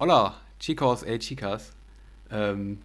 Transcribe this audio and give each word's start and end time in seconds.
Hola, 0.00 0.34
chicos, 0.58 1.02
ey 1.02 1.18
chicas. 1.18 1.72
Ähm, 2.30 2.80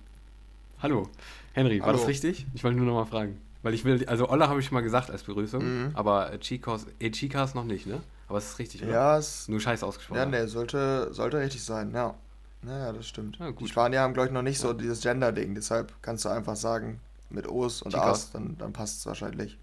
hallo. 0.82 1.08
Henry, 1.54 1.80
war 1.80 1.88
Hallo. 1.88 1.98
das 2.00 2.08
richtig? 2.08 2.46
Ich 2.54 2.64
wollte 2.66 2.78
nur 2.78 2.86
noch 2.86 2.96
mal 2.96 3.06
fragen. 3.06 3.40
Weil 3.64 3.74
ich 3.74 3.86
will, 3.86 4.06
also 4.08 4.28
Hola 4.30 4.50
habe 4.50 4.60
ich 4.60 4.66
schon 4.66 4.74
mal 4.76 4.82
gesagt 4.82 5.10
als 5.10 5.24
Begrüßung, 5.24 5.64
Mhm. 5.64 5.92
aber 5.94 6.34
äh, 6.34 6.40
chicos, 6.40 6.86
ey 7.00 7.12
chicas 7.12 7.56
noch 7.56 7.64
nicht, 7.64 7.88
ne? 7.88 8.04
Aber 8.28 8.38
es 8.40 8.50
ist 8.52 8.60
richtig, 8.60 8.84
oder? 8.84 8.92
Ja, 8.92 9.18
es, 9.18 9.48
Nur 9.48 9.62
scheiße 9.62 9.86
ausgesprochen. 9.86 10.18
ja, 10.20 10.26
nee, 10.26 10.46
sollte, 10.48 11.14
sollte 11.14 11.40
richtig 11.40 11.64
sein, 11.64 11.94
ja. 11.94 12.16
Naja, 12.64 12.92
das 12.92 13.08
stimmt. 13.08 13.38
Ja, 13.40 13.48
Die 13.48 13.54
gut. 13.54 13.70
Spanier 13.70 14.02
haben, 14.02 14.14
glaube 14.14 14.28
ich, 14.28 14.34
noch 14.34 14.42
nicht 14.42 14.60
so 14.60 14.74
dieses 14.74 15.00
Gender-Ding, 15.02 15.56
deshalb 15.56 15.94
kannst 16.02 16.26
du 16.26 16.30
einfach 16.30 16.58
sagen, 16.58 17.00
mit 17.30 17.48
O's 17.48 17.82
und 17.82 17.92
Chicas. 17.92 18.08
A's, 18.26 18.32
dann, 18.32 18.58
dann 18.58 18.74
passt 18.74 19.00
es 19.00 19.06
wahrscheinlich. 19.06 19.58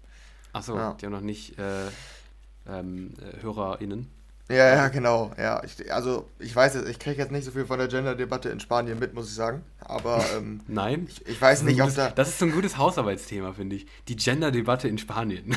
Achso, 0.53 0.75
Ja. 0.75 0.93
die 0.95 1.05
haben 1.05 1.13
noch 1.13 1.21
nicht 1.21 1.59
äh, 1.59 1.87
ähm, 2.67 3.13
äh, 3.21 3.41
HörerInnen. 3.43 4.09
Ja, 4.49 4.75
ja, 4.75 4.87
genau. 4.89 5.31
Ja, 5.37 5.63
ich, 5.63 5.91
also 5.91 6.29
ich 6.37 6.53
weiß 6.53 6.75
jetzt, 6.75 6.89
ich 6.89 6.99
kriege 6.99 7.17
jetzt 7.21 7.31
nicht 7.31 7.45
so 7.45 7.51
viel 7.51 7.65
von 7.65 7.79
der 7.79 7.87
Gender-Debatte 7.87 8.49
in 8.49 8.59
Spanien 8.59 8.99
mit, 8.99 9.13
muss 9.13 9.29
ich 9.29 9.35
sagen. 9.35 9.63
Aber 9.79 10.23
ähm, 10.35 10.59
Nein? 10.67 11.07
ich, 11.09 11.25
ich 11.25 11.41
weiß 11.41 11.59
Das 11.61 11.67
ist 11.69 11.77
nicht, 11.77 11.81
ob 11.81 11.95
da. 11.95 12.09
das 12.09 12.27
ist 12.29 12.39
so 12.39 12.45
ein 12.45 12.51
gutes 12.51 12.77
Hausarbeitsthema, 12.77 13.53
finde 13.53 13.77
ich. 13.77 13.87
Die 14.09 14.17
Gender-Debatte 14.17 14.89
in 14.89 14.97
Spanien. 14.97 15.55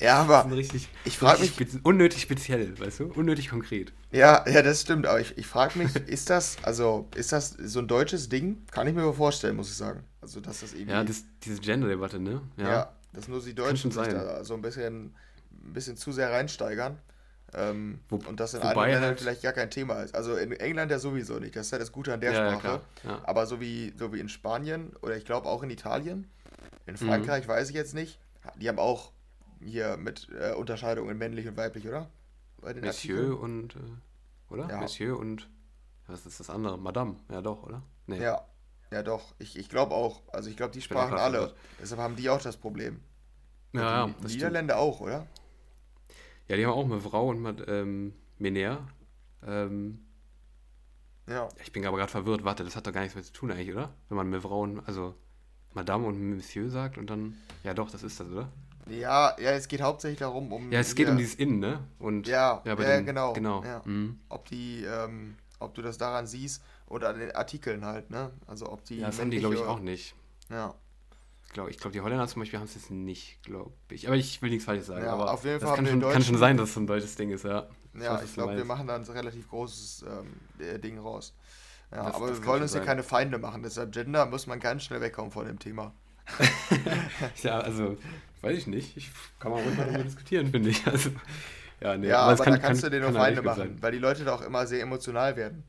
Ja, 0.00 0.24
Das 0.24 0.44
ist 0.44 0.44
aber 0.46 0.56
richtig, 0.56 0.88
ich 1.04 1.18
frag 1.18 1.40
richtig 1.40 1.58
mich- 1.58 1.68
spezi- 1.74 1.80
unnötig 1.82 2.22
speziell, 2.22 2.78
weißt 2.78 3.00
du? 3.00 3.04
Unnötig 3.12 3.50
konkret. 3.50 3.92
ja, 4.12 4.48
ja, 4.48 4.62
das 4.62 4.80
stimmt. 4.82 5.06
Aber 5.06 5.20
ich, 5.20 5.36
ich 5.36 5.46
frage 5.48 5.76
mich, 5.78 5.94
ist 6.06 6.30
das, 6.30 6.58
also 6.62 7.08
ist 7.16 7.32
das 7.32 7.50
so 7.50 7.80
ein 7.80 7.88
deutsches 7.88 8.28
Ding? 8.28 8.62
Kann 8.70 8.86
ich 8.86 8.94
mir 8.94 9.02
aber 9.02 9.14
vorstellen, 9.14 9.56
muss 9.56 9.68
ich 9.68 9.76
sagen. 9.76 10.04
Also 10.20 10.40
dass 10.40 10.60
das 10.60 10.74
irgendwie. 10.74 10.92
Ja, 10.92 11.02
das, 11.02 11.24
diese 11.42 11.60
Gender-Debatte, 11.60 12.20
ne? 12.20 12.40
Ja, 12.56 12.92
dass 13.12 13.26
nur 13.26 13.42
die 13.42 13.54
Deutschen 13.54 13.90
sich 13.90 14.06
da 14.08 14.44
so 14.44 14.54
ein 14.54 14.62
bisschen, 14.62 15.14
ein 15.50 15.72
bisschen 15.72 15.96
zu 15.96 16.12
sehr 16.12 16.30
reinsteigern. 16.30 16.98
Ähm, 17.54 18.00
Wo- 18.08 18.16
und 18.28 18.40
das 18.40 18.54
in 18.54 18.62
anderen 18.62 18.88
Ländern 18.88 19.02
halt- 19.10 19.20
vielleicht 19.20 19.42
gar 19.42 19.52
kein 19.52 19.70
Thema 19.70 20.02
ist. 20.02 20.14
Also 20.14 20.36
in 20.36 20.52
England 20.52 20.90
ja 20.90 20.98
sowieso 20.98 21.38
nicht. 21.38 21.54
Das 21.54 21.66
ist 21.66 21.70
ja 21.72 21.78
das 21.78 21.92
Gute 21.92 22.14
an 22.14 22.20
der 22.20 22.32
Ja, 22.32 22.44
ja, 22.44 22.58
Sprache. 22.58 22.80
klar, 23.02 23.16
ja. 23.18 23.22
Aber 23.28 23.46
so 23.46 23.60
wie, 23.60 23.92
so 23.98 24.12
wie 24.12 24.20
in 24.20 24.28
Spanien 24.30 24.96
oder 25.02 25.16
ich 25.16 25.24
glaube 25.26 25.46
auch 25.48 25.62
in 25.62 25.68
Italien, 25.70 26.30
in 26.86 26.94
Mhm. 26.94 26.98
Frankreich 26.98 27.46
weiß 27.46 27.68
ich 27.68 27.74
jetzt 27.74 27.94
nicht. 27.94 28.18
Die 28.56 28.68
haben 28.68 28.78
auch 28.78 29.12
hier 29.60 29.96
mit 29.98 30.28
äh, 30.40 30.52
Unterscheidungen 30.54 31.16
männlich 31.18 31.46
und 31.46 31.56
weiblich, 31.56 31.86
oder? 31.86 32.08
Monsieur 32.62 32.86
Artikeln? 32.88 33.32
und, 33.34 33.76
äh, 33.76 33.78
oder? 34.54 34.68
Ja. 34.68 34.80
Monsieur 34.80 35.18
und, 35.18 35.48
was 36.06 36.24
ist 36.26 36.40
das 36.40 36.48
andere? 36.48 36.78
Madame, 36.78 37.16
ja 37.30 37.42
doch, 37.42 37.62
oder? 37.64 37.82
Nee. 38.06 38.20
Ja, 38.22 38.44
ja 38.90 39.02
doch. 39.02 39.34
Ich, 39.38 39.58
ich 39.58 39.68
glaube 39.68 39.94
auch. 39.94 40.22
Also 40.32 40.48
ich 40.48 40.56
glaube, 40.56 40.72
die 40.72 40.80
sprachen 40.80 41.18
alle. 41.18 41.54
Deshalb 41.80 42.00
haben 42.00 42.16
die 42.16 42.30
auch 42.30 42.40
das 42.40 42.56
Problem. 42.56 43.00
ja, 43.72 43.80
ja, 43.82 44.06
die 44.06 44.12
das 44.12 44.20
stimmt. 44.20 44.34
Niederländer 44.34 44.78
auch, 44.78 45.00
oder? 45.00 45.26
Ja, 46.48 46.56
die 46.56 46.66
haben 46.66 46.72
auch 46.72 46.84
eine 46.84 47.00
Frau 47.00 47.28
und 47.28 47.40
mit, 47.42 47.64
ähm, 47.68 48.14
Mener. 48.38 48.86
Ähm, 49.46 50.04
Ja. 51.26 51.48
ich 51.62 51.72
bin 51.72 51.86
aber 51.86 51.96
gerade 51.98 52.10
verwirrt, 52.10 52.44
warte, 52.44 52.64
das 52.64 52.74
hat 52.76 52.86
doch 52.86 52.92
gar 52.92 53.00
nichts 53.02 53.14
mehr 53.14 53.24
zu 53.24 53.32
tun 53.32 53.50
eigentlich, 53.52 53.70
oder? 53.72 53.92
Wenn 54.08 54.16
man 54.16 54.28
mit 54.28 54.42
Frauen, 54.42 54.82
also 54.86 55.14
Madame 55.74 56.06
und 56.06 56.36
Monsieur 56.36 56.68
sagt 56.68 56.98
und 56.98 57.08
dann, 57.08 57.36
ja 57.64 57.72
doch, 57.74 57.90
das 57.90 58.02
ist 58.02 58.18
das, 58.20 58.28
oder? 58.28 58.48
Ja, 58.88 59.36
ja, 59.40 59.52
es 59.52 59.68
geht 59.68 59.80
hauptsächlich 59.80 60.18
darum, 60.18 60.52
um. 60.52 60.72
Ja, 60.72 60.80
es 60.80 60.94
geht 60.96 61.08
um 61.08 61.16
dieses 61.16 61.36
Innen, 61.36 61.60
ne? 61.60 61.84
Und, 62.00 62.26
Ja, 62.26 62.60
ja, 62.64 62.74
ja, 62.74 62.74
den- 62.74 63.06
genau, 63.06 63.32
Genau. 63.32 63.62
ja. 63.64 63.80
Mhm. 63.84 64.18
ob 64.28 64.46
die, 64.48 64.82
ähm, 64.84 65.36
ob 65.60 65.72
du 65.74 65.82
das 65.82 65.96
daran 65.98 66.26
siehst 66.26 66.62
oder 66.88 67.10
an 67.10 67.20
den 67.20 67.30
Artikeln 67.30 67.84
halt, 67.84 68.10
ne? 68.10 68.32
Also 68.48 68.68
ob 68.70 68.84
die. 68.84 68.96
Ja, 68.98 69.06
das 69.06 69.20
haben 69.20 69.30
die, 69.30 69.38
glaube 69.38 69.54
ich, 69.54 69.60
auch 69.60 69.78
nicht. 69.78 70.16
Ja, 70.50 70.74
glaube, 71.52 71.70
ich 71.70 71.78
glaub, 71.78 71.92
die 71.92 72.00
Holländer 72.00 72.26
zum 72.28 72.40
Beispiel 72.42 72.58
haben 72.58 72.66
es 72.66 72.74
jetzt 72.74 72.90
nicht, 72.90 73.42
glaube 73.42 73.72
ich. 73.90 74.06
Aber 74.06 74.16
ich 74.16 74.40
will 74.42 74.50
nichts 74.50 74.64
Falsches 74.64 74.86
sagen. 74.86 75.04
Ja, 75.04 75.12
aber 75.12 75.32
auf 75.32 75.44
jeden 75.44 75.60
das 75.60 75.68
Fall 75.68 75.76
kann 75.76 75.86
haben 75.86 76.00
schon, 76.00 76.12
kann 76.12 76.22
schon 76.22 76.38
sein, 76.38 76.56
dass 76.56 76.70
es 76.70 76.76
ein 76.76 76.86
deutsches 76.86 77.14
Ding 77.16 77.30
ist, 77.30 77.44
ja. 77.44 77.68
ja, 77.94 78.14
weiß, 78.14 78.24
ich 78.24 78.34
glaube, 78.34 78.56
wir 78.56 78.64
machen 78.64 78.86
da 78.86 78.96
ein 78.96 79.02
relativ 79.04 79.48
großes 79.48 80.04
ähm, 80.08 80.64
äh, 80.66 80.78
Ding 80.78 80.98
raus. 80.98 81.34
Ja, 81.90 82.04
Das- 82.06 82.14
aber 82.16 82.28
das 82.28 82.36
wir 82.38 82.40
kann 82.42 82.48
wollen 82.52 82.62
uns 82.62 82.72
hier 82.72 82.80
keine 82.82 83.02
Feinde 83.02 83.38
machen. 83.38 83.62
Deshalb 83.62 83.92
Gender 83.92 84.26
muss 84.26 84.46
man 84.46 84.60
ganz 84.60 84.82
schnell 84.84 85.00
wegkommen 85.00 85.30
von 85.30 85.46
dem 85.46 85.58
Thema. 85.58 85.92
Ja, 87.42 87.58
also, 87.60 87.96
weiß 88.40 88.56
ich 88.58 88.66
nicht. 88.66 88.96
Ich 88.96 89.10
kann 89.38 89.50
man 89.52 89.62
ruhig 89.62 89.76
mal 89.76 89.86
darüber 89.86 90.04
diskutieren, 90.04 90.50
finde 90.50 90.70
ich. 90.70 90.86
Also, 90.86 91.10
ja, 91.80 91.96
nee, 91.96 92.08
ja, 92.08 92.20
aber 92.20 92.32
aber 92.32 92.44
kann- 92.44 92.52
da 92.54 92.58
kannst 92.60 92.82
kann- 92.82 92.90
du 92.90 92.96
dir 92.96 93.02
nur 93.02 93.12
kann 93.12 93.20
halt 93.22 93.34
Feinde 93.34 93.42
machen, 93.42 93.58
sein. 93.74 93.82
weil 93.82 93.92
die 93.92 93.98
Leute 93.98 94.24
da 94.24 94.34
auch 94.34 94.42
immer 94.42 94.66
sehr 94.66 94.80
emotional 94.82 95.36
werden. 95.36 95.64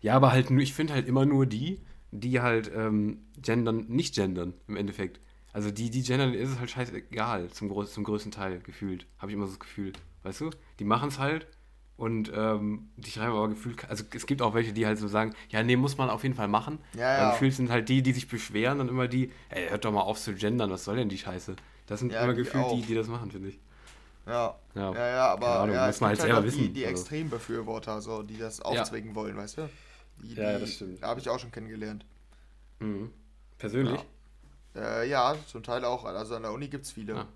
Ja, 0.00 0.14
aber 0.14 0.32
halt 0.32 0.50
nur, 0.50 0.62
ich 0.62 0.72
finde 0.72 0.94
halt 0.94 1.06
immer 1.06 1.26
nur 1.26 1.44
die, 1.46 1.84
die 2.20 2.40
halt 2.40 2.70
ähm, 2.74 3.24
gendern, 3.40 3.86
nicht 3.88 4.14
gendern 4.14 4.54
im 4.68 4.76
Endeffekt. 4.76 5.20
Also 5.52 5.70
die, 5.70 5.90
die 5.90 6.02
gendern, 6.02 6.34
ist 6.34 6.50
es 6.50 6.58
halt 6.58 6.70
scheißegal, 6.70 7.48
zum, 7.50 7.68
groß, 7.68 7.92
zum 7.92 8.04
größten 8.04 8.32
Teil 8.32 8.60
gefühlt. 8.60 9.06
Habe 9.18 9.30
ich 9.30 9.36
immer 9.36 9.46
so 9.46 9.52
das 9.52 9.60
Gefühl. 9.60 9.92
Weißt 10.22 10.40
du? 10.40 10.50
Die 10.78 10.84
machen 10.84 11.08
es 11.08 11.18
halt 11.18 11.46
und 11.96 12.30
ähm, 12.34 12.90
die 12.96 13.10
schreiben 13.10 13.32
aber 13.32 13.48
gefühlt, 13.48 13.88
also 13.88 14.04
es 14.14 14.26
gibt 14.26 14.42
auch 14.42 14.52
welche, 14.52 14.72
die 14.74 14.84
halt 14.86 14.98
so 14.98 15.08
sagen, 15.08 15.34
ja, 15.48 15.62
nee, 15.62 15.76
muss 15.76 15.96
man 15.96 16.10
auf 16.10 16.24
jeden 16.24 16.34
Fall 16.34 16.48
machen. 16.48 16.78
Ja, 16.94 17.18
ja. 17.18 17.30
gefühlt 17.30 17.54
sind 17.54 17.70
halt 17.70 17.88
die, 17.88 18.02
die 18.02 18.12
sich 18.12 18.28
beschweren, 18.28 18.78
dann 18.78 18.88
immer 18.88 19.08
die, 19.08 19.32
ey, 19.48 19.68
hört 19.70 19.84
doch 19.84 19.92
mal 19.92 20.02
auf 20.02 20.18
zu 20.20 20.34
gendern, 20.34 20.70
was 20.70 20.84
soll 20.84 20.96
denn 20.96 21.08
die 21.08 21.16
Scheiße? 21.18 21.56
Das 21.86 22.00
sind 22.00 22.12
Ja, 22.12 22.22
immer 22.24 22.34
die 22.34 22.42
gefühlt 22.42 22.70
die, 22.72 22.82
die 22.82 22.94
das 22.94 23.06
machen, 23.08 23.30
finde 23.30 23.48
ich. 23.48 23.58
Ja, 24.26 24.56
Ja. 24.74 24.92
ja, 24.92 25.08
ja, 25.08 25.26
aber 25.28 25.60
Ahnung, 25.60 25.76
ja, 25.76 25.86
muss 25.86 26.00
man 26.00 26.10
gibt 26.10 26.20
halt 26.20 26.28
selber 26.28 26.40
die, 26.42 26.46
wissen, 26.48 26.74
die 26.74 26.84
also. 26.84 27.00
Extrembefürworter, 27.00 28.00
so, 28.00 28.22
die 28.22 28.36
das 28.36 28.60
aufzwingen 28.60 29.14
wollen, 29.14 29.36
weißt 29.36 29.58
du? 29.58 29.70
Die, 30.22 30.34
Ja, 30.34 30.52
ja, 30.52 30.58
das 30.58 30.74
stimmt. 30.74 31.02
Habe 31.02 31.20
ich 31.20 31.28
auch 31.28 31.38
schon 31.38 31.50
kennengelernt. 31.52 32.04
Mhm. 32.80 33.10
Persönlich? 33.58 34.00
Äh, 34.74 35.08
ja, 35.08 35.34
zum 35.46 35.62
Teil 35.62 35.84
auch. 35.84 36.04
Also 36.04 36.36
an 36.36 36.42
der 36.42 36.52
Uni 36.52 36.68
gibt 36.68 36.84
es 36.84 36.92
viele. 36.92 37.16
Ah. 37.16 37.28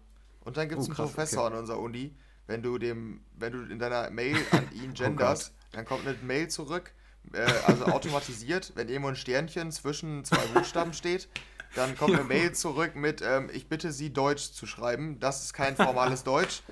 Und 0.45 0.57
dann 0.57 0.69
gibt 0.69 0.81
es 0.81 0.87
Oh, 0.87 0.91
einen 0.91 0.97
krass, 0.97 1.11
Professor 1.13 1.45
okay. 1.45 1.55
an 1.55 1.61
unserer 1.61 1.79
Uni. 1.79 2.15
Wenn 2.47 2.63
du 2.63 2.79
dem, 2.79 3.21
wenn 3.37 3.53
du 3.53 3.63
in 3.73 3.79
deiner 3.79 4.11
Mail 4.11 4.37
an 4.51 4.69
ihn 4.75 4.95
genderst, 4.95 5.53
dann 5.73 5.85
kommt 5.85 6.07
eine 6.07 6.17
Mail 6.23 6.49
zurück, 6.49 6.93
äh, 7.33 7.41
also 7.67 7.87
automatisiert, 7.87 8.73
wenn 8.75 8.89
irgendwo 8.89 9.09
ein 9.09 9.17
Sternchen 9.17 9.71
zwischen 9.71 10.25
zwei 10.25 10.45
Buchstaben 10.49 10.93
steht, 10.93 11.29
dann 11.77 11.97
kommt 11.97 12.15
eine 12.15 12.25
Mail 12.25 12.53
zurück 12.53 12.97
mit, 12.97 13.23
ähm, 13.23 13.49
ich 13.53 13.69
bitte 13.69 13.93
Sie 13.93 14.13
Deutsch 14.13 14.51
zu 14.53 14.67
schreiben. 14.67 15.21
Das 15.21 15.45
ist 15.45 15.53
kein 15.53 15.77
formales 15.77 16.25
Deutsch. 16.25 16.63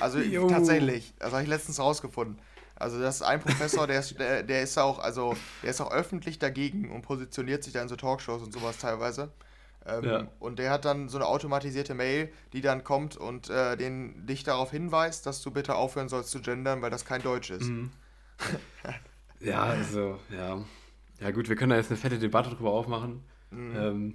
Also 0.00 0.18
Jo. 0.18 0.48
tatsächlich, 0.48 1.14
das 1.20 1.32
habe 1.32 1.42
ich 1.42 1.48
letztens 1.48 1.78
rausgefunden. 1.78 2.38
Also 2.78 3.00
das 3.00 3.16
ist 3.16 3.22
ein 3.22 3.40
Professor, 3.40 3.86
der 3.86 4.00
ist, 4.00 4.18
der, 4.18 4.42
der 4.44 4.62
ist 4.62 4.78
auch, 4.78 4.98
also 5.00 5.34
der 5.62 5.70
ist 5.70 5.80
auch 5.80 5.90
öffentlich 5.90 6.38
dagegen 6.38 6.90
und 6.92 7.02
positioniert 7.02 7.64
sich 7.64 7.72
da 7.72 7.82
in 7.82 7.88
so 7.88 7.96
Talkshows 7.96 8.42
und 8.42 8.52
sowas 8.52 8.78
teilweise. 8.78 9.30
Ähm, 9.84 10.04
Ja. 10.04 10.28
Und 10.38 10.58
der 10.58 10.70
hat 10.70 10.84
dann 10.84 11.08
so 11.08 11.18
eine 11.18 11.26
automatisierte 11.26 11.94
Mail, 11.94 12.32
die 12.52 12.60
dann 12.60 12.84
kommt 12.84 13.16
und 13.16 13.50
äh, 13.50 13.76
den, 13.76 14.26
dich 14.26 14.44
darauf 14.44 14.70
hinweist, 14.70 15.26
dass 15.26 15.42
du 15.42 15.50
bitte 15.50 15.74
aufhören 15.74 16.08
sollst 16.08 16.30
zu 16.30 16.40
gendern, 16.40 16.80
weil 16.82 16.90
das 16.90 17.04
kein 17.04 17.22
Deutsch 17.22 17.50
ist. 17.50 17.64
Mhm. 17.68 17.90
Ja, 19.40 19.62
also, 19.62 20.18
ja. 20.30 20.64
Ja, 21.20 21.30
gut, 21.30 21.48
wir 21.48 21.54
können 21.54 21.70
da 21.70 21.76
jetzt 21.76 21.90
eine 21.90 21.96
fette 21.96 22.18
Debatte 22.18 22.50
drüber 22.50 22.72
aufmachen. 22.72 23.22
Mhm. 23.52 23.76
Ähm, 23.76 24.14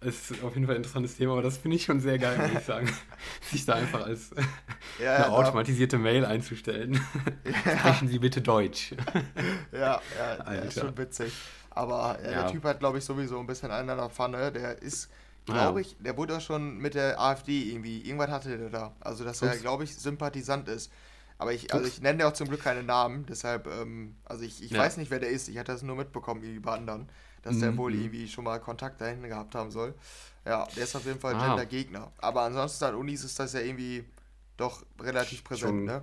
es 0.00 0.30
ist 0.30 0.42
auf 0.44 0.54
jeden 0.54 0.66
Fall 0.66 0.74
ein 0.74 0.78
interessantes 0.78 1.16
Thema, 1.16 1.32
aber 1.32 1.42
das 1.42 1.56
finde 1.58 1.76
ich 1.76 1.84
schon 1.84 2.00
sehr 2.00 2.18
geil, 2.18 2.36
muss 2.38 2.60
ich 2.60 2.66
sagen. 2.66 2.90
Sich 3.50 3.64
da 3.64 3.74
einfach 3.74 4.04
als 4.04 4.30
Ja, 4.98 5.14
eine 5.16 5.24
ja, 5.24 5.28
automatisierte 5.30 5.98
Mail 5.98 6.24
einzustellen. 6.26 7.00
Sprechen 7.78 8.08
Sie 8.08 8.18
bitte 8.18 8.42
Deutsch. 8.42 8.92
Ja, 9.72 9.78
ja, 9.78 10.00
ja 10.36 10.44
Alter. 10.44 10.62
ist 10.64 10.78
schon 10.78 10.96
witzig. 10.98 11.32
Aber 11.70 12.18
äh, 12.22 12.32
Ja. 12.32 12.42
der 12.42 12.46
Typ 12.46 12.64
hat, 12.64 12.80
glaube 12.80 12.98
ich, 12.98 13.04
sowieso 13.04 13.38
ein 13.40 13.46
bisschen 13.46 13.70
einen 13.70 13.90
an 13.90 13.98
der 13.98 14.10
Pfanne. 14.10 14.52
Der 14.52 14.80
ist, 14.82 15.10
glaube 15.46 15.80
ja. 15.80 15.86
ich, 15.86 15.96
der 15.98 16.16
wurde 16.16 16.36
auch 16.36 16.40
schon 16.40 16.78
mit 16.78 16.94
der 16.94 17.18
AfD 17.20 17.62
irgendwie, 17.72 18.00
irgendwas 18.02 18.30
hatte 18.30 18.56
der 18.58 18.70
da. 18.70 18.96
Also, 19.00 19.24
dass 19.24 19.42
er, 19.42 19.52
Ups. 19.52 19.60
glaube 19.60 19.84
ich, 19.84 19.96
Sympathisant 19.96 20.68
ist. 20.68 20.92
Aber 21.38 21.52
ich, 21.52 21.72
also 21.74 21.86
ich 21.86 22.00
nenne 22.00 22.20
ja 22.20 22.28
auch 22.28 22.32
zum 22.32 22.48
Glück 22.48 22.62
keine 22.62 22.84
Namen, 22.84 23.26
deshalb, 23.26 23.66
ähm, 23.66 24.14
also 24.24 24.44
ich, 24.44 24.62
ich 24.62 24.70
Ja. 24.70 24.78
weiß 24.80 24.98
nicht, 24.98 25.10
wer 25.10 25.18
der 25.18 25.30
ist. 25.30 25.48
Ich 25.48 25.58
hatte 25.58 25.72
das 25.72 25.82
nur 25.82 25.96
mitbekommen, 25.96 26.42
irgendwie 26.42 26.60
bei 26.60 26.72
anderen, 26.74 27.08
dass 27.44 27.58
der 27.58 27.72
Mhm, 27.72 27.76
wohl 27.78 27.92
mhm. 27.92 28.00
irgendwie 28.00 28.28
schon 28.28 28.44
mal 28.44 28.58
Kontakt 28.58 29.00
dahin 29.00 29.22
gehabt 29.22 29.54
haben 29.54 29.70
soll. 29.70 29.94
Ja, 30.44 30.66
der 30.76 30.84
ist 30.84 30.96
auf 30.96 31.04
jeden 31.06 31.20
Fall 31.20 31.34
Ah. 31.34 31.46
Gender-Gegner. 31.46 32.10
Aber 32.18 32.42
ansonsten 32.42 32.84
an 32.84 32.94
Unis 32.96 33.22
ist 33.24 33.38
das 33.38 33.52
ja 33.52 33.60
irgendwie 33.60 34.04
doch 34.56 34.84
relativ 35.00 35.44
präsent, 35.44 35.70
Schon- 35.70 35.84
ne? 35.84 36.02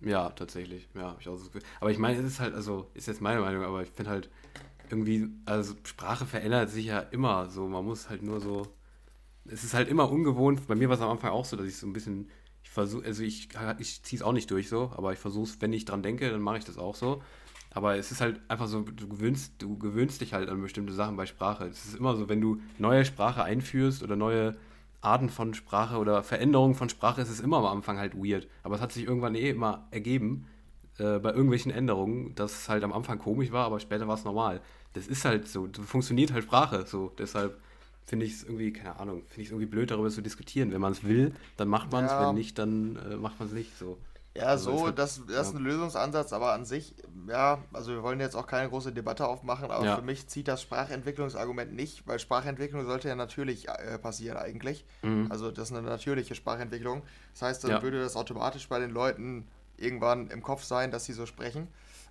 Ja, 0.00 0.30
tatsächlich. 0.30 0.88
Ja, 0.94 1.10
hab 1.10 1.20
ich 1.20 1.28
auch 1.28 1.36
so. 1.36 1.50
Aber 1.80 1.90
ich 1.90 1.98
meine, 1.98 2.18
es 2.20 2.24
ist 2.24 2.40
halt, 2.40 2.54
also, 2.54 2.90
ist 2.94 3.06
jetzt 3.08 3.20
meine 3.20 3.40
Meinung, 3.40 3.64
aber 3.64 3.82
ich 3.82 3.90
finde 3.90 4.10
halt 4.10 4.30
irgendwie, 4.90 5.28
also 5.44 5.74
Sprache 5.84 6.24
verändert 6.24 6.70
sich 6.70 6.86
ja 6.86 7.00
immer 7.00 7.48
so. 7.50 7.66
Man 7.68 7.84
muss 7.84 8.08
halt 8.08 8.22
nur 8.22 8.40
so. 8.40 8.68
Es 9.46 9.64
ist 9.64 9.74
halt 9.74 9.88
immer 9.88 10.10
ungewohnt. 10.10 10.66
Bei 10.68 10.74
mir 10.74 10.88
war 10.88 10.96
es 10.96 11.02
am 11.02 11.10
Anfang 11.10 11.30
auch 11.30 11.44
so, 11.44 11.56
dass 11.56 11.66
ich 11.66 11.76
so 11.76 11.86
ein 11.86 11.92
bisschen. 11.92 12.30
Ich 12.62 12.70
versuche, 12.70 13.04
also 13.06 13.22
ich, 13.22 13.48
ich 13.78 14.02
ziehe 14.02 14.20
es 14.20 14.22
auch 14.22 14.32
nicht 14.32 14.50
durch 14.50 14.68
so, 14.68 14.92
aber 14.96 15.12
ich 15.12 15.18
versuche 15.18 15.44
es, 15.50 15.60
wenn 15.60 15.72
ich 15.72 15.84
dran 15.86 16.02
denke, 16.02 16.30
dann 16.30 16.42
mache 16.42 16.58
ich 16.58 16.64
das 16.64 16.76
auch 16.78 16.94
so. 16.94 17.22
Aber 17.78 17.96
es 17.96 18.10
ist 18.10 18.20
halt 18.20 18.40
einfach 18.48 18.66
so, 18.66 18.80
du 18.82 19.06
gewöhnst, 19.06 19.52
du 19.58 19.78
gewöhnst 19.78 20.20
dich 20.20 20.34
halt 20.34 20.48
an 20.48 20.60
bestimmte 20.60 20.92
Sachen 20.92 21.16
bei 21.16 21.26
Sprache. 21.26 21.66
Es 21.66 21.84
ist 21.84 21.94
immer 21.94 22.16
so, 22.16 22.28
wenn 22.28 22.40
du 22.40 22.60
neue 22.76 23.04
Sprache 23.04 23.44
einführst 23.44 24.02
oder 24.02 24.16
neue 24.16 24.56
Arten 25.00 25.28
von 25.28 25.54
Sprache 25.54 25.96
oder 25.98 26.24
Veränderungen 26.24 26.74
von 26.74 26.88
Sprache, 26.88 27.20
ist 27.20 27.28
es 27.30 27.38
immer 27.38 27.58
am 27.58 27.66
Anfang 27.66 27.96
halt 27.96 28.16
weird. 28.16 28.48
Aber 28.64 28.74
es 28.74 28.80
hat 28.80 28.90
sich 28.90 29.04
irgendwann 29.04 29.36
eh 29.36 29.50
immer 29.50 29.86
ergeben, 29.92 30.46
äh, 30.98 31.20
bei 31.20 31.30
irgendwelchen 31.30 31.70
Änderungen, 31.70 32.34
dass 32.34 32.62
es 32.62 32.68
halt 32.68 32.82
am 32.82 32.92
Anfang 32.92 33.20
komisch 33.20 33.52
war, 33.52 33.66
aber 33.66 33.78
später 33.78 34.08
war 34.08 34.16
es 34.16 34.24
normal. 34.24 34.60
Das 34.94 35.06
ist 35.06 35.24
halt 35.24 35.46
so, 35.46 35.68
so 35.72 35.82
funktioniert 35.82 36.32
halt 36.32 36.42
Sprache 36.42 36.84
so. 36.84 37.12
Deshalb 37.16 37.60
finde 38.06 38.26
ich 38.26 38.32
es 38.32 38.42
irgendwie, 38.42 38.72
keine 38.72 38.98
Ahnung, 38.98 39.22
finde 39.28 39.42
ich 39.42 39.46
es 39.46 39.52
irgendwie 39.52 39.66
blöd, 39.70 39.92
darüber 39.92 40.10
zu 40.10 40.20
diskutieren. 40.20 40.72
Wenn 40.72 40.80
man 40.80 40.90
es 40.90 41.04
will, 41.04 41.32
dann 41.56 41.68
macht 41.68 41.92
man 41.92 42.06
es, 42.06 42.10
Ja. 42.10 42.26
wenn 42.26 42.34
nicht, 42.34 42.58
dann 42.58 42.96
äh, 43.08 43.14
macht 43.16 43.38
man 43.38 43.46
es 43.46 43.54
nicht 43.54 43.78
so. 43.78 43.98
Ja, 44.36 44.44
also 44.44 44.76
so, 44.76 44.86
halt, 44.86 44.98
das, 44.98 45.20
das 45.26 45.48
ist 45.48 45.56
ein 45.56 45.64
Lösungsansatz, 45.64 46.32
aber 46.32 46.52
an 46.52 46.64
sich, 46.64 46.94
ja, 47.26 47.58
also 47.72 47.92
wir 47.92 48.02
wollen 48.02 48.20
jetzt 48.20 48.36
auch 48.36 48.46
keine 48.46 48.68
große 48.68 48.92
Debatte 48.92 49.26
aufmachen, 49.26 49.70
aber 49.70 49.84
ja. 49.84 49.96
für 49.96 50.02
mich 50.02 50.28
zieht 50.28 50.46
das 50.48 50.62
Sprachentwicklungsargument 50.62 51.74
nicht, 51.74 52.06
weil 52.06 52.18
Sprachentwicklung 52.18 52.84
sollte 52.84 53.08
ja 53.08 53.16
natürlich 53.16 53.68
äh, 53.68 53.98
passieren 53.98 54.36
eigentlich. 54.36 54.84
Mhm. 55.02 55.26
Also 55.30 55.50
das 55.50 55.70
ist 55.70 55.76
eine 55.76 55.88
natürliche 55.88 56.34
Sprachentwicklung. 56.34 57.02
Das 57.32 57.42
heißt, 57.42 57.64
dann 57.64 57.70
ja. 57.70 57.82
würde 57.82 58.00
das 58.00 58.16
automatisch 58.16 58.68
bei 58.68 58.78
den 58.78 58.90
Leuten 58.90 59.48
irgendwann 59.76 60.28
im 60.28 60.42
Kopf 60.42 60.62
sein, 60.64 60.90
dass 60.90 61.04
sie 61.04 61.12
so 61.12 61.26
sprechen. 61.26 61.68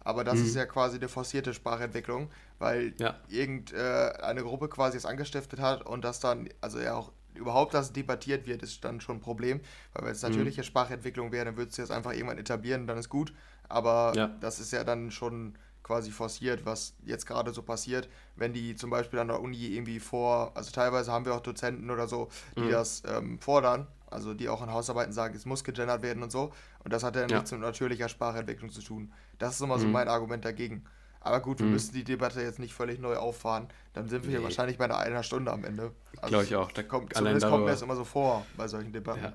Aber 0.08 0.24
das 0.24 0.40
mhm. 0.40 0.46
ist 0.46 0.56
ja 0.56 0.66
quasi 0.66 0.98
eine 0.98 1.10
forcierte 1.10 1.54
Sprachentwicklung, 1.54 2.30
weil 2.60 2.94
ja. 2.98 3.16
irgendeine 3.28 4.40
äh, 4.40 4.44
Gruppe 4.44 4.70
quasi 4.70 4.98
es 4.98 5.06
angestiftet 5.06 5.60
hat 5.60 5.86
und 5.86 6.04
das 6.04 6.20
dann, 6.20 6.50
also 6.62 6.80
ja 6.80 6.96
auch 6.96 7.12
überhaupt 7.38 7.74
das 7.74 7.94
debattiert 7.94 8.48
wird, 8.48 8.64
ist 8.64 8.84
dann 8.84 9.02
schon 9.02 9.18
ein 9.18 9.22
Problem. 9.22 9.62
Weil 9.94 10.06
wenn 10.06 10.12
es 10.12 10.24
mhm. 10.24 10.30
natürliche 10.30 10.62
mhm. 10.62 10.66
Sprachentwicklung 10.66 11.32
wäre, 11.32 11.46
dann 11.46 11.58
würdest 11.58 11.78
du 11.78 11.82
es 11.82 11.92
einfach 11.92 12.14
irgendwann 12.14 12.38
etablieren, 12.38 12.88
dann 12.88 12.98
ist 12.98 13.10
gut. 13.10 13.34
Aber 13.70 14.14
ja. 14.16 14.28
das 14.40 14.60
ist 14.60 14.72
ja 14.72 14.84
dann 14.84 15.12
schon 15.12 15.58
quasi 15.84 16.12
forciert, 16.12 16.66
was 16.66 16.96
jetzt 17.06 17.26
gerade 17.26 17.54
so 17.54 17.62
passiert, 17.62 18.10
wenn 18.36 18.52
die 18.52 18.76
zum 18.76 18.90
Beispiel 18.90 19.20
an 19.20 19.30
der 19.30 19.40
Uni 19.40 19.68
irgendwie 19.68 20.00
vor, 20.02 20.52
also 20.56 20.70
teilweise 20.72 21.12
haben 21.14 21.26
wir 21.26 21.34
auch 21.34 21.40
Dozenten 21.40 21.90
oder 21.90 22.08
so, 22.08 22.28
die 22.58 22.64
mhm. 22.64 22.72
das 22.72 23.04
ähm, 23.08 23.40
fordern, 23.40 23.88
also 24.12 24.34
die 24.34 24.50
auch 24.50 24.62
in 24.62 24.72
Hausarbeiten 24.72 25.14
sagen, 25.14 25.34
es 25.36 25.46
muss 25.46 25.64
gegendert 25.64 26.02
werden 26.02 26.24
und 26.24 26.32
so. 26.32 26.52
Und 26.84 26.92
das 26.92 27.04
hat 27.04 27.16
ja, 27.16 27.22
ja. 27.22 27.28
nichts 27.28 27.52
mit 27.52 27.62
natürlicher 27.62 28.10
Sprachentwicklung 28.10 28.70
zu 28.70 28.82
tun. 28.82 29.14
Das 29.38 29.56
ist 29.56 29.62
immer 29.62 29.78
mhm. 29.78 29.82
so 29.82 29.88
mein 29.88 30.10
Argument 30.10 30.44
dagegen. 30.44 30.86
Aber 31.22 31.42
gut, 31.42 31.60
wir 31.60 31.66
mhm. 31.66 31.74
müssen 31.74 31.94
die 31.94 32.04
Debatte 32.04 32.42
jetzt 32.42 32.60
nicht 32.60 32.74
völlig 32.74 33.00
neu 33.00 33.16
auffahren. 33.16 33.68
Dann 33.94 34.08
sind 34.08 34.24
wir 34.24 34.30
nee. 34.30 34.38
hier 34.38 34.44
wahrscheinlich 34.44 34.78
bei 34.78 34.86
einer, 34.86 34.98
einer 34.98 35.24
Stunde 35.24 35.52
am 35.52 35.64
Ende. 35.64 35.92
Also 36.18 36.30
Glaube 36.30 36.44
ich 36.46 36.56
auch. 36.56 36.72
Da 36.72 36.84
kommt, 36.84 37.14
zumindest 37.14 37.44
darüber, 37.44 37.58
kommt 37.58 37.66
mir 37.66 37.72
das 37.72 37.82
immer 37.82 37.96
so 37.96 38.04
vor 38.04 38.46
bei 38.56 38.68
solchen 38.68 38.92
Debatten. 38.92 39.24
Ja. 39.24 39.34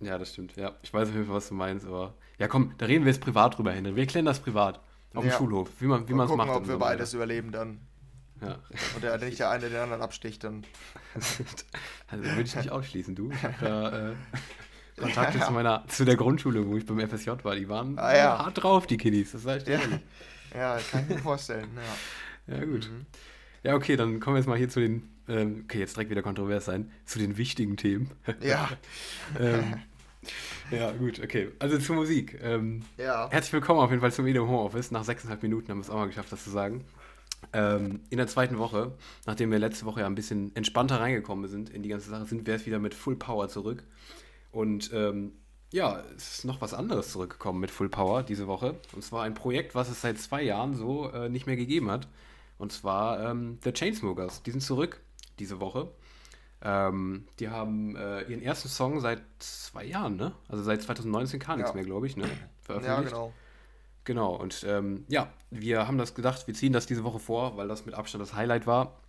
ja. 0.00 0.18
das 0.18 0.32
stimmt. 0.32 0.56
Ja, 0.56 0.72
ich 0.82 0.92
weiß 0.92 1.08
auf 1.08 1.14
jeden 1.14 1.26
Fall, 1.26 1.36
was 1.36 1.48
du 1.48 1.54
meinst. 1.54 1.86
Aber 1.86 2.14
ja, 2.38 2.48
komm, 2.48 2.74
da 2.78 2.86
reden 2.86 3.04
wir 3.04 3.12
jetzt 3.12 3.22
privat 3.22 3.56
drüber 3.56 3.72
hin. 3.72 3.84
Wir 3.84 4.02
erklären 4.02 4.26
das 4.26 4.40
privat. 4.40 4.80
Auf 5.14 5.24
dem 5.24 5.32
Schulhof. 5.32 5.70
Wie 5.78 5.86
man 5.86 6.04
es 6.04 6.10
macht. 6.10 6.50
ob 6.50 6.68
wir 6.68 6.78
beides 6.78 7.14
überleben 7.14 7.50
dann. 7.50 7.80
Ja. 8.40 8.58
Und 8.94 9.02
der, 9.02 9.18
nicht 9.18 9.38
der 9.38 9.50
eine 9.50 9.68
den 9.68 9.78
anderen 9.78 10.02
absticht, 10.02 10.44
dann. 10.44 10.64
also 12.08 12.24
würde 12.24 12.42
ich 12.42 12.54
nicht 12.54 12.70
ausschließen, 12.70 13.14
du. 13.14 13.30
Ich 13.30 13.42
habe 13.42 13.54
da 13.60 14.10
äh, 14.10 14.14
Kontakte 14.98 15.38
ja. 15.38 15.46
zu 15.46 15.52
meiner, 15.52 15.84
zu 15.88 16.04
der 16.04 16.16
Grundschule, 16.16 16.66
wo 16.66 16.76
ich 16.76 16.84
beim 16.84 17.00
FSJ 17.00 17.30
war. 17.42 17.54
Die 17.54 17.68
waren 17.68 17.98
ah, 17.98 18.14
ja. 18.14 18.38
hart 18.44 18.62
drauf, 18.62 18.86
die 18.86 18.98
Kiddies. 18.98 19.32
Das 19.32 19.42
sag 19.42 19.58
ich 19.58 19.64
dir 19.64 19.78
ja. 19.78 19.80
Ja, 20.56 20.78
kann 20.90 21.02
ich 21.02 21.16
mir 21.16 21.18
vorstellen. 21.18 21.68
Ja, 22.48 22.54
ja 22.58 22.64
gut. 22.64 22.90
Mhm. 22.90 23.06
Ja, 23.62 23.74
okay, 23.74 23.96
dann 23.96 24.20
kommen 24.20 24.36
wir 24.36 24.38
jetzt 24.38 24.48
mal 24.48 24.56
hier 24.56 24.68
zu 24.68 24.80
den, 24.80 25.08
ähm, 25.28 25.62
okay, 25.64 25.80
jetzt 25.80 25.96
direkt 25.96 26.10
wieder 26.10 26.22
kontrovers 26.22 26.64
sein, 26.64 26.90
zu 27.04 27.18
den 27.18 27.36
wichtigen 27.36 27.76
Themen. 27.76 28.12
Ja. 28.40 28.70
ähm, 29.38 29.82
ja, 30.70 30.92
gut, 30.92 31.20
okay. 31.20 31.50
Also 31.58 31.78
zur 31.78 31.96
Musik. 31.96 32.38
Ähm, 32.42 32.82
ja. 32.96 33.28
Herzlich 33.30 33.52
willkommen 33.52 33.80
auf 33.80 33.90
jeden 33.90 34.00
Fall 34.00 34.12
zum 34.12 34.24
Medium 34.24 34.48
Homeoffice. 34.48 34.90
Nach 34.90 35.04
sechseinhalb 35.04 35.42
Minuten 35.42 35.68
haben 35.68 35.78
wir 35.78 35.82
es 35.82 35.90
auch 35.90 35.96
mal 35.96 36.06
geschafft, 36.06 36.32
das 36.32 36.42
zu 36.42 36.50
sagen. 36.50 36.84
Ähm, 37.52 38.00
in 38.10 38.16
der 38.16 38.26
zweiten 38.26 38.58
Woche, 38.58 38.96
nachdem 39.26 39.50
wir 39.50 39.58
letzte 39.58 39.84
Woche 39.84 40.00
ja 40.00 40.06
ein 40.06 40.14
bisschen 40.14 40.56
entspannter 40.56 41.00
reingekommen 41.00 41.48
sind 41.48 41.68
in 41.68 41.82
die 41.82 41.88
ganze 41.88 42.08
Sache, 42.08 42.24
sind 42.24 42.46
wir 42.46 42.54
jetzt 42.54 42.66
wieder 42.66 42.78
mit 42.78 42.94
Full 42.94 43.16
Power 43.16 43.48
zurück. 43.48 43.84
Und 44.52 44.90
ähm, 44.94 45.32
ja, 45.72 46.02
es 46.16 46.38
ist 46.38 46.44
noch 46.44 46.60
was 46.60 46.74
anderes 46.74 47.12
zurückgekommen 47.12 47.60
mit 47.60 47.70
Full 47.70 47.88
Power 47.88 48.22
diese 48.22 48.46
Woche. 48.46 48.76
Und 48.94 49.02
zwar 49.02 49.24
ein 49.24 49.34
Projekt, 49.34 49.74
was 49.74 49.88
es 49.90 50.00
seit 50.00 50.18
zwei 50.18 50.42
Jahren 50.42 50.74
so 50.74 51.10
äh, 51.10 51.28
nicht 51.28 51.46
mehr 51.46 51.56
gegeben 51.56 51.90
hat. 51.90 52.08
Und 52.58 52.72
zwar 52.72 53.20
ähm, 53.30 53.58
The 53.64 53.72
Chainsmokers. 53.72 54.42
Die 54.42 54.50
sind 54.50 54.60
zurück 54.62 55.00
diese 55.38 55.60
Woche. 55.60 55.90
Ähm, 56.62 57.26
die 57.38 57.48
haben 57.48 57.96
äh, 57.96 58.22
ihren 58.22 58.42
ersten 58.42 58.68
Song 58.68 59.00
seit 59.00 59.22
zwei 59.38 59.84
Jahren, 59.84 60.16
ne? 60.16 60.32
Also 60.48 60.62
seit 60.62 60.82
2019 60.82 61.38
kam 61.38 61.58
ja. 61.58 61.64
nichts 61.64 61.74
mehr, 61.74 61.84
glaube 61.84 62.06
ich, 62.06 62.16
ne? 62.16 62.24
Veröffentlicht. 62.62 63.12
Ja, 63.12 63.18
genau. 63.18 63.32
Genau, 64.04 64.36
und 64.36 64.64
ähm, 64.68 65.04
ja, 65.08 65.32
wir 65.50 65.88
haben 65.88 65.98
das 65.98 66.14
gedacht, 66.14 66.46
wir 66.46 66.54
ziehen 66.54 66.72
das 66.72 66.86
diese 66.86 67.02
Woche 67.02 67.18
vor, 67.18 67.56
weil 67.56 67.66
das 67.66 67.86
mit 67.86 67.96
Abstand 67.96 68.22
das 68.22 68.34
Highlight 68.34 68.64
war. 68.64 69.00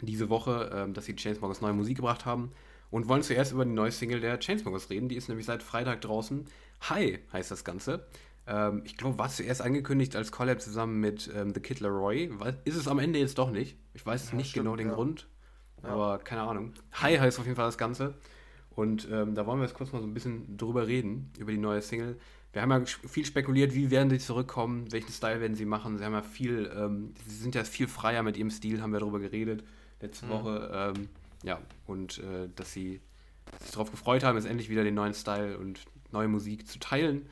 Diese 0.00 0.30
Woche, 0.30 0.70
ähm, 0.74 0.94
dass 0.94 1.04
die 1.04 1.14
Chainsmokers 1.14 1.60
neue 1.60 1.74
Musik 1.74 1.96
gebracht 1.96 2.24
haben 2.24 2.52
und 2.96 3.08
wollen 3.08 3.22
zuerst 3.22 3.52
über 3.52 3.66
die 3.66 3.72
neue 3.72 3.92
Single 3.92 4.20
der 4.20 4.38
Chainsmokers 4.38 4.88
reden. 4.88 5.10
Die 5.10 5.16
ist 5.16 5.28
nämlich 5.28 5.44
seit 5.44 5.62
Freitag 5.62 6.00
draußen. 6.00 6.46
Hi 6.88 7.18
heißt 7.30 7.50
das 7.50 7.62
Ganze. 7.62 8.06
Ähm, 8.46 8.80
ich 8.86 8.96
glaube, 8.96 9.18
war 9.18 9.28
zuerst 9.28 9.60
angekündigt 9.60 10.16
als 10.16 10.32
Collab 10.32 10.62
zusammen 10.62 10.98
mit 10.98 11.30
ähm, 11.36 11.52
The 11.52 11.60
Kid 11.60 11.80
Laroi. 11.80 12.30
Ist 12.64 12.74
es 12.74 12.88
am 12.88 12.98
Ende 12.98 13.18
jetzt 13.18 13.36
doch 13.36 13.50
nicht. 13.50 13.76
Ich 13.92 14.06
weiß 14.06 14.30
ja, 14.30 14.38
nicht 14.38 14.48
stimmt, 14.48 14.64
genau 14.64 14.76
den 14.76 14.88
ja. 14.88 14.94
Grund, 14.94 15.26
aber 15.82 16.12
ja. 16.12 16.18
keine 16.24 16.40
Ahnung. 16.40 16.72
Hi 16.92 17.18
heißt 17.18 17.38
auf 17.38 17.44
jeden 17.44 17.56
Fall 17.56 17.66
das 17.66 17.76
Ganze. 17.76 18.14
Und 18.70 19.06
ähm, 19.12 19.34
da 19.34 19.44
wollen 19.44 19.58
wir 19.58 19.66
jetzt 19.66 19.74
kurz 19.74 19.92
mal 19.92 20.00
so 20.00 20.06
ein 20.06 20.14
bisschen 20.14 20.56
drüber 20.56 20.86
reden, 20.86 21.30
über 21.38 21.52
die 21.52 21.58
neue 21.58 21.82
Single. 21.82 22.16
Wir 22.54 22.62
haben 22.62 22.70
ja 22.70 22.82
viel 22.86 23.26
spekuliert, 23.26 23.74
wie 23.74 23.90
werden 23.90 24.08
sie 24.08 24.18
zurückkommen, 24.18 24.90
welchen 24.90 25.12
Style 25.12 25.42
werden 25.42 25.54
sie 25.54 25.66
machen. 25.66 25.98
Sie 25.98 26.04
haben 26.06 26.14
ja 26.14 26.22
viel, 26.22 26.72
ähm, 26.74 27.12
sie 27.26 27.36
sind 27.36 27.54
ja 27.54 27.64
viel 27.64 27.88
freier 27.88 28.22
mit 28.22 28.38
ihrem 28.38 28.48
Stil, 28.48 28.80
haben 28.80 28.94
wir 28.94 29.00
darüber 29.00 29.20
geredet 29.20 29.64
letzte 30.00 30.24
mhm. 30.24 30.30
Woche. 30.30 30.94
Ja, 31.42 31.60
und 31.86 32.18
äh, 32.18 32.48
dass 32.54 32.72
sie 32.72 33.00
sich 33.62 33.70
darauf 33.72 33.90
gefreut 33.90 34.24
haben, 34.24 34.36
jetzt 34.36 34.46
endlich 34.46 34.68
wieder 34.68 34.84
den 34.84 34.94
neuen 34.94 35.14
Style 35.14 35.58
und 35.58 35.80
neue 36.10 36.28
Musik 36.28 36.68
zu 36.68 36.78
teilen. 36.78 37.28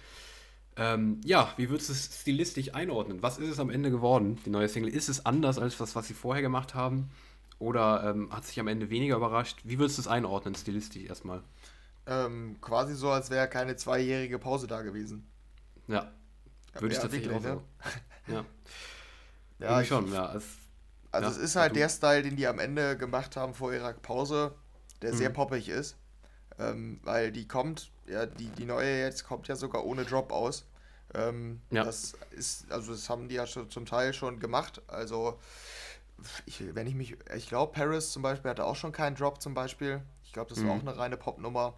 Ähm, 0.77 1.21
ja, 1.25 1.53
wie 1.57 1.69
würdest 1.71 1.89
du 1.89 1.93
es 1.93 2.21
stilistisch 2.21 2.75
einordnen? 2.75 3.23
Was 3.23 3.39
ist 3.39 3.49
es 3.49 3.61
am 3.61 3.71
Ende 3.71 3.91
geworden, 3.91 4.39
die 4.45 4.51
neue 4.51 4.69
Single? 4.69 4.93
Ist 4.93 5.09
es 5.09 5.25
anders 5.25 5.59
als 5.59 5.77
das, 5.77 5.95
was 5.95 6.09
sie 6.09 6.15
vorher 6.15 6.43
gemacht 6.43 6.75
haben? 6.75 7.11
Oder 7.59 8.11
ähm, 8.11 8.33
hat 8.33 8.45
sich 8.45 8.59
am 8.59 8.67
Ende 8.67 8.91
weniger 8.91 9.17
überrascht? 9.17 9.61
Wie 9.63 9.79
würdest 9.79 9.99
du 9.99 10.03
es 10.03 10.09
einordnen, 10.09 10.55
stilistisch 10.55 11.05
erstmal? 11.05 11.43
Ähm, 12.07 12.57
quasi 12.61 12.95
so, 12.95 13.11
als 13.11 13.31
wäre 13.31 13.49
keine 13.49 13.77
zweijährige 13.77 14.39
Pause 14.39 14.67
da 14.67 14.83
gewesen. 14.83 15.27
Ja, 15.87 16.11
würde 16.75 16.89
ja, 16.89 16.93
ich 16.93 16.99
tatsächlich 16.99 17.33
auch 17.33 17.43
so. 17.43 17.49
Ne? 17.49 17.61
Ja, 18.27 18.45
ja 19.59 19.81
ich, 19.83 19.89
schon, 19.89 20.11
ja. 20.11 20.35
Es, 20.35 20.45
also 21.15 21.29
ja, 21.29 21.37
es 21.37 21.39
ist 21.39 21.57
halt 21.57 21.77
der 21.77 21.89
Style, 21.89 22.23
den 22.23 22.37
die 22.37 22.47
am 22.47 22.59
Ende 22.59 22.97
gemacht 22.97 23.37
haben 23.37 23.55
vor 23.55 23.73
ihrer 23.73 23.93
Pause, 23.93 24.55
der 25.01 25.13
mhm. 25.13 25.17
sehr 25.17 25.31
poppig 25.31 25.69
ist. 25.69 25.97
Ähm, 26.59 27.01
weil 27.03 27.33
die 27.33 27.49
kommt, 27.49 27.91
ja, 28.07 28.27
die, 28.27 28.49
die 28.49 28.65
neue 28.65 29.01
jetzt 29.01 29.25
kommt 29.25 29.49
ja 29.49 29.57
sogar 29.57 29.85
ohne 29.85 30.05
Drop 30.05 30.33
aus. 30.33 30.65
Ähm, 31.15 31.61
ja. 31.71 31.85
Das 31.85 32.15
ist, 32.33 32.71
also 32.71 32.93
das 32.93 33.09
haben 33.09 33.29
die 33.29 33.37
ja 33.37 33.47
schon 33.47 33.71
zum 33.71 33.87
Teil 33.87 34.13
schon 34.13 34.41
gemacht. 34.41 34.83
Also, 34.87 35.39
ich, 36.47 36.63
wenn 36.75 36.87
ich 36.87 36.95
mich, 36.95 37.17
ich 37.35 37.49
glaube, 37.49 37.73
Paris 37.73 38.13
zum 38.13 38.23
Beispiel 38.23 38.51
hatte 38.51 38.65
auch 38.65 38.77
schon 38.77 38.93
keinen 38.93 39.17
Drop 39.17 39.41
zum 39.41 39.55
Beispiel. 39.55 40.03
Ich 40.25 40.33
glaube, 40.33 40.51
das 40.51 40.59
mhm. 40.59 40.69
war 40.69 40.77
auch 40.77 40.81
eine 40.81 40.97
reine 40.97 41.17
Popnummer. 41.17 41.75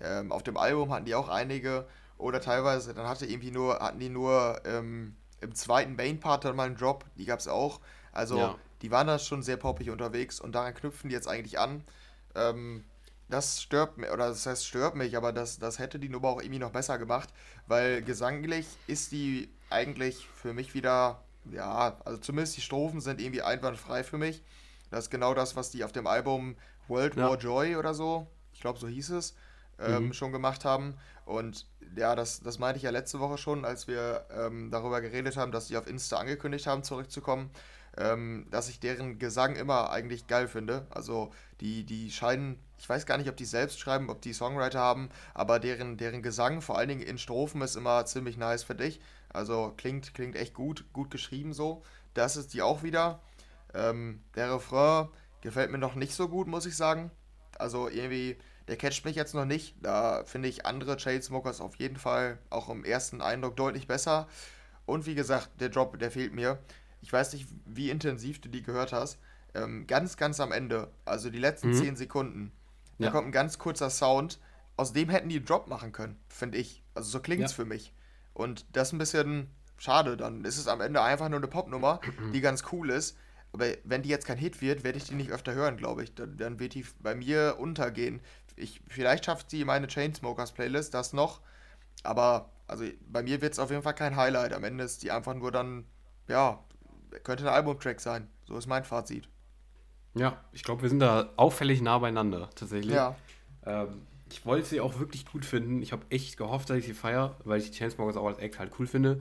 Ähm, 0.00 0.32
auf 0.32 0.42
dem 0.42 0.56
Album 0.56 0.92
hatten 0.92 1.04
die 1.04 1.14
auch 1.14 1.28
einige. 1.28 1.86
Oder 2.18 2.40
teilweise, 2.40 2.94
dann 2.94 3.08
hatte 3.08 3.26
irgendwie 3.26 3.50
nur, 3.50 3.78
hatten 3.78 3.98
die 3.98 4.08
nur 4.08 4.60
ähm, 4.64 5.16
im 5.40 5.54
zweiten 5.54 5.96
Main-Part 5.96 6.44
dann 6.44 6.56
mal 6.56 6.66
einen 6.66 6.76
Drop. 6.76 7.04
Die 7.16 7.26
gab 7.26 7.38
es 7.38 7.48
auch. 7.48 7.80
Also, 8.12 8.38
ja 8.38 8.56
die 8.82 8.90
waren 8.90 9.06
da 9.06 9.18
schon 9.18 9.42
sehr 9.42 9.56
poppig 9.56 9.90
unterwegs 9.90 10.40
und 10.40 10.54
daran 10.54 10.74
knüpfen 10.74 11.08
die 11.08 11.14
jetzt 11.14 11.28
eigentlich 11.28 11.58
an. 11.58 11.84
Ähm, 12.34 12.84
das 13.28 13.60
stört 13.60 13.98
mich, 13.98 14.10
oder 14.10 14.28
das 14.28 14.46
heißt 14.46 14.66
stört 14.66 14.94
mich, 14.94 15.16
aber 15.16 15.32
das, 15.32 15.58
das 15.58 15.78
hätte 15.78 15.98
die 15.98 16.08
Nummer 16.08 16.28
auch 16.28 16.40
irgendwie 16.40 16.60
noch 16.60 16.70
besser 16.70 16.98
gemacht, 16.98 17.30
weil 17.66 18.02
gesanglich 18.02 18.66
ist 18.86 19.10
die 19.12 19.50
eigentlich 19.68 20.28
für 20.28 20.52
mich 20.52 20.74
wieder, 20.74 21.24
ja, 21.50 21.98
also 22.04 22.18
zumindest 22.18 22.56
die 22.56 22.60
Strophen 22.60 23.00
sind 23.00 23.20
irgendwie 23.20 23.42
einwandfrei 23.42 24.04
für 24.04 24.18
mich. 24.18 24.42
Das 24.90 25.04
ist 25.04 25.10
genau 25.10 25.34
das, 25.34 25.56
was 25.56 25.70
die 25.70 25.82
auf 25.82 25.90
dem 25.90 26.06
Album 26.06 26.56
World 26.86 27.16
ja. 27.16 27.28
War 27.28 27.36
Joy 27.36 27.76
oder 27.76 27.94
so, 27.94 28.28
ich 28.52 28.60
glaube 28.60 28.78
so 28.78 28.86
hieß 28.86 29.10
es, 29.10 29.34
ähm, 29.80 30.06
mhm. 30.06 30.12
schon 30.12 30.30
gemacht 30.30 30.64
haben. 30.64 30.94
Und 31.24 31.66
ja, 31.96 32.14
das, 32.14 32.40
das 32.40 32.60
meinte 32.60 32.76
ich 32.76 32.84
ja 32.84 32.90
letzte 32.90 33.18
Woche 33.18 33.38
schon, 33.38 33.64
als 33.64 33.88
wir 33.88 34.26
ähm, 34.30 34.70
darüber 34.70 35.00
geredet 35.00 35.36
haben, 35.36 35.50
dass 35.50 35.66
sie 35.66 35.76
auf 35.76 35.88
Insta 35.88 36.18
angekündigt 36.18 36.68
haben, 36.68 36.84
zurückzukommen 36.84 37.50
ähm, 37.96 38.46
dass 38.50 38.68
ich 38.68 38.80
deren 38.80 39.18
Gesang 39.18 39.56
immer 39.56 39.90
eigentlich 39.90 40.26
geil 40.26 40.48
finde. 40.48 40.86
Also 40.90 41.32
die, 41.60 41.84
die 41.84 42.10
scheinen, 42.10 42.58
ich 42.78 42.88
weiß 42.88 43.06
gar 43.06 43.18
nicht, 43.18 43.28
ob 43.28 43.36
die 43.36 43.44
selbst 43.44 43.80
schreiben, 43.80 44.10
ob 44.10 44.20
die 44.20 44.32
Songwriter 44.32 44.78
haben, 44.78 45.08
aber 45.34 45.58
deren, 45.58 45.96
deren 45.96 46.22
Gesang, 46.22 46.60
vor 46.60 46.78
allen 46.78 46.88
Dingen 46.88 47.02
in 47.02 47.18
Strophen, 47.18 47.62
ist 47.62 47.76
immer 47.76 48.04
ziemlich 48.06 48.36
nice, 48.36 48.62
für 48.64 48.74
dich. 48.74 49.00
Also 49.30 49.72
klingt, 49.76 50.14
klingt 50.14 50.36
echt 50.36 50.54
gut, 50.54 50.84
gut 50.92 51.10
geschrieben 51.10 51.52
so. 51.52 51.82
Das 52.14 52.36
ist 52.36 52.54
die 52.54 52.62
auch 52.62 52.82
wieder. 52.82 53.20
Ähm, 53.74 54.22
der 54.34 54.54
Refrain 54.54 55.08
gefällt 55.40 55.70
mir 55.70 55.78
noch 55.78 55.94
nicht 55.94 56.14
so 56.14 56.28
gut, 56.28 56.46
muss 56.46 56.66
ich 56.66 56.76
sagen. 56.76 57.10
Also 57.58 57.88
irgendwie, 57.88 58.36
der 58.68 58.76
catcht 58.76 59.04
mich 59.04 59.16
jetzt 59.16 59.34
noch 59.34 59.44
nicht. 59.44 59.74
Da 59.82 60.24
finde 60.24 60.48
ich 60.48 60.66
andere 60.66 60.96
Chainsmokers 60.96 61.60
auf 61.60 61.76
jeden 61.76 61.96
Fall 61.96 62.38
auch 62.50 62.68
im 62.68 62.84
ersten 62.84 63.20
Eindruck 63.20 63.56
deutlich 63.56 63.86
besser. 63.86 64.28
Und 64.84 65.06
wie 65.06 65.14
gesagt, 65.14 65.50
der 65.60 65.68
Drop, 65.68 65.98
der 65.98 66.10
fehlt 66.10 66.32
mir 66.32 66.58
ich 67.06 67.12
weiß 67.12 67.34
nicht, 67.34 67.46
wie 67.64 67.88
intensiv 67.88 68.40
du 68.40 68.48
die 68.48 68.64
gehört 68.64 68.92
hast, 68.92 69.20
ähm, 69.54 69.86
ganz, 69.86 70.16
ganz 70.16 70.40
am 70.40 70.50
Ende, 70.50 70.90
also 71.04 71.30
die 71.30 71.38
letzten 71.38 71.68
mhm. 71.68 71.74
10 71.74 71.96
Sekunden, 71.96 72.52
da 72.98 73.06
ja. 73.06 73.10
kommt 73.12 73.28
ein 73.28 73.32
ganz 73.32 73.58
kurzer 73.58 73.90
Sound, 73.90 74.40
aus 74.76 74.92
dem 74.92 75.08
hätten 75.08 75.28
die 75.28 75.44
Drop 75.44 75.68
machen 75.68 75.92
können, 75.92 76.18
finde 76.28 76.58
ich. 76.58 76.82
Also 76.94 77.08
so 77.08 77.20
klingt 77.20 77.44
es 77.44 77.52
ja. 77.52 77.56
für 77.58 77.64
mich. 77.64 77.92
Und 78.34 78.66
das 78.72 78.88
ist 78.88 78.94
ein 78.94 78.98
bisschen 78.98 79.50
schade, 79.78 80.16
dann 80.16 80.44
ist 80.44 80.58
es 80.58 80.66
am 80.66 80.80
Ende 80.80 81.00
einfach 81.00 81.28
nur 81.28 81.38
eine 81.38 81.46
Popnummer, 81.46 82.00
die 82.34 82.40
ganz 82.40 82.64
cool 82.72 82.90
ist. 82.90 83.16
Aber 83.52 83.66
wenn 83.84 84.02
die 84.02 84.08
jetzt 84.08 84.26
kein 84.26 84.36
Hit 84.36 84.60
wird, 84.60 84.82
werde 84.82 84.98
ich 84.98 85.04
die 85.04 85.14
nicht 85.14 85.30
öfter 85.30 85.54
hören, 85.54 85.76
glaube 85.76 86.02
ich. 86.02 86.12
Dann, 86.12 86.36
dann, 86.36 86.58
wird 86.58 86.74
die 86.74 86.84
bei 86.98 87.14
mir 87.14 87.54
untergehen. 87.60 88.20
Ich, 88.56 88.80
vielleicht 88.88 89.26
schafft 89.26 89.48
sie 89.48 89.64
meine 89.64 89.86
Chainsmokers 89.86 90.52
Playlist 90.52 90.92
das 90.92 91.12
noch 91.12 91.40
Aber 92.02 92.50
also 92.66 92.84
bei 93.08 93.22
mir 93.22 93.40
wird 93.40 93.52
es 93.52 93.60
auf 93.60 93.70
jeden 93.70 93.84
Fall 93.84 93.94
kein 93.94 94.16
Highlight. 94.16 94.52
Am 94.52 94.64
Ende 94.64 94.82
ist 94.82 95.04
die 95.04 95.12
einfach 95.12 95.34
nur 95.34 95.52
dann, 95.52 95.84
ja, 96.26 96.58
könnte 97.22 97.44
ein 97.44 97.54
Albumtrack 97.54 98.00
sein. 98.00 98.28
So 98.44 98.56
ist 98.56 98.66
mein 98.66 98.84
Fazit. 98.84 99.28
Ja, 100.14 100.42
ich 100.52 100.64
glaube, 100.64 100.82
wir 100.82 100.88
sind 100.88 101.00
da 101.00 101.30
auffällig 101.36 101.82
nah 101.82 101.98
beieinander, 101.98 102.48
tatsächlich. 102.54 102.94
Ja. 102.94 103.16
Ähm, 103.64 104.06
ich 104.30 104.44
wollte 104.46 104.66
sie 104.66 104.80
auch 104.80 104.98
wirklich 104.98 105.26
gut 105.26 105.44
finden. 105.44 105.82
Ich 105.82 105.92
habe 105.92 106.04
echt 106.10 106.36
gehofft, 106.36 106.70
dass 106.70 106.78
ich 106.78 106.86
sie 106.86 106.94
feiere, 106.94 107.36
weil 107.44 107.60
ich 107.60 107.70
die 107.70 107.78
Chainsmokers 107.78 108.16
auch 108.16 108.26
als 108.26 108.38
Act 108.38 108.58
halt 108.58 108.72
cool 108.78 108.86
finde. 108.86 109.20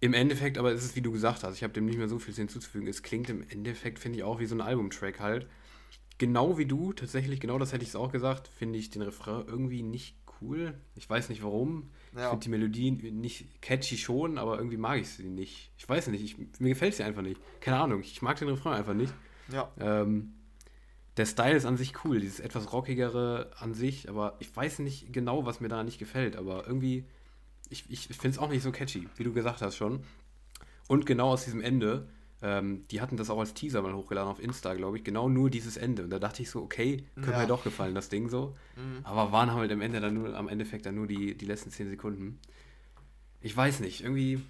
Im 0.00 0.14
Endeffekt, 0.14 0.58
aber 0.58 0.72
ist 0.72 0.84
es 0.84 0.94
wie 0.94 1.00
du 1.00 1.10
gesagt 1.10 1.42
hast, 1.42 1.56
ich 1.56 1.64
habe 1.64 1.72
dem 1.72 1.86
nicht 1.86 1.98
mehr 1.98 2.08
so 2.08 2.18
viel 2.18 2.32
hinzuzufügen. 2.32 2.86
Es 2.86 3.02
klingt 3.02 3.28
im 3.28 3.42
Endeffekt, 3.48 3.98
finde 3.98 4.18
ich, 4.18 4.24
auch 4.24 4.38
wie 4.38 4.46
so 4.46 4.54
ein 4.54 4.60
Albumtrack 4.60 5.18
halt. 5.18 5.48
Genau 6.18 6.56
wie 6.56 6.66
du, 6.66 6.92
tatsächlich, 6.92 7.40
genau 7.40 7.58
das 7.58 7.72
hätte 7.72 7.82
ich 7.82 7.90
es 7.90 7.96
auch 7.96 8.12
gesagt, 8.12 8.48
finde 8.48 8.78
ich 8.78 8.90
den 8.90 9.02
Refrain 9.02 9.46
irgendwie 9.46 9.82
nicht 9.82 10.16
cool. 10.40 10.74
Ich 10.94 11.08
weiß 11.08 11.28
nicht 11.28 11.42
warum. 11.42 11.90
Ich 12.12 12.18
Ja. 12.18 12.30
finde 12.30 12.44
die 12.44 12.48
Melodie 12.50 12.90
nicht 12.90 13.60
catchy 13.62 13.96
schon, 13.96 14.38
aber 14.38 14.56
irgendwie 14.58 14.76
mag 14.76 14.98
ich 15.00 15.08
sie 15.10 15.28
nicht. 15.28 15.70
Ich 15.78 15.88
weiß 15.88 16.08
nicht, 16.08 16.22
ich, 16.22 16.60
mir 16.60 16.70
gefällt 16.70 16.94
sie 16.94 17.02
einfach 17.04 17.22
nicht. 17.22 17.40
Keine 17.60 17.78
Ahnung, 17.78 18.00
ich 18.00 18.22
mag 18.22 18.38
den 18.38 18.48
Refrain 18.48 18.74
einfach 18.74 18.94
nicht. 18.94 19.12
Ja. 19.52 19.70
Ähm, 19.78 20.32
der 21.16 21.26
Style 21.26 21.56
ist 21.56 21.64
an 21.64 21.76
sich 21.76 22.04
cool, 22.04 22.20
dieses 22.20 22.38
etwas 22.40 22.72
rockigere 22.72 23.50
an 23.58 23.74
sich, 23.74 24.08
aber 24.08 24.36
ich 24.38 24.54
weiß 24.54 24.78
nicht 24.80 25.12
genau, 25.12 25.44
was 25.46 25.60
mir 25.60 25.68
da 25.68 25.82
nicht 25.82 25.98
gefällt, 25.98 26.36
aber 26.36 26.66
irgendwie, 26.66 27.04
ich, 27.70 27.84
ich 27.90 28.06
finde 28.08 28.28
es 28.28 28.38
auch 28.38 28.50
nicht 28.50 28.62
so 28.62 28.70
catchy, 28.70 29.08
wie 29.16 29.24
du 29.24 29.32
gesagt 29.32 29.60
hast 29.62 29.76
schon. 29.76 30.04
Und 30.86 31.06
genau 31.06 31.30
aus 31.30 31.44
diesem 31.44 31.60
Ende, 31.60 32.08
ähm, 32.42 32.86
die 32.90 33.00
hatten 33.00 33.16
das 33.16 33.30
auch 33.30 33.38
als 33.40 33.54
Teaser 33.54 33.82
mal 33.82 33.92
hochgeladen 33.94 34.30
auf 34.30 34.40
Insta, 34.40 34.74
glaube 34.74 34.96
ich, 34.98 35.04
genau 35.04 35.28
nur 35.28 35.50
dieses 35.50 35.76
Ende. 35.76 36.04
Und 36.04 36.10
da 36.10 36.18
dachte 36.18 36.42
ich 36.42 36.50
so, 36.50 36.62
okay, 36.62 37.04
könnte 37.16 37.32
Ja. 37.32 37.38
mir 37.40 37.46
doch 37.46 37.64
gefallen, 37.64 37.94
das 37.94 38.08
Ding 38.08 38.28
so. 38.28 38.56
Mhm. 38.76 39.00
Aber 39.04 39.32
waren 39.32 39.52
halt 39.52 39.72
am 39.72 39.80
Ende 39.80 40.00
dann 40.00 40.14
nur, 40.14 40.36
am 40.36 40.48
Endeffekt 40.48 40.86
dann 40.86 40.94
nur 40.94 41.06
die, 41.06 41.36
die 41.36 41.46
letzten 41.46 41.70
10 41.70 41.88
Sekunden. 41.90 42.38
Ich 43.40 43.56
weiß 43.56 43.80
nicht, 43.80 44.02
irgendwie, 44.02 44.40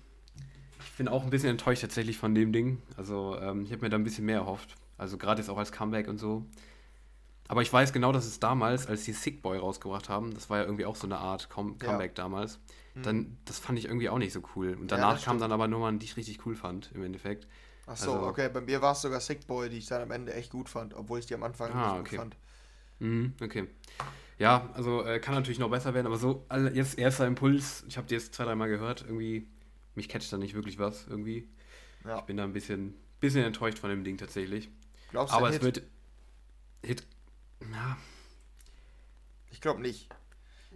ich 0.80 0.92
bin 0.96 1.08
auch 1.08 1.24
ein 1.24 1.30
bisschen 1.30 1.50
enttäuscht 1.50 1.82
tatsächlich 1.82 2.18
von 2.18 2.34
dem 2.34 2.52
Ding. 2.52 2.82
Also 2.96 3.38
ähm, 3.40 3.62
ich 3.62 3.72
habe 3.72 3.82
mir 3.82 3.88
da 3.90 3.96
ein 3.96 4.04
bisschen 4.04 4.26
mehr 4.26 4.38
erhofft. 4.38 4.76
Also 4.96 5.16
gerade 5.18 5.40
jetzt 5.40 5.48
auch 5.48 5.58
als 5.58 5.72
Comeback 5.72 6.08
und 6.08 6.18
so. 6.18 6.44
Aber 7.50 7.62
ich 7.62 7.72
weiß 7.72 7.94
genau, 7.94 8.12
dass 8.12 8.26
es 8.26 8.40
damals, 8.40 8.86
als 8.86 9.04
die 9.04 9.12
Sick 9.12 9.40
Boy 9.40 9.56
rausgebracht 9.56 10.10
haben, 10.10 10.34
das 10.34 10.50
war 10.50 10.58
ja 10.58 10.64
irgendwie 10.64 10.84
auch 10.84 10.96
so 10.96 11.06
eine 11.06 11.16
Art 11.16 11.48
Com 11.48 11.76
Ja. 11.80 11.88
Comeback 11.88 12.14
damals, 12.14 12.58
dann, 13.02 13.38
das 13.46 13.58
fand 13.60 13.78
ich 13.78 13.84
irgendwie 13.86 14.08
auch 14.10 14.18
nicht 14.18 14.32
so 14.32 14.42
cool. 14.56 14.70
Und 14.74 14.90
Ja, 14.90 14.96
danach 14.98 15.12
kamen 15.12 15.20
stimmt. 15.38 15.42
dann 15.42 15.52
aber 15.52 15.68
Nummern, 15.68 15.98
die 16.00 16.04
ich 16.06 16.16
richtig 16.16 16.44
cool 16.44 16.54
fand, 16.56 16.90
im 16.94 17.02
Endeffekt. 17.04 17.46
Ach 17.90 17.96
so, 17.96 18.12
Also- 18.14 18.26
okay. 18.26 18.48
Bei 18.52 18.60
mir 18.60 18.82
war 18.82 18.92
es 18.92 19.00
sogar 19.00 19.20
Sick 19.20 19.46
Boy, 19.46 19.68
die 19.70 19.78
ich 19.78 19.86
dann 19.86 20.02
am 20.02 20.10
Ende 20.10 20.34
echt 20.34 20.50
gut 20.50 20.68
fand, 20.68 20.94
obwohl 20.94 21.18
ich 21.20 21.26
die 21.26 21.34
am 21.34 21.42
Anfang 21.42 21.72
Ah, 21.72 21.92
nicht 21.92 22.00
okay. 22.00 22.10
gut 22.16 22.18
fand. 22.18 22.36
Mhm, 23.00 23.32
okay. 23.42 23.66
Ja, 24.38 24.70
also 24.74 25.04
äh, 25.04 25.18
kann 25.20 25.34
natürlich 25.34 25.58
noch 25.58 25.70
besser 25.70 25.94
werden, 25.94 26.06
aber 26.06 26.18
so 26.18 26.44
alle, 26.48 26.70
jetzt 26.72 26.98
erster 26.98 27.26
Impuls, 27.26 27.84
ich 27.88 27.96
habe 27.96 28.06
die 28.06 28.14
jetzt 28.14 28.34
zwei, 28.34 28.44
dreimal 28.44 28.68
gehört, 28.68 29.02
irgendwie, 29.02 29.48
mich 29.94 30.08
catcht 30.08 30.32
da 30.32 30.36
nicht 30.36 30.54
wirklich 30.54 30.78
was, 30.78 31.06
irgendwie. 31.08 31.48
Ja. 32.04 32.18
Ich 32.18 32.24
bin 32.24 32.36
da 32.36 32.44
ein 32.44 32.52
bisschen, 32.52 32.94
bisschen 33.20 33.44
enttäuscht 33.44 33.78
von 33.78 33.90
dem 33.90 34.04
Ding 34.04 34.16
tatsächlich. 34.16 34.68
Glaubst 35.10 35.32
du, 35.32 35.38
aber 35.38 35.48
es 35.48 35.54
Hit? 35.54 35.62
wird. 35.64 35.82
Hit. 36.84 37.06
Ja, 37.72 37.96
Ich 39.50 39.60
glaube 39.60 39.80
nicht. 39.80 40.08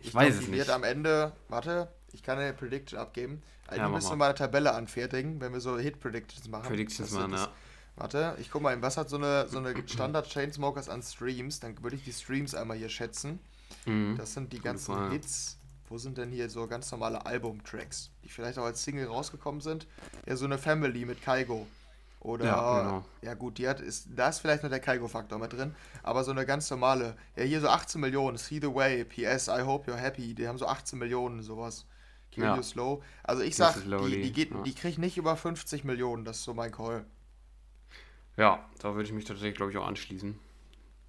ich, 0.00 0.10
glaub, 0.10 0.24
weiß 0.24 0.34
es 0.34 0.40
die 0.40 0.46
nicht. 0.50 0.58
wird 0.58 0.70
am 0.70 0.82
Ende, 0.82 1.32
warte, 1.48 1.92
ich 2.12 2.22
kann 2.22 2.38
eine 2.38 2.52
Prediction 2.54 2.98
abgeben. 2.98 3.42
Ja, 3.72 3.82
Ja, 3.84 3.88
mach 3.88 3.96
müssen 3.96 4.10
wir 4.10 4.16
mal. 4.16 4.24
eine 4.26 4.34
Tabelle 4.34 4.74
anfertigen, 4.74 5.40
wenn 5.40 5.52
wir 5.52 5.60
so 5.60 5.78
Hit-Predictions 5.78 6.48
machen. 6.48 6.68
Predictions 6.68 7.10
Das- 7.10 7.18
machen, 7.18 7.34
ja. 7.34 7.48
Warte, 7.96 8.36
ich 8.40 8.50
guck 8.50 8.62
mal, 8.62 8.80
was 8.80 8.96
hat 8.96 9.10
so 9.10 9.16
eine, 9.16 9.46
so 9.48 9.58
eine 9.58 9.74
Standard 9.86 10.26
Chainsmokers 10.28 10.88
an 10.88 11.02
Streams? 11.02 11.60
Dann 11.60 11.80
würde 11.82 11.96
ich 11.96 12.04
die 12.04 12.12
Streams 12.12 12.54
einmal 12.54 12.78
hier 12.78 12.88
schätzen. 12.88 13.38
Mhm. 13.84 14.16
Das 14.16 14.32
sind 14.32 14.52
die 14.52 14.60
ganzen 14.60 14.94
Frage. 14.94 15.12
Hits. 15.12 15.58
Wo 15.90 15.98
sind 15.98 16.16
denn 16.16 16.30
hier 16.30 16.48
so 16.48 16.66
ganz 16.66 16.90
normale 16.90 17.26
Album-Tracks, 17.26 18.08
die 18.24 18.30
vielleicht 18.30 18.58
auch 18.58 18.64
als 18.64 18.82
Single 18.82 19.08
rausgekommen 19.08 19.60
sind? 19.60 19.86
Ja, 20.26 20.36
so 20.36 20.46
eine 20.46 20.56
Family 20.56 21.04
mit 21.04 21.20
Kaigo. 21.22 21.66
Oder, 22.20 22.44
Ja, 22.46 22.52
ja, 22.82 23.02
genau. 23.20 23.34
gut, 23.34 23.58
die 23.58 23.68
hat, 23.68 23.80
ist, 23.80 24.06
da 24.16 24.28
ist 24.28 24.38
vielleicht 24.38 24.62
nur 24.62 24.70
der 24.70 24.78
Kaigo-Faktor 24.80 25.38
mit 25.40 25.52
drin, 25.52 25.74
aber 26.04 26.22
so 26.22 26.30
eine 26.30 26.46
ganz 26.46 26.70
normale, 26.70 27.16
ja, 27.36 27.42
hier 27.42 27.60
so 27.60 27.68
18 27.68 28.00
Millionen, 28.00 28.38
See 28.38 28.60
the 28.60 28.72
Way, 28.72 29.04
PS, 29.04 29.48
I 29.48 29.62
hope 29.62 29.90
you're 29.90 29.96
happy, 29.96 30.32
die 30.32 30.46
haben 30.46 30.56
so 30.56 30.66
18 30.68 30.98
Millionen, 31.00 31.42
sowas. 31.42 31.84
Kill 32.32 32.44
Ja. 32.44 32.56
You 32.56 32.62
Slow. 32.62 33.02
Also 33.22 33.42
ich 33.42 33.54
sag, 33.54 33.74
die, 33.84 34.22
die, 34.22 34.32
geht, 34.32 34.50
ja. 34.50 34.62
die 34.62 34.74
kriegt 34.74 34.98
nicht 34.98 35.16
über 35.16 35.36
50 35.36 35.84
Millionen, 35.84 36.24
das 36.24 36.38
ist 36.38 36.44
so 36.44 36.54
mein 36.54 36.72
Call. 36.72 37.04
Ja, 38.36 38.68
da 38.80 38.94
würde 38.94 39.04
ich 39.04 39.12
mich 39.12 39.24
tatsächlich, 39.24 39.54
glaube 39.56 39.70
ich, 39.70 39.78
auch 39.78 39.86
anschließen. 39.86 40.38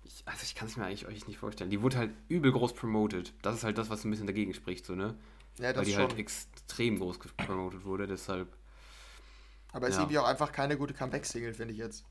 Ich, 0.03 0.21
also 0.25 0.43
ich 0.43 0.53
kann 0.55 0.67
es 0.67 0.75
mir 0.75 0.85
eigentlich 0.85 1.07
euch 1.07 1.25
nicht 1.27 1.37
vorstellen. 1.39 1.69
Die 1.69 1.81
wurde 1.81 1.97
halt 1.97 2.11
übel 2.27 2.51
groß 2.51 2.73
promoted. 2.73 3.33
Das 3.41 3.55
ist 3.55 3.63
halt 3.63 3.77
das, 3.77 3.89
was 3.89 4.03
ein 4.03 4.11
bisschen 4.11 4.27
dagegen 4.27 4.53
spricht, 4.53 4.85
so, 4.85 4.95
ne? 4.95 5.15
Ja, 5.57 5.65
Weil 5.65 5.73
das 5.73 5.85
die 5.85 5.93
schon. 5.93 6.01
halt 6.01 6.17
extrem 6.19 6.99
groß 6.99 7.19
promoted 7.37 7.85
wurde, 7.85 8.07
deshalb 8.07 8.55
aber 9.71 9.87
ist 9.87 9.95
ja. 9.95 10.01
irgendwie 10.01 10.19
auch 10.19 10.27
einfach 10.27 10.51
keine 10.51 10.77
gute 10.77 10.93
Comeback-Single, 10.93 11.53
finde 11.53 11.73
ich 11.73 11.79
jetzt. 11.79 12.05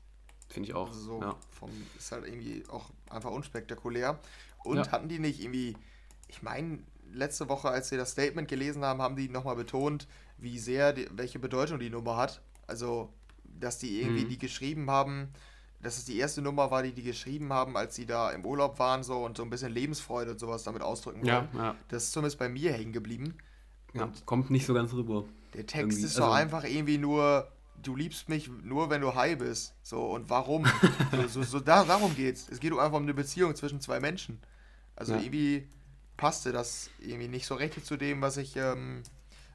finde 0.49 0.67
ich 0.69 0.75
auch. 0.75 0.89
Also 0.89 0.99
so 0.99 1.21
ja. 1.21 1.35
vom, 1.51 1.69
ist 1.97 2.11
halt 2.11 2.25
irgendwie 2.25 2.63
auch 2.69 2.89
einfach 3.09 3.31
unspektakulär. 3.31 4.19
Und 4.63 4.77
Ja. 4.77 4.91
hatten 4.91 5.07
die 5.07 5.19
nicht 5.19 5.39
irgendwie, 5.41 5.77
ich 6.27 6.41
meine, 6.41 6.83
letzte 7.11 7.49
Woche, 7.49 7.69
als 7.69 7.89
sie 7.89 7.97
das 7.97 8.11
Statement 8.11 8.47
gelesen 8.47 8.83
haben, 8.83 9.01
haben 9.01 9.15
die 9.15 9.29
nochmal 9.29 9.55
betont, 9.55 10.07
wie 10.37 10.57
sehr, 10.59 10.93
die, 10.93 11.07
welche 11.11 11.39
Bedeutung 11.39 11.79
die 11.79 11.89
Nummer 11.89 12.17
hat. 12.17 12.41
Also, 12.67 13.09
dass 13.59 13.77
die 13.79 14.01
irgendwie 14.01 14.25
Mhm. 14.25 14.29
die 14.29 14.37
geschrieben 14.37 14.89
haben, 14.89 15.29
dass 15.81 15.97
es 15.97 16.05
die 16.05 16.17
erste 16.17 16.41
Nummer 16.41 16.71
war, 16.71 16.81
die 16.83 16.93
die 16.93 17.03
geschrieben 17.03 17.51
haben, 17.51 17.75
als 17.77 17.95
sie 17.95 18.05
da 18.05 18.31
im 18.31 18.45
Urlaub 18.45 18.79
waren 18.79 19.03
so 19.03 19.23
und 19.25 19.37
so 19.37 19.43
ein 19.43 19.49
bisschen 19.49 19.71
Lebensfreude 19.71 20.31
und 20.31 20.39
sowas 20.39 20.63
damit 20.63 20.81
ausdrücken 20.81 21.21
wollen. 21.23 21.49
Ja, 21.53 21.75
Das 21.89 22.03
ist 22.05 22.13
zumindest 22.13 22.39
bei 22.39 22.47
mir 22.49 22.71
hängen 22.73 22.93
geblieben. 22.93 23.35
ja. 23.93 24.09
Kommt 24.25 24.49
nicht 24.49 24.65
so 24.65 24.73
ganz 24.73 24.93
rüber. 24.93 25.25
Der 25.53 25.65
Text 25.67 25.75
Irgendwie, 25.91 26.05
ist 26.05 26.17
doch 26.17 26.23
also- 26.25 26.35
einfach 26.35 26.63
irgendwie 26.63 26.97
nur, 26.97 27.47
du 27.81 27.95
liebst 27.95 28.27
mich 28.29 28.49
nur, 28.63 28.89
wenn 28.89 29.01
du 29.01 29.13
high 29.13 29.37
bist. 29.37 29.75
So, 29.83 30.03
und 30.05 30.29
warum? 30.29 30.65
so, 31.11 31.27
so, 31.27 31.43
so 31.43 31.59
da, 31.59 31.83
darum 31.83 32.15
geht's. 32.15 32.47
Es 32.49 32.59
geht 32.59 32.71
um 32.71 32.79
einfach 32.79 32.97
um 32.97 33.03
eine 33.03 33.13
Beziehung 33.13 33.53
zwischen 33.55 33.81
zwei 33.81 33.99
Menschen. 33.99 34.39
Also 34.95 35.13
irgendwie 35.15 35.67
passte 36.23 36.51
das 36.51 36.89
irgendwie 36.99 37.27
nicht 37.29 37.45
so 37.47 37.55
richtig 37.55 37.85
zu 37.85 37.97
dem, 37.97 38.21
was 38.21 38.37
ich, 38.37 38.55
ähm, 38.57 39.03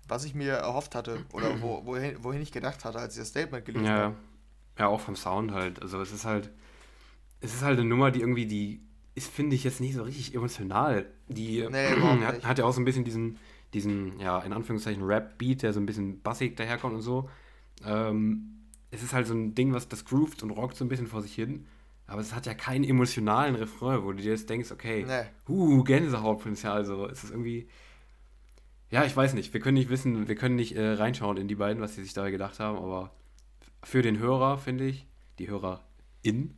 was 0.08 0.24
ich 0.24 0.34
mir 0.34 0.52
erhofft 0.54 0.94
hatte. 0.94 1.24
Oder 1.32 1.60
wo, 1.60 1.84
wohin, 1.86 2.22
wohin 2.24 2.42
ich 2.42 2.52
gedacht 2.52 2.84
hatte, 2.84 2.98
als 3.00 3.14
ich 3.14 3.20
das 3.22 3.30
Statement 3.30 3.64
gelesen 3.66 3.96
Ja, 3.96 3.98
habe. 3.98 4.16
ja, 4.78 4.88
auch 4.88 5.00
vom 5.00 5.16
Sound 5.16 5.52
halt. 5.52 5.82
Also 5.82 6.00
es 6.00 6.12
ist 6.12 6.24
halt, 6.24 6.50
es 7.40 7.54
ist 7.54 7.62
halt 7.62 7.78
eine 7.78 7.88
Nummer, 7.88 8.10
die 8.12 8.20
irgendwie, 8.20 8.46
die 8.46 8.82
ist, 9.16 9.30
finde 9.32 9.56
ich, 9.56 9.64
jetzt 9.64 9.80
nicht 9.80 9.94
so 9.96 10.02
richtig 10.04 10.34
emotional. 10.34 11.06
Die 11.28 11.68
Nee, 11.68 11.92
überhaupt 11.94 12.22
hat, 12.24 12.44
hat 12.44 12.58
ja 12.58 12.64
auch 12.66 12.72
so 12.72 12.80
ein 12.82 12.86
bisschen 12.86 13.04
diesen, 13.04 13.38
diesen, 13.74 14.20
ja, 14.20 14.40
in 14.40 14.52
Anführungszeichen 14.52 15.04
Rap-Beat, 15.04 15.62
der 15.62 15.72
so 15.74 15.80
ein 15.80 15.86
bisschen 15.86 16.22
bassig 16.22 16.56
daherkommt 16.56 16.94
und 16.96 17.02
so. 17.02 17.30
Ähm, 17.84 18.64
es 18.90 19.02
ist 19.02 19.12
halt 19.14 19.26
so 19.26 19.34
ein 19.34 19.54
Ding, 19.54 19.74
was 19.74 19.88
das 19.88 20.04
groovt 20.04 20.42
und 20.42 20.50
rockt 20.50 20.76
so 20.76 20.84
ein 20.84 20.88
bisschen 20.88 21.06
vor 21.08 21.22
sich 21.22 21.34
hin. 21.34 21.66
Aber 22.08 22.20
es 22.22 22.34
hat 22.34 22.46
ja 22.46 22.54
keinen 22.54 22.84
emotionalen 22.84 23.54
Refrain, 23.54 24.02
wo 24.02 24.12
du 24.12 24.22
dir 24.22 24.30
jetzt 24.32 24.48
denkst, 24.48 24.72
okay, 24.72 25.04
Nee. 25.06 25.26
uh, 25.48 25.84
Gänsehautpotenzial, 25.84 26.84
so. 26.84 27.06
Es 27.06 27.22
ist 27.22 27.30
irgendwie. 27.30 27.68
Ja, 28.90 29.04
ich 29.04 29.14
weiß 29.14 29.34
nicht. 29.34 29.52
Wir 29.52 29.60
können 29.60 29.74
nicht 29.76 29.90
wissen, 29.90 30.26
wir 30.26 30.34
können 30.34 30.56
nicht 30.56 30.74
äh, 30.74 30.92
reinschauen 30.94 31.36
in 31.36 31.46
die 31.48 31.54
beiden, 31.54 31.82
was 31.82 31.94
sie 31.94 32.02
sich 32.02 32.14
dabei 32.14 32.30
gedacht 32.30 32.58
haben, 32.58 32.78
aber 32.78 33.12
für 33.84 34.00
den 34.02 34.18
Hörer, 34.18 34.56
finde 34.58 34.86
ich, 34.86 35.06
die 35.38 35.48
HörerIn, 35.48 36.54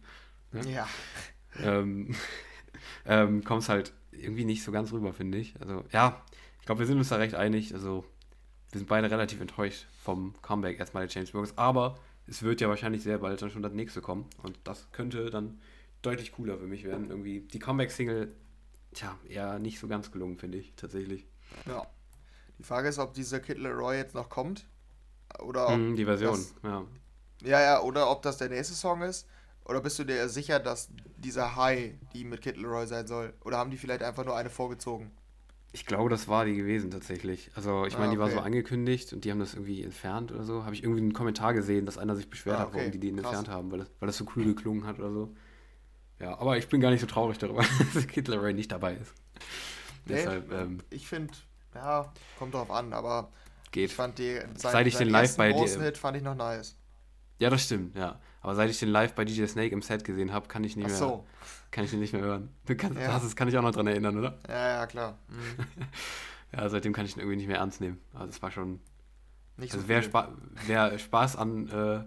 Ja. 0.69 0.89
ähm, 1.63 2.15
ähm, 3.05 3.43
kommt 3.43 3.63
es 3.63 3.69
halt 3.69 3.93
irgendwie 4.13 4.45
nicht 4.45 4.63
so 4.63 4.71
ganz 4.71 4.93
rüber, 4.93 5.13
finde 5.13 5.39
ich. 5.39 5.61
Also, 5.61 5.85
ja, 5.93 6.23
ich 6.61 6.67
glaube, 6.67 6.79
wir 6.79 6.87
sind 6.87 6.99
uns 6.99 7.09
da 7.09 7.17
recht 7.17 7.35
einig. 7.35 7.75
Also, 7.75 8.05
wir 8.71 8.79
sind 8.79 8.87
beide 8.89 9.11
relativ 9.11 9.41
enttäuscht 9.41 9.87
vom 10.05 10.35
Comeback 10.43 10.79
erstmal 10.79 11.03
der 11.03 11.11
Chainsmokers, 11.11 11.59
aber 11.59 11.99
es 12.27 12.43
wird 12.43 12.61
ja 12.61 12.69
wahrscheinlich 12.69 13.03
sehr 13.03 13.19
bald 13.19 13.41
dann 13.43 13.51
schon 13.51 13.63
das 13.63 13.73
nächste 13.73 14.01
kommen 14.01 14.27
und 14.43 14.59
das 14.65 14.91
könnte 14.93 15.31
dann 15.31 15.61
deutlich 16.03 16.33
cooler 16.33 16.59
für 16.59 16.67
mich 16.67 16.85
werden. 16.85 17.11
Irgendwie 17.11 17.41
die 17.41 17.59
Comeback-Single, 17.59 18.33
tja, 18.93 19.19
eher 19.29 19.59
nicht 19.59 19.79
so 19.81 19.89
ganz 19.89 20.11
gelungen, 20.11 20.39
finde 20.39 20.59
ich, 20.59 20.73
tatsächlich. 20.77 21.27
ja. 21.67 21.87
Die 22.59 22.65
Frage 22.65 22.89
ist, 22.89 22.99
ob 22.99 23.15
dieser 23.15 23.41
Kid 23.41 23.57
Leroy 23.59 23.97
jetzt 23.97 24.15
noch 24.15 24.29
kommt. 24.29 24.67
Oder 25.39 25.69
ob 25.69 25.79
Mhm, 25.79 25.97
die 25.97 26.05
Version, 26.05 26.33
das- 26.35 26.55
ja. 26.63 26.87
Ja, 27.43 27.61
ja, 27.61 27.81
oder 27.81 28.11
ob 28.11 28.21
das 28.21 28.37
der 28.37 28.51
nächste 28.51 28.75
Song 28.75 29.01
ist. 29.01 29.27
Oder 29.65 29.81
bist 29.81 29.99
du 29.99 30.05
dir 30.05 30.29
sicher, 30.29 30.59
dass 30.61 30.91
dieser 31.17 31.57
High 31.57 31.95
die 32.13 32.25
mit 32.25 32.43
Kid 32.43 32.59
Leroy 32.59 32.87
sein 32.87 33.07
soll? 33.07 33.33
Oder 33.45 33.57
haben 33.57 33.71
die 33.71 33.79
vielleicht 33.79 34.03
einfach 34.03 34.25
nur 34.27 34.37
eine 34.37 34.51
vorgezogen? 34.51 35.11
Ich 35.73 35.87
glaube, 35.87 36.11
das 36.11 36.27
war 36.27 36.45
die 36.45 36.57
gewesen 36.57 36.91
tatsächlich. 36.91 37.51
Also 37.55 37.87
ich 37.87 37.95
Ah, 37.95 37.99
meine, 38.01 38.11
die 38.13 38.19
war 38.19 38.27
okay. 38.27 38.35
so 38.35 38.41
angekündigt 38.41 39.13
und 39.13 39.25
die 39.25 39.31
haben 39.31 39.39
das 39.39 39.55
irgendwie 39.55 39.83
entfernt 39.85 40.33
oder 40.33 40.43
so. 40.43 40.65
Habe 40.65 40.75
ich 40.75 40.83
irgendwie 40.83 41.01
einen 41.03 41.13
Kommentar 41.13 41.55
gesehen, 41.55 41.87
dass 41.87 41.97
einer 41.97 42.17
sich 42.17 42.29
beschwert 42.29 42.57
Ah, 42.57 42.61
hat, 42.63 42.69
warum 42.73 42.89
okay. 42.89 42.91
die 42.91 42.99
den 42.99 43.17
Krass. 43.17 43.27
entfernt 43.27 43.49
haben, 43.49 43.71
weil 43.71 43.79
das, 43.79 43.91
weil 44.01 44.07
das 44.09 44.17
so 44.17 44.27
cool 44.35 44.45
geklungen 44.45 44.85
hat 44.85 44.99
oder 44.99 45.13
so. 45.13 45.35
Ja, 46.19 46.39
aber 46.39 46.59
ich 46.59 46.69
bin 46.69 46.81
gar 46.81 46.91
nicht 46.91 47.01
so 47.01 47.07
traurig 47.07 47.39
darüber, 47.39 47.65
dass 47.95 48.07
Kid 48.09 48.27
Laroi 48.29 48.53
nicht 48.53 48.73
dabei 48.73 48.95
ist. 48.95 49.15
Nee, 50.07 50.15
Deshalb 50.15 50.53
ähm, 50.53 50.79
Ich 50.91 51.07
finde, 51.07 51.33
ja, 51.75 52.13
kommt 52.39 52.55
drauf 52.55 52.71
an, 52.71 52.93
aber 52.93 53.31
ich 53.67 53.71
geht. 53.71 53.93
fand 53.93 54.19
die, 54.19 54.35
sein, 54.57 54.73
Seit 54.73 54.87
ich 54.89 54.97
den 54.97 55.09
live 55.09 55.37
bei 55.37 55.49
dir- 55.53 55.55
großen 55.59 55.83
Hit 55.83 55.97
fand 55.99 56.17
ich 56.17 56.23
noch 56.23 56.35
nice. 56.35 56.77
Ja, 57.39 57.49
das 57.49 57.63
stimmt, 57.65 57.95
ja. 57.97 58.19
Aber 58.43 58.55
seit 58.55 58.71
ich 58.71 58.79
den 58.79 58.89
live 58.89 59.15
bei 59.15 59.25
DJ 59.25 59.45
Snake 59.47 59.73
im 59.75 59.83
Set 59.83 60.03
gesehen 60.05 60.33
habe, 60.33 60.49
kann 60.49 60.65
ich 60.65 60.75
nicht 60.77 60.87
Ach 60.87 60.91
mehr, 60.91 60.99
so, 60.99 61.27
kann 61.71 61.85
ich 61.85 61.91
den 61.91 62.01
nicht 62.01 62.13
mehr 62.15 62.23
hören. 62.23 62.49
Du 62.67 62.75
kannst, 62.75 62.99
Ja. 62.99 63.13
hast, 63.13 63.25
das 63.25 63.37
kann 63.37 63.49
ich 63.49 63.57
auch 63.59 63.63
noch 63.63 63.73
dran 63.73 63.87
erinnern, 63.87 64.17
oder? 64.19 64.39
ja, 64.49 64.69
ja, 64.81 64.87
klar. 64.87 65.19
Mhm. 65.29 65.65
Ja, 66.53 66.69
seitdem 66.69 66.93
kann 66.93 67.07
ich 67.07 67.15
ihn 67.15 67.21
irgendwie 67.21 67.37
nicht 67.37 67.47
mehr 67.47 67.59
ernst 67.59 67.81
nehmen. 67.81 68.01
Also 68.13 68.31
es 68.31 68.43
war 68.43 68.51
schon. 68.51 68.81
Nicht 69.57 69.73
Also 69.73 69.83
so 69.85 69.89
wer. 69.89 70.03
Spa 70.03 70.33
wer 70.67 70.99
Spaß 70.99 71.37
an, 71.37 71.69
äh, 71.69 72.05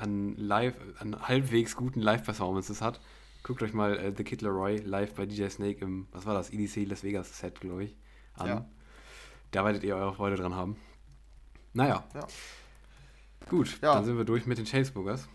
an 0.00 0.36
live, 0.36 0.74
an 1.00 1.28
halbwegs 1.28 1.76
guten 1.76 2.00
Live-Performances 2.00 2.80
hat, 2.80 2.98
guckt 3.42 3.62
euch 3.62 3.74
mal 3.74 3.98
äh, 3.98 4.14
The 4.16 4.24
Kid 4.24 4.40
Leroy 4.40 4.76
live 4.78 5.12
bei 5.16 5.26
DJ 5.26 5.48
Snake 5.48 5.80
im, 5.84 6.08
was 6.12 6.24
war 6.24 6.32
das, 6.32 6.50
EDC 6.50 6.88
Las 6.88 7.02
Vegas 7.04 7.36
Set, 7.38 7.60
glaube 7.60 7.84
ich, 7.84 7.96
an. 8.34 8.46
Ja. 8.48 8.64
Da 9.50 9.64
werdet 9.66 9.82
ihr 9.84 9.96
eure 9.96 10.14
Freude 10.14 10.36
dran 10.36 10.54
haben. 10.54 10.76
Naja. 11.74 12.04
Ja. 12.14 12.26
Gut, 13.50 13.78
Ja. 13.82 13.94
dann 13.96 14.04
sind 14.06 14.16
wir 14.16 14.24
durch 14.24 14.46
mit 14.46 14.56
den 14.56 14.64
Chainsmokers. 14.64 15.28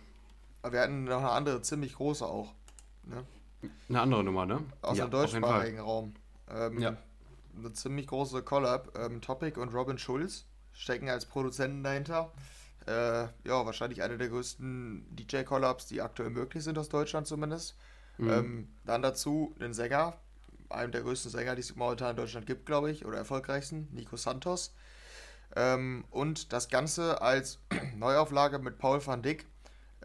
Aber 0.64 0.74
wir 0.74 0.82
hatten 0.82 1.04
noch 1.04 1.20
eine 1.20 1.30
andere, 1.30 1.62
ziemlich 1.62 1.96
große 1.96 2.26
auch. 2.26 2.54
Ne? 3.04 3.24
Eine 3.90 4.02
andere 4.02 4.24
Nummer, 4.24 4.46
ne? 4.46 4.64
Aus 4.82 4.98
Ja, 4.98 5.06
dem 5.06 5.12
deutschsprachigen 5.12 5.80
Raum. 5.80 6.16
Ähm, 6.50 6.80
Ja. 6.80 6.98
Eine 7.56 7.74
ziemlich 7.74 8.08
große 8.08 8.42
Collab. 8.42 8.98
Ähm, 8.98 9.22
Topic 9.22 9.60
und 9.60 9.74
Robin 9.74 9.98
Schulz 10.00 10.46
stecken 10.72 11.10
als 11.10 11.26
Produzenten 11.26 11.84
dahinter. 11.84 12.32
Äh, 12.88 13.24
ja, 13.46 13.66
wahrscheinlich 13.66 14.02
eine 14.02 14.18
der 14.18 14.30
größten 14.30 15.06
DJ-Collabs, 15.16 15.86
die 15.86 16.02
aktuell 16.02 16.32
möglich 16.32 16.64
sind 16.64 16.78
aus 16.80 16.90
Deutschland 16.90 17.28
zumindest. 17.28 17.76
Mhm. 18.18 18.30
Ähm, 18.30 18.68
dann 18.86 19.02
dazu 19.02 19.56
den 19.60 19.74
Sänger, 19.74 20.18
einem 20.70 20.92
der 20.92 21.02
größten 21.02 21.30
Sänger, 21.30 21.56
die 21.56 21.62
es 21.62 21.76
momentan 21.76 22.12
in 22.12 22.16
Deutschland 22.18 22.46
gibt, 22.48 22.66
glaube 22.66 22.90
ich, 22.92 23.06
oder 23.06 23.18
erfolgreichsten, 23.18 23.88
Nico 23.92 24.18
Santos. 24.18 24.74
Ähm, 25.56 26.06
und 26.10 26.52
das 26.52 26.70
Ganze 26.70 27.22
als 27.22 27.60
Neuauflage 27.96 28.60
mit 28.60 28.80
Paul 28.80 29.06
van 29.06 29.22
Dyck. 29.22 29.46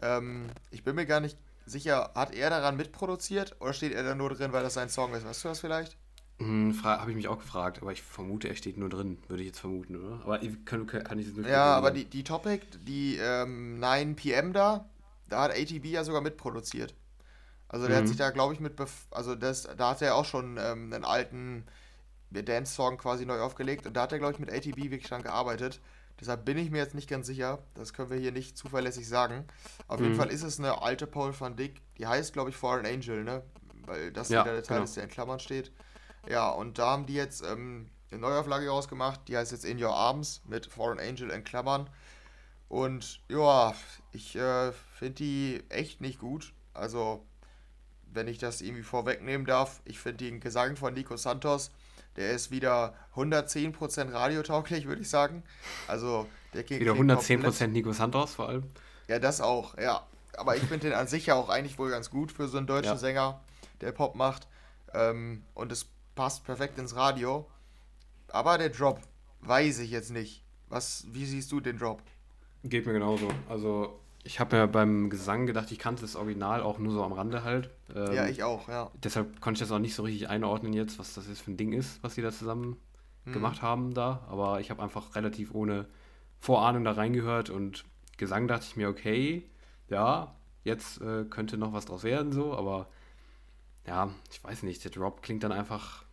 Ähm, 0.01 0.49
ich 0.71 0.83
bin 0.83 0.95
mir 0.95 1.05
gar 1.05 1.19
nicht 1.19 1.37
sicher, 1.65 2.11
hat 2.15 2.33
er 2.33 2.49
daran 2.49 2.77
mitproduziert 2.77 3.55
oder 3.59 3.73
steht 3.73 3.93
er 3.93 4.03
da 4.03 4.15
nur 4.15 4.29
drin, 4.29 4.53
weil 4.53 4.63
das 4.63 4.73
sein 4.75 4.89
Song 4.89 5.13
ist? 5.13 5.25
Weißt 5.25 5.43
du 5.43 5.49
das 5.49 5.59
vielleicht? 5.59 5.97
Hm, 6.39 6.73
Habe 6.83 7.11
ich 7.11 7.17
mich 7.17 7.27
auch 7.27 7.39
gefragt, 7.39 7.81
aber 7.81 7.91
ich 7.91 8.01
vermute, 8.01 8.47
er 8.47 8.55
steht 8.55 8.77
nur 8.77 8.89
drin, 8.89 9.17
würde 9.27 9.43
ich 9.43 9.47
jetzt 9.49 9.59
vermuten, 9.59 9.95
oder? 9.97 10.21
Aber 10.23 10.41
ich- 10.41 10.63
kann, 10.65 10.85
kann 10.87 11.19
ich 11.19 11.27
jetzt 11.27 11.37
nicht 11.37 11.49
Ja, 11.49 11.75
aber 11.75 11.91
die, 11.91 12.05
die 12.05 12.23
Topic, 12.23 12.65
die 12.81 13.17
ähm, 13.17 13.79
9 13.79 14.31
PM 14.33 14.53
da, 14.53 14.85
da 15.29 15.43
hat 15.43 15.51
ATB 15.51 15.89
ja 15.91 16.03
sogar 16.03 16.21
mitproduziert. 16.21 16.93
Also 17.69 17.87
der 17.87 17.97
Mhm. 17.97 17.99
hat 17.99 18.07
sich 18.09 18.17
da, 18.17 18.31
glaube 18.31 18.53
ich, 18.53 18.59
mit, 18.61 18.73
also 19.11 19.35
das, 19.35 19.63
da 19.77 19.91
hat 19.91 20.01
er 20.01 20.15
auch 20.15 20.25
schon 20.25 20.57
ähm, 20.59 20.93
einen 20.93 21.05
alten 21.05 21.65
Dance-Song 22.31 22.97
quasi 22.97 23.25
neu 23.25 23.41
aufgelegt 23.41 23.87
und 23.87 23.95
da 23.95 24.03
hat 24.03 24.13
er, 24.13 24.19
glaube 24.19 24.33
ich, 24.35 24.39
mit 24.39 24.51
ATB 24.51 24.91
wirklich 24.91 25.09
dran 25.09 25.23
gearbeitet. 25.23 25.81
Deshalb 26.19 26.43
bin 26.45 26.57
ich 26.57 26.69
mir 26.69 26.77
jetzt 26.79 26.95
nicht 26.95 27.09
ganz 27.09 27.27
sicher. 27.27 27.59
Das 27.75 27.93
können 27.93 28.09
wir 28.09 28.17
hier 28.17 28.31
nicht 28.31 28.57
zuverlässig 28.57 29.07
sagen. 29.07 29.45
Auf 29.87 29.99
jeden 29.99 30.13
Mhm. 30.13 30.17
Fall 30.17 30.31
ist 30.31 30.43
es 30.43 30.59
eine 30.59 30.81
alte 30.81 31.07
Paul 31.07 31.33
van 31.39 31.55
Dyck. 31.55 31.81
Die 31.97 32.07
heißt, 32.07 32.33
glaube 32.33 32.49
ich, 32.49 32.55
Foreign 32.57 32.85
Angel, 32.85 33.23
ne? 33.23 33.43
Weil 33.85 34.11
das 34.11 34.29
Ja, 34.29 34.43
wieder 34.43 34.53
der 34.53 34.63
Teil 34.63 34.77
genau. 34.77 34.85
ist, 34.85 34.95
der 34.97 35.03
in 35.03 35.09
Klammern 35.09 35.39
steht. 35.39 35.71
Ja, 36.27 36.49
und 36.49 36.77
da 36.77 36.87
haben 36.91 37.05
die 37.05 37.13
jetzt 37.13 37.41
ähm, 37.43 37.89
eine 38.11 38.19
Neuauflage 38.19 38.69
rausgemacht. 38.69 39.27
Die 39.27 39.37
heißt 39.37 39.51
jetzt 39.51 39.65
In 39.65 39.81
Your 39.81 39.95
Arms 39.95 40.41
mit 40.45 40.65
Foreign 40.65 40.99
Angel 40.99 41.29
in 41.29 41.43
Klammern. 41.43 41.89
Und 42.67 43.21
ja, 43.29 43.73
ich 44.11 44.35
äh, 44.35 44.71
finde 44.93 45.15
die 45.15 45.63
echt 45.69 46.01
nicht 46.01 46.19
gut. 46.19 46.53
Also, 46.73 47.25
wenn 48.11 48.27
ich 48.27 48.37
das 48.37 48.61
irgendwie 48.61 48.83
vorwegnehmen 48.83 49.45
darf, 49.47 49.81
ich 49.85 49.99
finde 49.99 50.25
den 50.25 50.39
Gesang 50.39 50.75
von 50.75 50.93
Nico 50.93 51.15
Santos, 51.17 51.71
der 52.19 52.31
ist 52.33 52.51
wieder 52.51 52.93
110% 53.15 54.11
radiotauglich, 54.13 54.85
würde 54.85 55.01
ich 55.01 55.09
sagen. 55.09 55.41
Also, 55.87 56.27
der 56.53 56.63
klingt 56.63 56.81
Wieder 56.81 56.93
klingt 56.93 57.09
110% 57.11 57.41
komplett- 57.43 57.71
Nico 57.71 57.93
Santos 57.93 58.33
vor 58.35 58.49
allem. 58.49 58.63
Ja, 59.07 59.19
das 59.19 59.39
auch, 59.41 59.77
ja. 59.77 60.05
Aber 60.37 60.55
ich 60.55 60.61
finde 60.63 60.89
den 60.89 60.93
an 60.93 61.07
sich 61.07 61.25
ja 61.27 61.35
auch 61.35 61.49
eigentlich 61.49 61.79
wohl 61.79 61.89
ganz 61.89 62.09
gut 62.09 62.31
für 62.31 62.47
so 62.47 62.57
einen 62.57 62.67
deutschen 62.67 62.91
Ja. 62.91 62.97
Sänger, 62.97 63.41
der 63.81 63.93
Pop 63.93 64.15
macht. 64.15 64.47
Ähm, 64.93 65.43
und 65.53 65.71
es 65.71 65.85
passt 66.15 66.43
perfekt 66.43 66.77
ins 66.77 66.95
Radio. 66.95 67.49
Aber 68.27 68.57
der 68.57 68.69
Drop, 68.69 68.99
weiß 69.41 69.79
ich 69.79 69.91
jetzt 69.91 70.11
nicht. 70.11 70.43
Was, 70.67 71.05
wie 71.11 71.25
siehst 71.25 71.51
du 71.51 71.61
den 71.61 71.77
Drop? 71.79 72.01
Geht 72.63 72.85
mir 72.85 72.93
genauso. 72.93 73.29
Also, 73.47 73.99
ich 74.23 74.39
habe 74.39 74.57
mir 74.57 74.67
beim 74.67 75.09
Gesang 75.09 75.45
gedacht, 75.45 75.71
ich 75.71 75.79
kannte 75.79 76.01
das 76.01 76.15
Original 76.15 76.61
auch 76.61 76.77
nur 76.79 76.91
so 76.93 77.03
am 77.03 77.13
Rande 77.13 77.43
halt. 77.43 77.69
Ähm, 77.95 78.13
ja, 78.13 78.27
ich 78.27 78.43
auch, 78.43 78.67
ja. 78.67 78.91
Deshalb 79.03 79.41
konnte 79.41 79.57
ich 79.57 79.67
das 79.67 79.71
auch 79.75 79.79
nicht 79.79 79.95
so 79.95 80.03
richtig 80.03 80.29
einordnen 80.29 80.73
jetzt, 80.73 80.99
was 80.99 81.13
das 81.13 81.27
jetzt 81.27 81.41
für 81.41 81.51
ein 81.51 81.57
Ding 81.57 81.73
ist, 81.73 82.01
was 82.03 82.15
die 82.15 82.21
da 82.21 82.31
zusammen 82.31 82.77
Hm. 83.25 83.33
gemacht 83.33 83.61
haben 83.61 83.93
da. 83.93 84.25
Aber 84.29 84.59
ich 84.59 84.69
habe 84.71 84.81
einfach 84.81 85.15
relativ 85.15 85.53
ohne 85.53 85.87
Vorahnung 86.39 86.83
da 86.83 86.91
reingehört 86.91 87.49
und 87.49 87.85
Gesang 88.17 88.47
dachte 88.47 88.65
ich 88.69 88.75
mir, 88.75 88.89
okay, 88.89 89.49
ja, 89.89 90.35
jetzt 90.63 91.01
äh, 91.01 91.25
könnte 91.25 91.57
noch 91.57 91.73
was 91.73 91.85
draus 91.85 92.03
werden 92.03 92.31
so, 92.31 92.53
aber 92.53 92.87
ja, 93.87 94.09
ich 94.31 94.43
weiß 94.43 94.63
nicht, 94.63 94.83
der 94.83 94.91
Drop 94.91 95.21
klingt 95.21 95.43
dann 95.43 95.51
einfach, 95.51 96.03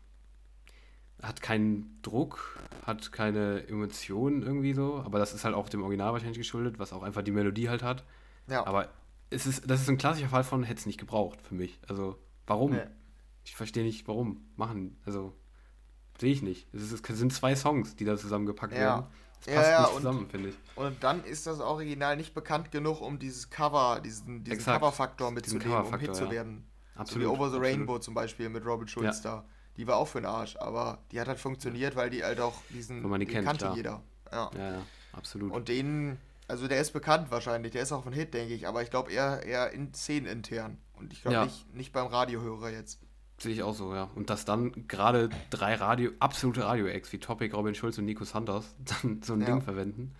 hat 1.22 1.40
keinen 1.42 1.98
Druck, 2.02 2.58
hat 2.84 3.10
keine 3.12 3.66
Emotionen 3.68 4.42
irgendwie 4.42 4.74
so, 4.74 5.02
aber 5.04 5.18
das 5.18 5.32
ist 5.34 5.44
halt 5.44 5.54
auch 5.54 5.68
dem 5.68 5.82
Original 5.82 6.12
wahrscheinlich 6.12 6.38
geschuldet, 6.38 6.78
was 6.78 6.92
auch 6.92 7.02
einfach 7.02 7.22
die 7.22 7.30
Melodie 7.32 7.68
halt 7.68 7.82
hat. 7.82 8.04
Ja, 8.48 8.64
Aber 8.66 8.88
es 9.30 9.44
ist, 9.46 9.68
das 9.68 9.80
ist 9.80 9.88
ein 9.88 9.98
klassischer 9.98 10.28
Fall 10.28 10.44
von 10.44 10.62
hätte 10.62 10.78
es 10.80 10.86
nicht 10.86 11.00
gebraucht 11.00 11.40
für 11.42 11.54
mich. 11.54 11.80
Also, 11.88 12.16
warum? 12.46 12.72
Nee. 12.72 12.82
Ich 13.44 13.56
verstehe 13.56 13.82
nicht, 13.82 14.06
warum. 14.06 14.44
Machen. 14.56 14.96
Also, 15.04 15.32
sehe 16.20 16.32
ich 16.32 16.42
nicht. 16.42 16.68
Es, 16.72 16.92
ist, 16.92 17.08
es 17.10 17.18
sind 17.18 17.32
zwei 17.32 17.56
Songs, 17.56 17.96
die 17.96 18.04
da 18.04 18.16
zusammengepackt 18.16 18.72
Ja. 18.74 18.78
werden. 18.78 19.06
Es 19.40 19.46
Ja, 19.46 19.54
passt 19.56 19.70
ja, 19.70 19.80
nicht 19.80 19.88
und- 19.90 19.96
zusammen, 19.96 20.26
finde 20.30 20.48
ich. 20.50 20.54
Und 20.76 21.02
dann 21.02 21.24
ist 21.24 21.46
das 21.46 21.60
Original 21.60 22.16
nicht 22.16 22.34
bekannt 22.34 22.70
genug, 22.70 23.00
um 23.00 23.18
dieses 23.18 23.50
Cover, 23.50 24.00
diesen, 24.04 24.44
diesen. 24.44 24.64
Coverfaktor 24.64 25.30
mitzunehmen, 25.32 25.66
um 25.72 25.72
Coverfaktor, 25.78 26.06
Hit 26.08 26.14
zu 26.16 26.24
ja. 26.26 26.30
werden. 26.30 26.64
So 26.94 26.96
wie 26.96 27.00
Absolut. 27.00 27.26
Over 27.28 27.36
the 27.36 27.44
absolut. 27.56 27.62
Rainbow 27.66 27.98
zum 27.98 28.14
Beispiel 28.14 28.48
mit 28.48 28.64
Robin 28.64 28.86
Schulz 28.88 29.20
da. 29.22 29.44
Die 29.76 29.86
war 29.86 29.96
auch 29.96 30.08
für 30.08 30.20
den 30.20 30.26
Arsch, 30.26 30.56
aber 30.56 30.98
die 31.12 31.20
hat 31.20 31.28
halt 31.28 31.38
funktioniert, 31.38 31.96
weil 31.96 32.10
die 32.10 32.24
halt 32.24 32.40
auch 32.40 32.54
diesen, 32.70 33.02
Wenn 33.02 33.10
man 33.10 33.20
die 33.20 33.26
den 33.26 33.32
kennt, 33.34 33.46
kannte 33.46 33.64
klar. 33.66 33.76
jeder. 33.76 34.02
Ja. 34.32 34.50
Ja, 34.56 34.70
ja, 34.72 34.82
absolut. 35.12 35.52
Und 35.52 35.68
den, 35.68 36.18
also 36.48 36.66
der 36.68 36.80
ist 36.80 36.92
bekannt 36.92 37.30
wahrscheinlich, 37.30 37.72
der 37.72 37.82
ist 37.82 37.92
auch 37.92 38.06
ein 38.06 38.12
Hit, 38.12 38.34
denke 38.34 38.54
ich, 38.54 38.66
aber 38.66 38.82
ich 38.82 38.90
glaube 38.90 39.12
eher, 39.12 39.42
eher 39.42 39.72
in 39.72 39.92
Szenen 39.94 40.26
intern. 40.26 40.78
Und 40.94 41.12
ich 41.12 41.22
glaube 41.22 41.34
Ja. 41.34 41.44
nicht, 41.44 41.74
nicht 41.74 41.92
beim 41.92 42.06
Radiohörer 42.06 42.70
jetzt. 42.70 43.00
Sehe 43.38 43.52
ich 43.52 43.62
auch 43.62 43.74
so, 43.74 43.92
ja. 43.94 44.08
Und 44.14 44.30
dass 44.30 44.46
dann 44.46 44.88
gerade 44.88 45.28
drei 45.50 45.74
Radio, 45.74 46.10
absolute 46.20 46.64
Radio-Acts 46.64 47.12
wie 47.12 47.18
Topic, 47.18 47.54
Robin 47.54 47.74
Schulz 47.74 47.98
und 47.98 48.06
Nico 48.06 48.24
Santos 48.24 48.74
dann 49.02 49.20
so 49.22 49.34
ein 49.34 49.40
Ja. 49.40 49.46
Ding 49.46 49.60
verwenden. 49.60 50.14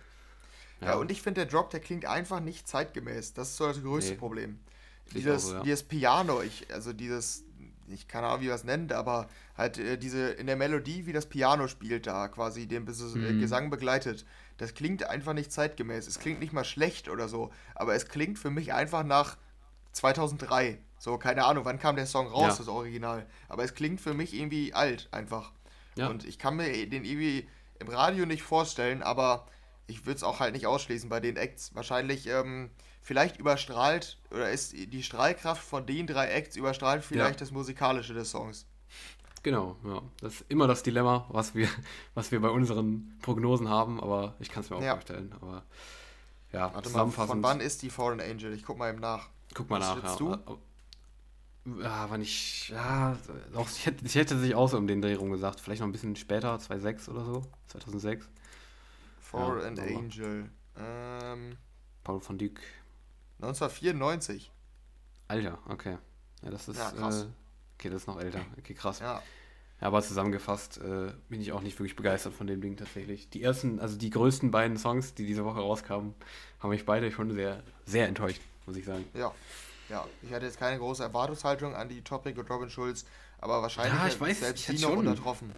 Ja, 0.81 0.95
und 0.97 1.09
ich 1.11 1.23
finde, 1.23 1.41
der 1.43 1.49
Drop, 1.51 1.71
der 1.71 1.79
klingt 1.79 2.05
einfach 2.05 2.39
nicht 2.39 2.67
zeitgemäß. 2.67 3.33
Das 3.33 3.49
ist 3.49 3.57
so 3.57 3.65
das 3.65 3.81
größte 3.81 4.11
Nee. 4.11 4.17
Problem. 4.19 4.59
Sehe 5.07 5.21
Dieses, 5.23 5.47
so, 5.47 5.53
ja. 5.55 5.63
dieses 5.63 5.81
Piano, 5.81 6.43
ich, 6.43 6.71
also 6.71 6.93
dieses, 6.93 7.43
ich 7.89 8.07
keine 8.07 8.27
Ahnung, 8.27 8.41
wie 8.41 8.47
man 8.47 8.55
es 8.55 8.63
nennt, 8.63 8.93
aber 8.93 9.27
halt 9.57 9.77
äh, 9.77 9.97
diese, 9.97 10.29
in 10.31 10.47
der 10.47 10.55
Melodie, 10.55 11.05
wie 11.05 11.13
das 11.13 11.25
Piano 11.27 11.67
spielt 11.67 12.07
da, 12.07 12.27
quasi 12.27 12.67
den 12.67 12.85
Bes- 12.87 13.15
äh, 13.15 13.33
Mhm. 13.33 13.39
Gesang 13.39 13.69
begleitet, 13.69 14.25
das 14.57 14.73
klingt 14.73 15.03
einfach 15.03 15.33
nicht 15.33 15.51
zeitgemäß. 15.51 16.07
Es 16.07 16.19
klingt 16.19 16.39
nicht 16.39 16.53
mal 16.53 16.63
schlecht 16.65 17.09
oder 17.09 17.27
so, 17.27 17.51
aber 17.75 17.95
es 17.95 18.07
klingt 18.07 18.39
für 18.39 18.49
mich 18.49 18.73
einfach 18.73 19.03
nach 19.03 19.37
2003. 19.93 20.79
So, 20.99 21.17
keine 21.17 21.45
Ahnung, 21.45 21.65
wann 21.65 21.79
kam 21.79 21.95
der 21.95 22.07
Song 22.07 22.27
raus, 22.27 22.53
Ja. 22.53 22.57
das 22.57 22.67
Original. 22.67 23.25
Aber 23.49 23.63
es 23.63 23.75
klingt 23.75 24.01
für 24.01 24.13
mich 24.13 24.33
irgendwie 24.33 24.73
alt, 24.73 25.07
einfach. 25.11 25.51
Ja. 25.95 26.07
Und 26.07 26.25
ich 26.25 26.39
kann 26.39 26.55
mir 26.55 26.65
den 26.89 27.05
irgendwie 27.05 27.47
im 27.79 27.87
Radio 27.87 28.25
nicht 28.25 28.41
vorstellen, 28.43 29.03
aber 29.03 29.45
ich 29.85 30.05
würde 30.05 30.17
es 30.17 30.23
auch 30.23 30.39
halt 30.39 30.53
nicht 30.53 30.65
ausschließen 30.67 31.09
bei 31.09 31.19
den 31.19 31.37
Acts. 31.37 31.73
Wahrscheinlich, 31.75 32.27
ähm, 32.27 32.69
vielleicht 33.07 33.37
überstrahlt, 33.37 34.17
oder 34.31 34.51
ist 34.51 34.73
die 34.73 35.01
Strahlkraft 35.01 35.63
von 35.63 35.85
den 35.85 36.07
drei 36.07 36.27
Acts 36.27 36.57
überstrahlt 36.57 37.05
vielleicht 37.05 37.39
das 37.39 37.51
Musikalische 37.51 38.13
des 38.13 38.31
Songs. 38.31 38.65
Genau, 39.43 39.77
ja. 39.85 40.01
Das 40.19 40.33
ist 40.41 40.45
immer 40.49 40.67
das 40.67 40.83
Dilemma, 40.83 41.25
was 41.29 41.55
wir, 41.55 41.69
was 42.15 42.33
wir 42.33 42.41
bei 42.41 42.49
unseren 42.49 43.17
Prognosen 43.21 43.69
haben, 43.69 44.01
aber 44.01 44.35
ich 44.39 44.49
kann 44.49 44.61
es 44.63 44.69
mir 44.69 44.75
auch 44.75 44.81
Ja. 44.81 44.95
vorstellen. 44.95 45.31
Aber 45.39 45.63
ja, 46.51 46.63
Warte 46.63 46.75
mal, 46.75 46.83
zusammenfassend. 46.83 47.29
von 47.31 47.43
wann 47.43 47.61
ist 47.61 47.81
die 47.81 47.89
Fallen 47.89 48.19
Angel? 48.19 48.51
Ich 48.53 48.63
guck 48.63 48.77
mal 48.77 48.89
eben 48.91 48.99
nach. 48.99 49.29
Guck 49.53 49.69
mal 49.69 49.79
Was 49.79 50.03
nach, 50.03 50.19
ja. 50.19 50.57
Ja, 51.81 52.09
wann 52.09 52.21
ich. 52.21 52.69
Ja, 52.69 53.17
auch, 53.53 53.69
ich, 53.69 53.85
hätte, 53.85 54.05
ich 54.05 54.15
hätte 54.15 54.37
sich 54.37 54.53
auch 54.55 54.67
so 54.67 54.77
um 54.77 54.87
den 54.87 55.01
Dreh 55.01 55.13
rum 55.15 55.31
gesagt. 55.31 55.61
Vielleicht 55.61 55.79
noch 55.81 55.87
ein 55.87 55.91
bisschen 55.93 56.15
später, 56.17 56.59
2006 56.59 57.07
oder 57.09 57.23
so. 57.23 57.41
2006. 57.67 58.27
Fallen 59.21 59.75
Ja, 59.77 59.83
Angel. 59.83 60.49
Ähm, 60.77 61.57
Paul 62.03 62.19
von 62.21 62.37
Dyck. 62.37 62.61
1994. 63.41 64.51
Alter, 65.27 65.59
okay. 65.67 65.97
Ja, 66.43 66.49
das 66.51 66.67
ist. 66.67 66.77
Ja, 66.77 66.91
krass. 66.91 67.23
Äh, 67.23 67.27
okay, 67.77 67.89
das 67.89 68.01
ist 68.01 68.07
noch 68.07 68.19
älter. 68.19 68.41
Okay, 68.57 68.73
krass. 68.73 68.99
Ja, 68.99 69.21
Ja, 69.81 69.87
aber 69.87 70.01
zusammengefasst 70.01 70.77
äh, 70.79 71.11
bin 71.29 71.41
ich 71.41 71.51
auch 71.51 71.61
nicht 71.61 71.77
wirklich 71.79 71.95
begeistert 71.95 72.33
von 72.33 72.47
dem 72.47 72.61
Ding 72.61 72.77
tatsächlich. 72.77 73.29
Die 73.29 73.43
ersten, 73.43 73.79
also 73.79 73.97
die 73.97 74.09
größten 74.09 74.49
beiden 74.51 74.77
Songs, 74.77 75.13
die 75.13 75.25
diese 75.25 75.45
Woche 75.45 75.59
rauskamen, 75.59 76.15
haben 76.59 76.69
mich 76.69 76.85
beide 76.85 77.11
schon 77.11 77.31
sehr, 77.31 77.61
sehr 77.85 78.07
enttäuscht, 78.07 78.41
muss 78.65 78.75
ich 78.77 78.85
sagen. 78.85 79.05
ja. 79.13 79.31
Ja, 79.89 80.05
ich 80.21 80.33
hatte 80.33 80.45
jetzt 80.45 80.59
keine 80.59 80.77
große 80.79 81.01
Erwartungshaltung 81.01 81.73
an 81.73 81.87
die 81.87 82.01
Topic 82.01 82.37
und 82.37 82.49
Robin 82.49 82.69
Schulz, 82.69 83.05
aber 83.39 83.61
wahrscheinlich 83.61 83.93
Ja, 83.97 84.07
ich 84.07 84.19
weiß, 84.19 84.39
selbst 84.41 84.67
ich 84.69 84.75
die 84.75 84.81
noch 84.81 84.89
schon. 84.89 84.97
untertroffen. 85.07 85.53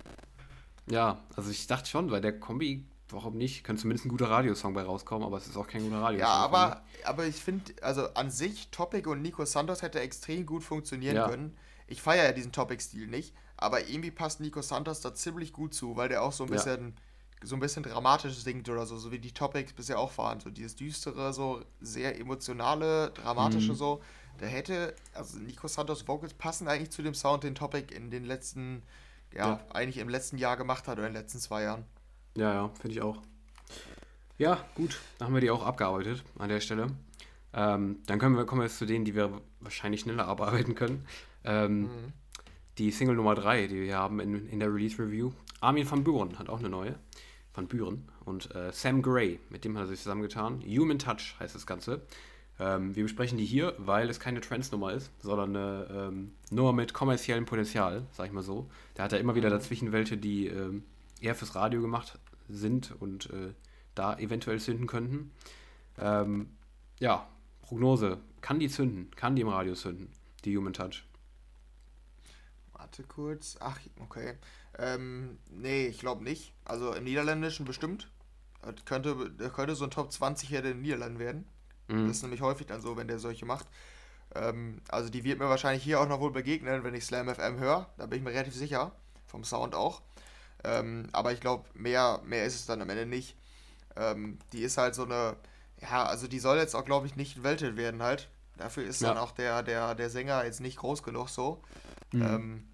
Ja, 0.85 1.23
also 1.35 1.49
ich 1.49 1.65
dachte 1.65 1.89
schon, 1.89 2.11
bei 2.11 2.19
der 2.19 2.39
Kombi, 2.39 2.85
warum 3.11 3.37
nicht? 3.37 3.63
Könnte 3.63 3.81
zumindest 3.81 4.05
ein 4.05 4.09
guter 4.09 4.29
Radiosong 4.29 4.73
bei 4.73 4.83
rauskommen, 4.83 5.25
aber 5.25 5.37
es 5.37 5.47
ist 5.47 5.57
auch 5.57 5.67
kein 5.67 5.83
guter 5.83 6.01
Radiosong. 6.01 6.27
Ja, 6.27 6.33
aber, 6.33 6.83
aber 7.03 7.25
ich 7.25 7.35
finde, 7.35 7.73
also 7.81 8.13
an 8.13 8.29
sich, 8.29 8.69
Topic 8.69 9.07
und 9.09 9.21
Nico 9.21 9.45
Santos 9.45 9.81
hätte 9.81 9.99
extrem 9.99 10.45
gut 10.45 10.63
funktionieren 10.63 11.15
Ja. 11.15 11.27
können. 11.27 11.57
Ich 11.87 12.01
feiere 12.01 12.25
ja 12.25 12.31
diesen 12.31 12.51
Topic-Stil 12.51 13.07
nicht, 13.07 13.33
aber 13.57 13.87
irgendwie 13.87 14.11
passt 14.11 14.39
Nico 14.39 14.61
Santos 14.61 15.01
da 15.01 15.13
ziemlich 15.13 15.53
gut 15.53 15.73
zu, 15.73 15.97
weil 15.97 16.09
der 16.09 16.21
auch 16.21 16.31
so 16.31 16.43
ein 16.43 16.49
bisschen, 16.49 16.93
ja. 17.41 17.47
so 17.47 17.55
ein 17.55 17.59
bisschen 17.59 17.83
dramatisch 17.83 18.35
singt 18.35 18.69
oder 18.69 18.85
so, 18.85 18.97
so 18.97 19.11
wie 19.11 19.19
die 19.19 19.33
Topics 19.33 19.73
bisher 19.73 19.99
auch 19.99 20.15
waren. 20.17 20.39
So 20.39 20.51
dieses 20.51 20.75
düstere, 20.75 21.33
so 21.33 21.63
sehr 21.81 22.19
emotionale, 22.19 23.11
dramatische 23.11 23.71
mhm. 23.71 23.77
so. 23.77 24.01
Der 24.39 24.47
hätte, 24.47 24.95
also 25.13 25.39
Nico 25.39 25.67
Santos 25.67 26.07
Vocals 26.07 26.33
passen 26.33 26.67
eigentlich 26.67 26.91
zu 26.91 27.01
dem 27.01 27.13
Sound, 27.13 27.43
den 27.43 27.55
Topic 27.55 27.93
in 27.93 28.09
den 28.11 28.23
letzten, 28.23 28.83
ja, 29.33 29.47
ja. 29.47 29.59
eigentlich 29.73 29.97
im 29.97 30.09
letzten 30.09 30.37
Jahr 30.37 30.55
gemacht 30.55 30.87
hat 30.87 30.97
oder 30.97 31.07
in 31.07 31.13
den 31.13 31.21
letzten 31.21 31.39
zwei 31.39 31.63
Jahren. 31.63 31.85
Ja, 32.39 32.53
ja, 32.53 32.69
finde 32.79 32.95
ich 32.95 33.01
auch. 33.01 33.17
Ja, 34.37 34.63
gut, 34.75 34.97
dann 35.17 35.27
haben 35.27 35.33
wir 35.33 35.41
die 35.41 35.51
auch 35.51 35.65
abgearbeitet 35.65 36.23
an 36.37 36.47
der 36.47 36.61
Stelle. 36.61 36.87
Ähm, 37.53 37.97
dann 38.05 38.17
können 38.17 38.37
wir, 38.37 38.45
kommen 38.45 38.61
wir 38.61 38.65
jetzt 38.67 38.77
zu 38.77 38.85
denen, 38.85 39.03
die 39.03 39.13
wir 39.13 39.41
wahrscheinlich 39.59 40.01
schneller 40.01 40.25
abarbeiten 40.25 40.73
können. 40.73 41.05
Ähm, 41.43 41.81
mhm. 41.81 42.13
Die 42.77 42.91
Single 42.91 43.17
Nummer 43.17 43.35
3, 43.35 43.67
die 43.67 43.81
wir 43.81 43.97
haben 43.97 44.21
in, 44.21 44.47
in 44.47 44.61
der 44.61 44.73
Release 44.73 44.97
Review. 44.97 45.31
Armin 45.59 45.91
van 45.91 46.05
Buren 46.05 46.39
hat 46.39 46.47
auch 46.47 46.59
eine 46.59 46.69
neue. 46.69 46.95
Van 47.53 47.67
Buren. 47.67 48.07
Und 48.23 48.55
äh, 48.55 48.71
Sam 48.71 49.01
Gray, 49.01 49.37
mit 49.49 49.65
dem 49.65 49.75
hat 49.77 49.83
er 49.83 49.87
sich 49.87 49.99
zusammengetan. 49.99 50.63
Human 50.65 50.97
Touch 50.97 51.35
heißt 51.41 51.55
das 51.55 51.67
Ganze. 51.67 52.03
Ähm, 52.57 52.95
wir 52.95 53.03
besprechen 53.03 53.37
die 53.37 53.45
hier, 53.45 53.75
weil 53.79 54.09
es 54.09 54.21
keine 54.21 54.39
Trance-Nummer 54.39 54.93
ist, 54.93 55.11
sondern 55.21 55.57
eine 55.57 55.87
ähm, 55.91 56.31
Nummer 56.51 56.71
mit 56.71 56.93
kommerziellem 56.93 57.45
Potenzial, 57.45 58.03
sag 58.13 58.27
ich 58.27 58.31
mal 58.31 58.43
so. 58.43 58.69
Da 58.93 59.03
hat 59.03 59.11
er 59.11 59.19
immer 59.19 59.35
wieder 59.35 59.49
mhm. 59.49 59.53
dazwischen 59.55 59.91
welche, 59.91 60.15
die 60.15 60.47
ähm, 60.47 60.83
eher 61.19 61.35
fürs 61.35 61.55
Radio 61.55 61.81
gemacht 61.81 62.17
sind 62.49 62.93
und 62.99 63.29
äh, 63.29 63.53
da 63.95 64.17
eventuell 64.17 64.59
zünden 64.59 64.87
könnten. 64.87 65.31
Ähm, 65.97 66.49
ja, 66.99 67.27
Prognose. 67.61 68.19
Kann 68.41 68.59
die 68.59 68.69
zünden? 68.69 69.11
Kann 69.15 69.35
die 69.35 69.41
im 69.41 69.49
Radio 69.49 69.75
zünden? 69.75 70.09
Die 70.45 70.57
Human 70.57 70.73
Touch? 70.73 71.03
Warte 72.73 73.03
kurz. 73.03 73.57
Ach, 73.59 73.79
okay. 73.99 74.35
Ähm, 74.77 75.37
nee, 75.49 75.87
ich 75.87 75.99
glaube 75.99 76.23
nicht. 76.23 76.53
Also 76.65 76.93
im 76.93 77.03
Niederländischen 77.03 77.65
bestimmt. 77.65 78.09
Das 78.61 78.85
könnte, 78.85 79.31
das 79.37 79.53
könnte 79.53 79.75
so 79.75 79.83
ein 79.83 79.91
Top 79.91 80.11
20 80.11 80.49
hier 80.49 80.59
in 80.59 80.65
den 80.65 80.81
Niederlanden 80.81 81.19
werden. 81.19 81.45
Mhm. 81.87 82.07
Das 82.07 82.17
ist 82.17 82.23
nämlich 82.23 82.41
häufig 82.41 82.67
dann 82.67 82.81
so, 82.81 82.97
wenn 82.97 83.07
der 83.07 83.19
solche 83.19 83.45
macht. 83.45 83.67
Ähm, 84.35 84.81
also 84.89 85.09
die 85.09 85.23
wird 85.23 85.39
mir 85.39 85.49
wahrscheinlich 85.49 85.83
hier 85.83 85.99
auch 85.99 86.07
noch 86.07 86.19
wohl 86.19 86.31
begegnen, 86.31 86.83
wenn 86.83 86.93
ich 86.93 87.05
Slam 87.05 87.33
FM 87.33 87.59
höre. 87.59 87.89
Da 87.97 88.05
bin 88.05 88.19
ich 88.19 88.23
mir 88.23 88.31
relativ 88.31 88.55
sicher. 88.55 88.91
Vom 89.25 89.43
Sound 89.43 89.75
auch. 89.75 90.01
Ähm, 90.63 91.07
aber 91.11 91.31
ich 91.31 91.39
glaube, 91.39 91.65
mehr, 91.73 92.21
mehr 92.25 92.45
ist 92.45 92.55
es 92.55 92.65
dann 92.65 92.81
am 92.81 92.89
Ende 92.89 93.05
nicht. 93.05 93.35
Ähm, 93.95 94.39
die 94.53 94.61
ist 94.61 94.77
halt 94.77 94.95
so 94.95 95.03
eine, 95.03 95.35
ja, 95.81 96.05
also 96.05 96.27
die 96.27 96.39
soll 96.39 96.57
jetzt 96.57 96.75
auch, 96.75 96.85
glaube 96.85 97.07
ich, 97.07 97.15
nicht 97.15 97.43
Welthit 97.43 97.77
werden 97.77 98.03
halt. 98.03 98.29
Dafür 98.57 98.83
ist 98.83 99.01
ja. 99.01 99.09
dann 99.09 99.17
auch 99.17 99.31
der, 99.31 99.63
der, 99.63 99.95
der 99.95 100.09
Sänger 100.09 100.43
jetzt 100.43 100.59
nicht 100.59 100.77
groß 100.77 101.03
genug 101.03 101.29
so. 101.29 101.61
Mhm. 102.11 102.21
Ähm, 102.21 102.67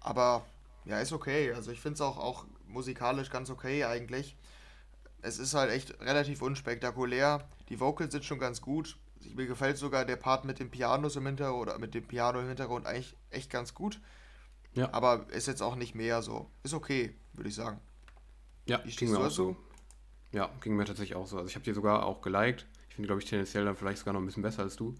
aber 0.00 0.44
ja, 0.84 1.00
ist 1.00 1.12
okay. 1.12 1.52
Also 1.52 1.72
ich 1.72 1.80
finde 1.80 1.94
es 1.94 2.00
auch, 2.00 2.18
auch 2.18 2.46
musikalisch 2.66 3.30
ganz 3.30 3.50
okay 3.50 3.84
eigentlich. 3.84 4.36
Es 5.20 5.38
ist 5.38 5.54
halt 5.54 5.70
echt 5.70 6.00
relativ 6.00 6.42
unspektakulär. 6.42 7.48
Die 7.68 7.80
Vocals 7.80 8.12
sind 8.12 8.24
schon 8.24 8.38
ganz 8.38 8.60
gut. 8.60 8.96
Mir 9.34 9.46
gefällt 9.46 9.78
sogar 9.78 10.04
der 10.04 10.16
Part 10.16 10.44
mit 10.44 10.58
dem 10.58 10.70
Pianos 10.70 11.16
im 11.16 11.26
Hintergrund 11.26 11.62
oder 11.62 11.78
mit 11.78 11.94
dem 11.94 12.06
Piano 12.06 12.40
im 12.40 12.48
Hintergrund 12.48 12.86
eigentlich 12.86 13.16
echt 13.30 13.50
ganz 13.50 13.74
gut. 13.74 14.00
Ja. 14.74 14.92
Aber 14.92 15.26
ist 15.30 15.46
jetzt 15.46 15.62
auch 15.62 15.76
nicht 15.76 15.94
mehr 15.94 16.22
so. 16.22 16.50
Ist 16.62 16.74
okay, 16.74 17.14
würde 17.34 17.48
ich 17.48 17.54
sagen. 17.54 17.80
Ja, 18.66 18.80
Wie 18.84 18.90
stehst 18.90 19.12
du 19.12 19.18
dazu? 19.18 19.56
Ja, 20.32 20.50
ging 20.60 20.76
mir 20.76 20.84
tatsächlich 20.84 21.16
auch 21.16 21.26
so. 21.26 21.36
Also 21.36 21.48
ich 21.48 21.54
habe 21.54 21.64
die 21.64 21.72
sogar 21.72 22.06
auch 22.06 22.22
geliked. 22.22 22.66
Ich 22.88 22.94
finde, 22.94 23.06
glaube 23.06 23.22
ich, 23.22 23.28
tendenziell 23.28 23.64
dann 23.64 23.76
vielleicht 23.76 23.98
sogar 23.98 24.14
noch 24.14 24.20
ein 24.20 24.26
bisschen 24.26 24.42
besser 24.42 24.62
als 24.62 24.76
du. 24.76 24.94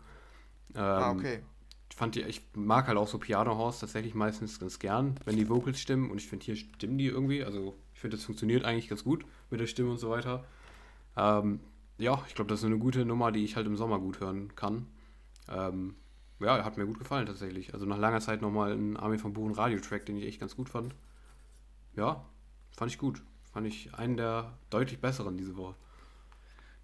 Ah, 0.74 0.78
ähm, 0.78 1.02
ah, 1.04 1.10
okay. 1.12 1.42
Ich 1.90 1.96
fand 1.96 2.14
die, 2.14 2.22
ich 2.22 2.42
mag 2.54 2.86
halt 2.86 2.96
auch 2.96 3.08
so 3.08 3.18
Piano 3.18 3.56
House 3.56 3.80
tatsächlich 3.80 4.14
meistens 4.14 4.58
ganz 4.58 4.78
gern, 4.78 5.14
wenn 5.24 5.36
die 5.36 5.48
Vocals 5.48 5.78
stimmen. 5.78 6.10
Und 6.10 6.18
ich 6.18 6.28
finde, 6.28 6.44
hier 6.44 6.56
stimmen 6.56 6.98
die 6.98 7.06
irgendwie. 7.06 7.44
Also 7.44 7.76
ich 7.94 8.00
finde, 8.00 8.16
das 8.16 8.24
funktioniert 8.24 8.64
eigentlich 8.64 8.88
ganz 8.88 9.04
gut 9.04 9.24
mit 9.50 9.60
der 9.60 9.66
Stimme 9.66 9.90
und 9.90 9.98
so 9.98 10.10
weiter. 10.10 10.44
Ähm, 11.16 11.60
ja, 11.98 12.22
ich 12.26 12.34
glaube, 12.34 12.48
das 12.48 12.60
ist 12.60 12.64
eine 12.64 12.78
gute 12.78 13.04
Nummer, 13.04 13.30
die 13.30 13.44
ich 13.44 13.56
halt 13.56 13.66
im 13.66 13.76
Sommer 13.76 13.98
gut 13.98 14.20
hören 14.20 14.54
kann. 14.56 14.86
Ähm, 15.48 15.94
ja, 16.40 16.64
hat 16.64 16.76
mir 16.76 16.86
gut 16.86 16.98
gefallen 16.98 17.26
tatsächlich. 17.26 17.74
Also 17.74 17.86
nach 17.86 17.98
langer 17.98 18.20
Zeit 18.20 18.42
nochmal 18.42 18.72
ein 18.72 18.96
Army 18.96 19.18
von 19.18 19.32
Buchen 19.32 19.54
Radio-Track, 19.54 20.06
den 20.06 20.16
ich 20.16 20.24
echt 20.24 20.40
ganz 20.40 20.56
gut 20.56 20.68
fand. 20.68 20.94
Ja, 21.94 22.24
fand 22.76 22.90
ich 22.90 22.98
gut. 22.98 23.22
Fand 23.52 23.66
ich 23.66 23.94
einen 23.94 24.16
der 24.16 24.58
deutlich 24.70 25.00
besseren 25.00 25.36
diese 25.36 25.56
Woche. 25.56 25.74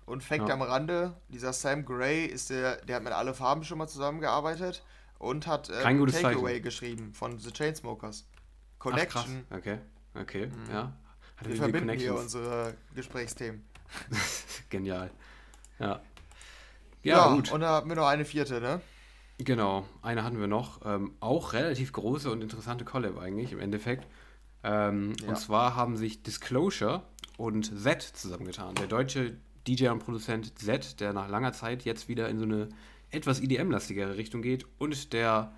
Und 0.05 0.23
Fact 0.23 0.49
ja. 0.49 0.55
am 0.55 0.63
Rande, 0.63 1.15
dieser 1.29 1.53
Sam 1.53 1.85
Gray 1.85 2.25
ist 2.27 2.51
der, 2.51 2.77
der 2.85 2.97
hat 2.97 3.03
mit 3.03 3.13
alle 3.13 3.35
Farben 3.35 3.65
schon 3.65 3.79
mal 3.79 3.89
zusammengearbeitet 3.89 4.83
und 5.19 5.47
hat 5.47 5.71
äh, 5.71 5.95
gutes 5.95 6.21
Takeaway 6.21 6.61
geschrieben 6.61 7.13
von 7.13 7.39
The 7.39 7.53
Chainsmokers. 7.53 8.27
Connection. 8.79 9.45
Ach, 9.51 9.57
okay, 9.57 9.79
okay, 10.15 10.47
mhm. 10.47 10.73
ja. 10.73 10.93
Hat 11.37 11.49
Wir 11.49 11.57
verbinden 11.57 11.91
hier 11.99 12.15
unsere 12.15 12.75
Gesprächsthemen. 12.95 13.65
Genial. 14.71 15.11
Ja. 15.79 16.01
Ja, 17.03 17.29
ja 17.29 17.35
gut. 17.35 17.53
Und 17.53 17.61
da 17.61 17.69
haben 17.69 17.89
wir 17.89 17.97
noch 17.97 18.07
eine 18.07 18.25
vierte, 18.25 18.61
ne? 18.61 18.81
Genau, 19.39 19.87
eine 20.03 20.25
hatten 20.25 20.41
wir 20.41 20.49
noch. 20.49 20.85
Ähm, 20.85 21.15
auch 21.21 21.53
relativ 21.53 21.93
große 21.93 22.31
und 22.31 22.43
interessante 22.43 22.85
Collab 22.85 23.19
eigentlich 23.19 23.53
im 23.53 23.61
Endeffekt. 23.61 24.07
Ähm, 24.69 25.15
ja. 25.23 25.29
Und 25.29 25.39
zwar 25.39 25.75
haben 25.75 25.97
sich 25.97 26.23
Disclosure 26.23 27.03
und 27.39 27.81
Z 27.81 28.03
zusammengetan. 28.03 28.75
Der 28.75 28.87
deutsche 28.87 29.37
DJ 29.67 29.89
und 29.89 30.01
Produzent 30.01 30.59
Z, 30.59 31.01
der 31.01 31.13
nach 31.15 31.29
langer 31.29 31.53
Zeit 31.53 31.85
jetzt 31.85 32.09
wieder 32.09 32.29
in 32.29 32.39
so 32.39 32.45
eine 32.45 32.69
etwas 33.11 33.41
EDM-lastigere 33.41 34.17
Richtung 34.17 34.43
geht. 34.43 34.67
Und 34.79 35.13
der, 35.15 35.53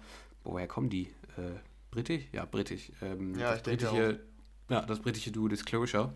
woher 0.44 0.68
kommen 0.68 0.90
die? 0.90 1.08
Äh, 1.36 1.58
britisch? 1.90 2.24
Ja, 2.32 2.44
britisch. 2.44 2.92
Ähm, 3.02 3.36
ja, 3.36 3.52
das 3.52 3.62
britische, 3.62 4.20
ja, 4.68 4.82
das 4.82 5.00
britische 5.00 5.32
Duo 5.32 5.48
Disclosure. 5.48 6.12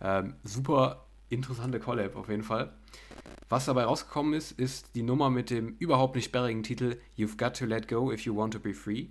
Ähm, 0.00 0.34
super 0.44 1.06
interessante 1.30 1.80
Collab 1.80 2.14
auf 2.14 2.28
jeden 2.28 2.44
Fall. 2.44 2.72
Was 3.48 3.64
dabei 3.64 3.84
rausgekommen 3.84 4.34
ist, 4.34 4.52
ist 4.52 4.94
die 4.94 5.02
Nummer 5.02 5.30
mit 5.30 5.50
dem 5.50 5.74
überhaupt 5.78 6.14
nicht 6.14 6.26
sperrigen 6.26 6.62
Titel 6.62 6.98
You've 7.16 7.36
Got 7.36 7.56
to 7.58 7.64
Let 7.64 7.88
Go 7.88 8.12
If 8.12 8.20
You 8.20 8.36
Want 8.36 8.52
to 8.52 8.60
Be 8.60 8.74
Free. 8.74 9.06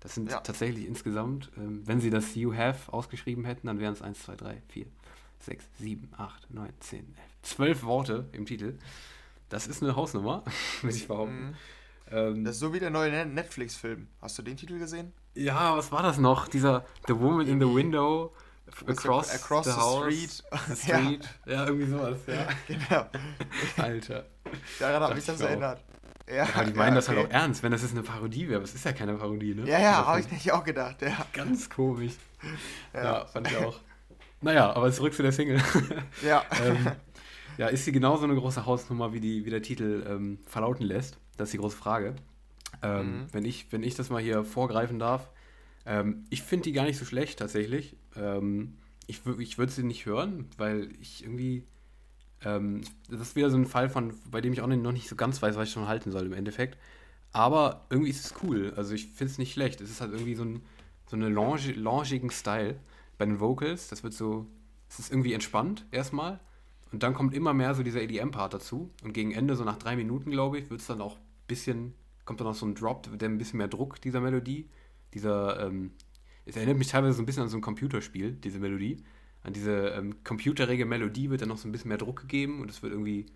Das 0.00 0.14
sind 0.14 0.30
ja. 0.30 0.40
tatsächlich 0.40 0.86
insgesamt, 0.86 1.50
ähm, 1.56 1.82
wenn 1.86 2.00
sie 2.00 2.10
das 2.10 2.34
You 2.34 2.54
Have 2.54 2.92
ausgeschrieben 2.92 3.44
hätten, 3.44 3.66
dann 3.66 3.78
wären 3.78 3.92
es 3.92 4.02
1, 4.02 4.22
2, 4.22 4.36
3, 4.36 4.62
4, 4.68 4.86
6, 5.40 5.64
7, 5.78 6.08
8, 6.16 6.50
9, 6.50 6.70
10, 6.80 6.98
11, 6.98 7.06
12 7.42 7.82
Worte 7.84 8.28
im 8.32 8.46
Titel. 8.46 8.78
Das 9.50 9.66
ist 9.66 9.82
eine 9.82 9.96
Hausnummer, 9.96 10.44
würde 10.80 10.96
ich 10.96 11.06
behaupten. 11.06 11.50
Mhm. 11.50 11.54
Ähm, 12.10 12.44
das 12.44 12.54
ist 12.54 12.60
so 12.60 12.72
wie 12.72 12.80
der 12.80 12.90
neue 12.90 13.26
Netflix-Film. 13.26 14.08
Hast 14.22 14.38
du 14.38 14.42
den 14.42 14.56
Titel 14.56 14.78
gesehen? 14.78 15.12
Ja, 15.34 15.76
was 15.76 15.92
war 15.92 16.02
das 16.02 16.18
noch? 16.18 16.48
Dieser 16.48 16.84
The 17.06 17.18
Woman 17.18 17.46
in 17.46 17.60
the 17.60 17.66
Window. 17.66 18.32
Across, 18.86 19.34
across 19.34 19.64
the, 19.64 19.72
the 19.72 19.80
street. 19.80 20.44
The 20.68 20.76
street. 20.76 21.28
Ja. 21.44 21.52
ja. 21.52 21.66
irgendwie 21.66 21.90
sowas, 21.90 22.18
ja. 22.26 22.48
genau. 22.68 23.06
Alter. 23.76 24.26
Daran 24.78 25.02
hat 25.02 25.14
mich 25.16 25.26
das 25.26 25.40
erinnert. 25.40 25.84
Ja, 26.30 26.44
ja 26.44 26.64
die 26.64 26.72
meinen 26.72 26.90
ja, 26.90 26.94
das 26.94 27.08
halt 27.08 27.18
auch 27.18 27.30
ernst, 27.30 27.62
wenn 27.62 27.72
das 27.72 27.82
jetzt 27.82 27.92
eine 27.92 28.02
Parodie 28.02 28.48
wäre. 28.48 28.56
Aber 28.56 28.64
es 28.64 28.74
ist 28.74 28.84
ja 28.84 28.92
keine 28.92 29.14
Parodie, 29.14 29.54
ne? 29.54 29.68
Ja, 29.68 29.80
ja, 29.80 30.06
habe 30.06 30.20
ich 30.20 30.30
nicht 30.30 30.52
auch 30.52 30.64
gedacht, 30.64 31.02
ja. 31.02 31.26
Ganz 31.32 31.68
komisch. 31.68 32.12
Ja, 32.94 33.02
ja 33.02 33.24
fand 33.26 33.50
ich 33.50 33.56
auch. 33.56 33.80
Naja, 34.40 34.72
aber 34.72 34.90
zurück 34.92 35.12
zu 35.14 35.22
der 35.22 35.32
Single. 35.32 35.60
Ja. 36.24 36.44
ähm, 36.64 36.92
ja, 37.58 37.66
ist 37.68 37.84
sie 37.84 37.92
genauso 37.92 38.24
eine 38.24 38.34
große 38.34 38.64
Hausnummer, 38.64 39.12
wie, 39.12 39.20
die, 39.20 39.44
wie 39.44 39.50
der 39.50 39.62
Titel 39.62 40.04
ähm, 40.08 40.38
verlauten 40.46 40.84
lässt? 40.84 41.18
Das 41.36 41.48
ist 41.48 41.52
die 41.52 41.58
große 41.58 41.76
Frage. 41.76 42.14
Ähm, 42.82 43.22
mhm. 43.22 43.26
wenn, 43.32 43.44
ich, 43.44 43.70
wenn 43.70 43.82
ich 43.82 43.94
das 43.94 44.10
mal 44.10 44.22
hier 44.22 44.44
vorgreifen 44.44 44.98
darf. 44.98 45.28
Ähm, 45.84 46.24
ich 46.30 46.42
finde 46.42 46.64
die 46.64 46.72
gar 46.72 46.84
nicht 46.84 46.98
so 46.98 47.04
schlecht, 47.04 47.38
tatsächlich. 47.38 47.96
Ähm, 48.16 48.78
ich 49.06 49.22
ich 49.38 49.58
würde 49.58 49.72
sie 49.72 49.82
nicht 49.82 50.06
hören, 50.06 50.48
weil 50.56 50.88
ich 51.00 51.24
irgendwie 51.24 51.64
ähm, 52.44 52.82
das 53.08 53.20
ist 53.20 53.36
wieder 53.36 53.50
so 53.50 53.56
ein 53.56 53.66
Fall, 53.66 53.88
von, 53.88 54.14
bei 54.30 54.40
dem 54.40 54.52
ich 54.52 54.60
auch 54.60 54.66
noch 54.66 54.92
nicht 54.92 55.08
so 55.08 55.16
ganz 55.16 55.40
weiß, 55.42 55.56
was 55.56 55.68
ich 55.68 55.74
schon 55.74 55.88
halten 55.88 56.10
soll 56.10 56.26
im 56.26 56.32
Endeffekt. 56.32 56.78
Aber 57.32 57.86
irgendwie 57.90 58.10
ist 58.10 58.24
es 58.24 58.34
cool. 58.42 58.72
Also 58.76 58.94
ich 58.94 59.06
finde 59.08 59.32
es 59.32 59.38
nicht 59.38 59.52
schlecht. 59.52 59.80
Es 59.80 59.90
ist 59.90 60.00
halt 60.00 60.12
irgendwie 60.12 60.34
so 60.34 60.44
ein 60.44 60.62
so 61.10 61.16
eine 61.16 61.28
longe, 61.28 61.72
longigen 61.72 62.30
Style 62.30 62.78
bei 63.18 63.26
den 63.26 63.40
Vocals. 63.40 63.88
Das 63.88 64.04
wird 64.04 64.14
so, 64.14 64.46
es 64.88 65.00
ist 65.00 65.10
irgendwie 65.10 65.32
entspannt 65.32 65.84
erstmal. 65.90 66.38
Und 66.92 67.02
dann 67.02 67.14
kommt 67.14 67.34
immer 67.34 67.52
mehr 67.52 67.74
so 67.74 67.82
dieser 67.82 68.00
EDM-Part 68.00 68.54
dazu. 68.54 68.90
Und 69.02 69.12
gegen 69.12 69.32
Ende, 69.32 69.56
so 69.56 69.64
nach 69.64 69.76
drei 69.76 69.96
Minuten, 69.96 70.30
glaube 70.30 70.58
ich, 70.58 70.70
wird 70.70 70.80
es 70.80 70.86
dann 70.86 71.00
auch 71.00 71.16
ein 71.16 71.22
bisschen, 71.48 71.94
kommt 72.24 72.40
dann 72.40 72.46
auch 72.46 72.54
so 72.54 72.64
ein 72.64 72.76
Drop, 72.76 73.08
der 73.18 73.28
ein 73.28 73.38
bisschen 73.38 73.58
mehr 73.58 73.68
Druck 73.68 74.00
dieser 74.00 74.20
Melodie. 74.20 74.68
Dieser, 75.12 75.66
ähm, 75.66 75.90
es 76.46 76.56
erinnert 76.56 76.78
mich 76.78 76.88
teilweise 76.88 77.14
so 77.14 77.22
ein 77.22 77.26
bisschen 77.26 77.42
an 77.42 77.48
so 77.48 77.58
ein 77.58 77.60
Computerspiel, 77.60 78.32
diese 78.32 78.60
Melodie 78.60 79.02
an 79.42 79.52
diese 79.52 79.88
ähm, 79.88 80.22
computerige 80.24 80.84
Melodie 80.84 81.30
wird 81.30 81.42
dann 81.42 81.48
noch 81.48 81.58
so 81.58 81.68
ein 81.68 81.72
bisschen 81.72 81.88
mehr 81.88 81.98
Druck 81.98 82.20
gegeben 82.20 82.60
und 82.60 82.70
es 82.70 82.82
wird 82.82 82.92
irgendwie, 82.92 83.26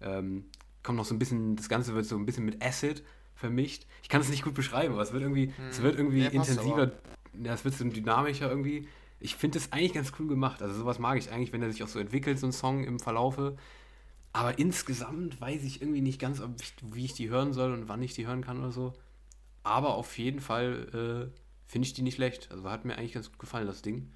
ähm, 0.00 0.44
kommt 0.82 0.98
noch 0.98 1.04
so 1.04 1.14
ein 1.14 1.18
bisschen, 1.18 1.56
das 1.56 1.68
Ganze 1.68 1.94
wird 1.94 2.06
so 2.06 2.16
ein 2.16 2.26
bisschen 2.26 2.44
mit 2.44 2.62
Acid 2.62 3.02
vermischt. 3.34 3.86
Ich 4.02 4.08
kann 4.08 4.20
es 4.20 4.28
nicht 4.28 4.44
gut 4.44 4.54
beschreiben, 4.54 4.94
aber 4.94 5.02
es 5.02 5.12
wird 5.12 5.22
irgendwie, 5.22 5.46
hm. 5.46 5.68
es 5.70 5.82
wird 5.82 5.96
irgendwie 5.96 6.22
ja, 6.22 6.30
intensiver, 6.30 6.92
ja, 7.42 7.54
es 7.54 7.64
wird 7.64 7.74
so 7.74 7.84
dynamischer 7.84 8.48
irgendwie. 8.48 8.88
Ich 9.20 9.34
finde 9.34 9.58
es 9.58 9.72
eigentlich 9.72 9.94
ganz 9.94 10.12
cool 10.18 10.28
gemacht. 10.28 10.62
Also 10.62 10.74
sowas 10.74 10.98
mag 10.98 11.18
ich 11.18 11.30
eigentlich, 11.32 11.52
wenn 11.52 11.62
er 11.62 11.72
sich 11.72 11.82
auch 11.82 11.88
so 11.88 11.98
entwickelt, 11.98 12.38
so 12.38 12.46
ein 12.46 12.52
Song 12.52 12.84
im 12.84 13.00
Verlaufe. 13.00 13.56
Aber 14.32 14.58
insgesamt 14.58 15.40
weiß 15.40 15.64
ich 15.64 15.82
irgendwie 15.82 16.00
nicht 16.00 16.20
ganz, 16.20 16.40
ich, 16.60 16.74
wie 16.82 17.04
ich 17.04 17.14
die 17.14 17.28
hören 17.28 17.52
soll 17.52 17.72
und 17.72 17.88
wann 17.88 18.02
ich 18.02 18.14
die 18.14 18.26
hören 18.26 18.44
kann 18.44 18.58
oder 18.60 18.70
so. 18.70 18.92
Aber 19.64 19.94
auf 19.94 20.16
jeden 20.18 20.40
Fall 20.40 21.30
äh, 21.32 21.40
finde 21.66 21.86
ich 21.86 21.94
die 21.94 22.02
nicht 22.02 22.14
schlecht. 22.14 22.50
Also 22.52 22.68
hat 22.70 22.84
mir 22.84 22.96
eigentlich 22.96 23.14
ganz 23.14 23.30
gut 23.30 23.38
gefallen, 23.38 23.66
das 23.66 23.82
Ding. 23.82 24.12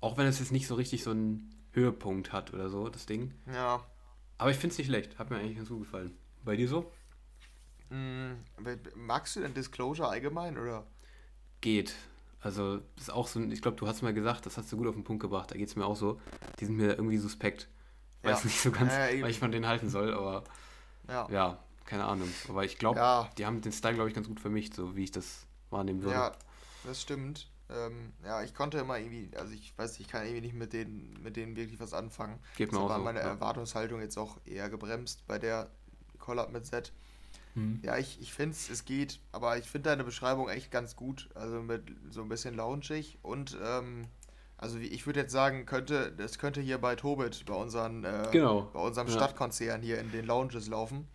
Auch 0.00 0.16
wenn 0.16 0.26
es 0.26 0.38
jetzt 0.38 0.52
nicht 0.52 0.66
so 0.66 0.74
richtig 0.74 1.02
so 1.02 1.10
einen 1.10 1.54
Höhepunkt 1.72 2.32
hat 2.32 2.52
oder 2.54 2.68
so, 2.68 2.88
das 2.88 3.06
Ding. 3.06 3.34
Ja. 3.52 3.84
Aber 4.38 4.50
ich 4.50 4.56
finde 4.56 4.72
es 4.72 4.78
nicht 4.78 4.86
schlecht. 4.88 5.18
Hat 5.18 5.30
mir 5.30 5.36
eigentlich 5.38 5.56
ganz 5.56 5.68
gut 5.68 5.80
gefallen. 5.80 6.16
Bei 6.44 6.56
dir 6.56 6.68
so? 6.68 6.92
Mm, 7.90 8.32
magst 8.94 9.36
du 9.36 9.40
denn 9.40 9.54
Disclosure 9.54 10.08
allgemein 10.08 10.58
oder? 10.58 10.86
Geht. 11.60 11.94
Also, 12.40 12.78
das 12.96 13.04
ist 13.04 13.10
auch 13.10 13.26
so 13.26 13.40
ein, 13.40 13.50
ich 13.50 13.62
glaube, 13.62 13.76
du 13.76 13.86
hast 13.88 14.02
mal 14.02 14.12
gesagt, 14.14 14.46
das 14.46 14.56
hast 14.58 14.70
du 14.70 14.76
gut 14.76 14.86
auf 14.86 14.94
den 14.94 15.04
Punkt 15.04 15.22
gebracht. 15.22 15.50
Da 15.50 15.56
geht 15.56 15.68
es 15.68 15.76
mir 15.76 15.86
auch 15.86 15.96
so. 15.96 16.20
Die 16.60 16.66
sind 16.66 16.76
mir 16.76 16.90
irgendwie 16.90 17.16
suspekt. 17.18 17.68
Weiß 18.22 18.40
Ja. 18.40 18.44
nicht 18.46 18.60
so 18.60 18.70
ganz, 18.70 18.92
Ja, 18.92 19.08
eben. 19.08 19.22
weil 19.22 19.30
ich 19.30 19.38
von 19.38 19.50
denen 19.52 19.66
halten 19.66 19.88
soll, 19.88 20.12
aber 20.12 20.44
Ja. 21.08 21.28
ja, 21.30 21.58
keine 21.84 22.04
Ahnung. 22.04 22.28
Aber 22.48 22.64
ich 22.64 22.78
glaube, 22.78 22.98
Ja. 22.98 23.30
die 23.38 23.46
haben 23.46 23.60
den 23.62 23.72
Style, 23.72 23.94
glaube 23.94 24.08
ich, 24.10 24.14
ganz 24.14 24.28
gut 24.28 24.40
vermischt, 24.40 24.74
so 24.74 24.94
wie 24.96 25.04
ich 25.04 25.10
das 25.12 25.46
wahrnehmen 25.70 26.02
würde. 26.02 26.14
Ja, 26.16 26.32
das 26.84 27.02
stimmt. 27.02 27.48
Ähm, 27.68 28.12
ja, 28.24 28.42
ich 28.42 28.54
konnte 28.54 28.78
immer 28.78 28.98
irgendwie, 28.98 29.30
also 29.36 29.52
ich 29.52 29.76
weiß, 29.76 29.98
ich 30.00 30.06
kann 30.08 30.22
irgendwie 30.24 30.42
nicht 30.42 30.54
mit 30.54 30.72
denen, 30.72 31.18
mit 31.22 31.36
denen 31.36 31.56
wirklich 31.56 31.80
was 31.80 31.92
anfangen. 31.94 32.38
Geht 32.56 32.70
mir 32.70 32.78
Das 32.78 32.84
auch 32.84 32.88
war 32.90 32.98
so. 32.98 33.04
meine 33.04 33.18
ja. 33.20 33.26
Erwartungshaltung 33.26 34.00
jetzt 34.00 34.16
auch 34.18 34.38
eher 34.44 34.68
gebremst 34.70 35.26
bei 35.26 35.38
der 35.38 35.68
Collab 36.18 36.52
mit 36.52 36.64
Z. 36.64 36.92
Mhm. 37.54 37.80
Ja, 37.82 37.96
ich, 37.98 38.20
ich 38.20 38.32
finde 38.32 38.52
es, 38.54 38.70
es 38.70 38.84
geht, 38.84 39.18
aber 39.32 39.58
ich 39.58 39.68
finde 39.68 39.90
deine 39.90 40.04
Beschreibung 40.04 40.48
echt 40.48 40.70
ganz 40.70 40.94
gut. 40.94 41.28
Also 41.34 41.60
mit 41.60 41.82
so 42.10 42.22
ein 42.22 42.28
bisschen 42.28 42.54
loungig 42.54 43.18
und 43.22 43.56
ähm, 43.62 44.06
also 44.58 44.80
wie 44.80 44.86
ich 44.86 45.04
würde 45.06 45.20
jetzt 45.20 45.32
sagen, 45.32 45.66
könnte, 45.66 46.12
das 46.12 46.38
könnte 46.38 46.60
hier 46.60 46.78
bei 46.78 46.94
Tobit, 46.96 47.44
bei 47.46 47.54
unseren, 47.54 48.04
äh, 48.04 48.28
Genau. 48.32 48.70
bei 48.72 48.80
unserem 48.80 49.08
Ja. 49.08 49.14
Stadtkonzern 49.14 49.82
hier 49.82 49.98
in 49.98 50.12
den 50.12 50.24
Lounges 50.24 50.68
laufen. 50.68 51.08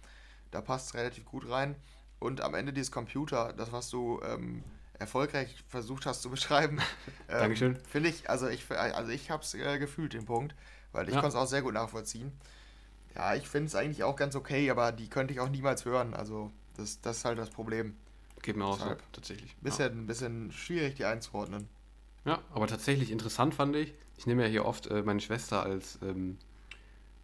Da 0.52 0.62
passt 0.62 0.88
es 0.88 0.94
relativ 0.96 1.26
gut 1.26 1.50
rein. 1.50 1.76
Und 2.20 2.42
am 2.42 2.54
Ende 2.56 2.72
dieses 2.74 2.92
Computer, 2.92 3.54
das 3.54 3.72
was 3.72 3.90
du 3.90 4.20
ähm, 4.24 4.64
erfolgreich 5.02 5.64
versucht 5.68 6.06
hast 6.06 6.22
zu 6.22 6.30
beschreiben, 6.30 6.80
ähm, 7.30 7.40
Dankeschön. 7.40 7.76
finde 7.90 8.10
ich, 8.10 8.30
also 8.30 8.48
ich, 8.48 8.70
also 8.72 9.12
ich 9.12 9.30
habe 9.30 9.44
es 9.44 9.54
äh, 9.54 9.78
gefühlt, 9.80 10.14
den 10.14 10.26
Punkt, 10.26 10.56
weil 10.94 11.08
ich 11.10 11.16
Ja. 11.16 11.22
konnte 11.22 11.36
es 11.36 11.42
auch 11.44 11.48
sehr 11.48 11.62
gut 11.62 11.74
nachvollziehen. 11.74 12.32
Ja, 13.16 13.36
ich 13.36 13.48
finde 13.48 13.68
es 13.68 13.76
eigentlich 13.76 14.04
auch 14.04 14.16
ganz 14.16 14.36
okay, 14.36 14.70
aber 14.70 14.92
die 14.94 15.10
könnte 15.10 15.34
ich 15.34 15.40
auch 15.42 15.50
niemals 15.50 15.84
hören. 15.84 16.14
Also 16.14 16.52
das, 16.78 17.02
das 17.02 17.18
ist 17.18 17.26
halt 17.26 17.38
das 17.38 17.50
Problem. 17.50 17.96
Geht 18.42 18.56
mir 18.56 18.66
auch 18.66 18.80
so, 18.80 18.96
tatsächlich. 19.12 19.56
Bisschen, 19.58 20.04
ein 20.04 20.08
bisschen 20.08 20.52
schwierig, 20.52 20.96
die 20.96 21.06
einzuordnen. 21.06 21.68
Ja. 22.26 22.34
ja, 22.34 22.40
aber 22.54 22.68
tatsächlich 22.68 23.12
interessant 23.12 23.54
fand 23.54 23.76
ich. 23.76 23.94
Ich 24.18 24.26
nehme 24.28 24.44
ja 24.44 24.48
hier 24.50 24.66
oft 24.66 24.88
äh, 24.88 25.02
meine 25.02 25.20
Schwester 25.20 25.64
als, 25.64 26.00
ähm, 26.02 26.38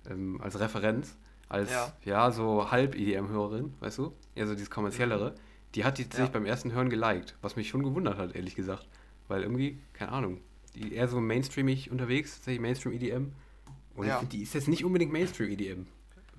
ähm, 0.09 0.41
als 0.41 0.59
Referenz, 0.59 1.15
als 1.49 1.71
ja, 1.71 1.93
Ja. 2.03 2.31
so 2.31 2.69
Halb-EDM-Hörerin, 2.71 3.73
weißt 3.79 3.99
du? 3.99 4.13
Ja, 4.35 4.45
so 4.45 4.53
dieses 4.53 4.69
kommerziellere. 4.69 5.35
Die 5.77 5.85
hat 5.85 5.99
die 5.99 6.05
tatsächlich 6.05 6.31
beim 6.31 6.47
ersten 6.47 6.71
Hören 6.71 6.89
geliked, 6.89 7.35
was 7.43 7.55
mich 7.55 7.69
schon 7.69 7.83
gewundert 7.83 8.17
hat, 8.17 8.35
ehrlich 8.35 8.55
gesagt. 8.55 8.87
Weil 9.27 9.43
irgendwie, 9.43 9.79
keine 9.93 10.11
Ahnung, 10.11 10.41
die 10.73 10.91
eher 10.93 11.07
so 11.07 11.21
mainstreamig 11.21 11.91
unterwegs, 11.91 12.33
tatsächlich 12.37 12.61
Mainstream-EDM. 12.61 13.31
Und 13.95 14.07
Ja. 14.07 14.17
finde, 14.17 14.35
die 14.35 14.41
ist 14.41 14.55
jetzt 14.55 14.67
nicht 14.67 14.83
unbedingt 14.83 15.11
Mainstream-EDM. 15.13 15.85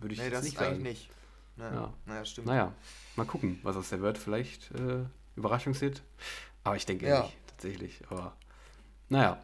Würde 0.00 0.14
ich 0.14 0.20
Nee, 0.20 0.30
das 0.30 0.42
nicht 0.42 0.54
ist 0.54 0.60
eigentlich 0.60 0.72
sagen. 0.72 0.82
nicht. 0.82 1.10
Naja, 1.56 1.72
Ja. 1.74 1.94
naja 2.06 2.24
stimmt. 2.24 2.48
Naja, 2.48 2.74
mal 3.14 3.26
gucken, 3.26 3.60
was 3.62 3.76
aus 3.76 3.90
der 3.90 4.00
wird. 4.00 4.18
Vielleicht 4.18 4.72
äh, 4.72 5.04
Überraschungshit. 5.36 6.02
Aber 6.64 6.74
ich 6.74 6.84
denke 6.86 7.06
Ja. 7.06 7.22
nicht, 7.22 7.36
tatsächlich. 7.46 8.00
Aber 8.10 8.36
naja. 9.08 9.40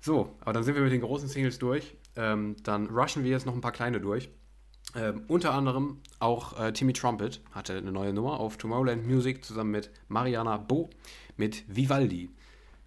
So, 0.00 0.34
aber 0.40 0.52
dann 0.54 0.64
sind 0.64 0.74
wir 0.74 0.82
mit 0.82 0.92
den 0.92 1.02
großen 1.02 1.28
Singles 1.28 1.60
durch. 1.60 1.94
Ähm, 2.16 2.56
dann 2.64 2.86
rushen 2.88 3.22
wir 3.22 3.30
jetzt 3.30 3.46
noch 3.46 3.54
ein 3.54 3.60
paar 3.60 3.70
kleine 3.72 4.00
durch. 4.00 4.28
Ähm, 4.96 5.22
unter 5.28 5.54
anderem 5.54 5.98
auch 6.18 6.58
äh, 6.58 6.72
Timmy 6.72 6.92
Trumpet 6.92 7.40
hatte 7.52 7.76
eine 7.76 7.92
neue 7.92 8.12
Nummer 8.12 8.40
auf 8.40 8.56
Tomorrowland 8.56 9.06
Music 9.06 9.44
zusammen 9.44 9.70
mit 9.70 9.90
Mariana 10.08 10.56
Bo 10.56 10.90
mit 11.36 11.64
Vivaldi. 11.68 12.30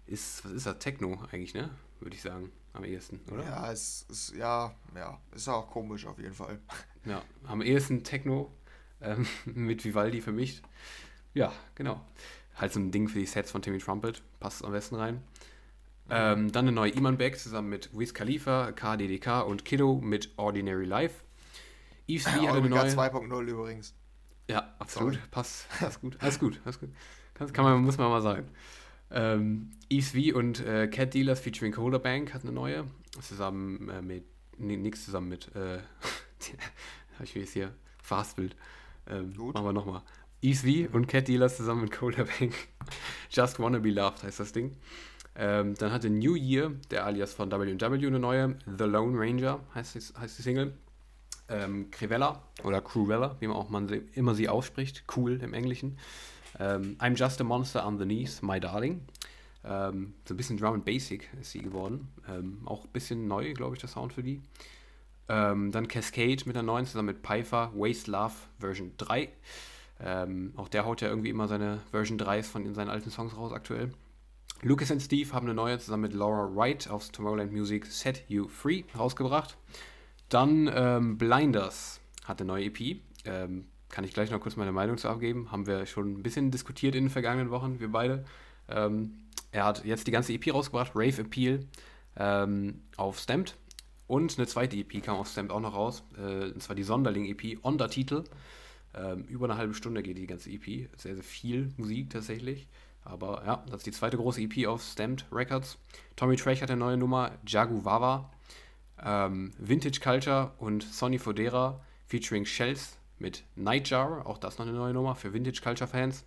Ist, 0.06 0.44
was 0.44 0.52
ist 0.52 0.66
das? 0.66 0.78
Techno 0.78 1.18
eigentlich, 1.32 1.54
ne? 1.54 1.70
Würde 2.00 2.14
ich 2.14 2.22
sagen, 2.22 2.50
am 2.74 2.84
ehesten, 2.84 3.20
oder? 3.32 3.44
Ja, 3.44 3.72
es 3.72 4.04
ist, 4.10 4.34
ja, 4.36 4.74
ja, 4.94 5.18
ist 5.34 5.48
auch 5.48 5.70
komisch 5.70 6.06
auf 6.06 6.18
jeden 6.18 6.34
Fall. 6.34 6.58
Ja, 7.06 7.20
am 7.46 7.60
ehesten 7.60 8.02
Techno 8.02 8.50
ähm, 9.02 9.26
mit 9.44 9.84
Vivaldi 9.84 10.22
vermischt. 10.22 10.62
Ja, 11.34 11.52
genau. 11.74 12.00
Halt 12.56 12.72
so 12.72 12.80
ein 12.80 12.92
Ding 12.92 13.08
für 13.08 13.18
die 13.18 13.26
Sets 13.26 13.50
von 13.50 13.60
Timmy 13.60 13.76
Trumpet. 13.76 14.22
Passt 14.40 14.64
am 14.64 14.72
besten 14.72 14.94
rein. 14.94 15.22
Ähm, 16.08 16.50
dann 16.50 16.66
eine 16.66 16.72
neue 16.72 16.92
Iman 16.92 17.18
Beck 17.18 17.38
zusammen 17.38 17.68
mit 17.68 17.90
Wiz 17.92 18.14
Khalifa, 18.14 18.72
KDDK 18.72 19.42
und 19.42 19.66
Kiddo 19.66 20.00
mit 20.00 20.30
Ordinary 20.38 20.86
Life. 20.86 21.24
Yves 22.08 22.24
V 22.24 22.30
hatte 22.48 22.58
eine 22.58 22.68
neue. 22.68 22.90
2.0 22.90 23.42
übrigens. 23.46 23.94
Ja, 24.48 24.74
absolut. 24.78 25.14
Sorry. 25.14 25.26
Passt. 25.30 25.66
Alles 25.80 26.00
gut. 26.00 26.16
Alles 26.20 26.38
gut. 26.38 26.60
Alles 26.64 26.78
gut. 26.80 26.90
Kann, 27.34 27.52
kann 27.52 27.64
man, 27.64 27.82
muss 27.82 27.96
man 27.98 28.10
mal 28.10 28.20
sagen. 28.22 28.48
Ähm, 29.10 29.70
Yves 29.90 30.10
V 30.10 30.36
und 30.38 30.60
äh, 30.60 30.88
Cat 30.88 31.14
Dealers 31.14 31.40
featuring 31.40 31.72
Colder 31.72 31.98
Bank 31.98 32.34
hat 32.34 32.42
eine 32.42 32.52
neue. 32.52 32.84
Zusammen 33.20 33.88
äh, 33.88 34.02
mit. 34.02 34.24
Nee, 34.58 34.76
nix 34.76 35.04
zusammen 35.04 35.28
mit. 35.28 35.54
Äh, 35.54 35.78
habe 37.14 37.24
ich 37.24 37.34
mir 37.34 37.42
jetzt 37.42 37.52
hier 37.52 37.72
verhaspelt. 38.02 38.56
Ähm, 39.06 39.34
Gut. 39.34 39.54
Machen 39.54 39.66
wir 39.66 39.72
nochmal. 39.72 40.02
Yves 40.42 40.60
V 40.62 40.94
und 40.96 41.06
Cat 41.08 41.28
Dealers 41.28 41.56
zusammen 41.56 41.82
mit 41.82 41.92
Colder 41.92 42.24
Bank. 42.24 42.54
Just 43.30 43.58
Wanna 43.58 43.78
Be 43.78 43.90
Loved 43.90 44.22
heißt 44.22 44.40
das 44.40 44.52
Ding. 44.52 44.76
Ähm, 45.36 45.74
dann 45.74 45.90
hatte 45.90 46.10
New 46.10 46.36
Year, 46.36 46.72
der 46.90 47.06
Alias 47.06 47.34
von 47.34 47.50
WW, 47.50 48.06
eine 48.06 48.18
neue. 48.20 48.56
The 48.66 48.84
Lone 48.84 49.18
Ranger 49.18 49.60
heißt, 49.74 49.94
die- 49.96 50.20
heißt 50.20 50.38
die 50.38 50.42
Single 50.42 50.74
ähm, 51.48 51.90
Crivella 51.90 52.42
oder 52.62 52.80
Cruella, 52.80 53.36
wie 53.40 53.46
man 53.46 53.56
auch 53.56 53.68
man 53.68 53.88
sie, 53.88 54.02
immer 54.14 54.34
sie 54.34 54.48
ausspricht, 54.48 55.04
cool 55.16 55.40
im 55.42 55.52
Englischen. 55.54 55.98
Ähm, 56.58 56.96
I'm 56.98 57.16
just 57.16 57.40
a 57.40 57.44
monster 57.44 57.82
knees, 57.82 58.42
my 58.42 58.60
darling. 58.60 59.02
Ähm, 59.64 60.14
so 60.26 60.34
ein 60.34 60.36
bisschen 60.36 60.58
Drum 60.58 60.74
and 60.74 60.84
Basic 60.84 61.28
ist 61.40 61.52
sie 61.52 61.60
geworden. 61.60 62.08
Ähm, 62.28 62.58
auch 62.66 62.84
ein 62.84 62.90
bisschen 62.92 63.26
neu, 63.26 63.54
glaube 63.54 63.74
ich, 63.74 63.80
der 63.80 63.88
Sound 63.88 64.12
für 64.12 64.22
die. 64.22 64.40
Ähm, 65.28 65.72
dann 65.72 65.88
Cascade 65.88 66.42
mit 66.44 66.54
der 66.54 66.62
neuen 66.62 66.86
zusammen 66.86 67.06
mit 67.06 67.18
Pfeiffer, 67.18 67.72
Waste 67.74 68.10
Love 68.10 68.34
Version 68.58 68.92
3. 68.98 69.30
Ähm, 70.00 70.52
auch 70.56 70.68
der 70.68 70.84
haut 70.84 71.00
ja 71.00 71.08
irgendwie 71.08 71.30
immer 71.30 71.48
seine 71.48 71.80
Version 71.90 72.18
3s 72.18 72.44
von 72.44 72.66
in 72.66 72.74
seinen 72.74 72.90
alten 72.90 73.10
Songs 73.10 73.36
raus 73.36 73.52
aktuell. 73.52 73.92
Lucas 74.62 74.90
und 74.90 75.00
Steve 75.00 75.32
haben 75.32 75.46
eine 75.46 75.54
neue 75.54 75.78
zusammen 75.78 76.02
mit 76.02 76.14
Laura 76.14 76.54
Wright 76.54 76.88
aus 76.90 77.10
Tomorrowland 77.10 77.52
Music 77.52 77.86
Set 77.86 78.24
You 78.28 78.48
Free 78.48 78.84
rausgebracht. 78.96 79.56
Dann 80.28 80.70
ähm, 80.72 81.18
Blinders 81.18 82.00
hat 82.24 82.40
eine 82.40 82.48
neue 82.48 82.66
EP. 82.66 82.98
Ähm, 83.24 83.66
kann 83.88 84.04
ich 84.04 84.12
gleich 84.12 84.30
noch 84.30 84.40
kurz 84.40 84.56
meine 84.56 84.72
Meinung 84.72 84.98
zu 84.98 85.08
abgeben. 85.08 85.52
Haben 85.52 85.66
wir 85.66 85.86
schon 85.86 86.14
ein 86.14 86.22
bisschen 86.22 86.50
diskutiert 86.50 86.94
in 86.94 87.04
den 87.04 87.10
vergangenen 87.10 87.50
Wochen, 87.50 87.78
wir 87.78 87.92
beide. 87.92 88.24
Ähm, 88.68 89.18
er 89.52 89.64
hat 89.64 89.84
jetzt 89.84 90.06
die 90.06 90.10
ganze 90.10 90.32
EP 90.32 90.52
rausgebracht, 90.52 90.92
Rave 90.94 91.22
Appeal, 91.22 91.60
ähm, 92.16 92.82
auf 92.96 93.20
Stamped. 93.20 93.56
Und 94.06 94.36
eine 94.36 94.46
zweite 94.46 94.76
EP 94.76 95.02
kam 95.02 95.16
auf 95.16 95.28
Stamped 95.28 95.52
auch 95.52 95.60
noch 95.60 95.74
raus. 95.74 96.02
Äh, 96.18 96.50
und 96.50 96.62
zwar 96.62 96.74
die 96.74 96.82
Sonderling-EP, 96.82 97.58
Ondertitel. 97.62 98.24
Ähm, 98.94 99.24
über 99.24 99.46
eine 99.46 99.56
halbe 99.56 99.74
Stunde 99.74 100.02
geht 100.02 100.18
die 100.18 100.26
ganze 100.26 100.50
EP. 100.50 100.88
Sehr, 100.96 101.14
sehr 101.14 101.22
viel 101.22 101.72
Musik 101.76 102.10
tatsächlich. 102.10 102.66
Aber 103.04 103.42
ja, 103.46 103.62
das 103.66 103.78
ist 103.78 103.86
die 103.86 103.92
zweite 103.92 104.16
große 104.16 104.40
EP 104.40 104.66
auf 104.66 104.82
Stamped 104.82 105.26
Records. 105.30 105.78
Tommy 106.16 106.36
Trash 106.36 106.62
hat 106.62 106.70
eine 106.70 106.80
neue 106.80 106.96
Nummer, 106.96 107.32
Jagu 107.46 107.84
Wawa. 107.84 108.30
Ähm, 109.04 109.52
Vintage 109.58 110.00
Culture 110.00 110.52
und 110.58 110.82
Sonny 110.82 111.18
Fodera 111.18 111.80
featuring 112.06 112.46
Shells 112.46 112.96
mit 113.18 113.44
Nightjar, 113.54 114.26
auch 114.26 114.38
das 114.38 114.58
noch 114.58 114.66
eine 114.66 114.76
neue 114.76 114.94
Nummer 114.94 115.14
für 115.14 115.32
Vintage 115.32 115.60
Culture 115.62 115.88
Fans. 115.88 116.24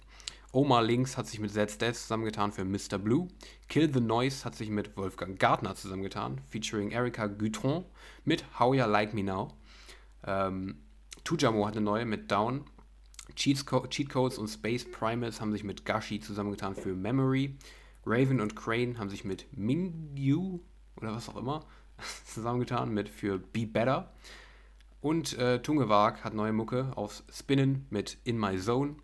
Omar 0.54 0.84
Links 0.84 1.18
hat 1.18 1.28
sich 1.28 1.40
mit 1.40 1.52
Zed 1.52 1.72
Stats 1.72 2.04
zusammengetan 2.04 2.52
für 2.52 2.63
Mr. 2.63 2.98
Blue. 2.98 3.28
Kill 3.68 3.92
the 3.94 4.00
Noise 4.00 4.46
hat 4.46 4.56
sich 4.56 4.70
mit 4.70 4.96
Wolfgang 4.96 5.38
Gardner 5.38 5.76
zusammengetan, 5.76 6.40
featuring 6.50 6.92
Erika 6.92 7.28
Gutron 7.28 7.84
mit 8.24 8.46
How 8.58 8.74
Ya 8.74 8.86
Like 8.86 9.13
Me 9.13 9.24
Now. 9.24 9.54
Ähm, 10.24 10.84
Tujamo 11.24 11.68
hat 11.68 11.76
eine 11.76 11.84
neue 11.84 12.06
mit 12.06 12.32
Down. 12.32 12.63
Cheat 13.36 13.66
Codes 13.66 14.38
und 14.38 14.48
Space 14.48 14.90
Primates 14.90 15.42
haben 15.42 15.52
sich 15.52 15.63
mit 15.63 15.84
Gashi 15.84 16.20
zusammengetan 16.20 16.76
für 16.76 16.96
Memory. 16.96 17.58
Raven 18.06 18.40
und 18.40 18.56
Crane 18.56 18.98
haben 18.98 19.10
sich 19.10 19.26
mit 19.26 19.46
Mingyu 19.52 20.62
oder 20.96 21.13
was 21.13 21.28
auch 21.28 21.36
immer 21.36 21.66
zusammengetan 22.26 22.94
mit 22.94 23.10
für 23.10 23.40
Be 23.40 23.66
Better. 23.66 24.12
Und 25.02 25.38
äh, 25.38 25.62
Tungewag 25.62 26.24
hat 26.24 26.34
neue 26.34 26.54
Mucke 26.54 26.92
auf 26.96 27.24
Spinnen 27.32 27.86
mit 27.90 28.18
In 28.24 28.40
My 28.40 28.58
Zone. 28.58 28.96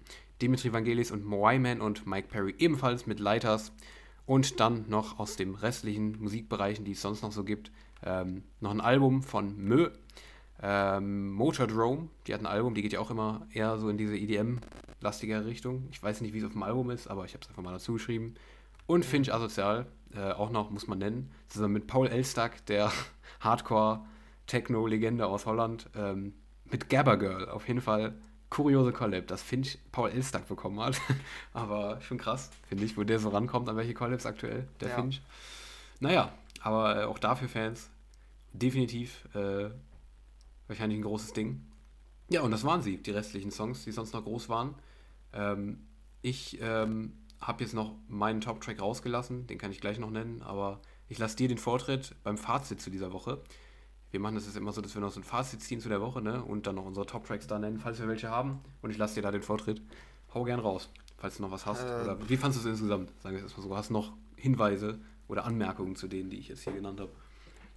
Dimitri 0.41 0.73
Vangelis 0.73 1.11
und 1.11 1.23
Moaiman 1.23 1.81
und 1.81 2.05
Mike 2.05 2.27
Perry 2.27 2.55
ebenfalls 2.57 3.05
mit 3.05 3.19
Lighters. 3.19 3.71
Und 4.25 4.59
dann 4.59 4.89
noch 4.89 5.19
aus 5.19 5.35
den 5.35 5.53
restlichen 5.53 6.19
Musikbereichen, 6.21 6.85
die 6.85 6.93
es 6.93 7.01
sonst 7.01 7.21
noch 7.21 7.31
so 7.31 7.43
gibt, 7.43 7.71
ähm, 8.05 8.43
noch 8.59 8.71
ein 8.71 8.81
Album 8.81 9.21
von 9.21 9.57
Mö. 9.57 9.89
Ähm, 10.61 11.31
Motordrome, 11.31 12.09
die 12.25 12.33
hat 12.33 12.39
ein 12.39 12.45
Album, 12.45 12.73
die 12.73 12.81
geht 12.81 12.93
ja 12.93 12.99
auch 12.99 13.11
immer 13.11 13.45
eher 13.51 13.77
so 13.77 13.89
in 13.89 13.97
diese 13.97 14.15
EDM-lastige 14.15 15.45
Richtung. 15.45 15.87
Ich 15.91 16.01
weiß 16.01 16.21
nicht, 16.21 16.33
wie 16.33 16.39
es 16.39 16.45
auf 16.45 16.53
dem 16.53 16.63
Album 16.63 16.89
ist, 16.89 17.07
aber 17.07 17.25
ich 17.25 17.33
habe 17.33 17.43
es 17.43 17.49
einfach 17.49 17.63
mal 17.63 17.73
dazu 17.73 17.93
geschrieben. 17.93 18.35
Und 18.85 19.03
Finch 19.03 19.33
Asozial, 19.33 19.87
äh, 20.15 20.31
auch 20.31 20.49
noch, 20.49 20.69
muss 20.69 20.87
man 20.87 20.99
nennen, 20.99 21.31
zusammen 21.47 21.73
mit 21.73 21.87
Paul 21.87 22.07
Elstak, 22.07 22.65
der 22.65 22.91
Hardcore-Techno-Legende 23.39 25.25
aus 25.25 25.45
Holland, 25.45 25.89
ähm, 25.95 26.33
mit 26.65 26.89
Gabba 26.89 27.15
Girl. 27.15 27.49
Auf 27.49 27.67
jeden 27.67 27.81
Fall 27.81 28.15
kuriose 28.53 28.91
Collab, 28.91 29.27
dass 29.27 29.41
Finch 29.41 29.79
Paul 29.91 30.11
Elstack 30.11 30.47
bekommen 30.47 30.79
hat. 30.79 31.01
aber 31.53 31.99
schon 32.01 32.17
krass, 32.17 32.51
finde 32.67 32.85
ich, 32.85 32.95
wo 32.95 33.03
der 33.03 33.19
so 33.19 33.29
rankommt, 33.29 33.67
an 33.67 33.75
welche 33.75 33.93
Collabs 33.93 34.25
aktuell, 34.25 34.67
der 34.79 34.89
ja. 34.89 34.95
Finch. 34.95 35.21
Naja, 35.99 36.31
aber 36.61 37.01
äh, 37.01 37.05
auch 37.05 37.17
dafür 37.17 37.49
Fans, 37.49 37.89
definitiv 38.53 39.27
äh, 39.33 39.69
wahrscheinlich 40.67 40.99
ein 40.99 41.03
großes 41.03 41.33
Ding. 41.33 41.65
Ja, 42.29 42.41
und 42.41 42.51
das 42.51 42.63
waren 42.63 42.81
sie, 42.81 42.97
die 42.97 43.11
restlichen 43.11 43.51
Songs, 43.51 43.83
die 43.83 43.91
sonst 43.91 44.13
noch 44.13 44.23
groß 44.23 44.49
waren. 44.49 44.75
Ähm, 45.33 45.79
ich 46.21 46.59
ähm, 46.61 47.13
habe 47.47 47.63
jetzt 47.63 47.73
noch 47.73 47.95
meinen 48.07 48.41
Top-Track 48.41 48.81
rausgelassen, 48.81 49.47
den 49.47 49.57
kann 49.57 49.71
ich 49.71 49.81
gleich 49.81 49.99
noch 49.99 50.09
nennen, 50.09 50.41
aber 50.41 50.81
ich 51.09 51.19
lasse 51.19 51.35
dir 51.35 51.47
den 51.47 51.57
Vortritt 51.57 52.15
beim 52.23 52.37
Fazit 52.37 52.81
zu 52.81 52.89
dieser 52.89 53.11
Woche. 53.11 53.41
Wir 54.11 54.19
machen 54.19 54.35
das 54.35 54.45
jetzt 54.45 54.55
immer 54.55 54.71
so, 54.71 54.81
dass 54.81 54.93
wir 54.93 55.01
noch 55.01 55.11
so 55.11 55.19
ein 55.19 55.23
Fazit 55.23 55.61
ziehen 55.61 55.79
zu 55.79 55.89
der 55.89 56.01
Woche 56.01 56.21
ne? 56.21 56.43
und 56.43 56.67
dann 56.67 56.75
noch 56.75 56.85
unsere 56.85 57.05
Top-Tracks 57.05 57.47
da 57.47 57.59
nennen, 57.59 57.79
falls 57.79 57.99
wir 57.99 58.07
welche 58.07 58.29
haben. 58.29 58.61
Und 58.81 58.91
ich 58.91 58.97
lasse 58.97 59.15
dir 59.15 59.21
da 59.21 59.31
den 59.31 59.41
Vortritt. 59.41 59.81
Hau 60.33 60.43
gern 60.43 60.59
raus, 60.59 60.89
falls 61.17 61.37
du 61.37 61.43
noch 61.43 61.51
was 61.51 61.65
hast. 61.65 61.83
Ähm, 61.83 62.01
oder 62.03 62.29
wie 62.29 62.37
fandest 62.37 62.63
du 62.63 62.69
es 62.69 62.75
insgesamt? 62.75 63.11
Sagen 63.21 63.35
wir 63.35 63.43
es 63.43 63.51
erstmal 63.51 63.67
so. 63.67 63.75
Hast 63.75 63.89
du 63.89 63.93
noch 63.93 64.13
Hinweise 64.35 64.99
oder 65.27 65.45
Anmerkungen 65.45 65.95
zu 65.95 66.07
denen, 66.07 66.29
die 66.29 66.37
ich 66.37 66.47
jetzt 66.47 66.63
hier 66.63 66.73
genannt 66.73 66.99
habe? 66.99 67.11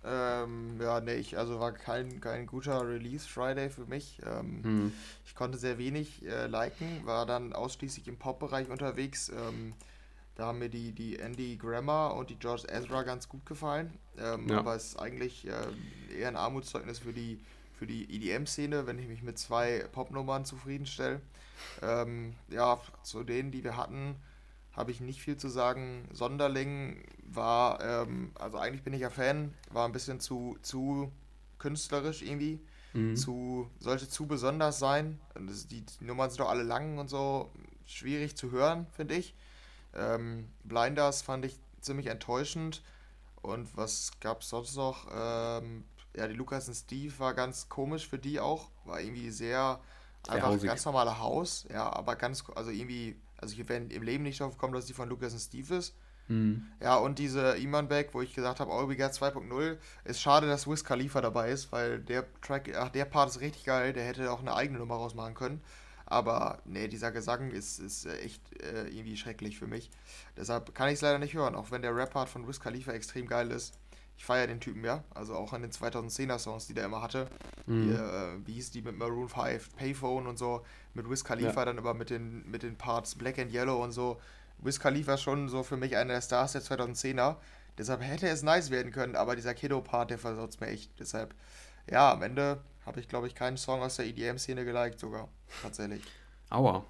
Ähm, 0.09 0.81
ja, 0.81 1.01
nee, 1.01 1.15
ich, 1.15 1.37
also 1.37 1.59
war 1.59 1.73
kein, 1.73 2.21
kein 2.21 2.47
guter 2.47 2.87
Release 2.87 3.29
Friday 3.29 3.71
für 3.71 3.87
mich. 3.87 4.21
Ähm, 4.25 4.63
hm. 4.63 4.93
Ich 5.25 5.35
konnte 5.35 5.59
sehr 5.59 5.79
wenig 5.79 6.25
äh, 6.25 6.47
liken, 6.47 7.05
war 7.05 7.27
dann 7.27 7.53
ausschließlich 7.53 8.07
im 8.07 8.17
Pop-Bereich 8.17 8.71
unterwegs. 8.71 9.31
Ähm, 9.31 9.75
da 10.37 10.47
haben 10.47 10.59
mir 10.61 10.69
die, 10.69 10.93
die 10.93 11.19
Andy 11.19 11.57
Grammer 11.57 12.15
und 12.15 12.31
die 12.31 12.37
George 12.37 12.65
Ezra 12.69 13.03
ganz 13.03 13.29
gut 13.29 13.45
gefallen. 13.47 13.99
Ähm, 14.19 14.49
ja. 14.49 14.59
Aber 14.59 14.77
es 14.77 14.89
ist 14.89 15.01
eigentlich 15.01 15.47
äh, 15.49 16.17
eher 16.17 16.29
ein 16.29 16.37
Armutszeugnis 16.37 17.01
für 17.01 17.13
die, 17.13 17.41
für 17.77 17.87
die 17.87 18.05
EDM-Szene, 18.05 18.87
wenn 18.87 18.99
ich 18.99 19.09
mich 19.09 19.23
mit 19.23 19.39
zwei 19.39 19.85
Popnummern 19.93 20.45
zufriedenstelle. 20.45 21.21
Ähm, 21.83 22.35
ja, 22.49 22.79
zu 23.03 23.25
denen, 23.25 23.51
die 23.51 23.65
wir 23.65 23.77
hatten, 23.77 24.15
habe 24.77 24.91
ich 24.91 25.01
nicht 25.01 25.21
viel 25.21 25.37
zu 25.37 25.49
sagen. 25.49 26.07
Sonderling 26.13 27.03
war, 27.25 27.81
ähm, 27.83 28.31
also 28.35 28.59
eigentlich 28.59 28.83
bin 28.83 28.93
ich 28.93 29.01
ja 29.01 29.11
Fan, 29.11 29.55
war 29.71 29.87
ein 29.87 29.93
bisschen 29.93 30.21
zu, 30.21 30.59
zu 30.63 31.11
künstlerisch 31.59 32.23
irgendwie. 32.23 32.61
Mhm. 32.93 33.17
Zu, 33.17 33.71
sollte 33.81 34.09
zu 34.09 34.27
besonders 34.27 34.79
sein. 34.79 35.19
Das, 35.35 35.67
die, 35.67 35.83
die 35.83 36.05
Nummern 36.05 36.31
sind 36.31 36.41
doch 36.41 36.51
alle 36.51 36.63
lang 36.63 36.99
und 36.99 37.09
so 37.09 37.51
schwierig 37.87 38.37
zu 38.37 38.51
hören, 38.51 38.87
finde 38.93 39.15
ich. 39.15 39.35
Ähm, 39.95 40.49
Blinders 40.65 41.23
fand 41.23 41.45
ich 41.47 41.59
ziemlich 41.81 42.07
enttäuschend. 42.07 42.83
Und 43.43 43.77
was 43.77 44.13
gab 44.21 44.43
es 44.43 44.51
sonst 44.51 44.77
noch? 44.77 45.07
Ähm, 45.13 45.85
ja, 46.17 46.27
die 46.27 46.35
Lukas 46.35 46.69
und 46.69 46.75
Steve 46.75 47.19
war 47.19 47.35
ganz 47.35 47.69
komisch 47.69 48.07
für 48.09 48.19
die 48.19 48.41
auch. 48.41 48.71
War 48.85 49.01
irgendwie 49.01 49.31
sehr, 49.31 49.81
sehr 50.25 50.35
einfach 50.35 50.49
hausig. 50.49 50.69
ganz 50.69 50.85
normale 50.85 51.19
Haus. 51.19 51.67
Ja, 51.71 51.93
aber 51.93 52.17
ganz, 52.17 52.45
also 52.55 52.71
irgendwie 52.71 53.17
also 53.39 53.55
ich 53.55 53.69
wäre 53.69 53.83
im 53.83 54.03
Leben 54.03 54.25
nicht 54.25 54.41
drauf 54.41 54.53
gekommen, 54.53 54.75
dass 54.75 54.87
die 54.87 54.93
von 54.93 55.09
Lucas 55.09 55.33
und 55.33 55.41
Steve 55.41 55.77
ist. 55.77 55.95
Mhm. 56.29 56.67
Ja, 56.81 56.97
und 56.97 57.19
diese 57.19 57.57
Iman 57.57 57.89
Back, 57.89 58.11
wo 58.13 58.21
ich 58.21 58.35
gesagt 58.35 58.61
habe, 58.61 58.73
Obrigado 58.73 59.15
2.0, 59.15 59.79
ist 60.05 60.21
schade, 60.21 60.47
dass 60.47 60.67
Wiz 60.67 60.85
Khalifa 60.85 61.21
dabei 61.21 61.51
ist, 61.51 61.71
weil 61.73 62.01
der 62.01 62.25
Track, 62.41 62.73
ach, 62.77 62.91
der 62.91 63.05
Part 63.05 63.31
ist 63.31 63.41
richtig 63.41 63.65
geil, 63.65 63.93
der 63.93 64.05
hätte 64.05 64.31
auch 64.33 64.41
eine 64.41 64.55
eigene 64.55 64.79
Nummer 64.79 64.97
rausmachen 64.97 65.35
können. 65.35 65.61
Aber 66.07 66.61
nee, 66.65 66.87
dieser 66.87 67.11
Gesang 67.11 67.51
ist, 67.51 67.81
ist 67.81 68.07
echt 68.07 68.41
äh, 68.63 68.89
irgendwie 68.89 69.17
schrecklich 69.17 69.59
für 69.59 69.67
mich. 69.67 69.91
Deshalb 70.37 70.73
kann 70.75 70.89
ich 70.89 70.95
es 70.95 71.01
leider 71.01 71.19
nicht 71.19 71.35
hören, 71.35 71.57
auch 71.57 71.73
wenn 71.73 71.83
der 71.83 71.95
Rap-Part 71.95 72.29
von 72.29 72.47
Wiz 72.47 72.61
Khalifa 72.61 72.93
extrem 72.93 73.27
geil 73.27 73.51
ist. 73.51 73.75
Ich 74.17 74.25
feiere 74.25 74.47
den 74.47 74.61
Typen 74.61 74.85
ja, 74.85 75.05
also 75.15 75.35
auch 75.35 75.53
an 75.53 75.63
den 75.63 75.73
2010er 75.73 76.39
Songs, 76.39 76.67
die 76.67 76.75
der 76.75 76.87
immer 76.87 77.03
hatte. 77.03 77.29
Mhm. 77.67 77.83
Die, 77.83 77.91
äh, 77.91 78.47
wie 78.47 78.53
hieß 78.55 78.71
die 78.71 78.83
mit 78.83 78.97
Maroon 78.97 79.29
5, 79.29 79.77
Payphone 79.77 80.27
und 80.27 80.39
so 80.39 80.65
mit 80.97 81.09
Wiz 81.09 81.23
Khalifa, 81.25 81.61
ja. 81.61 81.65
dann 81.67 81.79
aber 81.79 81.95
mit 81.95 82.11
den, 82.11 82.51
mit 82.51 82.63
den 82.63 82.77
Parts 82.77 83.15
Black 83.15 83.39
and 83.39 83.53
Yellow 83.53 83.83
und 83.83 83.93
so. 83.93 84.21
Wiz 84.59 84.81
Khalifa 84.81 85.17
schon 85.19 85.49
so 85.49 85.63
für 85.63 85.77
mich 85.77 85.97
einer 85.97 86.15
der 86.15 86.23
Stars 86.23 86.53
der 86.53 86.63
2010er. 86.63 87.37
Deshalb 87.79 88.03
hätte 88.03 88.27
es 88.29 88.43
nice 88.43 88.71
werden 88.71 88.91
können, 88.91 89.17
aber 89.17 89.37
dieser 89.37 89.55
Kiddo-Part, 89.55 90.11
der 90.11 90.19
versaut 90.19 90.59
mir 90.61 90.69
echt. 90.69 90.99
Deshalb, 90.99 91.35
ja, 91.91 92.13
am 92.13 92.23
Ende 92.23 92.63
habe 92.87 93.01
ich, 93.01 93.09
glaube 93.09 93.27
ich, 93.27 93.35
keinen 93.35 93.59
Song 93.59 93.83
aus 93.83 93.97
der 93.97 94.07
EDM-Szene 94.07 94.65
geliked 94.65 94.99
sogar. 94.99 95.29
Tatsächlich. 95.63 96.03
Aua. 96.49 96.85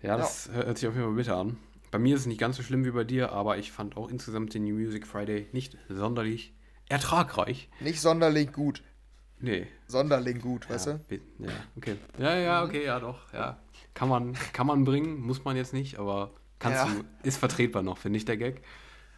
Ja, 0.00 0.16
das 0.16 0.46
ja. 0.46 0.52
hört 0.54 0.78
sich 0.78 0.88
auf 0.88 0.94
jeden 0.94 1.06
Fall 1.06 1.16
bitter 1.16 1.36
an. 1.36 1.58
Bei 1.90 1.98
mir 1.98 2.14
ist 2.14 2.22
es 2.22 2.26
nicht 2.26 2.40
ganz 2.40 2.56
so 2.56 2.62
schlimm 2.62 2.84
wie 2.84 2.90
bei 2.90 3.04
dir, 3.04 3.32
aber 3.32 3.58
ich 3.58 3.70
fand 3.70 3.96
auch 3.96 4.08
insgesamt 4.08 4.54
den 4.54 4.64
New 4.64 4.74
Music 4.74 5.06
Friday 5.06 5.46
nicht 5.52 5.76
sonderlich 5.88 6.54
ertragreich. 6.88 7.68
Nicht 7.80 8.00
sonderlich 8.00 8.52
gut. 8.52 8.82
Nee. 9.40 9.66
Sonderling 9.86 10.40
gut, 10.40 10.64
ja, 10.64 10.74
weißt 10.74 10.86
du? 10.86 11.00
Ja, 11.38 11.48
okay. 11.76 11.96
Ja, 12.18 12.36
ja, 12.36 12.64
okay, 12.64 12.84
ja 12.84 12.98
doch, 13.00 13.32
ja. 13.32 13.58
Kann 13.94 14.08
man, 14.08 14.34
kann 14.52 14.66
man 14.66 14.84
bringen, 14.84 15.20
muss 15.20 15.44
man 15.44 15.56
jetzt 15.56 15.72
nicht, 15.72 15.98
aber 15.98 16.32
kannst 16.58 16.84
ja. 16.84 16.92
du, 16.92 17.04
ist 17.22 17.38
vertretbar 17.38 17.82
noch, 17.82 17.98
finde 17.98 18.16
ich, 18.18 18.24
der 18.24 18.36
Gag. 18.36 18.62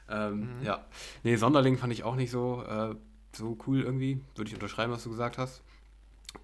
Ähm, 0.08 0.58
mhm. 0.58 0.64
Ja. 0.64 0.84
Nee, 1.22 1.36
Sonderling 1.36 1.76
fand 1.76 1.92
ich 1.92 2.02
auch 2.02 2.16
nicht 2.16 2.30
so, 2.30 2.64
äh, 2.64 2.94
so 3.34 3.58
cool 3.66 3.82
irgendwie. 3.82 4.20
Würde 4.34 4.48
ich 4.48 4.54
unterschreiben, 4.54 4.92
was 4.92 5.04
du 5.04 5.10
gesagt 5.10 5.38
hast. 5.38 5.62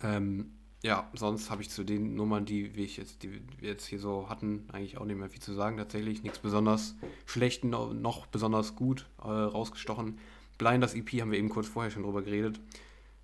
Ähm, 0.02 0.52
ja, 0.82 1.08
sonst 1.14 1.50
habe 1.50 1.62
ich 1.62 1.70
zu 1.70 1.82
den 1.82 2.14
Nummern, 2.14 2.44
die 2.44 2.74
wir 2.76 2.84
jetzt, 2.84 3.22
die 3.22 3.32
wir 3.32 3.40
jetzt 3.60 3.87
hier 3.87 3.98
so 3.98 4.28
hatten, 4.28 4.68
eigentlich 4.70 4.98
auch 4.98 5.06
nicht 5.06 5.18
mehr 5.18 5.30
viel 5.30 5.40
zu 5.40 5.54
sagen 5.54 5.78
tatsächlich. 5.78 6.22
Nichts 6.22 6.38
besonders 6.38 6.94
schlecht, 7.24 7.64
noch 7.64 8.26
besonders 8.26 8.76
gut 8.76 9.06
äh, 9.22 9.28
rausgestochen. 9.28 10.18
Blinders 10.58 10.94
EP 10.94 11.20
haben 11.20 11.30
wir 11.30 11.38
eben 11.38 11.48
kurz 11.48 11.68
vorher 11.68 11.90
schon 11.90 12.02
drüber 12.02 12.22
geredet. 12.22 12.60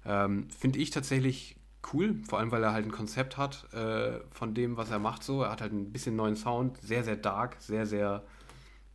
Ähm, 0.04 0.48
Finde 0.50 0.78
ich 0.78 0.90
tatsächlich 0.90 1.56
cool, 1.92 2.16
vor 2.28 2.38
allem 2.38 2.50
weil 2.50 2.62
er 2.62 2.72
halt 2.72 2.86
ein 2.86 2.92
Konzept 2.92 3.36
hat 3.36 3.72
äh, 3.72 4.20
von 4.30 4.54
dem, 4.54 4.76
was 4.76 4.90
er 4.90 4.98
macht. 4.98 5.22
So, 5.22 5.42
er 5.42 5.50
hat 5.50 5.60
halt 5.60 5.72
ein 5.72 5.92
bisschen 5.92 6.16
neuen 6.16 6.36
Sound, 6.36 6.78
sehr, 6.82 7.04
sehr 7.04 7.16
dark, 7.16 7.56
sehr, 7.58 7.86
sehr 7.86 8.24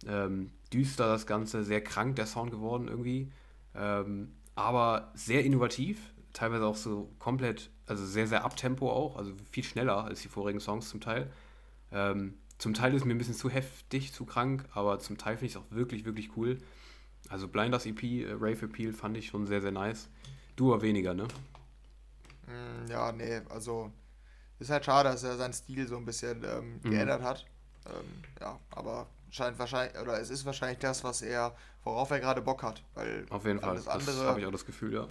ähm, 0.08 0.52
düster 0.74 1.08
das 1.08 1.26
Ganze, 1.26 1.64
sehr 1.64 1.82
krank 1.82 2.16
der 2.16 2.26
Sound 2.26 2.52
geworden 2.52 2.88
irgendwie. 2.88 3.32
Ähm, 3.74 4.34
aber 4.56 5.12
sehr 5.16 5.44
innovativ, 5.44 6.14
teilweise 6.34 6.66
auch 6.66 6.78
so 6.78 7.12
komplett, 7.20 7.70
also 7.88 8.06
sehr, 8.06 8.28
sehr 8.28 8.46
abtempo 8.46 8.90
auch, 8.90 9.18
also 9.18 9.34
viel 9.52 9.64
schneller 9.64 10.06
als 10.06 10.22
die 10.22 10.28
vorigen 10.28 10.60
Songs 10.60 10.90
zum 10.90 11.02
Teil. 11.02 11.32
Ähm, 11.92 12.36
zum 12.58 12.74
Teil 12.74 12.94
ist 12.94 13.06
mir 13.06 13.14
ein 13.14 13.18
bisschen 13.18 13.34
zu 13.34 13.50
heftig, 13.50 14.14
zu 14.14 14.26
krank, 14.26 14.66
aber 14.74 15.00
zum 15.00 15.18
Teil 15.18 15.36
finde 15.36 15.48
ich 15.48 15.52
es 15.54 15.58
auch 15.58 15.72
wirklich, 15.72 16.06
wirklich 16.06 16.38
cool. 16.38 16.58
Also 17.28 17.48
Blinders 17.48 17.86
EP, 17.86 18.04
äh, 18.04 18.32
Rave 18.32 18.66
Appeal 18.66 18.94
fand 18.94 19.18
ich 19.18 19.28
schon 19.28 19.46
sehr, 19.46 19.62
sehr 19.62 19.72
nice. 19.72 20.10
Du 20.56 20.74
aber 20.74 20.82
weniger, 20.82 21.14
ne? 21.14 21.28
Mm, 22.48 22.90
ja, 22.90 23.12
nee, 23.12 23.42
also 23.50 23.92
ist 24.60 24.70
halt 24.70 24.86
schade, 24.86 25.10
dass 25.10 25.24
er 25.24 25.38
seinen 25.38 25.54
Stil 25.54 25.88
so 25.88 25.98
ein 25.98 26.06
bisschen 26.06 26.44
ähm, 26.44 26.80
mhm. 26.84 26.92
geändert 26.92 27.22
hat. 27.22 27.46
Ähm, 27.88 28.24
ja, 28.40 28.60
aber 28.72 29.08
scheint 29.30 29.60
wahrscheinlich, 29.60 30.00
oder 30.02 30.20
es 30.20 30.30
ist 30.30 30.46
wahrscheinlich 30.46 30.80
das, 30.80 31.04
was 31.04 31.22
er, 31.22 31.56
worauf 31.84 32.10
er 32.12 32.20
gerade 32.20 32.42
Bock 32.42 32.64
hat. 32.64 32.84
Weil 32.94 33.26
Auf 33.30 33.46
jeden 33.46 33.60
Fall, 33.60 33.76
das 33.76 33.88
habe 33.88 34.40
ich 34.40 34.46
auch 34.46 34.52
das 34.52 34.66
Gefühl, 34.66 34.94
ja. 34.94 35.08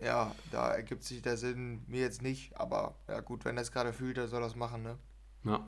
Ja, 0.00 0.34
da 0.52 0.74
ergibt 0.74 1.02
sich 1.02 1.22
der 1.22 1.36
Sinn 1.36 1.82
mir 1.88 2.00
jetzt 2.00 2.22
nicht, 2.22 2.58
aber 2.58 2.94
ja 3.08 3.20
gut, 3.20 3.44
wenn 3.44 3.56
er 3.56 3.62
es 3.62 3.72
gerade 3.72 3.92
fühlt, 3.92 4.16
dann 4.16 4.28
soll 4.28 4.42
er 4.42 4.46
es 4.46 4.54
machen, 4.54 4.82
ne? 4.82 4.96
Ja. 5.44 5.66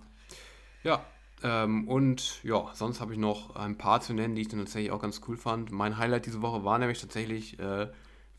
Ja, 0.83 1.05
ähm, 1.43 1.89
und 1.89 2.43
ja, 2.45 2.71
sonst 2.75 3.01
habe 3.01 3.13
ich 3.13 3.19
noch 3.19 3.57
ein 3.57 3.77
paar 3.77 4.01
zu 4.01 4.15
nennen, 4.15 4.35
die 4.35 4.43
ich 4.43 4.49
dann 4.49 4.61
tatsächlich 4.61 4.93
auch 4.93 5.01
ganz 5.01 5.21
cool 5.27 5.37
fand. 5.37 5.73
Mein 5.73 5.99
Highlight 5.99 6.27
diese 6.27 6.43
Woche 6.43 6.65
war 6.65 6.79
nämlich 6.79 7.01
tatsächlich 7.01 7.59
äh, 7.59 7.89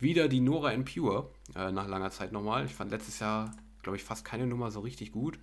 wieder 0.02 0.28
die 0.28 0.40
Nora 0.40 0.72
in 0.72 0.86
Pure, 0.86 1.30
äh, 1.56 1.72
nach 1.72 1.88
langer 1.88 2.12
Zeit 2.12 2.32
nochmal. 2.32 2.66
Ich 2.66 2.74
fand 2.74 2.92
letztes 2.92 3.20
Jahr, 3.20 3.56
glaube 3.84 3.98
ich, 3.98 4.04
fast 4.04 4.26
keine 4.26 4.48
Nummer 4.48 4.72
so 4.72 4.80
richtig 4.80 5.12
gut. 5.12 5.40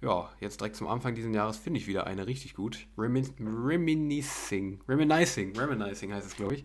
Ja, 0.00 0.30
jetzt 0.40 0.60
direkt 0.60 0.76
zum 0.76 0.88
Anfang 0.88 1.14
dieses 1.14 1.34
Jahres 1.34 1.56
finde 1.56 1.80
ich 1.80 1.86
wieder 1.86 2.06
eine 2.06 2.26
richtig 2.26 2.54
gut. 2.54 2.86
Remin 2.98 3.26
Reminiscing. 3.40 4.80
Reminiscing. 4.86 5.56
Reminiscing 5.58 6.12
heißt 6.12 6.26
es, 6.26 6.36
glaube 6.36 6.56
ich. 6.56 6.64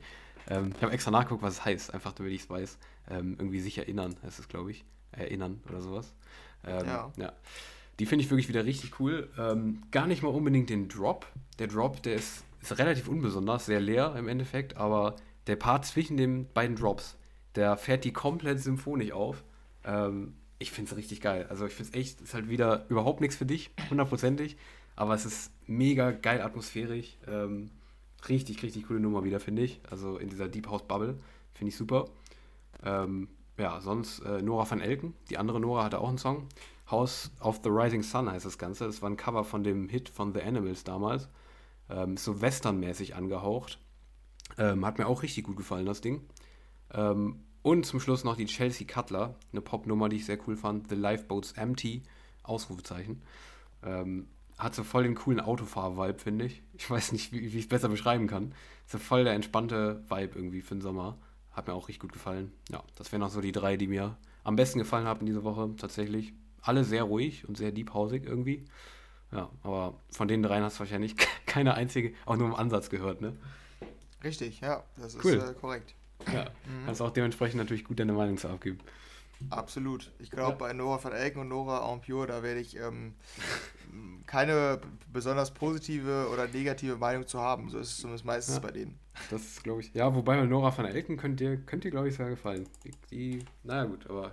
Ähm, 0.49 0.73
ich 0.75 0.84
habe 0.84 0.91
extra 0.91 1.12
nachgeguckt, 1.12 1.41
was 1.41 1.54
es 1.56 1.65
heißt, 1.65 1.93
einfach 1.93 2.12
damit 2.12 2.34
ich 2.34 2.41
es 2.41 2.49
weiß. 2.49 2.78
Ähm, 3.10 3.36
irgendwie 3.39 3.62
sich 3.62 3.78
erinnern 3.78 4.15
heißt 4.23 4.39
es, 4.39 4.47
glaube 4.49 4.71
ich. 4.71 4.84
Erinnern 5.12 5.62
oder 5.69 5.82
sowas. 5.82 6.13
Ähm, 6.65 6.86
ja. 6.86 7.12
ja. 7.17 7.34
Die 7.99 8.06
finde 8.06 8.23
ich 8.23 8.32
wirklich 8.32 8.49
wieder 8.49 8.65
richtig 8.65 8.99
cool. 8.99 9.30
Ähm, 9.38 9.84
gar 9.91 10.08
nicht 10.08 10.23
mal 10.23 10.30
unbedingt 10.30 10.69
den 10.69 10.88
Drop. 10.88 11.25
Der 11.60 11.67
Drop, 11.67 12.02
der 12.04 12.15
ist, 12.15 12.43
ist 12.62 12.78
relativ 12.78 13.08
unbesonders, 13.08 13.65
sehr 13.65 13.80
leer 13.80 14.15
im 14.17 14.28
Endeffekt, 14.28 14.78
aber 14.78 15.15
der 15.47 15.56
Part 15.56 15.86
zwischen 15.86 16.18
den 16.18 16.51
beiden 16.53 16.76
Drops, 16.76 17.18
der 17.56 17.78
fährt 17.78 18.04
die 18.04 18.14
komplett 18.14 18.60
symphonisch 18.60 19.12
auf. 19.12 19.43
Ähm, 19.84 20.34
ich 20.60 20.72
finde 20.72 20.91
es 20.91 20.97
richtig 20.97 21.22
geil. 21.22 21.47
Also 21.50 21.66
ich 21.66 21.74
finde 21.74 21.91
es 21.91 21.95
echt, 22.00 22.22
ist 22.22 22.34
halt 22.34 22.50
wieder 22.50 22.86
überhaupt 22.89 23.22
nichts 23.22 23.38
für 23.38 23.45
dich, 23.45 23.72
hundertprozentig. 23.89 24.58
Aber 24.95 25.14
es 25.14 25.26
ist 25.26 25.52
mega 25.66 26.12
geil 26.12 26.41
atmosphärisch. 26.41 27.18
Ähm, 27.28 27.72
richtig, 28.28 28.62
richtig 28.64 28.88
coole 28.88 29.00
Nummer 29.00 29.24
wieder, 29.24 29.39
finde 29.39 29.62
ich. 29.62 29.80
Also 29.89 30.18
in 30.18 30.30
dieser 30.30 30.50
Deep 30.50 30.68
House 30.68 30.84
Bubble. 30.84 31.18
Finde 31.54 31.70
ich 31.70 31.78
super. 31.78 32.10
Ähm, 32.84 33.30
ja, 33.58 33.80
sonst 33.82 34.20
äh, 34.20 34.41
Nora 34.41 34.70
van 34.70 34.82
Elken. 34.82 35.14
Die 35.30 35.38
andere 35.38 35.60
Nora 35.60 35.86
hatte 35.86 36.00
auch 36.00 36.10
einen 36.10 36.18
Song. 36.18 36.47
House 36.91 37.32
of 37.39 37.62
the 37.64 37.70
Rising 37.70 38.04
Sun 38.04 38.30
heißt 38.30 38.45
das 38.45 38.58
Ganze. 38.58 38.86
Das 38.86 39.02
war 39.02 39.10
ein 39.10 39.18
Cover 39.18 39.43
von 39.43 39.64
dem 39.64 39.89
Hit 39.89 40.10
von 40.10 40.34
The 40.34 40.41
Animals 40.41 40.84
damals. 40.84 41.30
Ähm, 41.89 42.18
so 42.18 42.41
westernmäßig 42.41 43.16
angehaucht. 43.16 43.80
Ähm, 44.58 44.86
hat 44.86 44.97
mir 44.97 45.08
auch 45.08 45.24
richtig 45.24 45.45
gut 45.45 45.58
gefallen, 45.58 45.86
das 45.86 46.02
Ding. 46.02 46.22
Ähm, 46.94 47.44
und 47.62 47.86
zum 47.86 48.00
Schluss 48.00 48.24
noch 48.24 48.38
die 48.38 48.46
Chelsea 48.46 48.88
Cutler, 48.88 49.36
eine 49.52 49.62
Popnummer, 49.62 50.10
die 50.10 50.18
ich 50.18 50.26
sehr 50.26 50.40
cool 50.48 50.56
fand. 50.56 50.90
The 50.90 50.96
Lifeboat's 50.96 51.52
Empty. 51.54 52.04
Ausrufezeichen. 52.44 53.22
Ähm, 53.84 54.28
hat 54.58 54.76
so 54.76 54.84
voll 54.84 55.04
den 55.04 55.16
coolen 55.16 55.40
Autofahr-Vibe, 55.40 56.20
finde 56.20 56.46
ich. 56.46 56.64
Ich 56.74 56.90
weiß 56.90 57.12
nicht, 57.12 57.32
wie, 57.32 57.42
wie 57.42 57.58
ich 57.58 57.64
es 57.66 57.68
besser 57.70 57.90
beschreiben 57.90 58.28
kann. 58.28 58.54
Ist 58.86 58.92
so 58.94 58.98
voll 58.98 59.24
der 59.24 59.34
entspannte 59.34 60.04
Vibe 60.10 60.36
irgendwie 60.36 60.62
für 60.62 60.76
den 60.76 60.82
Sommer. 60.82 61.18
Hat 61.52 61.68
mir 61.68 61.74
auch 61.74 61.88
richtig 61.88 62.02
gut 62.02 62.12
gefallen. 62.14 62.52
Ja, 62.70 62.84
das 62.96 63.12
wären 63.12 63.22
noch 63.22 63.30
so 63.30 63.40
die 63.42 63.52
drei, 63.52 63.78
die 63.78 63.88
mir 63.88 64.18
am 64.44 64.56
besten 64.56 64.80
gefallen 64.80 65.06
haben 65.06 65.26
diese 65.26 65.44
Woche 65.44 65.70
tatsächlich. 65.78 66.34
Alle 66.62 66.84
sehr 66.84 67.04
ruhig 67.04 67.48
und 67.48 67.58
sehr 67.58 67.72
deephausig 67.72 68.26
irgendwie. 68.26 68.66
Ja, 69.32 69.50
aber 69.64 70.00
von 70.12 70.28
den 70.28 70.42
dreien 70.42 70.64
hast 70.64 70.78
du 70.78 70.80
wahrscheinlich 70.80 71.16
keine 71.46 71.76
einzige, 71.76 72.14
auch 72.26 72.36
nur 72.36 72.48
im 72.48 72.56
Ansatz 72.56 72.90
gehört, 72.90 73.22
ne? 73.22 73.36
Richtig, 74.24 74.60
ja, 74.60 74.84
das 74.98 75.18
Cool. 75.24 75.34
ist 75.36 75.50
äh, 75.50 75.54
korrekt. 75.54 75.96
Ja, 76.34 76.49
kannst 76.86 77.01
auch 77.01 77.11
dementsprechend 77.11 77.57
natürlich 77.57 77.84
gut 77.86 77.99
deine 77.99 78.13
Meinung 78.13 78.38
zu 78.38 78.49
abgeben. 78.49 78.80
Absolut. 79.49 80.11
Ich 80.20 80.30
glaube, 80.32 80.51
Ja. 80.51 80.57
bei 80.57 80.74
Nora 80.74 81.01
van 81.01 81.13
Elken 81.13 81.39
und 81.41 81.47
Nora 81.47 81.89
Ampure, 81.89 82.28
da 82.28 82.43
werde 82.43 82.59
ich 82.59 82.76
ähm, 82.78 83.13
keine 84.26 84.82
besonders 85.11 85.51
positive 85.51 86.28
oder 86.34 86.47
negative 86.47 86.97
Meinung 86.97 87.26
zu 87.26 87.39
haben. 87.39 87.70
So 87.70 87.80
ist 87.80 87.91
es 87.91 87.97
zumindest 87.97 88.26
meistens 88.26 88.55
Ja. 88.55 88.61
bei 88.61 88.72
denen. 88.72 88.99
Das 89.32 89.63
glaube 89.63 89.82
ich. 89.82 89.93
Ja, 89.93 90.13
wobei 90.13 90.39
mit 90.41 90.49
Nora 90.49 90.78
van 90.78 90.86
Elken 90.86 91.15
könnt 91.17 91.39
ihr, 91.41 91.57
könnt 91.57 91.86
ihr 91.86 91.91
glaube 91.91 92.09
ich, 92.09 92.15
sehr 92.15 92.30
gefallen. 92.30 92.67
Die, 92.84 92.91
die, 93.11 93.45
naja, 93.63 93.86
gut, 93.86 94.09
aber 94.09 94.32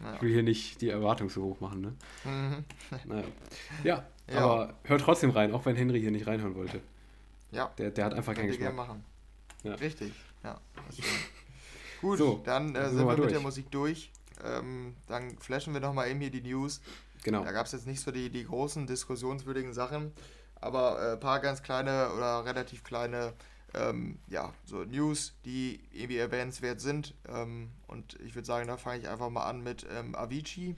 Ja. 0.00 0.14
ich 0.14 0.22
will 0.22 0.32
hier 0.32 0.42
nicht 0.42 0.80
die 0.80 0.88
Erwartung 0.88 1.28
so 1.30 1.42
hoch 1.44 1.60
machen, 1.60 1.80
ne? 1.82 1.94
Mhm. 2.24 2.64
Naja. 3.06 3.24
Ja, 3.84 4.06
Ja. 4.32 4.38
aber 4.40 4.74
hört 4.84 5.02
trotzdem 5.02 5.30
rein, 5.30 5.52
auch 5.52 5.64
wenn 5.66 5.76
Henry 5.76 6.00
hier 6.00 6.10
nicht 6.10 6.26
reinhören 6.26 6.54
wollte. 6.54 6.80
Ja, 7.50 7.70
Der, 7.78 7.90
der 7.90 8.04
hat 8.06 8.14
einfach 8.14 8.34
keinen 8.34 8.48
Geschmack. 8.48 8.74
machen. 8.74 9.04
Ja. 9.62 9.74
Richtig, 9.74 10.12
ja. 10.44 10.60
stimmt. 10.92 11.08
Gut, 12.00 12.18
So, 12.18 12.40
dann 12.44 12.74
äh, 12.74 12.88
sind 12.90 12.98
wir 12.98 13.06
mit 13.06 13.18
durch. 13.18 13.32
der 13.32 13.40
Musik 13.40 13.70
durch. 13.70 14.12
Ähm, 14.44 14.94
dann 15.08 15.36
flashen 15.38 15.74
wir 15.74 15.80
nochmal 15.80 16.08
eben 16.08 16.20
hier 16.20 16.30
die 16.30 16.42
News. 16.42 16.80
Genau. 17.24 17.42
Da 17.42 17.52
gab 17.52 17.66
es 17.66 17.72
jetzt 17.72 17.86
nicht 17.86 18.00
so 18.00 18.12
die, 18.12 18.30
die 18.30 18.44
großen 18.44 18.86
diskussionswürdigen 18.86 19.72
Sachen, 19.72 20.12
aber 20.60 20.98
ein 20.98 21.14
äh, 21.14 21.16
paar 21.16 21.40
ganz 21.40 21.62
kleine 21.62 22.12
oder 22.12 22.44
relativ 22.44 22.84
kleine 22.84 23.32
ähm, 23.74 24.18
ja, 24.28 24.52
so 24.64 24.84
News, 24.84 25.34
die 25.44 25.80
irgendwie 25.92 26.18
erwähnenswert 26.18 26.80
sind. 26.80 27.14
Ähm, 27.28 27.70
und 27.86 28.14
ich 28.20 28.34
würde 28.34 28.46
sagen, 28.46 28.66
da 28.66 28.76
fange 28.76 29.00
ich 29.00 29.08
einfach 29.08 29.30
mal 29.30 29.44
an 29.44 29.62
mit 29.62 29.86
ähm, 29.90 30.14
Avicii. 30.14 30.76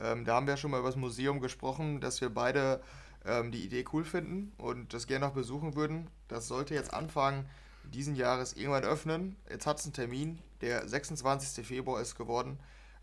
Ähm, 0.00 0.24
da 0.24 0.34
haben 0.34 0.46
wir 0.46 0.56
schon 0.56 0.70
mal 0.70 0.80
über 0.80 0.88
das 0.88 0.96
Museum 0.96 1.40
gesprochen, 1.40 2.00
dass 2.00 2.20
wir 2.20 2.30
beide 2.30 2.82
ähm, 3.24 3.50
die 3.50 3.64
Idee 3.64 3.84
cool 3.92 4.04
finden 4.04 4.52
und 4.58 4.92
das 4.92 5.06
gerne 5.06 5.26
noch 5.26 5.34
besuchen 5.34 5.74
würden. 5.74 6.08
Das 6.28 6.48
sollte 6.48 6.74
jetzt 6.74 6.92
Anfang 6.92 7.46
diesen 7.90 8.14
Jahres 8.14 8.52
irgendwann 8.52 8.84
öffnen. 8.84 9.36
Jetzt 9.50 9.66
hat 9.66 9.78
es 9.78 9.84
einen 9.84 9.94
Termin, 9.94 10.38
der 10.60 10.86
26. 10.86 11.66
Februar 11.66 12.00
ist 12.00 12.16
geworden. 12.16 12.58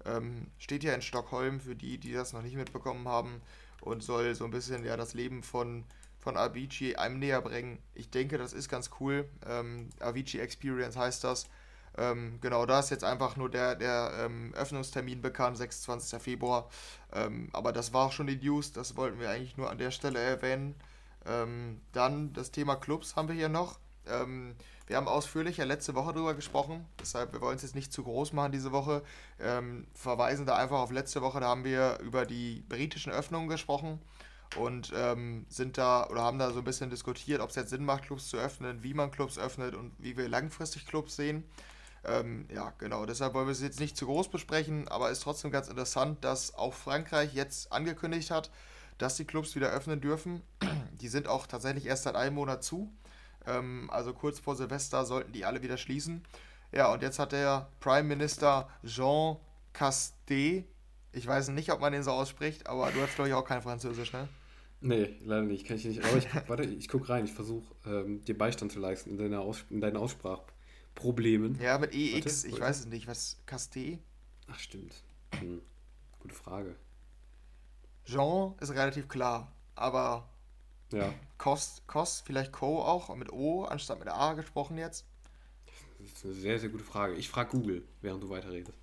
Ähm, 0.06 0.48
steht 0.60 0.84
ja 0.84 0.94
in 0.94 1.02
Stockholm 1.02 1.60
für 1.60 1.76
die, 1.76 1.98
die 1.98 2.14
das 2.14 2.34
noch 2.34 2.42
nicht 2.42 2.56
mitbekommen 2.56 3.08
haben 3.08 3.42
und 3.82 4.04
soll 4.04 4.36
so 4.36 4.46
ein 4.46 4.52
bisschen 4.52 4.86
ja 4.86 4.98
das 4.98 5.14
Leben 5.14 5.44
von, 5.44 5.84
von 6.20 6.38
Avicii 6.38 6.96
einem 6.96 7.20
näher 7.20 7.42
bringen. 7.42 7.80
Ich 7.94 8.10
denke, 8.10 8.38
das 8.38 8.54
ist 8.54 8.70
ganz 8.70 8.92
cool. 9.00 9.28
Ähm, 9.48 9.90
Avicii 10.00 10.40
Experience 10.40 10.96
heißt 10.96 11.24
das. 11.24 11.48
Ähm, 11.98 12.40
genau, 12.42 12.66
da 12.66 12.80
ist 12.80 12.90
jetzt 12.90 13.04
einfach 13.04 13.38
nur 13.38 13.50
der, 13.50 13.76
der 13.76 14.12
ähm, 14.26 14.54
Öffnungstermin 14.54 15.22
bekannt, 15.22 15.58
26. 15.58 16.22
Februar. 16.22 16.70
Ähm, 17.14 17.50
aber 17.54 17.72
das 17.72 17.94
war 17.94 18.08
auch 18.08 18.12
schon 18.12 18.28
die 18.28 18.36
News, 18.36 18.74
das 18.74 18.98
wollten 18.98 19.20
wir 19.20 19.30
eigentlich 19.30 19.56
nur 19.58 19.70
an 19.70 19.78
der 19.78 19.92
Stelle 19.92 20.20
erwähnen. 20.20 20.76
Ähm, 21.26 21.82
dann 21.94 22.34
das 22.34 22.52
Thema 22.52 22.76
Clubs 22.76 23.16
haben 23.16 23.28
wir 23.30 23.36
hier 23.36 23.50
noch. 23.50 23.80
Ähm, 24.08 24.56
wir 24.88 24.98
haben 24.98 25.08
ausführlich 25.08 25.58
ja 25.58 25.66
letzte 25.66 25.96
Woche 25.96 26.14
drüber 26.14 26.34
gesprochen, 26.36 26.86
deshalb 27.00 27.34
wir 27.34 27.42
wollen 27.42 27.56
es 27.56 27.64
jetzt 27.64 27.76
nicht 27.76 27.92
zu 27.92 28.04
groß 28.04 28.34
machen 28.34 28.52
diese 28.52 28.72
Woche. 28.72 29.02
Ähm, 29.40 29.88
verweisen 29.94 30.46
da 30.46 30.56
einfach 30.56 30.80
auf 30.80 30.92
letzte 30.92 31.22
Woche, 31.22 31.40
da 31.40 31.48
haben 31.48 31.64
wir 31.64 32.00
über 32.00 32.26
die 32.26 32.64
britischen 32.70 33.12
Öffnungen 33.12 33.50
gesprochen 33.50 34.00
und 34.58 34.94
ähm, 34.96 35.46
sind 35.50 35.78
da 35.78 36.08
oder 36.08 36.22
haben 36.22 36.40
da 36.40 36.52
so 36.52 36.60
ein 36.60 36.66
bisschen 36.66 36.90
diskutiert, 36.90 37.42
ob 37.42 37.50
es 37.50 37.56
jetzt 37.56 37.72
Sinn 37.72 37.84
macht, 37.84 38.04
Clubs 38.04 38.30
zu 38.30 38.38
öffnen, 38.38 38.84
wie 38.84 38.94
man 38.94 39.12
Clubs 39.12 39.38
öffnet 39.38 39.76
und 39.76 39.92
wie 39.98 40.18
wir 40.18 40.30
langfristig 40.30 40.86
Clubs 40.86 41.16
sehen. 41.16 41.44
Ähm, 42.06 42.48
ja, 42.54 42.72
genau, 42.78 43.06
deshalb 43.06 43.34
wollen 43.34 43.48
wir 43.48 43.52
es 43.52 43.62
jetzt 43.62 43.80
nicht 43.80 43.98
zu 43.98 44.06
groß 44.06 44.30
besprechen, 44.30 44.88
aber 44.88 45.10
ist 45.10 45.24
trotzdem 45.24 45.52
ganz 45.52 45.68
interessant, 45.68 46.24
dass 46.24 46.54
auch 46.54 46.74
Frankreich 46.74 47.34
jetzt 47.34 47.72
angekündigt 47.72 48.30
hat, 48.30 48.52
dass 48.98 49.16
die 49.16 49.26
Clubs 49.26 49.56
wieder 49.56 49.70
öffnen 49.70 50.02
dürfen. 50.02 50.42
Die 51.02 51.08
sind 51.08 51.28
auch 51.28 51.48
tatsächlich 51.48 51.88
erst 51.88 52.04
seit 52.04 52.16
einem 52.16 52.36
Monat 52.36 52.64
zu. 52.64 52.92
Ähm, 53.48 53.90
also 53.92 54.14
kurz 54.14 54.40
vor 54.40 54.56
Silvester 54.56 55.06
sollten 55.06 55.32
die 55.32 55.46
alle 55.46 55.62
wieder 55.62 55.78
schließen. 55.78 56.24
Ja, 56.72 56.92
und 56.92 57.02
jetzt 57.02 57.20
hat 57.20 57.32
der 57.32 57.70
Prime 57.80 58.04
Minister 58.04 58.70
Jean 58.84 59.38
Castex, 59.74 60.66
ich 61.14 61.28
weiß 61.28 61.50
nicht, 61.50 61.72
ob 61.72 61.80
man 61.80 61.94
den 61.94 62.04
so 62.04 62.12
ausspricht, 62.12 62.68
aber 62.68 62.92
du 62.92 63.02
hast, 63.02 63.16
glaube 63.16 63.30
ich, 63.30 63.34
auch 63.34 63.46
kein 63.46 63.62
Französisch, 63.62 64.12
ne? 64.12 64.28
Nee, 64.82 65.16
leider 65.24 65.44
nicht, 65.44 65.66
kann 65.66 65.78
ich 65.78 65.86
nicht. 65.86 66.04
Aber 66.04 66.18
ich, 66.18 66.28
warte, 66.48 66.64
ich 66.64 66.90
gucke 66.90 67.10
rein, 67.10 67.26
ich 67.26 67.34
versuche 67.34 67.74
ähm, 67.86 68.24
dir 68.26 68.38
Beistand 68.38 68.72
zu 68.72 68.80
leisten 68.80 69.12
in, 69.12 69.18
deiner 69.18 69.42
Aus, 69.42 69.64
in 69.70 69.82
deinen 69.82 69.98
Aussprachproblemen. 69.98 71.60
Ja, 71.62 71.78
mit 71.78 71.94
EX, 71.94 72.44
Warte, 72.44 72.56
ich 72.56 72.62
weiß 72.62 72.80
es 72.80 72.86
nicht, 72.88 73.08
was 73.08 73.38
Castex? 73.46 74.00
Ach, 74.48 74.60
stimmt. 74.60 74.94
Hm. 75.40 75.62
Gute 76.20 76.36
Frage. 76.36 76.76
Jean 78.06 78.54
ist 78.60 78.72
relativ 78.72 79.08
klar, 79.08 79.52
aber 79.76 80.30
Ja, 80.94 81.14
Kost, 81.38 81.86
Kost, 81.88 82.26
vielleicht 82.26 82.52
Co 82.52 82.82
auch, 82.82 83.14
mit 83.16 83.32
O 83.32 83.66
anstatt 83.66 84.00
mit 84.00 84.08
A 84.08 84.34
gesprochen 84.34 84.78
jetzt. 84.78 85.06
das 86.00 86.08
ist 86.08 86.26
eine 86.26 86.34
sehr, 86.34 86.60
sehr 86.60 86.70
gute 86.70 86.84
Frage. 86.84 87.16
Ich 87.16 87.30
frage 87.30 87.50
Google, 87.52 87.84
während 88.02 88.24
du 88.24 88.30
weiterredest. 88.30 88.78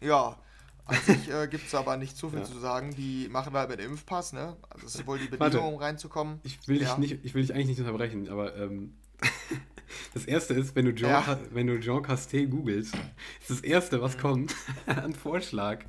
Ja, 0.00 0.38
an 0.86 0.96
sich 1.04 1.28
äh, 1.30 1.46
gibt 1.48 1.66
es 1.66 1.74
aber 1.74 1.96
nicht 1.96 2.16
so 2.16 2.30
viel 2.30 2.38
Ja. 2.40 2.44
zu 2.44 2.58
sagen. 2.58 2.94
Die 2.94 3.28
machen 3.28 3.52
halt 3.52 3.68
mit 3.68 3.80
Impfpass, 3.80 4.32
ne? 4.32 4.56
Also 4.70 4.86
das 4.86 4.94
ist 4.94 5.06
wohl 5.06 5.18
die. 5.18 5.28
Bedingung, 5.28 5.74
um 5.74 5.80
reinzukommen. 5.80 6.40
Ich 6.42 6.66
will, 6.68 6.80
Ja. 6.80 6.94
dich 6.96 6.98
nicht, 6.98 7.24
ich 7.24 7.34
will 7.34 7.42
dich 7.42 7.52
eigentlich 7.52 7.68
nicht 7.68 7.80
unterbrechen, 7.80 8.28
aber 8.28 8.56
ähm, 8.56 8.96
das 10.14 10.24
erste 10.24 10.54
ist, 10.54 10.74
wenn 10.76 10.84
du 10.86 10.94
Jean, 10.94 11.10
Ja. 11.10 11.38
Wenn 11.50 11.66
du 11.66 11.78
Jean 11.80 12.02
Castex 12.02 12.50
googelst, 12.50 12.94
ist 13.40 13.50
das 13.50 13.60
erste, 13.60 14.00
was 14.00 14.16
kommt, 14.18 14.54
ein 14.86 15.12
Vorschlag. 15.14 15.80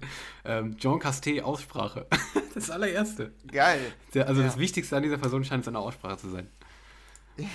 Ähm, 0.46 0.78
Jean 0.78 1.00
Castex 1.00 1.44
Aussprache. 1.44 2.08
Das 2.54 2.70
allererste. 2.70 3.32
Geil. 3.50 3.94
Der, 4.14 4.28
also 4.28 4.42
Ja. 4.42 4.48
das 4.48 4.58
Wichtigste 4.58 4.98
an 4.98 5.04
dieser 5.04 5.18
Person 5.18 5.46
scheint 5.46 5.64
seine 5.64 5.80
Aussprache 5.80 6.18
zu 6.18 6.30
sein. 6.30 6.50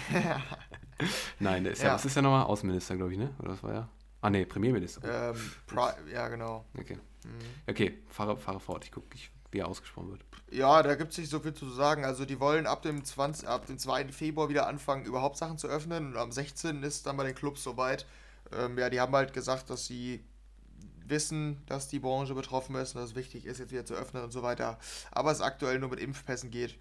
Nein, 1.38 1.64
der 1.64 1.72
ist 1.74 1.82
ja, 1.82 1.88
Ja. 1.88 1.94
was 1.94 2.04
ist 2.06 2.16
ja 2.16 2.22
nochmal? 2.22 2.44
Außenminister, 2.44 2.96
glaube 2.96 3.12
ich, 3.12 3.18
ne? 3.18 3.34
Oder 3.38 3.50
was 3.52 3.62
war 3.62 3.74
ja? 3.74 3.88
Ah, 4.22 4.30
ne, 4.30 4.46
Premierminister. 4.46 5.34
ähm, 5.34 5.36
ja, 6.12 6.28
genau. 6.28 6.64
Okay. 6.78 6.94
Mhm. 7.24 7.30
Okay, 7.70 7.98
fahre, 8.08 8.36
fahre 8.38 8.58
fort. 8.60 8.84
Ich 8.84 8.90
gucke, 8.92 9.06
wie 9.50 9.58
er 9.58 9.68
ausgesprochen 9.68 10.10
wird. 10.10 10.24
Ja, 10.50 10.82
da 10.82 10.94
gibt 10.94 11.12
es 11.12 11.18
nicht 11.18 11.30
so 11.30 11.40
viel 11.40 11.54
zu 11.54 11.68
sagen. 11.68 12.04
Also 12.04 12.24
die 12.24 12.40
wollen 12.40 12.66
ab 12.66 12.82
dem 12.82 13.04
20, 13.04 13.48
ab 13.48 13.66
dem 13.66 13.78
2. 13.78 14.08
Februar 14.08 14.48
wieder 14.48 14.66
anfangen, 14.66 15.04
überhaupt 15.04 15.36
Sachen 15.36 15.58
zu 15.58 15.66
öffnen. 15.68 16.08
Und 16.08 16.16
am 16.16 16.32
16. 16.32 16.82
ist 16.82 17.06
dann 17.06 17.16
bei 17.16 17.24
den 17.24 17.34
Clubs 17.34 17.62
soweit. 17.62 18.06
Ähm, 18.52 18.78
ja, 18.78 18.90
die 18.90 19.00
haben 19.00 19.14
halt 19.14 19.32
gesagt, 19.32 19.70
dass 19.70 19.86
sie 19.86 20.24
wissen, 21.08 21.62
dass 21.66 21.88
die 21.88 21.98
Branche 21.98 22.34
betroffen 22.34 22.74
ist 22.76 22.94
und 22.94 23.00
dass 23.00 23.10
es 23.10 23.16
wichtig 23.16 23.46
ist, 23.46 23.58
jetzt 23.58 23.72
wieder 23.72 23.84
zu 23.84 23.94
öffnen 23.94 24.24
und 24.24 24.32
so 24.32 24.42
weiter. 24.42 24.78
Aber 25.10 25.30
es 25.30 25.40
aktuell 25.40 25.78
nur 25.78 25.90
mit 25.90 26.00
Impfpässen 26.00 26.50
geht. 26.50 26.78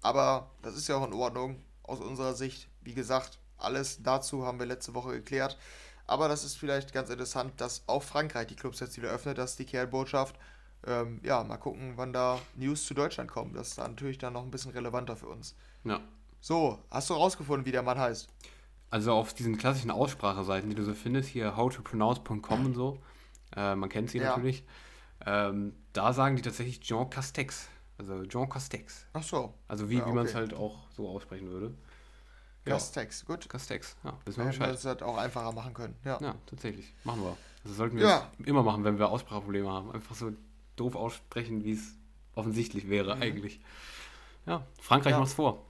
Aber 0.00 0.50
das 0.62 0.76
ist 0.76 0.88
ja 0.88 0.96
auch 0.96 1.06
in 1.06 1.12
Ordnung 1.12 1.62
aus 1.82 2.00
unserer 2.00 2.34
Sicht. 2.34 2.68
Wie 2.82 2.94
gesagt, 2.94 3.38
alles 3.56 4.02
dazu 4.02 4.46
haben 4.46 4.58
wir 4.58 4.66
letzte 4.66 4.94
Woche 4.94 5.12
geklärt. 5.12 5.58
Aber 6.06 6.28
das 6.28 6.44
ist 6.44 6.56
vielleicht 6.56 6.92
ganz 6.92 7.10
interessant, 7.10 7.60
dass 7.60 7.82
auch 7.86 8.02
Frankreich 8.02 8.46
die 8.46 8.56
Clubs 8.56 8.80
jetzt 8.80 8.96
wieder 8.96 9.10
öffnet. 9.10 9.38
Das 9.38 9.50
ist 9.50 9.58
die 9.58 9.66
Kernbotschaft. 9.66 10.36
Ähm, 10.86 11.20
ja, 11.24 11.42
mal 11.44 11.56
gucken, 11.56 11.94
wann 11.96 12.12
da 12.12 12.38
News 12.54 12.84
zu 12.84 12.94
Deutschland 12.94 13.30
kommen. 13.30 13.52
Das 13.54 13.68
ist 13.68 13.78
dann 13.78 13.92
natürlich 13.92 14.18
dann 14.18 14.32
noch 14.32 14.42
ein 14.44 14.50
bisschen 14.50 14.70
relevanter 14.70 15.16
für 15.16 15.26
uns. 15.28 15.56
Ja. 15.84 16.00
So, 16.40 16.78
hast 16.90 17.10
du 17.10 17.14
rausgefunden, 17.14 17.66
wie 17.66 17.72
der 17.72 17.82
Mann 17.82 17.98
heißt? 17.98 18.28
Also 18.90 19.12
auf 19.12 19.34
diesen 19.34 19.58
klassischen 19.58 19.90
Ausspracheseiten, 19.90 20.70
die 20.70 20.76
du 20.76 20.84
so 20.84 20.94
findest, 20.94 21.28
hier 21.28 21.56
howtopronounce.com 21.56 22.66
und 22.66 22.74
so, 22.74 23.02
äh, 23.56 23.74
man 23.74 23.88
kennt 23.88 24.10
sie 24.10 24.18
Ja. 24.18 24.30
natürlich, 24.30 24.64
ähm, 25.26 25.74
da 25.92 26.12
sagen 26.12 26.36
die 26.36 26.42
tatsächlich 26.42 26.80
Jean 26.80 27.10
Castex. 27.10 27.68
Also 27.98 28.24
Jean 28.26 28.48
Castex. 28.48 29.04
Ach 29.12 29.22
so, 29.22 29.52
Also 29.66 29.90
wie, 29.90 29.98
Ja, 29.98 30.06
wie 30.06 30.12
man 30.12 30.24
es 30.26 30.30
okay. 30.30 30.38
halt 30.38 30.54
auch 30.54 30.88
so 30.96 31.08
aussprechen 31.08 31.50
würde. 31.50 31.74
Ja. 32.64 32.74
Castex, 32.74 33.24
gut. 33.24 33.48
Castex, 33.48 33.96
ja, 34.04 34.12
wissen 34.24 34.38
Wir 34.38 34.44
wir 34.44 34.50
hätten 34.50 34.58
Bescheid. 34.60 34.74
das 34.74 34.84
halt 34.84 35.02
auch 35.02 35.16
einfacher 35.18 35.52
machen 35.52 35.74
können. 35.74 35.96
Ja. 36.04 36.18
Ja, 36.22 36.36
tatsächlich. 36.46 36.94
Machen 37.02 37.22
wir. 37.22 37.36
Das 37.64 37.76
sollten 37.76 37.98
wir 37.98 38.30
immer 38.44 38.62
machen, 38.62 38.84
wenn 38.84 38.98
wir 38.98 39.08
Ausspracheprobleme 39.08 39.68
haben. 39.70 39.90
Einfach 39.90 40.14
so 40.14 40.30
doof 40.80 40.94
aussprechen, 40.96 41.64
wie 41.64 41.72
es 41.72 41.94
offensichtlich 42.34 42.88
wäre 42.88 43.16
Mhm. 43.16 43.22
eigentlich. 43.22 43.60
Ja, 44.46 44.64
Frankreich 44.80 45.12
Ja. 45.12 45.18
macht's 45.20 45.34
vor. 45.34 45.64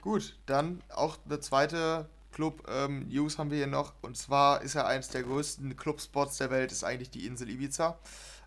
Gut, 0.00 0.36
dann 0.46 0.82
auch 0.94 1.16
eine 1.24 1.38
zweite 1.40 2.08
Club-News 2.32 3.38
haben 3.38 3.50
wir 3.50 3.58
hier 3.58 3.66
noch. 3.66 3.92
Und 4.02 4.16
zwar 4.16 4.62
ist 4.62 4.74
ja 4.74 4.86
eins 4.86 5.08
der 5.08 5.22
größten 5.22 5.76
Clubspots 5.76 6.38
der 6.38 6.50
Welt, 6.50 6.72
ist 6.72 6.82
eigentlich 6.84 7.10
die 7.10 7.26
Insel 7.26 7.48
Ibiza. 7.50 7.98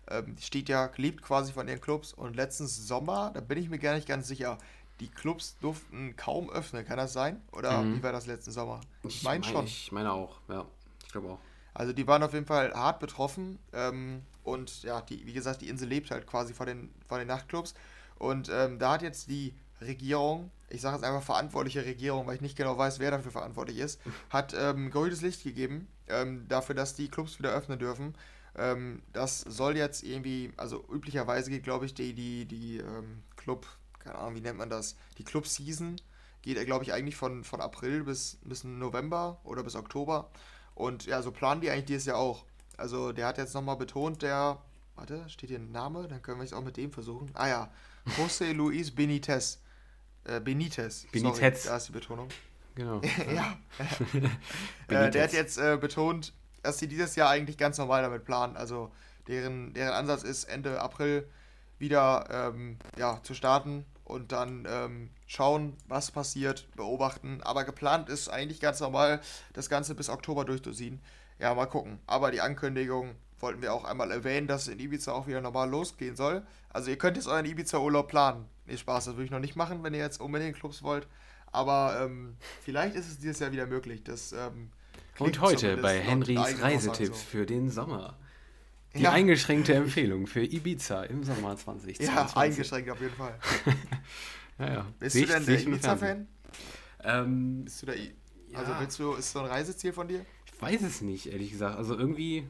Ähm, 0.08 0.36
die 0.36 0.42
steht 0.42 0.68
ja 0.68 0.86
geliebt 0.88 1.22
quasi 1.22 1.52
von 1.52 1.66
ihren 1.66 1.80
Clubs. 1.80 2.12
Und 2.12 2.36
letztens 2.36 2.86
Sommer, 2.86 3.30
da 3.34 3.40
bin 3.40 3.58
ich 3.58 3.68
mir 3.70 3.78
gar 3.78 3.94
nicht 3.94 4.06
ganz 4.06 4.28
sicher, 4.28 4.58
die 5.00 5.08
Clubs 5.08 5.56
durften 5.60 6.14
kaum 6.16 6.50
öffnen. 6.50 6.84
Kann 6.84 6.96
das 6.98 7.12
sein? 7.12 7.40
Oder 7.52 7.82
Mhm. 7.82 7.96
wie 7.96 8.02
war 8.02 8.12
das 8.12 8.26
letzten 8.26 8.50
Sommer? 8.52 8.80
Ich 9.02 9.16
Ich 9.18 9.22
meine 9.22 9.40
mein- 9.40 9.52
schon. 9.52 9.64
Ich 9.66 9.92
meine 9.92 10.12
auch, 10.12 10.40
ja. 10.48 10.66
Ich 11.04 11.12
glaube 11.12 11.30
auch. 11.30 11.38
Also 11.76 11.92
die 11.92 12.06
waren 12.06 12.22
auf 12.22 12.32
jeden 12.32 12.46
Fall 12.46 12.72
hart 12.72 13.00
betroffen. 13.00 13.58
Ähm, 13.72 14.22
und 14.44 14.82
ja, 14.82 15.02
die, 15.02 15.26
wie 15.26 15.32
gesagt, 15.34 15.60
die 15.60 15.68
Insel 15.68 15.88
lebt 15.88 16.10
halt 16.10 16.26
quasi 16.26 16.54
von 16.54 16.66
den, 16.66 16.90
von 17.06 17.18
den 17.18 17.28
Nachtclubs. 17.28 17.74
Und 18.18 18.48
ähm, 18.50 18.78
da 18.78 18.92
hat 18.92 19.02
jetzt 19.02 19.28
die 19.28 19.54
Regierung, 19.82 20.50
ich 20.70 20.80
sage 20.80 20.96
jetzt 20.96 21.04
einfach 21.04 21.22
verantwortliche 21.22 21.84
Regierung, 21.84 22.26
weil 22.26 22.36
ich 22.36 22.40
nicht 22.40 22.56
genau 22.56 22.78
weiß, 22.78 22.98
wer 22.98 23.10
dafür 23.10 23.30
verantwortlich 23.30 23.78
ist, 23.78 24.00
hat 24.30 24.54
ähm, 24.58 24.90
grünes 24.90 25.20
Licht 25.20 25.44
gegeben 25.44 25.86
ähm, 26.08 26.46
dafür, 26.48 26.74
dass 26.74 26.94
die 26.94 27.08
Clubs 27.08 27.38
wieder 27.38 27.52
öffnen 27.52 27.78
dürfen. 27.78 28.14
Ähm, 28.56 29.02
das 29.12 29.40
soll 29.40 29.76
jetzt 29.76 30.02
irgendwie, 30.02 30.52
also 30.56 30.82
üblicherweise 30.90 31.50
geht, 31.50 31.64
glaube 31.64 31.84
ich, 31.84 31.92
die, 31.92 32.14
die, 32.14 32.46
die 32.46 32.78
ähm, 32.78 33.22
Club, 33.36 33.66
keine 33.98 34.16
Ahnung, 34.16 34.36
wie 34.36 34.40
nennt 34.40 34.56
man 34.56 34.70
das, 34.70 34.96
die 35.18 35.24
Club-Season 35.24 35.96
geht, 36.40 36.64
glaube 36.64 36.84
ich, 36.84 36.94
eigentlich 36.94 37.16
von, 37.16 37.44
von 37.44 37.60
April 37.60 38.04
bis, 38.04 38.38
bis 38.44 38.64
November 38.64 39.40
oder 39.44 39.62
bis 39.62 39.74
Oktober. 39.74 40.30
Und 40.76 41.06
ja, 41.06 41.22
so 41.22 41.32
planen 41.32 41.62
die 41.62 41.70
eigentlich 41.70 41.86
dieses 41.86 42.04
Jahr 42.04 42.18
auch. 42.18 42.44
Also 42.76 43.12
der 43.12 43.26
hat 43.26 43.38
jetzt 43.38 43.54
nochmal 43.54 43.76
betont, 43.76 44.20
der, 44.20 44.62
warte, 44.94 45.26
steht 45.28 45.48
hier 45.48 45.58
ein 45.58 45.72
Name, 45.72 46.06
dann 46.06 46.20
können 46.20 46.38
wir 46.38 46.44
es 46.44 46.52
auch 46.52 46.62
mit 46.62 46.76
dem 46.76 46.92
versuchen. 46.92 47.30
Ah 47.32 47.48
ja, 47.48 47.70
José 48.18 48.52
Luis 48.54 48.94
Benitez. 48.94 49.58
Äh, 50.24 50.38
Benitez. 50.38 51.06
Benitez. 51.10 51.62
Sorry, 51.62 51.72
da 51.72 51.76
ist 51.78 51.88
die 51.88 51.92
Betonung. 51.92 52.28
Genau. 52.74 53.00
ja. 53.34 53.56
äh, 55.06 55.10
der 55.10 55.24
hat 55.24 55.32
jetzt 55.32 55.56
äh, 55.56 55.78
betont, 55.80 56.34
dass 56.62 56.78
sie 56.78 56.88
dieses 56.88 57.16
Jahr 57.16 57.30
eigentlich 57.30 57.56
ganz 57.56 57.78
normal 57.78 58.02
damit 58.02 58.26
planen. 58.26 58.54
Also 58.58 58.92
deren, 59.28 59.72
deren 59.72 59.94
Ansatz 59.94 60.24
ist, 60.24 60.44
Ende 60.44 60.82
April 60.82 61.26
wieder 61.78 62.52
ähm, 62.54 62.76
ja, 62.98 63.22
zu 63.22 63.32
starten 63.32 63.86
und 64.06 64.32
dann 64.32 64.66
ähm, 64.70 65.10
schauen, 65.26 65.76
was 65.88 66.10
passiert, 66.10 66.68
beobachten. 66.76 67.40
Aber 67.42 67.64
geplant 67.64 68.08
ist 68.08 68.28
eigentlich 68.28 68.60
ganz 68.60 68.80
normal, 68.80 69.20
das 69.52 69.68
Ganze 69.68 69.94
bis 69.94 70.08
Oktober 70.08 70.44
durchzuziehen. 70.44 71.00
Ja, 71.38 71.54
mal 71.54 71.66
gucken. 71.66 71.98
Aber 72.06 72.30
die 72.30 72.40
Ankündigung 72.40 73.16
wollten 73.40 73.60
wir 73.60 73.74
auch 73.74 73.84
einmal 73.84 74.10
erwähnen, 74.10 74.46
dass 74.46 74.62
es 74.62 74.68
in 74.68 74.78
Ibiza 74.78 75.12
auch 75.12 75.26
wieder 75.26 75.40
normal 75.40 75.68
losgehen 75.68 76.16
soll. 76.16 76.46
Also 76.70 76.90
ihr 76.90 76.98
könnt 76.98 77.16
jetzt 77.16 77.26
euren 77.26 77.44
Ibiza-Urlaub 77.44 78.08
planen. 78.08 78.46
Nee, 78.66 78.76
Spaß, 78.76 79.06
das 79.06 79.14
würde 79.14 79.24
ich 79.24 79.30
noch 79.30 79.40
nicht 79.40 79.56
machen, 79.56 79.82
wenn 79.82 79.92
ihr 79.92 80.00
jetzt 80.00 80.20
unbedingt 80.20 80.56
Clubs 80.56 80.82
wollt. 80.82 81.06
Aber 81.52 82.00
ähm, 82.02 82.36
vielleicht 82.62 82.94
ist 82.94 83.08
es 83.08 83.18
dieses 83.18 83.40
Jahr 83.40 83.52
wieder 83.52 83.66
möglich. 83.66 84.04
Das, 84.04 84.32
ähm, 84.32 84.70
Und 85.18 85.40
heute 85.40 85.76
bei 85.78 85.98
Henrys 85.98 86.60
Reisetipps 86.60 87.20
so. 87.20 87.26
für 87.26 87.46
den 87.46 87.70
Sommer. 87.70 88.16
Die 88.96 89.02
ja. 89.02 89.12
eingeschränkte 89.12 89.74
Empfehlung 89.74 90.26
für 90.26 90.42
Ibiza 90.42 91.04
im 91.04 91.24
Sommer 91.24 91.56
2020. 91.56 91.98
Ja, 92.06 92.26
eingeschränkt 92.34 92.90
auf 92.90 93.00
jeden 93.00 93.14
Fall. 93.14 93.38
ja, 94.58 94.72
ja. 94.72 94.86
Bist 94.98 95.14
Sicht, 95.14 95.28
du 95.28 95.32
denn 95.34 95.46
der 95.46 95.60
Ibiza-Fan? 95.60 96.28
Ähm, 97.04 97.64
Bist 97.64 97.82
du 97.82 97.86
da, 97.86 97.92
also 98.54 98.72
ja. 98.72 98.80
willst 98.80 98.98
du, 98.98 99.12
ist 99.14 99.32
so 99.32 99.40
ein 99.40 99.46
Reiseziel 99.46 99.92
von 99.92 100.08
dir? 100.08 100.24
Ich 100.46 100.60
weiß 100.60 100.82
es 100.82 101.02
nicht, 101.02 101.26
ehrlich 101.26 101.50
gesagt. 101.50 101.76
Also 101.76 101.96
irgendwie, 101.96 102.46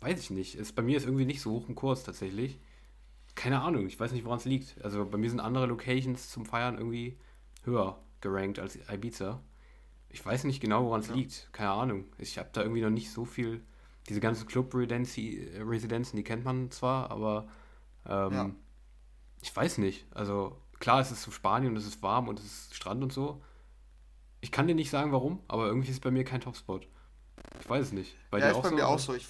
weiß 0.00 0.18
ich 0.20 0.30
nicht. 0.30 0.54
Ist, 0.54 0.74
bei 0.74 0.82
mir 0.82 0.96
ist 0.96 1.04
irgendwie 1.04 1.24
nicht 1.24 1.40
so 1.40 1.52
hoch 1.52 1.68
im 1.68 1.74
Kurs 1.74 2.04
tatsächlich. 2.04 2.58
Keine 3.34 3.60
Ahnung, 3.60 3.86
ich 3.86 3.98
weiß 3.98 4.12
nicht, 4.12 4.24
woran 4.24 4.38
es 4.38 4.44
liegt. 4.44 4.82
Also 4.82 5.04
bei 5.06 5.18
mir 5.18 5.30
sind 5.30 5.40
andere 5.40 5.66
Locations 5.66 6.30
zum 6.30 6.46
Feiern 6.46 6.78
irgendwie 6.78 7.16
höher 7.64 7.98
gerankt 8.20 8.58
als 8.58 8.78
Ibiza. 8.90 9.42
Ich 10.08 10.24
weiß 10.24 10.44
nicht 10.44 10.60
genau, 10.60 10.84
woran 10.84 11.00
es 11.00 11.08
ja. 11.08 11.14
liegt. 11.14 11.48
Keine 11.52 11.70
Ahnung. 11.70 12.04
Ich 12.18 12.38
habe 12.38 12.48
da 12.52 12.62
irgendwie 12.62 12.80
noch 12.80 12.90
nicht 12.90 13.10
so 13.10 13.24
viel. 13.24 13.62
Diese 14.08 14.20
ganzen 14.20 14.46
Club-Residenzen, 14.46 16.16
die 16.16 16.24
kennt 16.24 16.44
man 16.44 16.70
zwar, 16.70 17.10
aber 17.10 17.48
ähm, 18.08 18.32
ja. 18.32 18.50
ich 19.42 19.54
weiß 19.54 19.78
nicht. 19.78 20.06
Also 20.14 20.56
klar, 20.78 21.00
es 21.00 21.10
ist 21.10 21.22
so 21.22 21.30
Spanien 21.30 21.72
und 21.72 21.78
es 21.78 21.86
ist 21.86 22.02
warm 22.02 22.28
und 22.28 22.38
es 22.38 22.44
ist 22.44 22.74
Strand 22.74 23.02
und 23.02 23.12
so. 23.12 23.42
Ich 24.40 24.52
kann 24.52 24.68
dir 24.68 24.74
nicht 24.74 24.90
sagen, 24.90 25.12
warum, 25.12 25.40
aber 25.48 25.66
irgendwie 25.66 25.88
ist 25.88 25.96
es 25.96 26.00
bei 26.00 26.10
mir 26.10 26.24
kein 26.24 26.40
Topspot. 26.40 26.86
Ich 27.60 27.68
weiß 27.68 27.86
es 27.86 27.92
nicht. 27.92 28.16
Bei 28.30 28.38
ja, 28.38 28.46
dir 28.46 28.50
ist 28.52 28.56
auch 28.58 28.62
bei 28.62 28.68
so, 28.68 28.74
mir 28.74 28.86
auch 28.86 28.98
so. 28.98 29.14
Ich, 29.14 29.26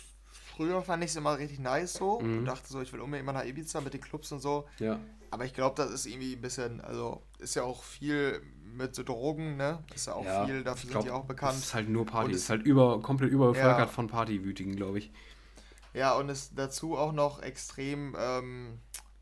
früher 0.57 0.83
fand 0.83 1.05
ich 1.05 1.11
es 1.11 1.17
immer 1.17 1.39
richtig 1.39 1.59
nice 1.59 1.95
so 1.95 2.21
mhm. 2.21 2.39
und 2.39 2.45
dachte 2.47 2.69
so, 2.69 2.81
ich 2.81 2.93
will 2.93 3.01
unbedingt 3.01 3.27
mal 3.27 3.33
nach 3.33 3.45
Ibiza 3.45 3.81
mit 3.81 3.95
den 3.95 4.01
Clubs 4.01 4.33
und 4.33 4.41
so. 4.41 4.67
Ja. 4.79 4.99
Aber 5.31 5.45
ich 5.45 5.55
glaube, 5.55 5.75
das 5.77 5.91
ist 5.91 6.07
irgendwie 6.07 6.35
ein 6.35 6.41
bisschen, 6.41 6.81
also 6.81 7.23
ist 7.39 7.55
ja 7.55 7.63
auch 7.63 7.83
viel 7.83 8.41
mit 8.63 8.95
so 8.95 9.03
Drogen, 9.03 9.57
ne? 9.57 9.83
Ist 9.95 10.07
ja 10.07 10.15
auch 10.15 10.25
ja, 10.25 10.47
viel, 10.47 10.63
dafür 10.63 10.91
glaub, 10.91 11.03
sind 11.03 11.11
die 11.11 11.17
auch 11.17 11.25
bekannt. 11.25 11.59
Es 11.59 11.67
ist 11.67 11.75
halt 11.75 11.89
nur 11.89 12.07
Party, 12.07 12.33
es 12.33 12.43
ist 12.43 12.51
halt 12.51 12.63
über, 12.63 13.01
komplett 13.03 13.31
überbevölkert 13.31 13.79
ja. 13.79 13.87
von 13.87 14.07
Partywütigen, 14.07 14.77
glaube 14.77 14.99
ich. 14.99 15.13
Ja, 15.95 16.15
und 16.15 16.29
ist 16.29 16.53
dazu 16.57 16.97
auch 16.97 17.13
noch 17.13 17.43
extrem, 17.43 18.15
ähm, 18.19 18.79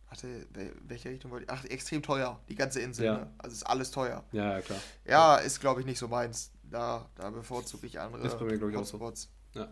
warte, 0.09 0.47
welche 0.87 1.09
Richtung 1.09 1.31
wollte 1.31 1.45
ich? 1.45 1.51
Ach, 1.51 1.65
extrem 1.65 2.03
teuer, 2.03 2.41
die 2.49 2.55
ganze 2.55 2.81
Insel, 2.81 3.07
ja. 3.07 3.19
ne? 3.19 3.31
Also 3.39 3.55
ist 3.55 3.63
alles 3.65 3.91
teuer. 3.91 4.25
Ja, 4.33 4.53
ja 4.53 4.61
klar. 4.61 4.81
Ja, 5.05 5.37
ist, 5.37 5.61
glaube 5.61 5.81
ich, 5.81 5.87
nicht 5.87 5.99
so 5.99 6.09
meins. 6.09 6.51
Da, 6.63 7.09
da 7.15 7.31
bevorzuge 7.31 7.87
ich 7.87 8.01
andere 8.01 8.27
ist 8.27 8.39
bei 8.39 8.47
mir, 8.47 8.69
ich. 8.69 8.77
Auch 8.77 8.85
so. 8.85 9.13
Ja. 9.55 9.69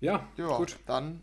Ja, 0.00 0.28
ja, 0.36 0.56
gut. 0.56 0.78
Dann 0.86 1.22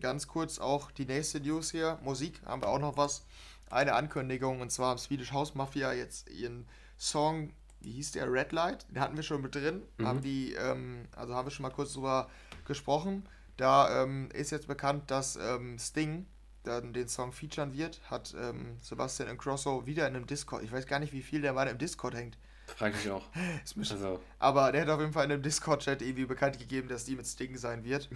ganz 0.00 0.28
kurz 0.28 0.58
auch 0.58 0.90
die 0.90 1.04
nächste 1.04 1.40
News 1.40 1.70
hier. 1.70 1.98
Musik 2.02 2.40
haben 2.46 2.62
wir 2.62 2.68
auch 2.68 2.78
noch 2.78 2.96
was 2.96 3.24
eine 3.70 3.94
Ankündigung 3.94 4.60
und 4.60 4.70
zwar 4.70 4.96
Swedish 4.98 5.32
House 5.32 5.54
Mafia 5.54 5.92
jetzt 5.92 6.30
ihren 6.30 6.66
Song, 6.96 7.52
wie 7.80 7.92
hieß 7.92 8.12
der, 8.12 8.32
Red 8.32 8.52
Light, 8.52 8.86
den 8.90 9.00
hatten 9.00 9.16
wir 9.16 9.22
schon 9.22 9.42
mit 9.42 9.54
drin, 9.54 9.82
mhm. 9.98 10.06
haben 10.06 10.20
die, 10.22 10.54
ähm, 10.54 11.06
also 11.14 11.34
haben 11.34 11.46
wir 11.46 11.50
schon 11.50 11.62
mal 11.62 11.70
kurz 11.70 11.92
drüber 11.92 12.28
gesprochen. 12.64 13.28
Da 13.56 14.02
ähm, 14.02 14.30
ist 14.32 14.50
jetzt 14.50 14.68
bekannt, 14.68 15.10
dass 15.10 15.36
ähm, 15.36 15.78
Sting 15.78 16.26
dann 16.62 16.92
den 16.92 17.08
Song 17.08 17.32
featuren 17.32 17.72
wird, 17.72 18.00
hat 18.10 18.34
ähm, 18.38 18.76
Sebastian 18.80 19.28
Incrosso 19.28 19.86
wieder 19.86 20.06
in 20.06 20.16
einem 20.16 20.26
Discord, 20.26 20.62
ich 20.62 20.72
weiß 20.72 20.86
gar 20.86 20.98
nicht, 20.98 21.12
wie 21.12 21.22
viel 21.22 21.40
der 21.40 21.52
mal 21.52 21.68
im 21.68 21.78
Discord 21.78 22.14
hängt. 22.14 22.38
Frage 22.76 22.94
ich 23.02 23.10
auch. 23.10 23.24
also. 23.78 24.20
Aber 24.38 24.72
der 24.72 24.82
hat 24.82 24.88
auf 24.88 25.00
jeden 25.00 25.12
Fall 25.12 25.24
in 25.24 25.32
einem 25.32 25.42
Discord-Chat 25.42 26.02
irgendwie 26.02 26.26
bekannt 26.26 26.58
gegeben, 26.58 26.88
dass 26.88 27.04
die 27.04 27.16
mit 27.16 27.26
Sting 27.26 27.56
sein 27.56 27.84
wird. 27.84 28.08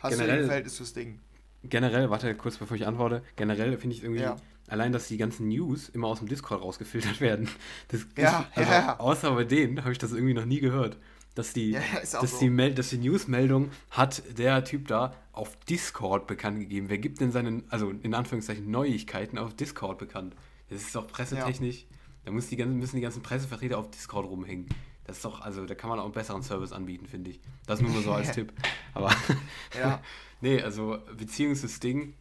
Hast 0.00 0.12
generell, 0.12 0.36
du 0.36 0.42
ein 0.42 0.46
Verhältnis 0.46 0.76
zu 0.76 0.84
Sting? 0.84 1.18
Generell, 1.64 2.08
warte 2.10 2.34
kurz 2.36 2.56
bevor 2.56 2.76
ich 2.76 2.86
antworte, 2.86 3.22
generell 3.34 3.76
finde 3.78 3.96
ich 3.96 4.02
irgendwie 4.02 4.22
ja 4.22 4.36
allein, 4.68 4.92
dass 4.92 5.08
die 5.08 5.16
ganzen 5.16 5.48
News 5.48 5.88
immer 5.88 6.08
aus 6.08 6.18
dem 6.18 6.28
Discord 6.28 6.62
rausgefiltert 6.62 7.20
werden. 7.20 7.48
Das, 7.88 8.06
ja, 8.16 8.46
also, 8.54 8.70
ja, 8.70 8.98
Außer 8.98 9.34
bei 9.34 9.44
denen 9.44 9.80
habe 9.80 9.92
ich 9.92 9.98
das 9.98 10.12
irgendwie 10.12 10.34
noch 10.34 10.44
nie 10.44 10.60
gehört. 10.60 10.96
Dass 11.34 11.52
die, 11.52 11.70
ja, 11.70 11.80
dass, 12.00 12.40
so. 12.40 12.40
die 12.40 12.74
dass 12.74 12.90
die 12.90 12.98
Newsmeldung 12.98 13.70
hat 13.90 14.22
der 14.38 14.64
Typ 14.64 14.88
da 14.88 15.14
auf 15.32 15.54
Discord 15.66 16.26
bekannt 16.26 16.58
gegeben. 16.58 16.88
Wer 16.88 16.98
gibt 16.98 17.20
denn 17.20 17.30
seine, 17.30 17.62
also 17.68 17.90
in 17.90 18.14
Anführungszeichen, 18.14 18.68
Neuigkeiten 18.68 19.38
auf 19.38 19.54
Discord 19.54 19.98
bekannt? 19.98 20.34
Das 20.68 20.82
ist 20.82 20.94
doch 20.96 21.06
pressetechnisch. 21.06 21.86
Da 22.28 22.34
muss 22.34 22.48
die 22.48 22.56
ganzen, 22.56 22.76
müssen 22.76 22.96
die 22.96 23.00
ganzen 23.00 23.22
Pressevertreter 23.22 23.78
auf 23.78 23.90
Discord 23.90 24.26
rumhängen. 24.26 24.68
Das 25.04 25.16
ist 25.16 25.24
doch, 25.24 25.40
also 25.40 25.64
da 25.64 25.74
kann 25.74 25.88
man 25.88 25.98
auch 25.98 26.04
einen 26.04 26.12
besseren 26.12 26.42
Service 26.42 26.72
anbieten, 26.72 27.06
finde 27.06 27.30
ich. 27.30 27.40
Das 27.66 27.80
nur 27.80 27.90
mal 27.90 28.02
so 28.02 28.12
als 28.12 28.32
Tipp. 28.32 28.52
Aber 28.92 29.10
ja. 29.80 30.02
nee, 30.42 30.60
also 30.60 30.98
Beziehungsding. 31.16 32.12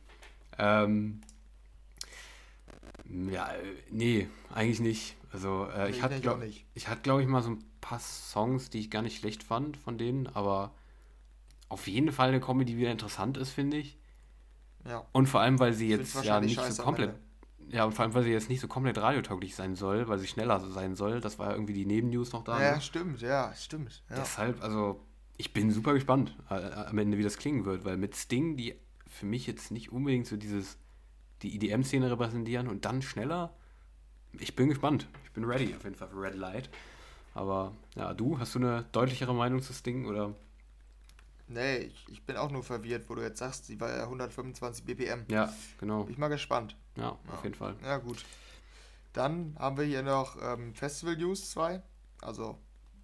Ähm, 0.58 1.20
ja, 3.30 3.49
nee, 3.91 4.30
eigentlich 4.53 4.80
nicht. 4.80 5.18
Also 5.34 5.68
äh, 5.76 5.89
ich 5.89 6.01
hatte, 6.01 6.22
glaube 6.22 6.45
ich, 6.45 6.88
hatte, 6.88 7.01
glaube 7.01 7.22
ich, 7.22 7.28
mal 7.28 7.43
so 7.43 7.49
ein 7.49 7.64
paar 7.82 7.99
Songs, 7.99 8.70
die 8.70 8.80
ich 8.80 8.89
gar 8.89 9.01
nicht 9.01 9.20
schlecht 9.20 9.43
fand 9.43 9.76
von 9.76 9.97
denen, 9.97 10.28
aber 10.28 10.72
auf 11.68 11.86
jeden 11.88 12.14
Fall 12.14 12.30
eine 12.30 12.39
Comedy, 12.39 12.72
die 12.72 12.78
wieder 12.78 12.93
interessant 12.93 13.36
ist, 13.36 13.49
finde 13.49 13.76
ich. 13.76 13.97
Ja. 14.86 15.05
Und 15.12 15.28
vor 15.28 15.41
allem, 15.41 15.60
weil 15.60 15.74
sie 15.74 15.91
ich 15.91 15.99
jetzt 15.99 16.24
ja 16.24 16.39
nicht 16.39 16.64
so 16.64 16.84
komplett, 16.84 17.14
ja, 17.70 17.86
und 17.86 17.93
vor 17.93 18.03
allem, 18.03 18.13
weil 18.13 18.24
sie 18.24 18.32
jetzt 18.32 18.49
nicht 18.49 18.59
so 18.59 18.68
komplett 18.68 18.97
radiotauglich 18.97 19.55
sein 19.55 19.76
soll, 19.76 20.07
weil 20.07 20.20
sie 20.20 20.28
schneller 20.28 20.59
sein 20.59 20.95
soll. 20.95 21.20
Das 21.20 21.38
war 21.39 21.47
ja 21.47 21.53
irgendwie 21.53 21.74
die 21.74 21.86
Nebennews 21.86 22.32
noch 22.32 22.43
da. 22.43 22.61
Ja, 22.61 22.76
ne? 22.76 22.82
stimmt, 22.82 23.22
ja, 23.22 23.53
stimmt. 23.55 24.03
Ja. 24.09 24.18
Deshalb, 24.18 24.63
also, 24.63 25.01
ich 25.38 25.53
bin 25.53 25.72
super 25.72 25.93
gespannt 25.93 26.36
äh, 26.49 26.55
am 26.55 26.97
Ende, 26.97 27.18
wie 27.18 27.24
das 27.24 27.38
klingen 27.38 27.65
wird, 27.65 27.86
weil 27.86 27.97
mit 27.97 28.15
Sting, 28.15 28.57
die 28.57 28.76
für 29.05 29.26
mich 29.26 29.47
jetzt 29.47 29.72
nicht 29.72 29.91
unbedingt 29.91 30.28
so 30.28 30.38
dieses 30.38 30.78
die 31.41 31.55
EDM-Szene 31.55 32.09
repräsentieren 32.09 32.68
und 32.68 32.86
dann 32.86 33.01
schneller. 33.01 33.53
Ich 34.39 34.55
bin 34.55 34.70
gespannt. 34.70 35.07
Ich 35.24 35.32
bin 35.32 35.43
ready 35.43 35.74
auf 35.76 35.84
jeden 35.84 35.95
Fall 35.95 36.07
für 36.07 36.20
Red 36.20 36.36
Light. 36.36 36.70
Aber 37.34 37.74
ja, 37.95 38.13
du, 38.13 38.39
hast 38.39 38.55
du 38.55 38.59
eine 38.59 38.86
deutlichere 38.91 39.34
Meinung 39.34 39.61
zu 39.61 39.74
Sting 39.74 40.05
oder? 40.07 40.34
Nee, 41.47 41.77
ich, 41.77 42.05
ich 42.09 42.25
bin 42.25 42.35
auch 42.35 42.51
nur 42.51 42.63
verwirrt, 42.63 43.09
wo 43.09 43.15
du 43.15 43.21
jetzt 43.21 43.39
sagst, 43.39 43.65
sie 43.65 43.79
war 43.79 43.89
ja 43.89 44.03
125 44.03 44.83
BPM. 44.83 45.25
Ja, 45.29 45.53
genau. 45.79 46.03
Bin 46.03 46.13
ich 46.13 46.17
mal 46.17 46.27
gespannt. 46.27 46.75
Ja, 46.95 47.11
auf 47.11 47.19
ja. 47.27 47.43
jeden 47.43 47.55
Fall. 47.55 47.75
Ja, 47.83 47.97
gut. 47.97 48.25
Dann 49.13 49.55
haben 49.57 49.77
wir 49.77 49.85
hier 49.85 50.03
noch 50.03 50.37
ähm, 50.41 50.73
Festival 50.75 51.15
News 51.15 51.49
2, 51.51 51.81
also 52.21 52.59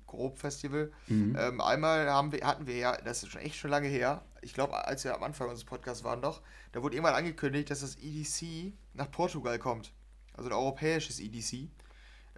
grob 0.05 0.37
Festival. 0.37 0.91
Mhm. 1.07 1.35
Ähm, 1.39 1.61
einmal 1.61 2.09
haben 2.09 2.31
wir, 2.31 2.45
hatten 2.45 2.67
wir 2.67 2.75
ja, 2.75 2.97
das 2.97 3.23
ist 3.23 3.31
schon 3.31 3.41
echt 3.41 3.55
schon 3.55 3.71
lange 3.71 3.87
her, 3.87 4.23
ich 4.43 4.53
glaube, 4.53 4.85
als 4.85 5.03
wir 5.03 5.15
am 5.15 5.23
Anfang 5.23 5.49
unseres 5.49 5.65
Podcasts 5.65 6.03
waren 6.03 6.21
doch, 6.21 6.41
da 6.71 6.83
wurde 6.83 6.95
irgendwann 6.95 7.15
angekündigt, 7.15 7.69
dass 7.69 7.81
das 7.81 7.95
EDC 7.95 8.73
nach 8.93 9.09
Portugal 9.09 9.57
kommt. 9.57 9.93
Also 10.33 10.49
ein 10.49 10.53
europäisches 10.53 11.19
EDC. 11.19 11.69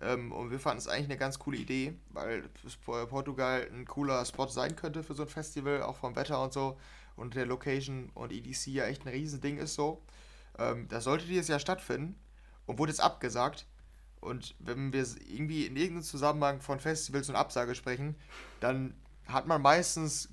Ähm, 0.01 0.31
und 0.31 0.51
wir 0.51 0.59
fanden 0.59 0.79
es 0.79 0.87
eigentlich 0.87 1.05
eine 1.05 1.17
ganz 1.17 1.39
coole 1.39 1.57
Idee, 1.57 1.93
weil 2.09 2.43
Portugal 2.85 3.67
ein 3.71 3.85
cooler 3.85 4.23
Spot 4.25 4.47
sein 4.47 4.75
könnte 4.75 5.03
für 5.03 5.13
so 5.13 5.23
ein 5.23 5.29
Festival, 5.29 5.83
auch 5.83 5.95
vom 5.95 6.15
Wetter 6.15 6.41
und 6.41 6.53
so. 6.53 6.77
Und 7.15 7.35
der 7.35 7.45
Location 7.45 8.09
und 8.13 8.33
EDC 8.33 8.67
ja 8.67 8.85
echt 8.85 9.05
ein 9.05 9.09
Riesending 9.09 9.57
ist 9.57 9.75
so. 9.75 10.01
Ähm, 10.57 10.87
das 10.89 11.05
sollte 11.05 11.25
dieses 11.25 11.47
Jahr 11.47 11.59
stattfinden 11.59 12.15
und 12.65 12.77
wurde 12.77 12.91
jetzt 12.91 13.01
abgesagt. 13.01 13.65
Und 14.19 14.55
wenn 14.59 14.91
wir 14.91 15.05
irgendwie 15.27 15.65
in 15.65 15.75
irgendeinem 15.75 16.03
Zusammenhang 16.03 16.61
von 16.61 16.79
Festivals 16.79 17.29
und 17.29 17.35
Absage 17.35 17.75
sprechen, 17.75 18.15
dann 18.59 18.95
hat 19.27 19.47
man 19.47 19.61
meistens 19.61 20.29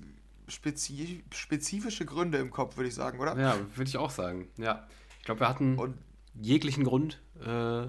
spezi 0.47 1.23
spezifische 1.31 2.05
Gründe 2.05 2.37
im 2.37 2.51
Kopf, 2.51 2.75
würde 2.75 2.89
ich 2.89 2.95
sagen, 2.95 3.19
oder? 3.19 3.37
Ja, 3.39 3.57
würde 3.75 3.89
ich 3.89 3.97
auch 3.97 4.11
sagen. 4.11 4.49
Ja. 4.57 4.87
Ich 5.19 5.25
glaube, 5.25 5.41
wir 5.41 5.49
hatten 5.49 5.77
Und 5.77 5.97
jeglichen 6.33 6.83
Grund, 6.83 7.21
äh, 7.39 7.87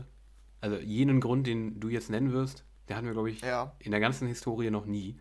also 0.65 0.79
jenen 0.79 1.21
Grund, 1.21 1.47
den 1.47 1.79
du 1.79 1.89
jetzt 1.89 2.09
nennen 2.09 2.33
wirst, 2.33 2.65
der 2.89 2.97
hatten 2.97 3.07
wir, 3.07 3.13
glaube 3.13 3.31
ich, 3.31 3.43
ja. 3.43 3.73
in 3.79 3.91
der 3.91 4.01
ganzen 4.01 4.27
Historie 4.27 4.71
noch 4.71 4.87
nie 4.87 5.19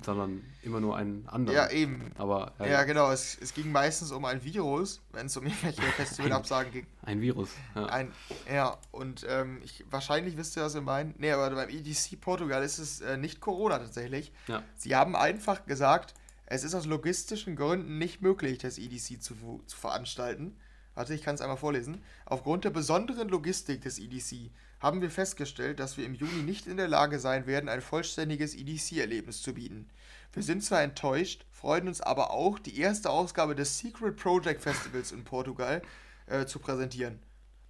sondern 0.00 0.42
immer 0.62 0.80
nur 0.80 0.96
einen 0.96 1.28
anderen. 1.28 1.54
Ja, 1.54 1.70
eben. 1.70 2.12
Aber, 2.16 2.54
ja, 2.58 2.66
ja 2.66 2.84
genau. 2.84 3.10
Es, 3.10 3.36
es 3.38 3.52
ging 3.52 3.70
meistens 3.70 4.10
um 4.10 4.24
ein 4.24 4.42
Virus, 4.42 5.02
wenn 5.12 5.26
es 5.26 5.36
um 5.36 5.44
irgendwelche 5.44 5.82
Festivalabsagen 5.96 6.72
ging. 6.72 6.86
Ein 7.02 7.20
Virus, 7.20 7.50
ja. 7.74 7.86
Ein, 7.86 8.10
ja, 8.50 8.78
und 8.90 9.26
ähm, 9.28 9.60
ich, 9.62 9.84
wahrscheinlich 9.90 10.38
wisst 10.38 10.56
ihr, 10.56 10.62
was 10.62 10.72
wir 10.72 10.80
meinen. 10.80 11.14
Nee, 11.18 11.32
aber 11.32 11.50
beim 11.54 11.68
EDC 11.68 12.18
Portugal 12.20 12.62
ist 12.62 12.78
es 12.78 13.02
äh, 13.02 13.18
nicht 13.18 13.40
Corona 13.40 13.78
tatsächlich. 13.78 14.32
Ja. 14.48 14.62
Sie 14.76 14.96
haben 14.96 15.14
einfach 15.14 15.66
gesagt, 15.66 16.14
es 16.46 16.64
ist 16.64 16.74
aus 16.74 16.86
logistischen 16.86 17.54
Gründen 17.54 17.98
nicht 17.98 18.22
möglich, 18.22 18.58
das 18.58 18.78
EDC 18.78 19.22
zu, 19.22 19.62
zu 19.66 19.76
veranstalten. 19.76 20.56
Warte, 20.94 21.14
ich 21.14 21.22
kann 21.22 21.34
es 21.34 21.40
einmal 21.40 21.56
vorlesen. 21.56 22.02
Aufgrund 22.26 22.64
der 22.64 22.70
besonderen 22.70 23.28
Logistik 23.28 23.80
des 23.80 23.98
EDC 23.98 24.50
haben 24.80 25.00
wir 25.00 25.10
festgestellt, 25.10 25.80
dass 25.80 25.96
wir 25.96 26.04
im 26.04 26.14
Juni 26.14 26.42
nicht 26.42 26.66
in 26.66 26.76
der 26.76 26.88
Lage 26.88 27.18
sein 27.18 27.46
werden, 27.46 27.68
ein 27.68 27.80
vollständiges 27.80 28.54
EDC-Erlebnis 28.54 29.40
zu 29.42 29.54
bieten. 29.54 29.88
Wir 30.32 30.42
sind 30.42 30.62
zwar 30.62 30.82
enttäuscht, 30.82 31.46
freuen 31.50 31.88
uns 31.88 32.00
aber 32.00 32.30
auch, 32.30 32.58
die 32.58 32.78
erste 32.78 33.10
Ausgabe 33.10 33.54
des 33.54 33.78
Secret 33.78 34.16
Project 34.16 34.60
Festivals 34.60 35.12
in 35.12 35.24
Portugal 35.24 35.82
äh, 36.26 36.46
zu 36.46 36.58
präsentieren. 36.58 37.20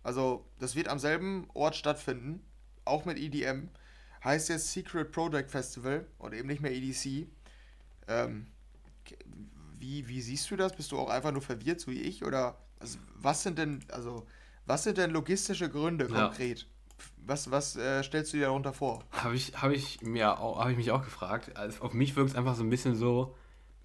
Also, 0.03 0.45
das 0.59 0.75
wird 0.75 0.89
am 0.89 0.99
selben 0.99 1.49
Ort 1.55 1.77
stattfinden, 1.77 2.43
auch 2.85 3.05
mit 3.05 3.18
EDM. 3.18 3.68
Heißt 4.25 4.49
jetzt 4.49 4.73
Secret 4.73 5.12
Project 5.12 5.51
Festival 5.51 6.07
und 6.18 6.35
eben 6.35 6.49
nicht 6.49 6.62
mehr 6.62 6.73
EDC. 6.73 7.29
Ähm, 8.09 8.47
wie, 9.79 10.09
wie 10.09 10.20
siehst 10.20 10.51
du 10.51 10.57
das? 10.57 10.75
Bist 10.75 10.93
du 10.93 10.99
auch 10.99 11.11
einfach 11.11 11.33
nur 11.33 11.43
verwirrt, 11.43 11.81
so 11.81 11.91
wie 11.91 12.01
ich? 12.01 12.25
Oder 12.25 12.57
also, 12.83 12.99
was 13.14 13.43
sind 13.43 13.59
denn, 13.59 13.80
also, 13.91 14.26
was 14.66 14.85
sind 14.85 14.99
denn 14.99 15.11
logistische 15.11 15.70
Gründe 15.70 16.07
konkret? 16.07 16.61
Ja. 16.61 16.66
Was, 17.24 17.51
was 17.51 17.76
äh, 17.76 18.03
stellst 18.03 18.33
du 18.33 18.37
dir 18.37 18.47
darunter 18.47 18.72
vor? 18.72 19.05
Habe 19.12 19.35
ich, 19.35 19.61
hab 19.61 19.70
ich, 19.70 20.03
mir 20.03 20.39
auch, 20.39 20.59
hab 20.59 20.70
ich 20.70 20.76
mich 20.76 20.91
auch 20.91 21.05
gefragt. 21.05 21.57
Also 21.57 21.83
auf 21.83 21.95
mich 21.95 22.16
wirkt 22.16 22.30
es 22.30 22.37
einfach 22.37 22.55
so 22.57 22.62
ein 22.62 22.70
bisschen 22.70 22.97
so, 22.97 23.37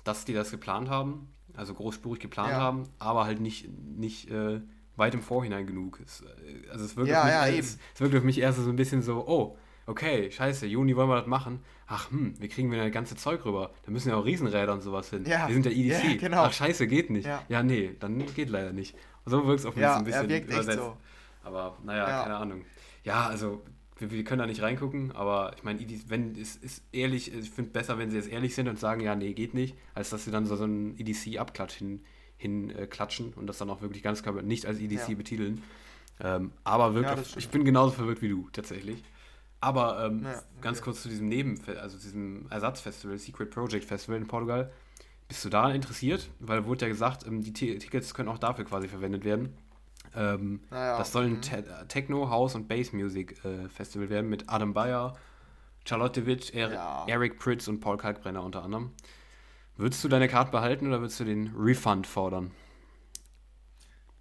dass 0.04 0.26
die 0.26 0.34
das 0.34 0.52
geplant 0.52 0.90
haben, 0.90 1.30
also 1.56 1.74
großspurig 1.74 2.20
geplant 2.20 2.52
ja. 2.52 2.60
haben, 2.60 2.84
aber 3.00 3.26
halt 3.26 3.40
nicht, 3.40 3.70
nicht 3.70 4.30
äh, 4.30 4.62
weit 4.96 5.14
im 5.14 5.22
Vorhinein 5.22 5.68
genug. 5.68 6.00
Es, 6.04 6.22
äh, 6.22 6.70
also 6.70 6.86
es 6.86 6.96
wirkt, 6.96 7.10
ja, 7.10 7.22
auf 7.22 7.26
mich, 7.26 7.34
ja, 7.34 7.60
es, 7.60 7.78
es 7.94 8.02
wirkt 8.02 8.16
auf 8.16 8.24
mich 8.24 8.40
erst 8.40 8.60
so 8.60 8.70
ein 8.70 8.76
bisschen 8.76 9.02
so, 9.02 9.28
oh, 9.28 9.58
okay, 9.88 10.30
scheiße, 10.30 10.68
Juni 10.68 10.96
wollen 10.96 11.10
wir 11.10 11.18
das 11.18 11.28
machen. 11.28 11.62
Ach, 11.88 12.12
hm, 12.12 12.36
wie 12.40 12.50
kriegen 12.50 12.70
wir 12.72 12.84
das 12.84 12.92
ganze 12.92 13.16
Zeug 13.16 13.44
rüber? 13.46 13.72
Da 13.86 13.92
müssen 13.92 14.10
ja 14.10 14.16
auch 14.16 14.26
Riesenräder 14.26 14.74
und 14.74 14.82
sowas 14.82 15.10
hin. 15.10 15.26
Ja. 15.26 15.48
Wir 15.48 15.54
sind 15.54 15.66
ja 15.66 15.72
EDC. 15.72 16.04
Ja, 16.04 16.16
genau. 16.18 16.44
Ach, 16.44 16.54
scheiße, 16.54 16.86
geht 16.88 17.10
nicht. 17.10 17.26
Ja. 17.26 17.44
ja, 17.48 17.64
nee, 17.64 17.96
dann 18.00 18.24
geht 18.36 18.50
leider 18.50 18.74
nicht. 18.74 18.96
So 19.26 19.48
wirkt 19.48 19.62
es 19.62 19.66
auf 19.66 19.76
mich 19.76 19.82
ja, 19.82 19.98
ein 19.98 20.04
bisschen 20.04 20.24
er 20.24 20.30
wirkt 20.30 20.48
übersetzt. 20.48 20.70
Echt 20.70 20.80
so. 20.80 20.98
Aber 21.44 21.78
naja, 21.84 22.08
ja. 22.08 22.24
keine 22.24 22.36
Ahnung. 22.36 22.66
Ja, 23.04 23.28
also 23.28 23.64
wir, 23.98 24.12
wir, 24.12 24.24
können 24.26 24.40
da 24.40 24.46
nicht 24.46 24.62
reingucken, 24.62 25.14
aber 25.14 25.54
ich 25.56 25.64
meine, 25.64 25.80
wenn 26.08 26.36
es 26.36 26.58
ist 26.58 26.84
ehrlich, 26.92 27.34
ich 27.34 27.50
finde 27.50 27.72
besser, 27.72 27.98
wenn 27.98 28.12
sie 28.12 28.18
jetzt 28.18 28.30
ehrlich 28.30 28.54
sind 28.54 28.68
und 28.68 28.80
sagen, 28.80 29.02
ja, 29.02 29.16
nee, 29.16 29.34
geht 29.34 29.54
nicht, 29.54 29.76
als 29.96 30.10
dass 30.10 30.26
sie 30.26 30.32
dann 30.32 30.46
so, 30.46 30.56
so 30.56 30.66
einen 30.66 30.98
EDC-Abklatsch 31.00 31.76
hin, 31.76 32.02
hin 32.38 32.70
äh, 32.72 32.86
klatschen 32.86 33.34
und 33.34 33.48
das 33.48 33.58
dann 33.58 33.70
auch 33.70 33.82
wirklich 33.82 34.04
ganz 34.04 34.24
klar 34.24 34.42
nicht 34.42 34.66
als 34.66 34.80
EDC 34.80 35.10
ja. 35.10 35.16
betiteln. 35.16 35.64
Ähm, 36.20 36.52
aber 36.64 36.96
wirklich, 36.96 37.32
ja, 37.32 37.38
ich 37.38 37.50
bin 37.50 37.64
genauso 37.64 37.94
verwirrt 37.94 38.22
wie 38.22 38.30
du, 38.30 38.50
tatsächlich. 38.52 39.04
Aber 39.60 40.06
ähm, 40.06 40.24
ja, 40.24 40.32
okay. 40.32 40.42
ganz 40.62 40.82
kurz 40.82 41.02
zu 41.02 41.10
diesem 41.10 41.28
Neben, 41.28 41.60
also 41.80 41.98
diesem 41.98 42.50
Ersatzfestival, 42.50 43.18
Secret 43.18 43.50
Project 43.50 43.86
Festival 43.86 44.18
in 44.18 44.28
Portugal. 44.28 44.72
Bist 45.28 45.44
du 45.44 45.50
daran 45.50 45.76
interessiert? 45.76 46.30
Weil 46.40 46.66
wurde 46.66 46.86
ja 46.86 46.88
gesagt, 46.90 47.26
ähm, 47.26 47.42
die 47.42 47.54
Tickets 47.54 48.14
können 48.14 48.30
auch 48.30 48.38
dafür 48.38 48.66
quasi 48.66 48.88
verwendet 48.88 49.26
werden. 49.26 49.58
Ähm, 50.16 50.62
naja, 50.70 50.98
das 50.98 51.12
soll 51.12 51.26
ein 51.26 51.34
mhm. 51.34 51.42
Te 51.42 51.86
Techno, 51.88 52.30
House 52.30 52.56
und 52.56 52.68
Bass 52.68 52.94
Music 52.94 53.44
äh, 53.44 53.68
Festival 53.68 54.10
werden 54.10 54.30
mit 54.30 54.48
Adam 54.48 54.74
Bayer, 54.74 55.18
Charlotte 55.86 56.26
Witt, 56.26 56.54
er 56.54 56.72
ja. 56.72 57.06
Eric 57.08 57.40
Pritz 57.40 57.68
und 57.68 57.80
Paul 57.80 57.98
Kalkbrenner 57.98 58.44
unter 58.44 58.64
anderem. 58.64 58.92
Würdest 59.76 60.04
du 60.04 60.08
deine 60.08 60.28
Karte 60.28 60.52
behalten 60.52 60.88
oder 60.88 61.02
würdest 61.02 61.20
du 61.20 61.24
den 61.24 61.54
Refund 61.56 62.08
fordern? 62.08 62.52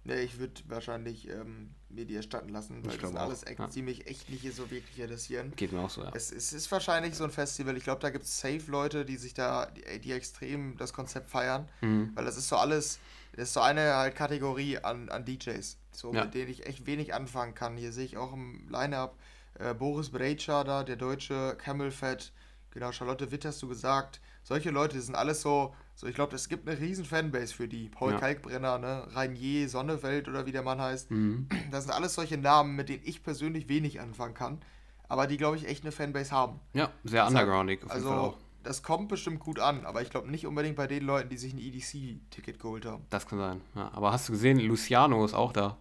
Nee, 0.03 0.21
ich 0.21 0.39
würde 0.39 0.61
wahrscheinlich 0.67 1.29
ähm, 1.29 1.71
mir 1.89 2.05
die 2.05 2.15
erstatten 2.15 2.49
lassen, 2.49 2.85
weil 2.85 2.95
ich 2.95 3.01
das 3.01 3.15
alles 3.15 3.45
echt, 3.45 3.59
ja. 3.59 3.69
ziemlich 3.69 4.07
echt 4.07 4.29
nicht 4.29 4.43
so 4.53 4.69
wirklich 4.69 4.99
interessieren. 4.99 5.53
Geht 5.55 5.71
mir 5.71 5.79
auch 5.79 5.89
so, 5.89 6.03
ja. 6.03 6.11
Es, 6.13 6.31
es 6.31 6.53
ist 6.53 6.71
wahrscheinlich 6.71 7.15
so 7.15 7.23
ein 7.23 7.31
Festival, 7.31 7.77
ich 7.77 7.83
glaube, 7.83 8.01
da 8.01 8.09
gibt 8.09 8.25
es 8.25 8.39
safe 8.39 8.63
Leute, 8.67 9.05
die 9.05 9.17
sich 9.17 9.33
da, 9.33 9.67
die, 9.67 9.99
die 9.99 10.11
extrem 10.11 10.77
das 10.77 10.93
Konzept 10.93 11.29
feiern, 11.29 11.67
mhm. 11.81 12.11
weil 12.15 12.25
das 12.25 12.37
ist 12.37 12.49
so 12.49 12.57
alles, 12.57 12.99
das 13.33 13.49
ist 13.49 13.53
so 13.53 13.61
eine 13.61 13.95
halt 13.95 14.15
Kategorie 14.15 14.79
an, 14.79 15.09
an 15.09 15.25
DJs, 15.25 15.77
so 15.91 16.13
ja. 16.13 16.25
mit 16.25 16.33
denen 16.33 16.51
ich 16.51 16.65
echt 16.65 16.85
wenig 16.85 17.13
anfangen 17.13 17.55
kann. 17.55 17.77
Hier 17.77 17.91
sehe 17.91 18.05
ich 18.05 18.17
auch 18.17 18.33
im 18.33 18.67
Line-Up 18.69 19.17
äh, 19.59 19.73
Boris 19.73 20.09
Brejcha 20.09 20.63
da, 20.63 20.83
der 20.83 20.95
deutsche 20.97 21.55
Camel 21.57 21.91
Fat, 21.91 22.31
genau, 22.71 22.91
Charlotte 22.91 23.31
Witt 23.31 23.45
hast 23.45 23.61
du 23.61 23.67
gesagt. 23.67 24.21
Solche 24.43 24.71
Leute, 24.71 24.95
die 24.95 25.01
sind 25.01 25.15
alles 25.15 25.41
so 25.41 25.73
so, 25.97 26.05
ich 26.05 26.13
glaube, 26.13 26.35
es 26.35 26.47
gibt 26.47 26.69
eine 26.69 26.79
riesen 26.79 27.05
Fanbase 27.05 27.55
für 27.55 27.67
die. 27.67 27.89
Paul 27.89 28.11
ja. 28.11 28.19
Kalkbrenner, 28.19 28.77
ne? 28.77 29.07
Rainier, 29.15 29.67
Sonnefeld 29.67 30.27
oder 30.27 30.45
wie 30.45 30.51
der 30.51 30.61
Mann 30.61 30.79
heißt. 30.79 31.09
Mhm. 31.09 31.47
Das 31.71 31.85
sind 31.85 31.91
alles 31.91 32.13
solche 32.13 32.37
Namen, 32.37 32.75
mit 32.75 32.87
denen 32.87 33.01
ich 33.03 33.23
persönlich 33.23 33.67
wenig 33.67 33.99
anfangen 33.99 34.35
kann. 34.35 34.61
Aber 35.09 35.25
die, 35.25 35.37
glaube 35.37 35.57
ich, 35.57 35.67
echt 35.67 35.83
eine 35.83 35.91
Fanbase 35.91 36.31
haben. 36.31 36.59
Ja, 36.73 36.91
sehr 37.03 37.23
das 37.23 37.29
undergroundig 37.29 37.83
auf 37.83 37.89
also, 37.89 38.09
jeden 38.09 38.19
Fall 38.19 38.29
auch. 38.29 38.37
Das 38.61 38.83
kommt 38.83 39.09
bestimmt 39.09 39.39
gut 39.39 39.59
an, 39.59 39.87
aber 39.87 40.03
ich 40.03 40.11
glaube 40.11 40.29
nicht 40.29 40.45
unbedingt 40.45 40.75
bei 40.75 40.85
den 40.85 41.03
Leuten, 41.03 41.29
die 41.29 41.37
sich 41.37 41.53
ein 41.53 41.57
EDC-Ticket 41.57 42.59
geholt 42.59 42.85
haben. 42.85 43.03
Das 43.09 43.25
kann 43.25 43.39
sein. 43.39 43.61
Ja, 43.73 43.89
aber 43.93 44.11
hast 44.11 44.29
du 44.29 44.33
gesehen, 44.33 44.59
Luciano 44.59 45.25
ist 45.25 45.33
auch 45.33 45.51
da. 45.51 45.77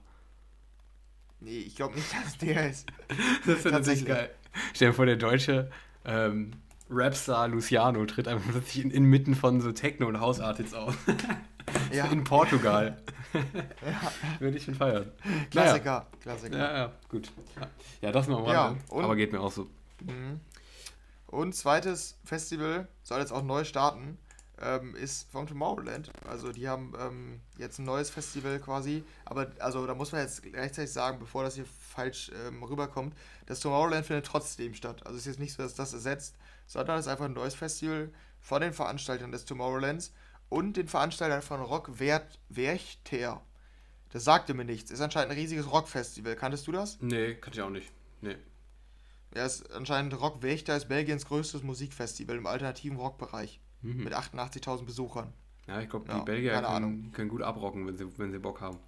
Nee, 1.41 1.59
ich 1.59 1.77
glaube 1.77 1.95
nicht, 1.95 2.07
dass 2.25 2.39
der 2.39 2.71
ist. 2.71 2.87
das 3.45 3.59
ist 3.59 3.71
natürlich 3.71 4.07
geil. 4.07 4.31
Stell 4.73 4.89
dir 4.89 4.95
vor, 4.95 5.05
der 5.05 5.17
Deutsche 5.17 5.71
ähm, 6.07 6.53
Rapstar 6.89 7.49
Luciano 7.49 8.05
tritt 8.07 8.29
einfach 8.29 8.51
plötzlich 8.51 8.85
in, 8.85 8.91
inmitten 8.91 9.35
von 9.35 9.61
so 9.61 9.73
Techno- 9.73 10.07
und 10.07 10.21
Hausartists 10.21 10.75
auf. 10.75 10.97
ja. 11.93 12.07
In 12.07 12.25
Portugal. 12.25 13.03
ja. 13.33 14.13
Würde 14.39 14.57
ich 14.57 14.65
schon 14.65 14.75
feiern. 14.75 15.11
Klassiker, 15.51 15.91
naja. 15.91 16.07
Klassiker. 16.21 16.59
Ja, 16.59 16.77
ja, 16.77 16.93
gut. 17.09 17.33
Ja, 18.01 18.13
das 18.13 18.29
noch 18.29 18.45
mal. 18.45 18.53
Ja, 18.53 18.77
aber 18.91 19.17
geht 19.17 19.33
mir 19.33 19.41
auch 19.41 19.53
so. 19.53 19.69
Mhm. 20.05 20.41
Und 21.27 21.55
zweites 21.55 22.17
Festival 22.25 22.89
soll 23.03 23.21
jetzt 23.21 23.33
auch 23.33 23.43
neu 23.43 23.65
starten, 23.65 24.17
ähm, 24.63 24.95
ist 24.95 25.31
vom 25.31 25.47
Tomorrowland. 25.47 26.11
Also 26.29 26.53
die 26.53 26.69
haben 26.69 26.95
ähm, 26.99 27.41
jetzt 27.59 27.79
ein 27.79 27.85
neues 27.85 28.11
Festival 28.11 28.59
quasi, 28.59 29.05
aber 29.25 29.51
also 29.59 29.87
da 29.87 29.95
muss 29.95 30.13
man 30.13 30.23
jetzt 30.23 30.43
gleichzeitig 30.43 30.93
sagen, 30.93 31.19
bevor 31.19 31.43
das 31.43 31.57
hier 31.57 31.67
falsch 31.67 32.31
ähm, 32.47 32.63
rüberkommt, 32.63 33.15
das 33.47 33.61
Tomorrowland 33.61 34.07
findet 34.07 34.27
trotzdem 34.27 34.75
statt. 34.75 35.05
Also 35.05 35.17
es 35.17 35.23
ist 35.23 35.27
jetzt 35.27 35.41
nicht 35.41 35.53
so, 35.53 35.63
dass 35.63 35.75
das 35.75 35.93
ersetzt, 35.93 36.37
sondern 36.67 36.99
es 36.99 37.07
ist 37.07 37.13
einfach 37.13 37.27
ein 37.27 37.33
neues 37.33 37.55
Festival 37.55 38.13
von 38.41 38.61
den 38.61 38.73
Veranstaltern 38.73 39.33
des 39.33 39.45
Tomorrowlands 39.45 40.13
und 40.49 40.77
den 40.77 40.89
Veranstaltern 40.89 41.43
von 41.43 41.61
Rock 41.61 41.99
Werchter. 41.99 43.43
Das 44.11 44.25
sagte 44.25 44.55
mir 44.55 44.65
nichts. 44.65 44.91
Ist 44.91 45.01
anscheinend 45.01 45.33
ein 45.33 45.39
riesiges 45.39 45.71
Rockfestival. 45.71 46.37
Kanntest 46.37 46.67
du 46.67 46.73
das? 46.73 46.99
Nee, 47.01 47.35
kannte 47.35 47.59
ich 47.59 47.63
auch 47.63 47.71
nicht. 47.71 47.93
Nee. 48.21 48.37
Ja, 49.35 49.45
ist 49.45 49.71
anscheinend 49.73 50.19
Rock 50.21 50.43
Wächter 50.43 50.77
ist 50.77 50.89
Belgiens 50.89 51.27
größtes 51.27 51.63
Musikfestival 51.63 52.37
im 52.37 52.47
alternativen 52.47 52.97
Rockbereich. 52.97 53.61
Mhm. 53.83 54.05
Mit 54.05 54.15
88.000 54.15 54.85
Besuchern. 54.85 55.33
Ja, 55.67 55.81
ich 55.81 55.91
glaube, 55.91 56.07
die 56.07 56.13
ja, 56.13 56.23
Belgier 56.23 56.63
können, 56.63 57.13
können, 57.13 57.29
gut 57.29 57.43
abrocken, 57.43 57.87
wenn 57.87 57.99
sie, 57.99 58.07
wenn 58.19 58.31
sie 58.31 58.39
Bock 58.39 58.61
haben. 58.61 58.79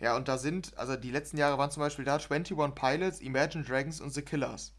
Ja, 0.00 0.16
und 0.16 0.28
da 0.28 0.38
sind, 0.38 0.78
also 0.78 0.94
die 0.94 1.10
letzten 1.10 1.38
Jahre 1.38 1.58
waren 1.58 1.72
zum 1.72 1.80
Beispiel 1.80 2.04
da 2.04 2.16
21 2.16 2.56
Pilots, 2.74 3.20
Imagine 3.20 3.64
Dragons 3.64 4.00
und 4.00 4.14
The 4.14 4.22
Killers. 4.22 4.72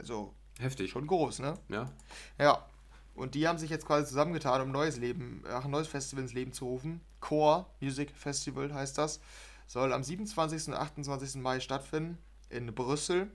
Also. 0.00 0.34
Heftig. 0.58 0.90
Schon 0.90 1.06
groß, 1.06 1.38
ne? 1.38 1.58
Ja. 1.68 1.90
Ja. 2.38 2.66
Und 3.14 3.34
die 3.34 3.46
haben 3.46 3.58
sich 3.58 3.70
jetzt 3.70 3.86
quasi 3.86 4.06
zusammengetan, 4.06 4.62
um 4.62 4.68
ein 4.68 4.72
neues 4.72 4.96
Leben, 4.96 5.42
ach, 5.48 5.64
ein 5.64 5.70
neues 5.70 5.88
Festival 5.88 6.22
ins 6.22 6.32
Leben 6.32 6.52
zu 6.52 6.66
rufen. 6.66 7.00
Core 7.20 7.66
Music 7.80 8.10
Festival 8.16 8.72
heißt 8.72 8.96
das. 8.96 9.20
Soll 9.66 9.92
am 9.92 10.02
27. 10.02 10.68
und 10.68 10.74
28. 10.74 11.36
Mai 11.36 11.60
stattfinden 11.60 12.18
in 12.48 12.74
Brüssel. 12.74 13.30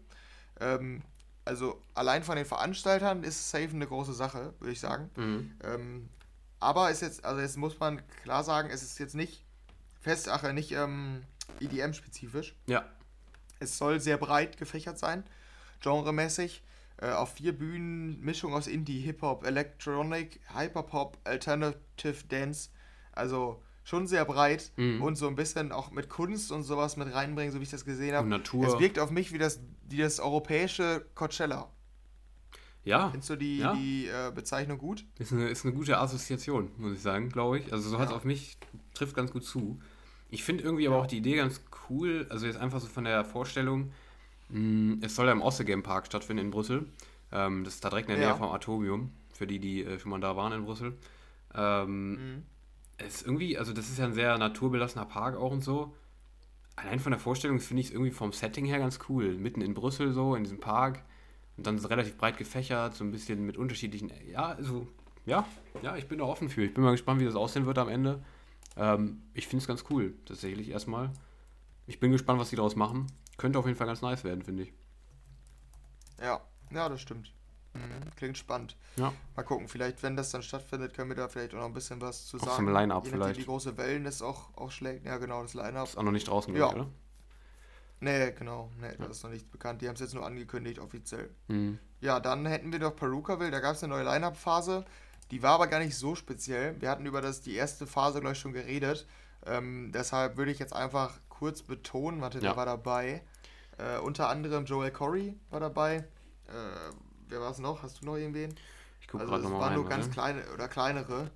Ähm, 0.59 1.01
also 1.45 1.81
allein 1.93 2.23
von 2.23 2.35
den 2.35 2.45
Veranstaltern 2.45 3.23
ist 3.23 3.51
Safe 3.51 3.69
eine 3.69 3.85
große 3.85 4.13
Sache, 4.13 4.53
würde 4.59 4.71
ich 4.71 4.79
sagen. 4.79 5.09
Mhm. 5.15 5.51
Ähm, 5.63 6.09
aber 6.59 6.89
ist 6.89 7.01
jetzt, 7.01 7.23
also 7.23 7.41
jetzt 7.41 7.57
muss 7.57 7.79
man 7.79 8.01
klar 8.23 8.43
sagen, 8.43 8.69
es 8.71 8.81
ist 8.81 8.97
jetzt 8.97 9.13
nicht 9.13 9.43
fest, 10.01 10.29
ach, 10.29 10.51
nicht 10.51 10.71
ähm, 10.71 11.23
EDM-spezifisch. 11.59 12.55
Ja. 12.65 12.85
Es 13.59 13.77
soll 13.77 13.99
sehr 13.99 14.17
breit 14.17 14.57
gefächert 14.57 14.97
sein 14.97 15.23
genremäßig. 15.81 16.63
Äh, 16.97 17.11
auf 17.11 17.33
vier 17.33 17.57
Bühnen, 17.57 18.21
Mischung 18.21 18.53
aus 18.53 18.67
Indie, 18.67 19.01
Hip-Hop, 19.01 19.45
Electronic, 19.45 20.39
Hyperpop, 20.53 21.17
Alternative 21.25 22.23
Dance. 22.29 22.69
Also 23.11 23.61
schon 23.83 24.07
sehr 24.07 24.25
breit 24.25 24.71
mhm. 24.77 25.01
und 25.01 25.15
so 25.15 25.27
ein 25.27 25.35
bisschen 25.35 25.71
auch 25.71 25.91
mit 25.91 26.09
Kunst 26.09 26.51
und 26.51 26.63
sowas 26.63 26.97
mit 26.97 27.13
reinbringen, 27.13 27.51
so 27.51 27.59
wie 27.59 27.63
ich 27.63 27.69
das 27.69 27.85
gesehen 27.85 28.15
habe. 28.15 28.27
Natur. 28.27 28.67
Es 28.67 28.79
wirkt 28.79 28.97
auf 28.99 29.11
mich 29.11 29.31
wie 29.33 29.37
das, 29.37 29.59
wie 29.87 29.97
das 29.97 30.19
europäische 30.19 31.05
Coachella. 31.15 31.69
Ja. 32.83 33.09
Findest 33.09 33.29
du 33.31 33.35
die, 33.35 33.57
ja. 33.59 33.73
die 33.73 34.07
äh, 34.07 34.31
Bezeichnung 34.33 34.77
gut? 34.77 35.05
Ist 35.17 35.33
eine, 35.33 35.49
ist 35.49 35.65
eine 35.65 35.73
gute 35.73 35.97
Assoziation, 35.97 36.71
muss 36.77 36.93
ich 36.93 37.01
sagen, 37.01 37.29
glaube 37.29 37.59
ich. 37.59 37.73
Also 37.73 37.89
so 37.89 37.97
hat 37.97 38.05
es 38.05 38.11
Ja. 38.11 38.17
auf 38.17 38.23
mich, 38.23 38.57
trifft 38.93 39.15
ganz 39.15 39.31
gut 39.31 39.43
zu. 39.43 39.79
Ich 40.29 40.43
finde 40.43 40.63
irgendwie 40.63 40.87
aber 40.87 40.97
auch 40.97 41.07
die 41.07 41.17
Idee 41.17 41.35
ganz 41.35 41.61
cool, 41.89 42.27
also 42.29 42.45
jetzt 42.45 42.57
einfach 42.57 42.79
so 42.79 42.87
von 42.87 43.03
der 43.03 43.23
Vorstellung, 43.25 43.91
es 45.01 45.15
soll 45.15 45.25
ja 45.27 45.31
im 45.31 45.41
Ossegame 45.41 45.81
Park 45.81 46.05
stattfinden 46.05 46.45
in 46.45 46.51
Brüssel. 46.51 46.85
Ähm, 47.31 47.63
das 47.63 47.75
ist 47.75 47.85
da 47.85 47.89
direkt 47.89 48.09
in 48.09 48.15
der 48.15 48.23
Ja. 48.23 48.29
Nähe 48.31 48.37
vom 48.37 48.51
Atomium, 48.51 49.11
für 49.33 49.47
die, 49.47 49.59
die 49.59 49.83
äh, 49.83 49.99
schon 49.99 50.11
mal 50.11 50.19
da 50.19 50.35
waren 50.35 50.53
in 50.53 50.65
Brüssel. 50.65 50.97
Ähm, 51.53 52.11
Mhm. 52.11 52.43
es 52.97 53.15
ist 53.15 53.25
irgendwie, 53.25 53.57
also 53.57 53.73
das 53.73 53.89
ist 53.89 53.97
ja 53.99 54.05
ein 54.05 54.13
sehr 54.13 54.37
naturbelassener 54.37 55.05
Park 55.05 55.35
auch 55.35 55.51
und 55.51 55.61
so. 55.63 55.95
Allein 56.75 56.99
von 56.99 57.11
der 57.11 57.19
Vorstellung 57.19 57.59
finde 57.59 57.81
ich 57.81 57.87
es 57.87 57.93
irgendwie 57.93 58.11
vom 58.11 58.33
Setting 58.33 58.65
her 58.65 58.79
ganz 58.79 58.99
cool. 59.09 59.35
Mitten 59.37 59.61
in 59.61 59.73
Brüssel 59.73 60.11
so, 60.13 60.35
in 60.35 60.43
diesem 60.43 60.59
Park. 60.59 61.03
Und 61.57 61.65
dann 61.65 61.79
so 61.79 61.87
relativ 61.87 62.17
breit 62.17 62.37
gefächert, 62.37 62.95
so 62.95 63.03
ein 63.05 63.11
bisschen 63.11 63.45
mit 63.45 63.55
unterschiedlichen. 63.57 64.11
Ja, 64.29 64.47
also, 64.49 64.87
ja, 65.25 65.47
ja, 65.81 65.95
ich 65.95 66.07
bin 66.09 66.19
da 66.19 66.25
offen 66.25 66.49
für. 66.49 66.63
Ich 66.65 66.73
bin 66.73 66.83
mal 66.83 66.91
gespannt, 66.91 67.21
wie 67.21 67.25
das 67.25 67.35
aussehen 67.35 67.65
wird 67.65 67.77
am 67.77 67.87
Ende. 67.87 68.21
Ähm, 68.75 69.21
ich 69.33 69.47
finde 69.47 69.61
es 69.61 69.67
ganz 69.67 69.85
cool, 69.89 70.13
tatsächlich 70.25 70.69
erstmal. 70.69 71.11
Ich 71.87 72.01
bin 72.01 72.11
gespannt, 72.11 72.41
was 72.41 72.49
die 72.49 72.57
daraus 72.57 72.75
machen. 72.75 73.07
Könnte 73.37 73.59
auf 73.59 73.65
jeden 73.65 73.77
Fall 73.77 73.87
ganz 73.87 74.01
nice 74.01 74.23
werden, 74.23 74.41
finde 74.43 74.63
ich. 74.63 74.73
Ja, 76.21 76.41
ja, 76.71 76.89
das 76.89 77.01
stimmt. 77.01 77.33
Mhm. 77.73 78.15
Klingt 78.15 78.37
spannend. 78.37 78.77
Ja. 78.95 79.11
Mal 79.35 79.43
gucken, 79.43 79.67
vielleicht, 79.67 80.01
wenn 80.01 80.15
das 80.15 80.31
dann 80.31 80.41
stattfindet, 80.41 80.93
können 80.93 81.09
wir 81.09 81.15
da 81.15 81.27
vielleicht 81.27 81.53
auch 81.53 81.59
noch 81.59 81.65
ein 81.65 81.73
bisschen 81.73 81.99
was 81.99 82.25
zu 82.25 82.37
Auch 82.37 82.45
sagen. 82.45 82.55
zum 82.55 82.69
Line-Up 82.73 83.05
vielleicht. 83.07 83.39
Wie 83.39 83.45
große 83.45 83.77
Wellen 83.77 84.05
das 84.05 84.21
auch, 84.21 84.55
auch 84.55 84.71
schlägt. 84.71 85.05
Ja, 85.05 85.17
genau, 85.17 85.41
das 85.41 85.53
Line-Up. 85.53 85.87
Ist 85.89 85.97
auch 85.97 86.03
noch 86.03 86.11
nicht 86.11 86.27
draußen, 86.27 86.55
Ja. 86.55 86.71
oder? 86.71 86.87
Nee, 87.99 88.31
genau. 88.31 88.71
Nee, 88.79 88.95
das 88.97 89.17
ist 89.17 89.23
noch 89.23 89.31
nicht 89.31 89.51
bekannt. 89.51 89.81
Die 89.81 89.87
haben 89.87 89.95
es 89.95 90.01
jetzt 90.01 90.13
nur 90.13 90.25
angekündigt, 90.25 90.79
offiziell. 90.79 91.33
Mhm. 91.47 91.79
Ja, 92.01 92.19
dann 92.19 92.45
hätten 92.45 92.71
wir 92.71 92.79
doch 92.79 92.95
Perukaville, 92.95 93.51
da 93.51 93.59
gab 93.59 93.75
es 93.75 93.83
eine 93.83 93.93
neue 93.93 94.03
Line-Up-Phase. 94.03 94.85
Die 95.31 95.41
war 95.41 95.53
aber 95.53 95.67
gar 95.67 95.79
nicht 95.79 95.95
so 95.97 96.15
speziell. 96.15 96.79
Wir 96.79 96.89
hatten 96.89 97.05
über 97.05 97.21
das, 97.21 97.41
die 97.41 97.55
erste 97.55 97.87
Phase, 97.87 98.19
glaube 98.19 98.33
ich, 98.33 98.39
schon 98.39 98.53
geredet. 98.53 99.07
Ähm, 99.45 99.91
deshalb 99.93 100.37
würde 100.37 100.51
ich 100.51 100.59
jetzt 100.59 100.73
einfach 100.73 101.19
kurz 101.37 101.61
betonen, 101.61 102.21
warte, 102.21 102.41
wer 102.41 102.51
Ja. 102.51 102.57
war 102.57 102.65
dabei? 102.65 103.23
Äh, 103.77 103.99
unter 103.99 104.29
anderem 104.29 104.65
Joel 104.65 104.91
Corey 104.91 105.37
war 105.49 105.59
dabei. 105.59 105.97
Äh, 106.47 106.93
wer 107.27 107.41
war 107.41 107.51
es 107.51 107.59
noch? 107.59 107.83
Hast 107.83 108.01
du 108.01 108.05
noch 108.05 108.15
irgendwen? 108.15 108.55
Ich 109.01 109.07
gucke 109.07 109.23
Also 109.23 109.31
gerade 109.31 109.43
es 109.43 109.49
nochmal 109.49 109.61
waren 109.61 109.73
rein. 109.73 109.81
nur 109.81 109.89
ganz 109.89 110.09
kleine 110.11 110.43
oder 110.53 110.67
kleinere. 110.67 111.29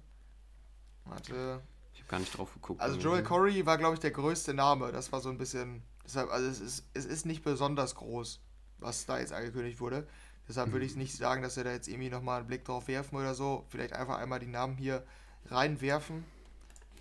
Warte. 1.06 1.62
Ich 1.94 2.00
habe 2.02 2.10
gar 2.10 2.20
nicht 2.20 2.38
drauf 2.38 2.54
geguckt. 2.54 2.82
Also. 2.82 2.98
Joel 3.00 3.24
Corey 3.24 3.66
war, 3.66 3.78
glaube 3.78 3.96
ich, 3.96 4.00
der 4.00 4.12
größte 4.12 4.54
Name. 4.54 4.92
Das 4.92 5.12
war 5.12 5.20
so 5.22 5.30
ein 5.30 5.38
bisschen. 5.38 5.84
Deshalb, 6.06 6.32
also 6.32 6.48
es 6.50 6.60
ist, 6.60 6.86
es 6.94 7.06
ist 7.06 7.26
nicht 7.26 7.44
besonders 7.44 7.96
groß, 7.96 8.40
was 8.80 9.06
da 9.06 9.20
jetzt 9.20 9.34
angekündigt 9.34 9.80
wurde. 9.80 10.08
Deshalb 10.48 10.72
würde 10.72 10.86
ich 10.86 10.96
nicht 10.96 11.16
sagen, 11.16 11.44
dass 11.44 11.58
wir 11.58 11.64
da 11.64 11.72
jetzt 11.72 11.88
irgendwie 11.88 12.10
nochmal 12.10 12.40
einen 12.40 12.48
Blick 12.48 12.66
drauf 12.66 12.88
werfen 12.88 13.16
oder 13.18 13.36
so. 13.36 13.66
Vielleicht 13.70 13.94
einfach 13.94 14.18
einmal 14.18 14.40
die 14.40 14.48
Namen 14.48 14.78
hier 14.78 15.06
reinwerfen. 15.48 16.24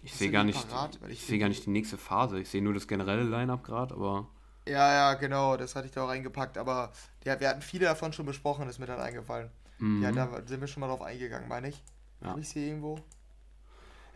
Ich 0.03 0.15
sehe 0.15 0.31
gar 0.31 0.45
nicht, 0.45 0.69
parat? 0.69 0.99
Ich 1.07 1.11
ich 1.13 1.27
sehe 1.27 1.39
gar 1.39 1.49
nicht 1.49 1.67
die 1.67 1.71
nächste 1.71 1.99
Phase. 1.99 2.39
Ich 2.41 2.49
sehe 2.49 2.63
nur 2.63 2.75
das 2.75 2.87
generelle 2.89 3.25
Line-Up 3.25 3.65
gerade, 3.65 3.95
aber 3.95 4.29
Ja, 4.67 4.93
ja, 4.93 5.15
genau, 5.15 5.57
das 5.57 5.75
hatte 5.75 5.87
ich 5.87 5.93
da 5.93 6.05
auch 6.05 6.09
reingepackt. 6.09 6.59
Aber 6.59 6.93
ja, 7.25 7.39
wir 7.41 7.49
hatten 7.49 7.63
viele 7.63 7.87
davon 7.87 8.13
schon 8.13 8.27
besprochen, 8.27 8.69
ist 8.69 8.79
mir 8.79 8.87
dann 8.87 9.01
eingefallen. 9.01 9.51
mhm. 9.79 10.03
Ja, 10.03 10.13
da 10.13 10.29
sind 10.47 10.61
wir 10.61 10.69
schon 10.69 10.81
mal 10.81 10.89
drauf 10.89 11.03
eingegangen, 11.03 11.49
meine 11.49 11.69
ich. 11.69 11.83
Ja. 12.21 12.29
Habe 12.31 12.41
ich 12.41 12.49
sie 12.49 12.67
irgendwo? 12.67 12.99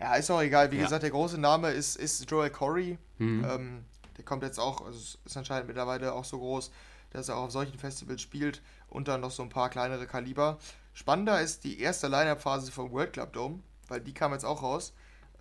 Ja, 0.01 0.15
ist 0.17 0.31
auch 0.31 0.41
egal. 0.43 0.71
Wie 0.73 0.77
Ja. 0.77 0.83
gesagt, 0.85 1.03
der 1.03 1.11
große 1.11 1.39
Name 1.39 1.71
ist, 1.71 1.97
ist 1.97 2.29
Joel 2.31 2.51
Corey. 2.51 2.99
Mhm. 3.19 3.45
Ähm, 3.49 3.85
der 4.17 4.25
kommt 4.25 4.43
jetzt 4.43 4.59
auch, 4.59 4.85
also 4.85 4.99
ist 5.25 5.37
anscheinend 5.37 5.69
mittlerweile 5.69 6.13
auch 6.13 6.25
so 6.25 6.39
groß, 6.39 6.71
dass 7.11 7.29
er 7.29 7.37
auch 7.37 7.45
auf 7.45 7.51
solchen 7.53 7.79
Festivals 7.79 8.21
spielt 8.21 8.63
und 8.89 9.09
dann 9.09 9.21
noch 9.21 9.31
so 9.31 9.43
ein 9.43 9.49
paar 9.49 9.69
kleinere 9.71 10.07
Kaliber. 10.07 10.59
Spannender 10.95 11.41
ist 11.41 11.65
die 11.65 11.81
erste 11.81 12.09
Line-Up-Phase 12.09 12.73
vom 12.73 12.91
World 12.91 13.13
Club 13.15 13.33
Dome, 13.33 13.61
weil 13.89 14.01
die 14.01 14.13
kam 14.15 14.33
jetzt 14.33 14.45
auch 14.45 14.63
raus. 14.63 14.93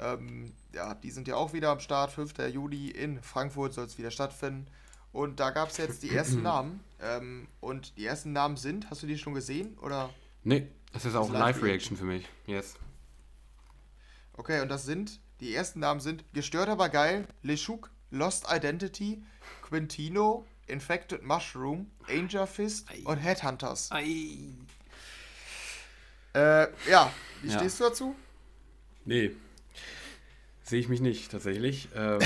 Ähm, 0.01 0.51
ja, 0.73 0.93
die 0.95 1.11
sind 1.11 1.27
ja 1.27 1.35
auch 1.35 1.53
wieder 1.53 1.69
am 1.69 1.79
Start. 1.79 2.11
5. 2.11 2.33
Juli 2.51 2.89
in 2.89 3.21
Frankfurt 3.21 3.73
soll 3.73 3.85
es 3.85 3.97
wieder 3.97 4.11
stattfinden. 4.11 4.67
Und 5.13 5.39
da 5.39 5.51
gab 5.51 5.69
es 5.69 5.77
jetzt 5.77 6.03
die 6.03 6.09
ersten 6.09 6.41
Namen. 6.43 6.79
Ähm, 7.01 7.47
und 7.59 7.97
die 7.97 8.05
ersten 8.05 8.31
Namen 8.33 8.57
sind, 8.57 8.89
hast 8.89 9.03
du 9.03 9.07
die 9.07 9.17
schon 9.17 9.33
gesehen? 9.33 9.77
Oder? 9.79 10.09
Nee, 10.43 10.67
das 10.93 11.05
ist 11.05 11.15
auch 11.15 11.31
Live-Reaction 11.31 11.95
für 11.97 12.05
mich. 12.05 12.27
Yes. 12.47 12.75
Okay, 14.33 14.61
und 14.61 14.69
das 14.69 14.85
sind, 14.85 15.19
die 15.39 15.53
ersten 15.53 15.79
Namen 15.79 15.99
sind 15.99 16.23
Gestört 16.33 16.69
aber 16.69 16.89
geil, 16.89 17.27
Leshuk, 17.43 17.91
Lost 18.09 18.45
Identity, 18.51 19.21
Quintino, 19.61 20.45
Infected 20.67 21.23
Mushroom, 21.23 21.91
Angel 22.07 22.47
Fist 22.47 22.89
Ei. 22.89 23.01
und 23.03 23.17
Headhunters. 23.17 23.91
Ei. 23.91 24.37
Äh, 26.33 26.67
ja, 26.89 27.11
wie 27.41 27.49
Ja. 27.49 27.59
stehst 27.59 27.79
du 27.79 27.83
dazu? 27.83 28.15
Nee. 29.05 29.31
Sehe 30.71 30.79
ich 30.79 30.87
mich 30.87 31.01
nicht, 31.01 31.29
tatsächlich. 31.29 31.89
Ähm, 31.97 32.19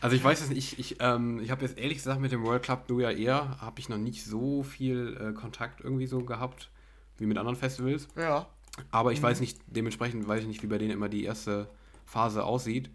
also 0.00 0.16
ich 0.16 0.24
weiß 0.24 0.40
es 0.40 0.48
nicht, 0.48 0.78
ich, 0.78 0.92
ich, 0.92 0.96
ähm, 1.00 1.38
ich 1.42 1.50
habe 1.50 1.60
jetzt 1.60 1.76
ehrlich 1.76 1.98
gesagt 1.98 2.18
mit 2.18 2.32
dem 2.32 2.42
World 2.44 2.62
Club 2.62 2.86
Du 2.86 2.98
ja 2.98 3.10
eher, 3.10 3.60
habe 3.60 3.78
ich 3.78 3.90
noch 3.90 3.98
nicht 3.98 4.24
so 4.24 4.62
viel 4.62 5.18
äh, 5.20 5.32
Kontakt 5.38 5.82
irgendwie 5.82 6.06
so 6.06 6.20
gehabt, 6.24 6.70
wie 7.18 7.26
mit 7.26 7.36
anderen 7.36 7.56
Festivals. 7.58 8.08
Ja. 8.16 8.46
Aber 8.90 9.12
ich 9.12 9.22
weiß 9.22 9.40
nicht, 9.40 9.58
dementsprechend 9.66 10.26
weiß 10.26 10.40
ich 10.40 10.46
nicht, 10.48 10.62
wie 10.62 10.66
bei 10.66 10.78
denen 10.78 10.92
immer 10.92 11.10
die 11.10 11.24
erste 11.24 11.68
Phase 12.06 12.42
aussieht. 12.42 12.90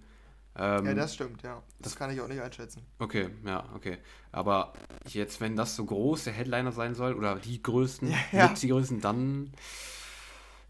Ähm, 0.56 0.88
Ja, 0.88 0.94
das 0.96 1.14
stimmt, 1.14 1.44
ja. 1.44 1.62
Das 1.78 1.96
kann 1.96 2.10
ich 2.10 2.20
auch 2.20 2.28
nicht 2.28 2.42
einschätzen. 2.42 2.82
Okay, 2.98 3.30
ja, 3.46 3.64
okay. 3.76 4.00
Aber 4.32 4.74
jetzt, 5.08 5.40
wenn 5.40 5.56
das 5.56 5.76
so 5.76 5.86
groß 5.86 6.24
der 6.24 6.34
Headliner 6.34 6.72
sein 6.72 6.96
soll, 6.96 7.14
oder 7.14 7.36
die 7.36 7.62
größten, 7.62 8.12
Ja. 8.32 8.48
mit 8.48 8.60
die 8.64 8.70
größten, 8.70 9.02
dann 9.02 9.52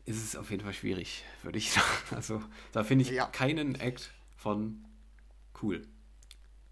ist 0.08 0.24
es 0.24 0.36
auf 0.36 0.49
jeden 0.49 0.64
Fall 0.64 0.74
schwierig, 0.74 1.24
würde 1.43 1.58
ich 1.58 1.72
sagen. 1.74 1.86
Also, 2.16 2.41
da 2.72 2.84
finde 2.84 3.03
ich 3.03 3.12
Ja. 3.12 3.28
keinen 3.28 3.76
Act 3.76 4.12
von 4.36 4.84
cool. 5.62 5.86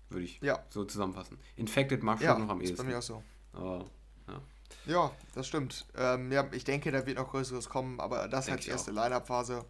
Würde 0.10 0.26
ich 0.26 0.40
Ja. 0.42 0.64
so 0.70 0.86
zusammenfassen. 0.86 1.38
Infected 1.56 2.02
mag 2.04 2.18
schon 2.20 2.26
Ja, 2.28 2.38
noch 2.40 2.50
am 2.50 2.62
ist 2.62 2.70
bei 2.70 2.72
ehesten. 2.84 2.88
mir 2.88 2.98
auch 2.98 3.02
so. 3.02 3.24
Aber, 3.54 3.86
ja. 4.28 4.42
Ja, 4.86 5.12
das 5.34 5.48
stimmt. 5.48 5.86
Ähm, 5.96 6.32
ja, 6.32 6.48
ich 6.52 6.64
denke, 6.64 6.92
da 6.92 7.06
wird 7.06 7.18
noch 7.18 7.30
Größeres 7.30 7.70
kommen, 7.70 8.00
aber 8.00 8.28
das 8.28 8.46
Denk 8.46 8.58
als 8.58 8.66
ich 8.66 8.72
erste 8.72 8.92
Line-Up-Phase 8.92 9.66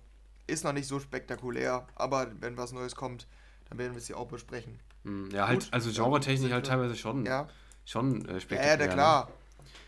ist 0.47 0.63
noch 0.63 0.73
nicht 0.73 0.87
so 0.87 0.99
spektakulär, 0.99 1.87
aber 1.95 2.31
wenn 2.39 2.55
was 2.57 2.71
Neues 2.71 2.95
kommt, 2.95 3.27
dann 3.69 3.77
werden 3.79 3.93
wir 3.93 3.97
es 3.99 4.07
hier 4.07 4.17
auch 4.17 4.27
besprechen. 4.27 4.79
Hm, 5.03 5.31
ja, 5.31 5.47
halt, 5.47 5.61
Gut, 5.63 5.73
also 5.73 5.87
dann 5.89 5.95
genre-technisch 5.95 6.51
halt 6.51 6.65
teilweise 6.67 6.95
schon, 6.95 7.25
Ja, 7.25 7.47
schon 7.85 8.25
äh, 8.25 8.27
ja, 8.27 8.33
ja, 8.33 8.39
spektakulär. 8.39 8.77
der 8.77 8.95
ne? 8.95 9.27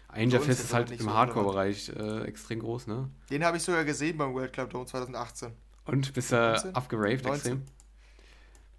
Angel 0.10 0.41
jetzt 0.41 0.47
ist 0.47 0.74
halt 0.74 0.91
im 0.91 1.14
Hardcore-Bereich 1.14 1.89
äh, 1.89 2.24
extrem 2.24 2.60
groß, 2.60 2.88
ne? 2.88 3.10
Den 3.30 3.43
habe 3.43 3.58
ich 3.58 3.64
sogar 3.64 3.84
gesehen 3.84 4.18
beim 4.18 4.34
World 4.34 4.53
Club 4.53 4.70
Dome 4.70 4.86
2018. 4.86 5.51
Und 5.86 6.14
bist 6.14 6.32
du 6.32 6.36
19? 6.36 6.76
abgeraved 6.76 7.26
19? 7.26 7.34
extrem? 7.34 7.64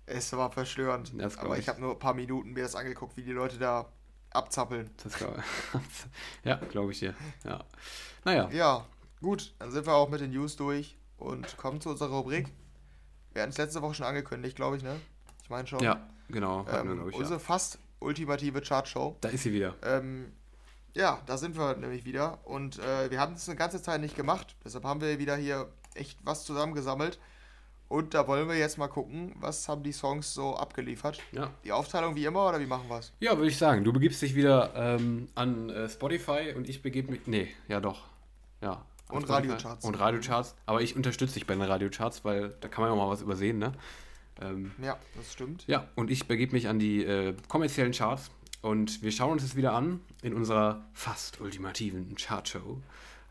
Es 0.06 0.32
war 0.32 0.50
verstörend. 0.50 1.12
Das 1.16 1.38
aber 1.38 1.54
ich. 1.54 1.60
ich 1.60 1.68
habe 1.68 1.80
nur 1.80 1.92
ein 1.92 1.98
paar 1.98 2.14
Minuten 2.14 2.52
mir 2.52 2.62
das 2.62 2.74
angeguckt, 2.74 3.16
wie 3.16 3.22
die 3.22 3.32
Leute 3.32 3.58
da 3.58 3.86
abzappeln. 4.30 4.90
Das 5.02 5.14
glaub, 5.14 5.38
ja, 6.44 6.56
glaube 6.56 6.92
ich 6.92 7.00
dir. 7.00 7.14
Ja. 7.44 7.64
Naja, 8.24 8.48
Ja, 8.50 8.86
gut, 9.20 9.54
dann 9.58 9.70
sind 9.70 9.86
wir 9.86 9.94
auch 9.94 10.08
mit 10.08 10.20
den 10.20 10.30
News 10.30 10.56
durch 10.56 10.96
und 11.18 11.56
kommen 11.56 11.80
zu 11.80 11.90
unserer 11.90 12.10
Rubrik. 12.10 12.48
Wir 13.32 13.42
hatten 13.42 13.50
es 13.50 13.58
letzte 13.58 13.82
Woche 13.82 13.94
schon 13.94 14.06
angekündigt, 14.06 14.56
glaube 14.56 14.76
ich, 14.76 14.82
ne? 14.82 15.00
Ich 15.42 15.50
meine 15.50 15.66
schon. 15.66 15.80
ja, 15.80 16.06
genau. 16.28 16.66
wir, 16.66 16.80
Ähm, 16.80 16.96
glaub 16.96 17.08
ich, 17.10 17.14
unsere 17.14 17.34
ja. 17.34 17.38
fast 17.38 17.78
ultimative 18.00 18.60
Chartshow. 18.60 19.16
Da 19.20 19.28
ist 19.28 19.42
sie 19.42 19.52
wieder. 19.52 19.74
Ähm, 19.82 20.32
ja, 20.94 21.20
da 21.26 21.36
sind 21.36 21.56
wir 21.56 21.76
nämlich 21.76 22.04
wieder. 22.04 22.38
Und 22.44 22.78
äh, 22.78 23.10
wir 23.10 23.20
haben 23.20 23.34
das 23.34 23.48
eine 23.48 23.56
ganze 23.56 23.80
Zeit 23.82 24.00
nicht 24.00 24.16
gemacht. 24.16 24.56
Deshalb 24.64 24.84
haben 24.84 25.00
wir 25.00 25.18
wieder 25.18 25.36
hier 25.36 25.68
echt 25.94 26.18
was 26.24 26.44
zusammengesammelt. 26.44 27.18
Und 27.88 28.12
da 28.12 28.28
wollen 28.28 28.48
wir 28.48 28.56
jetzt 28.56 28.76
mal 28.76 28.88
gucken, 28.88 29.34
was 29.40 29.66
haben 29.66 29.82
die 29.82 29.92
Songs 29.92 30.34
so 30.34 30.54
abgeliefert. 30.56 31.20
Ja. 31.32 31.50
Die 31.64 31.72
Aufteilung 31.72 32.14
wie 32.16 32.24
immer 32.26 32.46
oder 32.46 32.60
wie 32.60 32.66
machen 32.66 32.88
wir 32.88 32.98
es? 32.98 33.12
Ja, 33.20 33.36
würde 33.36 33.48
ich 33.48 33.56
sagen. 33.56 33.82
Du 33.82 33.92
begibst 33.94 34.20
dich 34.20 34.34
wieder 34.34 34.72
ähm, 34.74 35.28
an 35.34 35.70
äh, 35.70 35.88
Spotify 35.88 36.52
und 36.54 36.68
ich 36.68 36.82
begebe 36.82 37.10
mich. 37.12 37.26
Nee, 37.26 37.48
ja 37.66 37.80
doch. 37.80 38.02
Ja. 38.60 38.84
Und 39.08 39.22
Spotify. 39.22 39.32
Radiocharts. 39.52 39.84
Und 39.86 39.94
Radiocharts. 39.94 40.54
Aber 40.66 40.82
ich 40.82 40.96
unterstütze 40.96 41.34
dich 41.34 41.46
bei 41.46 41.54
den 41.54 41.62
Radiocharts, 41.62 42.26
weil 42.26 42.50
da 42.60 42.68
kann 42.68 42.82
man 42.82 42.90
ja 42.90 42.94
auch 42.94 43.06
mal 43.06 43.10
was 43.10 43.22
übersehen, 43.22 43.58
ne? 43.58 43.72
Ähm, 44.42 44.72
Ja, 44.82 44.98
das 45.16 45.32
stimmt. 45.32 45.64
ja, 45.66 45.88
und 45.94 46.10
ich 46.10 46.28
begebe 46.28 46.52
mich 46.52 46.68
an 46.68 46.78
die 46.78 47.02
äh, 47.04 47.34
kommerziellen 47.48 47.92
Charts 47.92 48.30
und 48.62 49.02
wir 49.02 49.12
schauen 49.12 49.32
uns 49.32 49.42
das 49.42 49.56
wieder 49.56 49.72
an 49.72 50.00
in 50.22 50.34
unserer 50.34 50.84
fast 50.92 51.40
ultimativen 51.40 52.14
Chartshow. 52.16 52.80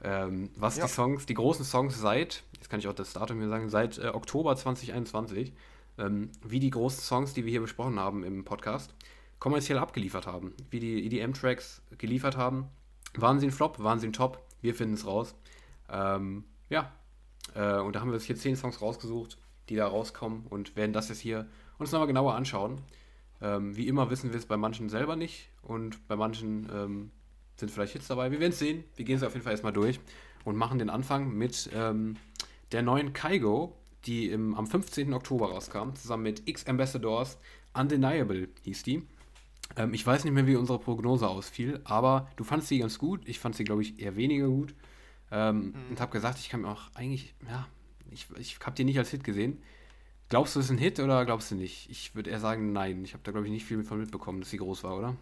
Ähm, 0.03 0.49
was 0.55 0.77
Ja. 0.77 0.85
die 0.85 0.91
Songs, 0.91 1.25
die 1.25 1.33
großen 1.33 1.65
Songs 1.65 1.99
seit, 1.99 2.43
jetzt 2.53 2.69
kann 2.69 2.79
ich 2.79 2.87
auch 2.87 2.93
das 2.93 3.13
Datum 3.13 3.39
hier 3.39 3.49
sagen, 3.49 3.69
seit 3.69 3.97
äh, 3.97 4.09
Oktober 4.09 4.55
2021, 4.55 5.53
ähm, 5.97 6.29
wie 6.45 6.59
die 6.59 6.69
großen 6.69 7.01
Songs, 7.01 7.33
die 7.33 7.43
wir 7.45 7.51
hier 7.51 7.61
besprochen 7.61 7.99
haben 7.99 8.23
im 8.23 8.45
Podcast, 8.45 8.93
kommerziell 9.39 9.79
abgeliefert 9.79 10.27
haben. 10.27 10.53
Wie 10.69 10.79
die 10.79 11.05
EDM-Tracks 11.05 11.81
geliefert 11.97 12.37
haben. 12.37 12.67
Waren 13.15 13.39
sie 13.39 13.47
ein 13.47 13.51
Flop? 13.51 13.79
Waren 13.79 13.99
sie 13.99 14.07
ein 14.07 14.13
Top? 14.13 14.43
Wir 14.61 14.75
finden 14.75 14.93
es 14.95 15.05
raus. 15.07 15.33
Ähm, 15.89 16.43
ja, 16.69 16.91
äh, 17.55 17.79
und 17.79 17.95
da 17.95 18.01
haben 18.01 18.09
wir 18.09 18.15
uns 18.15 18.25
hier 18.25 18.35
zehn 18.35 18.55
Songs 18.55 18.81
rausgesucht, 18.81 19.37
die 19.69 19.75
da 19.75 19.87
rauskommen 19.87 20.45
und 20.47 20.75
werden 20.75 20.93
das 20.93 21.09
jetzt 21.09 21.19
hier 21.19 21.47
uns 21.79 21.91
nochmal 21.91 22.07
genauer 22.07 22.35
anschauen. 22.35 22.81
Ähm, 23.41 23.75
wie 23.75 23.87
immer 23.87 24.09
wissen 24.09 24.31
wir 24.31 24.37
es 24.37 24.45
bei 24.45 24.57
manchen 24.57 24.89
selber 24.89 25.15
nicht 25.15 25.49
und 25.61 26.07
bei 26.07 26.15
manchen 26.15 26.67
ähm, 26.73 27.11
sind 27.55 27.71
vielleicht 27.71 27.93
Hits 27.93 28.07
dabei. 28.07 28.31
Wir 28.31 28.39
werden 28.39 28.51
es 28.51 28.59
sehen. 28.59 28.83
Wir 28.95 29.05
gehen 29.05 29.17
es 29.17 29.23
auf 29.23 29.33
jeden 29.33 29.43
Fall 29.43 29.53
erstmal 29.53 29.73
durch 29.73 29.99
und 30.45 30.55
machen 30.55 30.79
den 30.79 30.89
Anfang 30.89 31.33
mit 31.33 31.69
ähm, 31.73 32.15
der 32.71 32.81
neuen 32.81 33.13
Kaigo, 33.13 33.75
die 34.05 34.29
im, 34.29 34.55
am 34.55 34.67
15. 34.67 35.13
Oktober 35.13 35.51
rauskam, 35.51 35.93
zusammen 35.95 36.23
mit 36.23 36.47
X 36.47 36.65
Ambassadors. 36.65 37.37
Undeniable 37.73 38.49
hieß 38.63 38.83
die. 38.83 39.03
Ähm, 39.75 39.93
ich 39.93 40.05
weiß 40.05 40.23
nicht 40.23 40.33
mehr, 40.33 40.47
wie 40.47 40.55
unsere 40.55 40.79
Prognose 40.79 41.27
ausfiel, 41.27 41.81
aber 41.83 42.29
du 42.37 42.43
fandst 42.43 42.69
sie 42.69 42.79
ganz 42.79 42.97
gut. 42.97 43.27
Ich 43.27 43.39
fand 43.39 43.55
sie, 43.55 43.63
glaube 43.63 43.81
ich, 43.81 43.99
eher 43.99 44.15
weniger 44.15 44.47
gut. 44.47 44.73
Ähm, 45.31 45.57
mhm. 45.57 45.73
Und 45.89 45.99
habe 45.99 46.11
gesagt, 46.11 46.39
ich 46.39 46.49
kann 46.49 46.61
mir 46.61 46.69
auch 46.69 46.83
eigentlich, 46.93 47.35
ja, 47.49 47.67
ich, 48.11 48.27
ich 48.37 48.59
habe 48.61 48.75
die 48.75 48.85
nicht 48.85 48.97
als 48.97 49.09
Hit 49.09 49.23
gesehen. 49.23 49.61
Glaubst 50.29 50.55
du, 50.55 50.59
es 50.59 50.65
ist 50.65 50.71
ein 50.71 50.77
Hit 50.77 50.99
oder 50.99 51.25
glaubst 51.25 51.51
du 51.51 51.55
nicht? 51.55 51.89
Ich 51.89 52.13
würde 52.13 52.29
eher 52.29 52.39
sagen, 52.39 52.73
nein. 52.73 53.03
Ich 53.05 53.13
habe 53.13 53.23
da, 53.23 53.31
glaube 53.31 53.47
ich, 53.47 53.51
nicht 53.51 53.65
viel 53.65 53.83
von 53.83 53.99
mitbekommen, 53.99 54.41
dass 54.41 54.49
sie 54.49 54.57
groß 54.57 54.83
war, 54.83 54.97
oder? 54.97 55.15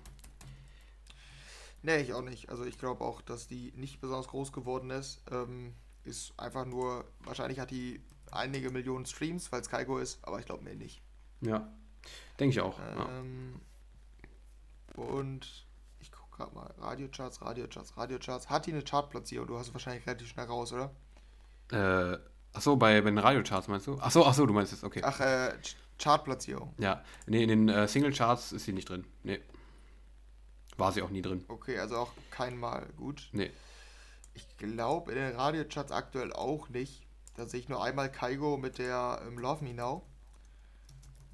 Nee, 1.83 2.01
ich 2.01 2.13
auch 2.13 2.23
nicht. 2.23 2.49
Also 2.49 2.65
ich 2.65 2.79
glaube 2.79 3.03
auch, 3.03 3.21
dass 3.21 3.47
die 3.47 3.71
nicht 3.75 4.01
besonders 4.01 4.27
groß 4.27 4.51
geworden 4.51 4.89
ist. 4.89 5.21
Ähm, 5.31 5.75
ist 6.03 6.33
einfach 6.39 6.65
nur, 6.65 7.05
wahrscheinlich 7.19 7.59
hat 7.59 7.69
die 7.69 8.01
einige 8.31 8.71
Millionen 8.71 9.05
Streams, 9.05 9.51
weil 9.51 9.61
es 9.61 9.69
Kaigo 9.69 9.99
ist, 9.99 10.19
aber 10.23 10.39
ich 10.39 10.45
glaube 10.45 10.63
mir 10.63 10.75
nicht. 10.75 11.01
Ja, 11.41 11.71
denke 12.39 12.53
ich 12.53 12.61
auch. 12.61 12.79
Ähm, 12.79 13.61
ja. 14.97 15.03
Und 15.03 15.67
ich 15.99 16.11
gucke 16.11 16.37
gerade 16.37 16.55
mal, 16.55 16.73
Radiocharts, 16.79 17.43
Radiocharts, 17.43 17.95
Radiocharts. 17.97 18.49
Hat 18.49 18.65
die 18.65 18.73
eine 18.73 18.81
Chartplatzierung? 18.81 19.47
Du 19.47 19.57
hast 19.57 19.67
es 19.67 19.73
wahrscheinlich 19.73 20.07
relativ 20.07 20.29
schnell 20.29 20.47
raus, 20.47 20.73
oder? 20.73 20.91
Äh, 21.71 22.17
achso, 22.55 22.75
bei, 22.75 23.01
bei 23.01 23.09
den 23.09 23.17
Radiocharts 23.17 23.67
meinst 23.67 23.87
du? 23.87 23.97
Achso, 23.99 24.25
achso, 24.25 24.45
du 24.45 24.53
meinst 24.53 24.73
es, 24.73 24.83
okay. 24.83 25.01
Ach, 25.03 25.19
äh, 25.19 25.53
Chartplatzierung. 25.97 26.73
Ja, 26.77 27.03
nee, 27.27 27.43
in 27.43 27.49
den 27.49 27.69
äh, 27.69 27.87
Single-Charts 27.87 28.51
ist 28.51 28.65
sie 28.65 28.73
nicht 28.73 28.89
drin. 28.89 29.05
Nee. 29.23 29.39
War 30.77 30.91
sie 30.91 31.01
auch 31.01 31.09
nie 31.09 31.21
drin. 31.21 31.45
Okay, 31.47 31.79
also 31.79 31.97
auch 31.97 32.11
kein 32.31 32.57
Mal. 32.57 32.87
Gut. 32.97 33.29
Nee. 33.31 33.51
Ich 34.33 34.57
glaube 34.57 35.11
in 35.11 35.17
den 35.17 35.35
Radiocharts 35.35 35.91
aktuell 35.91 36.33
auch 36.33 36.67
nicht. 36.69 37.03
Da 37.35 37.47
sehe 37.47 37.59
ich 37.61 37.69
nur 37.69 37.83
einmal 37.83 38.11
Kaigo 38.11 38.57
mit 38.57 38.77
der 38.77 39.21
ähm, 39.25 39.37
Love 39.37 39.63
Me 39.63 39.73
Now. 39.73 40.03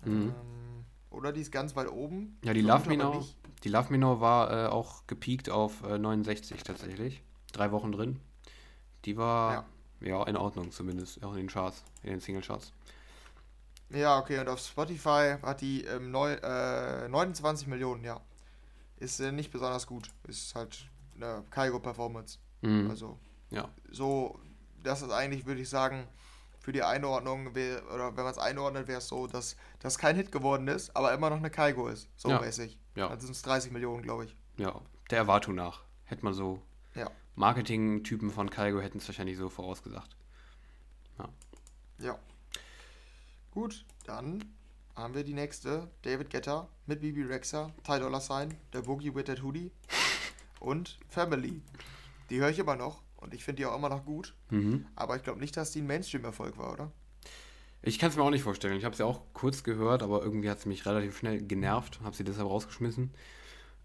Mhm. 0.05 0.11
Ähm, 0.11 0.85
oder 1.09 1.31
die 1.31 1.41
ist 1.41 1.51
ganz 1.51 1.75
weit 1.75 1.89
oben. 1.89 2.37
Ja, 2.43 2.53
die 2.53 2.61
Love 2.61 2.87
Me 2.87 2.97
Now. 2.97 3.25
Die 3.63 3.69
Love 3.69 3.91
Me 3.91 3.97
Now 3.97 4.21
war 4.21 4.51
äh, 4.51 4.67
auch 4.67 5.07
gepiekt 5.07 5.49
auf 5.49 5.83
äh, 5.83 5.97
69 5.97 6.63
tatsächlich. 6.63 7.23
Drei 7.51 7.71
Wochen 7.71 7.91
drin. 7.91 8.19
Die 9.05 9.17
war 9.17 9.53
ja. 9.53 9.65
Ja. 10.01 10.23
in 10.23 10.37
Ordnung 10.37 10.71
zumindest, 10.71 11.23
auch 11.23 11.31
in 11.31 11.39
den 11.39 11.47
Charts, 11.47 11.83
in 12.03 12.11
den 12.11 12.21
Single 12.21 12.41
Charts. 12.41 12.73
Ja, 13.89 14.19
okay, 14.19 14.39
und 14.39 14.47
auf 14.47 14.59
Spotify 14.59 15.35
hat 15.41 15.61
die 15.61 15.83
ähm, 15.83 16.11
neu, 16.11 16.33
äh, 16.33 17.07
29 17.09 17.67
Millionen, 17.67 18.03
ja. 18.03 18.21
Ist 18.97 19.19
äh, 19.19 19.31
nicht 19.31 19.51
besonders 19.51 19.85
gut. 19.87 20.11
Ist 20.27 20.55
halt 20.55 20.85
eine 21.15 21.43
Kaigo-Performance. 21.49 22.39
Mhm. 22.61 22.89
Also, 22.89 23.17
ja. 23.49 23.67
so, 23.89 24.39
das 24.83 25.01
ist 25.01 25.11
eigentlich, 25.11 25.45
würde 25.45 25.61
ich 25.61 25.69
sagen, 25.69 26.07
für 26.59 26.71
die 26.71 26.83
Einordnung, 26.83 27.55
wär, 27.55 27.83
oder 27.91 28.15
wenn 28.15 28.23
man 28.23 28.31
es 28.31 28.37
einordnet, 28.37 28.87
wäre 28.87 28.99
es 28.99 29.07
so, 29.07 29.27
dass 29.27 29.57
das 29.79 29.97
kein 29.97 30.15
Hit 30.15 30.31
geworden 30.31 30.67
ist, 30.67 30.95
aber 30.95 31.13
immer 31.13 31.29
noch 31.29 31.37
eine 31.37 31.49
Kaigo 31.49 31.87
ist. 31.87 32.07
So 32.15 32.29
ja. 32.29 32.39
mäßig. 32.39 32.77
Ja. 32.95 33.09
Dann 33.09 33.19
sind 33.19 33.31
es 33.31 33.41
30 33.41 33.71
Millionen, 33.71 34.03
glaube 34.03 34.25
ich. 34.25 34.35
Ja, 34.57 34.79
der 35.09 35.17
Erwartung 35.17 35.55
nach. 35.55 35.83
Hätte 36.05 36.23
man 36.23 36.33
so. 36.33 36.61
Marketing-Typen 37.35 38.31
von 38.31 38.49
Kaigo 38.49 38.81
hätten 38.81 38.97
es 38.97 39.07
wahrscheinlich 39.07 39.37
so 39.37 39.49
vorausgesagt. 39.49 40.15
Ja. 41.17 41.29
Ja. 41.99 42.19
Gut, 43.51 43.85
dann 44.05 44.43
haben 44.95 45.13
wir 45.13 45.23
die 45.23 45.33
nächste. 45.33 45.89
David 46.03 46.29
Getter 46.29 46.67
mit 46.85 47.01
Bibi 47.01 47.23
Rexa, 47.23 47.71
Ty 47.83 47.99
Dollar 47.99 48.21
Sign, 48.21 48.55
der 48.73 48.81
Boogie 48.81 49.13
with 49.13 49.25
that 49.25 49.43
Hoodie 49.43 49.71
und 50.59 50.99
Family. 51.09 51.61
Die 52.29 52.39
höre 52.39 52.49
ich 52.49 52.59
immer 52.59 52.75
noch 52.75 53.01
und 53.17 53.33
ich 53.33 53.43
finde 53.43 53.61
die 53.61 53.65
auch 53.65 53.75
immer 53.75 53.89
noch 53.89 54.05
gut. 54.05 54.35
Mhm. 54.49 54.85
Aber 54.95 55.15
ich 55.15 55.23
glaube 55.23 55.39
nicht, 55.39 55.55
dass 55.57 55.71
die 55.71 55.81
ein 55.81 55.87
Mainstream-Erfolg 55.87 56.57
war, 56.57 56.73
oder? 56.73 56.91
Ich 57.83 57.97
kann 57.97 58.09
es 58.09 58.15
mir 58.15 58.23
auch 58.23 58.29
nicht 58.29 58.43
vorstellen. 58.43 58.77
Ich 58.77 58.85
habe 58.85 58.95
sie 58.95 59.05
auch 59.05 59.21
kurz 59.33 59.63
gehört, 59.63 60.03
aber 60.03 60.21
irgendwie 60.21 60.49
hat 60.49 60.59
sie 60.59 60.69
mich 60.69 60.85
relativ 60.85 61.17
schnell 61.17 61.41
genervt. 61.41 61.99
Habe 62.03 62.15
sie 62.15 62.23
deshalb 62.23 62.47
rausgeschmissen. 62.47 63.11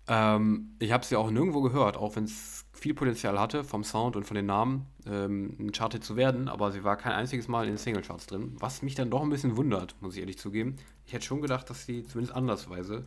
Ähm, 0.09 0.77
ich 0.79 0.93
habe 0.93 1.05
sie 1.05 1.17
auch 1.17 1.31
nirgendwo 1.31 1.63
gehört, 1.63 1.97
auch 1.97 2.17
wenn 2.17 2.25
es 2.25 2.65
viel 2.73 2.95
Potenzial 2.95 3.41
hatte 3.41 3.65
vom 3.65 3.83
Sound 3.83 4.17
und 4.17 4.25
von 4.25 4.37
den 4.37 4.47
Namen, 4.47 4.87
ähm, 5.07 5.57
ein 5.59 5.73
Charted 5.73 6.05
zu 6.05 6.17
werden, 6.17 6.49
aber 6.49 6.71
sie 6.71 6.85
war 6.85 6.97
kein 6.97 7.13
einziges 7.13 7.49
Mal 7.49 7.65
in 7.65 7.73
den 7.73 7.79
Singlecharts 7.79 8.27
drin, 8.27 8.55
was 8.59 8.83
mich 8.83 8.95
dann 8.95 9.11
doch 9.11 9.23
ein 9.23 9.31
bisschen 9.31 9.57
wundert, 9.57 9.97
muss 10.01 10.15
ich 10.15 10.21
ehrlich 10.21 10.39
zugeben. 10.39 10.77
Ich 11.07 11.13
hätte 11.13 11.25
schon 11.25 11.43
gedacht, 11.43 11.69
dass 11.71 11.87
sie 11.87 12.05
zumindest 12.05 12.37
andersweise 12.37 13.07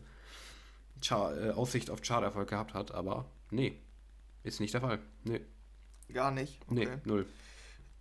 Char 1.00 1.36
äh, 1.38 1.50
Aussicht 1.50 1.90
auf 1.90 2.02
Charterfolg 2.02 2.48
gehabt 2.48 2.74
hat, 2.74 2.92
aber 2.92 3.26
nee, 3.50 3.78
ist 4.42 4.60
nicht 4.60 4.74
der 4.74 4.80
Fall. 4.80 4.98
Nee. 5.24 5.40
Gar 6.12 6.32
nicht? 6.32 6.60
Okay. 6.68 6.86
Nee, 6.86 7.00
null. 7.04 7.26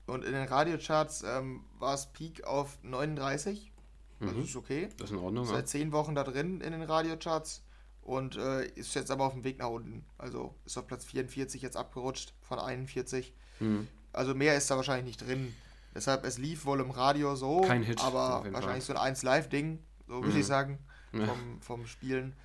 Und 0.07 0.25
in 0.25 0.33
den 0.33 0.47
Radiocharts 0.47 1.23
ähm, 1.23 1.63
war 1.77 1.93
es 1.93 2.07
Peak 2.07 2.43
auf 2.43 2.79
39. 2.81 3.71
Das 4.19 4.33
mhm. 4.33 4.43
ist 4.43 4.55
okay. 4.55 4.89
Das 4.97 5.11
ist 5.11 5.15
in 5.15 5.23
Ordnung. 5.23 5.45
Seit 5.45 5.57
ja. 5.57 5.65
zehn 5.65 5.91
Wochen 5.91 6.15
da 6.15 6.23
drin 6.23 6.61
in 6.61 6.71
den 6.71 6.81
Radiocharts 6.81 7.63
und 8.09 8.37
äh, 8.37 8.65
ist 8.69 8.95
jetzt 8.95 9.11
aber 9.11 9.25
auf 9.25 9.33
dem 9.33 9.43
Weg 9.43 9.59
nach 9.59 9.69
unten. 9.69 10.03
Also 10.17 10.55
ist 10.65 10.75
auf 10.79 10.87
Platz 10.87 11.05
44 11.05 11.61
jetzt 11.61 11.77
abgerutscht 11.77 12.33
von 12.41 12.57
41. 12.57 13.35
Mhm. 13.59 13.87
Also 14.11 14.33
mehr 14.33 14.57
ist 14.57 14.71
da 14.71 14.77
wahrscheinlich 14.77 15.05
nicht 15.05 15.27
drin. 15.27 15.53
Deshalb, 15.93 16.25
es 16.25 16.39
lief 16.39 16.65
wohl 16.65 16.79
im 16.79 16.89
Radio 16.89 17.35
so, 17.35 17.61
Kein 17.61 17.83
Hit, 17.83 18.03
aber 18.03 18.43
wahrscheinlich 18.51 18.83
Fall. 18.83 18.95
so 18.95 18.99
ein 18.99 19.15
1-Live-Ding, 19.15 19.83
so 20.07 20.23
würde 20.23 20.33
mhm. 20.33 20.39
ich 20.39 20.45
sagen, 20.45 20.79
vom, 21.11 21.21
ja. 21.21 21.35
vom 21.61 21.85
Spielen. 21.85 22.35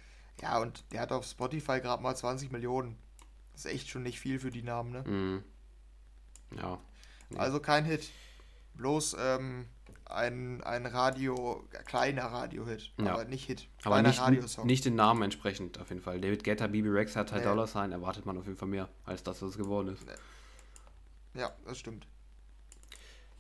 Ja, 0.43 0.59
und 0.59 0.85
der 0.93 1.01
hat 1.01 1.13
auf 1.13 1.25
Spotify 1.25 1.81
gerade 1.81 2.03
mal 2.03 2.15
20 2.15 2.53
Millionen. 2.53 2.99
Das 3.53 3.65
ist 3.65 3.73
echt 3.73 3.89
schon 3.89 4.03
nicht 4.03 4.21
viel 4.21 4.39
für 4.39 4.51
die 4.51 4.63
Namen, 4.63 4.93
ne? 4.93 5.03
Mhm. 5.07 5.45
Ja. 6.59 6.79
Also 7.37 7.59
kein 7.59 7.87
Hit. 7.87 8.11
Bloß 8.75 9.17
ähm, 9.19 9.67
ein, 10.07 10.63
ein 10.63 10.87
Radio, 10.87 11.65
kleiner 11.87 12.25
Radio-Hit, 12.25 12.93
ja. 12.99 13.13
aber 13.15 13.25
nicht 13.25 13.47
Hit. 13.47 13.69
Aber 13.85 14.03
nicht, 14.03 14.65
nicht 14.65 14.85
den 14.85 14.95
Namen 14.95 15.23
entsprechend 15.23 15.81
auf 15.81 15.89
jeden 15.89 16.03
Fall. 16.03 16.21
David 16.21 16.45
Guetta, 16.45 16.67
BB 16.67 16.89
Rex 16.89 17.17
hat 17.17 17.33
halt 17.33 17.45
nee. 17.45 17.49
Dollar 17.49 17.67
Sign, 17.67 17.93
erwartet 17.93 18.27
man 18.27 18.37
auf 18.39 18.45
jeden 18.45 18.57
Fall 18.57 18.69
mehr, 18.69 18.89
als 19.05 19.23
das, 19.23 19.41
was 19.43 19.51
es 19.51 19.57
geworden 19.57 19.89
ist. 19.89 20.05
Nee. 20.07 21.41
Ja, 21.41 21.53
das 21.67 21.79
stimmt. 21.79 22.07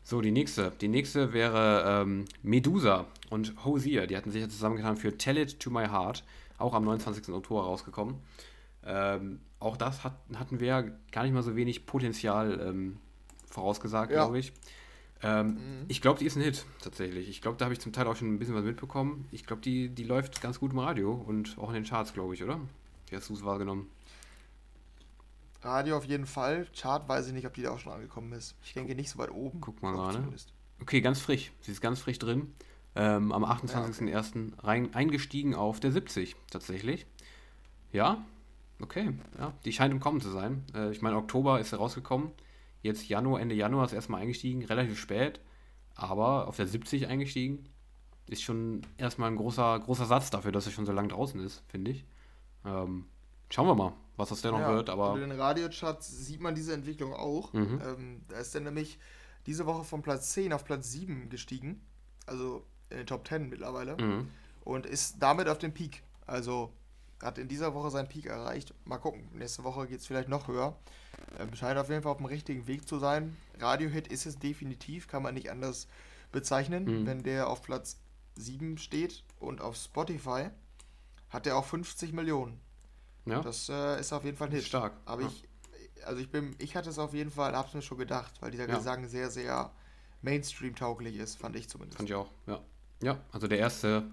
So, 0.02 0.20
die 0.20 0.32
nächste. 0.32 0.70
Die 0.80 0.88
nächste 0.88 1.32
wäre 1.32 2.02
ähm, 2.02 2.26
Medusa 2.42 3.06
und 3.30 3.64
Hosier. 3.64 4.06
Die 4.06 4.16
hatten 4.16 4.30
sich 4.30 4.42
ja 4.42 4.48
zusammengetan 4.48 4.96
für 4.96 5.16
Tell 5.16 5.38
It 5.38 5.60
To 5.60 5.70
My 5.70 5.86
Heart, 5.86 6.24
auch 6.58 6.74
am 6.74 6.84
29. 6.84 7.30
Oktober 7.30 7.62
rausgekommen. 7.62 8.16
Ähm, 8.84 9.40
auch 9.60 9.78
das 9.78 10.04
hat, 10.04 10.14
hatten 10.34 10.60
wir 10.60 10.92
gar 11.10 11.22
nicht 11.22 11.32
mal 11.32 11.42
so 11.42 11.56
wenig 11.56 11.86
Potenzial 11.86 12.60
ähm, 12.60 12.98
vorausgesagt, 13.46 14.12
ja. 14.12 14.24
glaube 14.24 14.38
ich. 14.38 14.52
Ähm, 15.24 15.46
mhm. 15.46 15.84
Ich 15.88 16.02
glaube, 16.02 16.18
die 16.18 16.26
ist 16.26 16.36
ein 16.36 16.42
Hit, 16.42 16.66
tatsächlich. 16.82 17.30
Ich 17.30 17.40
glaube, 17.40 17.56
da 17.56 17.64
habe 17.64 17.72
ich 17.72 17.80
zum 17.80 17.94
Teil 17.94 18.06
auch 18.06 18.14
schon 18.14 18.28
ein 18.28 18.38
bisschen 18.38 18.54
was 18.54 18.62
mitbekommen. 18.62 19.26
Ich 19.32 19.46
glaube, 19.46 19.62
die, 19.62 19.88
die 19.88 20.04
läuft 20.04 20.42
ganz 20.42 20.60
gut 20.60 20.72
im 20.72 20.78
Radio 20.78 21.12
und 21.12 21.56
auch 21.56 21.68
in 21.68 21.74
den 21.74 21.84
Charts, 21.84 22.12
glaube 22.12 22.34
ich, 22.34 22.44
oder? 22.44 22.60
Wie 23.08 23.16
hast 23.16 23.30
du 23.30 23.32
es 23.32 23.42
wahrgenommen? 23.42 23.88
Radio 25.62 25.96
auf 25.96 26.04
jeden 26.04 26.26
Fall. 26.26 26.66
Chart 26.78 27.08
weiß 27.08 27.26
ich 27.28 27.32
nicht, 27.32 27.46
ob 27.46 27.54
die 27.54 27.62
da 27.62 27.70
auch 27.70 27.78
schon 27.78 27.92
angekommen 27.92 28.32
ist. 28.32 28.54
Ich 28.62 28.74
denke 28.74 28.94
nicht 28.94 29.08
so 29.08 29.18
weit 29.18 29.30
oben. 29.30 29.62
Guck 29.62 29.82
mal 29.82 29.92
gerade. 29.92 30.28
Okay, 30.82 31.00
ganz 31.00 31.20
frisch. 31.20 31.52
Sie 31.62 31.72
ist 31.72 31.80
ganz 31.80 32.00
frisch 32.00 32.18
drin. 32.18 32.52
Ähm, 32.94 33.32
am 33.32 33.44
28.01. 33.44 34.10
Ja, 34.10 34.22
okay. 34.58 34.90
eingestiegen 34.92 35.54
auf 35.54 35.80
der 35.80 35.90
70 35.90 36.36
tatsächlich. 36.50 37.06
Ja, 37.92 38.22
okay. 38.82 39.14
Ja, 39.38 39.54
die 39.64 39.72
scheint 39.72 39.92
im 39.92 40.00
Kommen 40.00 40.20
zu 40.20 40.30
sein. 40.30 40.64
Äh, 40.74 40.90
ich 40.90 41.00
meine, 41.00 41.16
Oktober 41.16 41.60
ist 41.60 41.70
sie 41.70 41.76
rausgekommen. 41.76 42.30
Jetzt 42.84 43.08
Januar, 43.08 43.40
Ende 43.40 43.54
Januar 43.54 43.86
ist 43.86 43.94
erstmal 43.94 44.20
eingestiegen, 44.20 44.62
relativ 44.62 45.00
spät, 45.00 45.40
aber 45.94 46.48
auf 46.48 46.56
der 46.56 46.66
70 46.66 47.06
eingestiegen. 47.06 47.64
Ist 48.26 48.42
schon 48.42 48.82
erstmal 48.98 49.30
ein 49.30 49.36
großer, 49.36 49.80
großer 49.80 50.04
Satz 50.04 50.28
dafür, 50.28 50.52
dass 50.52 50.66
er 50.66 50.72
schon 50.72 50.84
so 50.84 50.92
lange 50.92 51.08
draußen 51.08 51.40
ist, 51.40 51.62
finde 51.68 51.92
ich. 51.92 52.04
Ähm, 52.66 53.06
schauen 53.48 53.66
wir 53.68 53.74
mal, 53.74 53.94
was 54.18 54.28
das 54.28 54.42
denn 54.42 54.50
noch 54.50 54.60
ja, 54.60 54.74
wird. 54.74 54.90
Aber 54.90 55.14
in 55.14 55.30
den 55.30 55.40
Radiocharts 55.40 56.26
sieht 56.26 56.42
man 56.42 56.54
diese 56.54 56.74
Entwicklung 56.74 57.14
auch. 57.14 57.54
Mhm. 57.54 57.80
Ähm, 57.82 58.20
da 58.28 58.36
ist 58.36 58.54
dann 58.54 58.64
nämlich 58.64 58.98
diese 59.46 59.64
Woche 59.64 59.84
von 59.84 60.02
Platz 60.02 60.32
10 60.32 60.52
auf 60.52 60.66
Platz 60.66 60.92
7 60.92 61.30
gestiegen. 61.30 61.80
Also 62.26 62.66
in 62.90 62.98
den 62.98 63.06
Top 63.06 63.26
10 63.26 63.48
mittlerweile. 63.48 63.96
Mhm. 63.96 64.28
Und 64.62 64.84
ist 64.84 65.16
damit 65.20 65.48
auf 65.48 65.56
dem 65.56 65.72
Peak. 65.72 66.02
Also 66.26 66.70
hat 67.22 67.38
in 67.38 67.48
dieser 67.48 67.72
Woche 67.72 67.90
seinen 67.90 68.08
Peak 68.08 68.26
erreicht. 68.26 68.74
Mal 68.84 68.98
gucken, 68.98 69.30
nächste 69.32 69.64
Woche 69.64 69.86
geht 69.86 70.00
es 70.00 70.06
vielleicht 70.06 70.28
noch 70.28 70.48
höher. 70.48 70.76
Ähm, 71.38 71.54
scheint 71.54 71.78
auf 71.78 71.88
jeden 71.88 72.02
Fall 72.02 72.12
auf 72.12 72.18
dem 72.18 72.26
richtigen 72.26 72.66
Weg 72.66 72.88
zu 72.88 72.98
sein. 72.98 73.36
Radiohit 73.58 74.08
ist 74.08 74.26
es 74.26 74.38
definitiv, 74.38 75.08
kann 75.08 75.22
man 75.22 75.34
nicht 75.34 75.50
anders 75.50 75.88
bezeichnen, 76.32 76.84
mhm. 76.84 77.06
wenn 77.06 77.22
der 77.22 77.48
auf 77.48 77.62
Platz 77.62 77.98
7 78.36 78.78
steht 78.78 79.24
und 79.38 79.60
auf 79.60 79.76
Spotify 79.76 80.50
hat 81.30 81.46
er 81.46 81.56
auch 81.56 81.64
50 81.64 82.12
Millionen. 82.12 82.60
Ja. 83.26 83.40
Das 83.40 83.68
äh, 83.68 84.00
ist 84.00 84.12
auf 84.12 84.24
jeden 84.24 84.36
Fall 84.36 84.48
ein 84.48 84.54
Hit. 84.54 84.64
Stark. 84.64 84.94
Aber 85.04 85.22
ja. 85.22 85.28
ich, 85.28 85.48
also 86.06 86.20
ich 86.20 86.30
bin, 86.30 86.54
ich 86.58 86.76
hatte 86.76 86.90
es 86.90 86.98
auf 86.98 87.14
jeden 87.14 87.30
Fall, 87.30 87.56
hab's 87.56 87.74
mir 87.74 87.82
schon 87.82 87.98
gedacht, 87.98 88.34
weil 88.40 88.50
dieser 88.50 88.68
ja. 88.68 88.76
Gesang 88.76 89.08
sehr, 89.08 89.30
sehr 89.30 89.72
Mainstream-tauglich 90.22 91.16
ist, 91.16 91.36
fand 91.36 91.56
ich 91.56 91.68
zumindest. 91.68 91.96
Fand 91.96 92.08
ich 92.08 92.14
auch, 92.14 92.30
ja. 92.46 92.60
Ja, 93.02 93.20
also 93.32 93.48
der 93.48 93.58
erste 93.58 94.10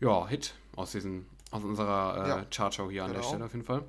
ja, 0.00 0.26
Hit 0.26 0.54
aus, 0.74 0.92
diesen, 0.92 1.26
aus 1.50 1.62
unserer 1.62 2.42
äh. 2.42 2.46
Chartshow 2.50 2.90
hier 2.90 3.04
an 3.04 3.12
der 3.12 3.20
genau. 3.20 3.28
Stelle 3.28 3.44
auf 3.44 3.52
jeden 3.52 3.64
Fall. 3.64 3.84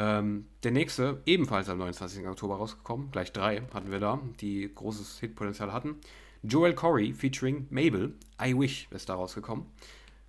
Ähm, 0.00 0.46
der 0.62 0.70
nächste, 0.70 1.20
ebenfalls 1.26 1.68
am 1.68 1.78
29. 1.78 2.26
Oktober 2.28 2.56
rausgekommen, 2.56 3.10
gleich 3.10 3.32
drei 3.32 3.62
hatten 3.74 3.90
wir 3.90 3.98
da, 3.98 4.20
die 4.40 4.70
großes 4.72 5.18
Hitpotenzial 5.18 5.72
hatten. 5.72 5.96
Joel 6.44 6.72
Corey 6.74 7.12
featuring 7.12 7.66
Mabel, 7.68 8.14
I 8.40 8.56
Wish 8.56 8.86
ist 8.92 9.08
da 9.08 9.14
rausgekommen. 9.14 9.66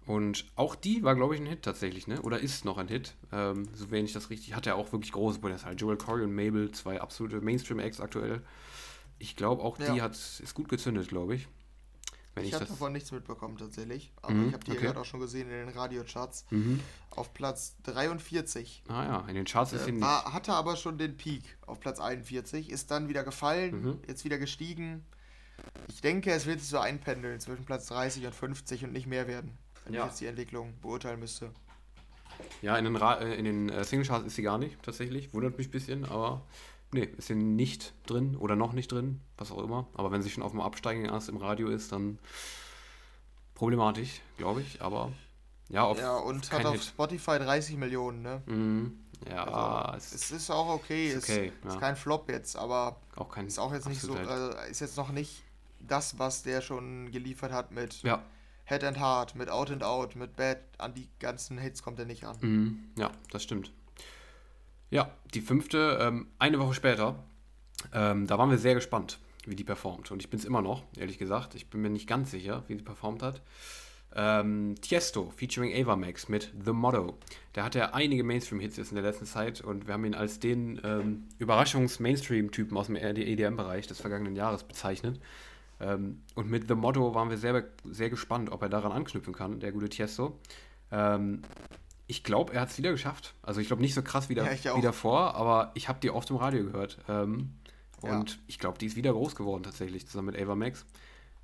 Und 0.08 0.46
auch 0.56 0.74
die 0.74 1.04
war, 1.04 1.14
glaube 1.14 1.36
ich, 1.36 1.42
ein 1.42 1.46
Hit 1.46 1.62
tatsächlich, 1.62 2.08
ne? 2.08 2.20
Oder 2.24 2.40
ist 2.40 2.66
noch 2.66 2.80
ein 2.80 2.88
Hit. 2.88 3.14
Ähm, 3.32 3.68
so 3.76 3.92
wenig 3.92 4.12
das 4.12 4.32
richtig. 4.32 4.56
Hat 4.56 4.66
ja 4.66 4.74
auch 4.74 4.92
wirklich 4.92 5.12
großes 5.12 5.40
Potenzial. 5.40 5.76
Joel 5.76 5.98
Corey 5.98 6.24
und 6.24 6.34
Mabel, 6.34 6.72
zwei 6.72 7.00
absolute 7.00 7.42
Mainstream-Acts 7.42 8.02
aktuell. 8.02 8.42
Ich 9.20 9.36
glaube, 9.36 9.62
auch 9.62 9.78
die 9.78 9.84
Ja. 9.84 10.02
hat, 10.02 10.14
ist 10.14 10.56
gut 10.56 10.68
gezündet, 10.68 11.10
glaube 11.10 11.36
ich. 11.36 11.48
Wenn 12.40 12.46
Ich 12.46 12.50
ich, 12.52 12.56
habe 12.56 12.66
davon 12.66 12.94
nichts 12.94 13.12
mitbekommen 13.12 13.58
tatsächlich. 13.58 14.12
Aber 14.22 14.34
Mhm, 14.34 14.48
ich 14.50 14.54
habe 14.54 14.64
die 14.66 14.72
okay. 14.72 14.82
gerade 14.82 15.00
auch 15.00 15.06
schon 15.06 15.20
gesehen 15.20 15.50
in 15.50 15.68
den 15.68 15.70
Radiocharts. 15.70 16.46
Mhm. 16.50 16.80
Auf 17.12 17.34
Platz 17.34 17.76
43. 17.84 18.84
Ah 18.88 19.04
ja, 19.04 19.26
in 19.28 19.36
den 19.36 19.46
Charts 19.46 19.74
ist 19.74 19.84
sie 19.86 19.90
Äh, 19.92 19.94
nicht. 19.94 20.02
war, 20.04 20.34
hatte 20.34 20.54
aber 20.54 20.76
schon 20.76 20.98
den 20.98 21.18
Peak 21.18 21.44
auf 21.66 21.80
Platz 21.80 22.00
41, 22.00 22.70
ist 22.70 22.92
dann 22.92 23.10
wieder 23.10 23.24
gefallen, 23.24 23.82
Mhm. 23.84 24.00
jetzt 24.08 24.24
wieder 24.26 24.38
gestiegen. 24.38 25.06
Ich 25.90 26.02
denke, 26.02 26.32
es 26.32 26.46
wird 26.46 26.60
sich 26.62 26.70
so 26.70 26.80
einpendeln 26.80 27.40
zwischen 27.40 27.66
Platz 27.66 27.88
30 27.88 28.26
und 28.26 28.34
50 28.34 28.86
und 28.86 28.94
nicht 28.94 29.08
mehr 29.08 29.28
werden, 29.28 29.58
wenn 29.86 29.94
Ja. 29.94 30.02
ich 30.04 30.08
jetzt 30.12 30.22
die 30.22 30.26
Entwicklung 30.28 30.74
beurteilen 30.82 31.20
müsste. 31.20 31.52
Ja, 32.62 32.78
in 32.78 32.86
den, 32.86 32.96
Ra 32.96 33.16
äh, 33.16 33.36
in 33.36 33.44
den 33.46 33.70
äh, 33.70 33.84
Single-Charts 33.84 34.26
ist 34.26 34.36
sie 34.36 34.44
gar 34.44 34.58
nicht, 34.58 34.82
tatsächlich. 34.84 35.34
Wundert 35.34 35.58
mich 35.58 35.68
ein 35.68 35.72
bisschen, 35.72 36.06
aber 36.06 36.42
nee, 36.92 37.04
ist 37.18 37.28
sie 37.28 37.36
nicht 37.36 37.94
drin 38.06 38.36
oder 38.36 38.56
noch 38.56 38.74
nicht 38.74 38.92
drin, 38.92 39.22
was 39.38 39.52
auch 39.52 39.64
immer. 39.64 39.88
Aber 39.94 40.12
wenn 40.12 40.22
sie 40.22 40.30
schon 40.30 40.44
auf 40.44 40.52
dem 40.52 40.62
Absteigen 40.62 41.06
erst 41.06 41.30
im 41.30 41.38
Radio 41.38 41.70
ist, 41.70 41.92
dann 41.92 42.20
problematisch, 43.56 44.22
glaube 44.38 44.62
ich. 44.62 44.82
Aber 44.82 45.12
ja, 45.70 45.84
auf, 45.84 46.00
ja, 46.00 46.16
und 46.18 46.52
hat 46.52 46.66
auf 46.66 46.74
Hit. 46.74 46.84
Spotify 46.84 47.38
30 47.40 47.78
Millionen, 47.78 48.22
ne? 48.22 48.42
Mhm. 48.46 49.00
Ja, 49.28 49.44
Also, 49.44 49.98
es 49.98 50.14
es 50.14 50.32
ist 50.32 50.50
auch 50.50 50.70
okay, 50.70 51.10
ist 51.10 51.24
okay, 51.24 51.48
ist, 51.48 51.66
ist 51.66 51.74
ja. 51.74 51.80
kein 51.80 51.96
Flop 51.98 52.30
jetzt, 52.30 52.56
aber 52.56 53.02
auch 53.18 53.30
kein 53.30 53.48
ist 53.48 53.60
auch 53.60 53.74
jetzt 53.74 53.88
nicht 53.90 54.00
so, 54.00 54.14
also 54.14 54.58
ist 54.70 54.80
jetzt 54.80 54.96
noch 54.96 55.12
nicht 55.12 55.44
das, 55.82 56.18
was 56.20 56.44
der 56.44 56.62
schon 56.62 57.12
geliefert 57.12 57.52
hat 57.52 57.72
mit 57.72 58.02
Ja, 58.02 58.24
Head 58.64 58.84
and 58.84 58.98
Heart, 59.00 59.36
mit 59.36 59.50
Out 59.50 59.72
and 59.72 59.84
Out, 59.84 60.16
mit 60.16 60.36
Bad, 60.38 60.60
an 60.78 60.94
die 60.94 61.10
ganzen 61.20 61.58
Hits 61.58 61.84
kommt 61.84 62.00
er 62.00 62.06
nicht 62.06 62.24
ran. 62.24 62.38
Mhm, 62.40 62.80
ja, 62.98 63.12
das 63.32 63.44
stimmt. 63.44 63.74
Ja, 64.90 65.12
die 65.34 65.42
fünfte, 65.42 66.00
ähm, 66.02 66.28
eine 66.40 66.60
Woche 66.60 66.74
später, 66.74 67.24
ähm, 67.94 68.28
da 68.28 68.38
waren 68.38 68.50
wir 68.50 68.58
sehr 68.58 68.76
gespannt, 68.76 69.20
wie 69.46 69.56
die 69.56 69.64
performt. 69.64 70.12
Und 70.12 70.22
ich 70.22 70.30
bin 70.30 70.40
es 70.40 70.46
immer 70.46 70.62
noch, 70.62 70.84
ehrlich 70.98 71.18
gesagt. 71.18 71.56
Ich 71.56 71.70
bin 71.70 71.82
mir 71.82 71.90
nicht 71.90 72.08
ganz 72.08 72.32
sicher, 72.32 72.64
wie 72.68 72.76
sie 72.76 72.84
performt 72.84 73.22
hat. 73.22 73.42
Ähm, 74.16 74.76
Tiesto 74.82 75.32
featuring 75.36 75.72
Ava 75.80 75.96
Max 75.96 76.30
mit 76.30 76.52
The 76.66 76.72
Motto. 76.72 77.18
Der 77.54 77.64
hatte 77.64 77.80
ja 77.80 77.94
einige 77.94 78.24
Mainstream-Hits 78.24 78.78
jetzt 78.78 78.90
in 78.90 78.96
der 78.96 79.04
letzten 79.04 79.28
Zeit 79.28 79.62
und 79.62 79.86
wir 79.86 79.94
haben 79.94 80.06
ihn 80.06 80.16
als 80.16 80.40
den 80.40 80.82
ähm, 80.84 81.26
Überraschungs-Mainstream-Typen 81.38 82.76
aus 82.76 82.88
dem 82.88 82.96
EDM-Bereich 82.96 83.86
des 83.86 84.02
vergangenen 84.02 84.36
Jahres 84.36 84.64
bezeichnet. 84.64 85.20
Ähm, 85.80 86.24
und 86.34 86.50
mit 86.50 86.68
The 86.68 86.74
Motto 86.74 87.14
waren 87.14 87.30
wir 87.30 87.38
sehr, 87.38 87.66
sehr 87.84 88.10
gespannt, 88.10 88.52
ob 88.52 88.64
er 88.64 88.70
daran 88.70 88.92
anknüpfen 88.92 89.34
kann, 89.34 89.60
der 89.60 89.72
gute 89.72 89.90
Tiesto. 89.90 90.40
Ähm, 90.92 91.44
ich 92.12 92.24
glaube, 92.24 92.54
er 92.54 92.62
hat 92.62 92.70
es 92.72 92.78
wieder 92.78 92.92
geschafft. 92.92 93.36
Also 93.44 93.62
ich 93.62 93.68
glaube 93.68 93.82
nicht 93.84 93.94
so 93.94 94.02
krass 94.02 94.28
wie, 94.30 94.36
da, 94.36 94.44
Ja, 94.46 94.52
ich 94.52 94.66
wie 94.66 94.82
davor, 94.82 95.36
aber 95.36 95.72
ich 95.76 95.88
habe 95.88 96.00
die 96.02 96.10
oft 96.10 96.30
im 96.32 96.36
Radio 96.38 96.64
gehört. 96.66 96.98
Ähm, 97.08 97.54
Ja. 98.04 98.18
und 98.18 98.40
ich 98.48 98.58
glaube, 98.60 98.78
die 98.80 98.88
ist 98.88 98.96
wieder 98.96 99.14
groß 99.14 99.36
geworden 99.36 99.64
tatsächlich, 99.64 100.08
zusammen 100.08 100.32
mit 100.34 100.42
Ava 100.42 100.56
Max. 100.56 100.86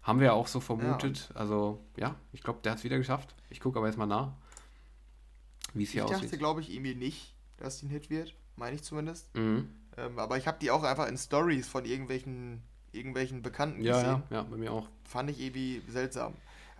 Haben 0.01 0.20
wir 0.20 0.28
ja 0.28 0.34
auch 0.34 0.47
so 0.47 0.59
vermutet. 0.59 1.30
also 1.36 1.80
ja, 1.97 2.16
ich 2.34 2.41
glaube, 2.43 2.59
der 2.63 2.72
hat 2.74 2.80
es 2.80 2.84
wieder 2.84 2.97
geschafft. 2.97 3.36
Ich 3.49 3.59
gucke 3.59 3.78
aber 3.78 3.88
jetzt 3.88 3.97
mal 3.97 4.05
nach, 4.05 4.32
wie 5.74 5.84
es 5.84 5.89
Ich 5.89 5.93
hier 5.93 6.03
dachte, 6.05 6.18
aussieht. 6.26 6.39
glaube 6.39 6.61
ich, 6.61 6.72
irgendwie 6.74 6.95
nicht, 6.95 7.34
dass 7.57 7.80
die 7.80 7.86
ein 7.88 7.89
Hit 7.89 8.09
wird. 8.09 8.34
Meine 8.55 8.76
ich 8.76 8.84
zumindest. 8.84 9.34
Mhm. 9.36 9.70
Ähm, 9.97 10.20
aber 10.20 10.38
ich 10.38 10.47
habe 10.47 10.57
die 10.59 10.72
auch 10.72 10.84
einfach 10.84 11.07
in 11.07 11.18
Stories 11.18 11.68
von 11.68 11.86
irgendwelchen, 11.86 12.61
irgendwelchen 12.91 13.41
Bekannten 13.41 13.82
Ja, 13.84 13.93
gesehen. 14.01 14.24
ja, 14.30 14.38
ja, 14.38 14.41
bei 14.43 14.57
mir 14.57 14.72
auch. 14.72 14.88
Fand 15.03 15.30
ich 15.30 15.39
irgendwie 15.39 15.82
seltsam. 15.89 16.34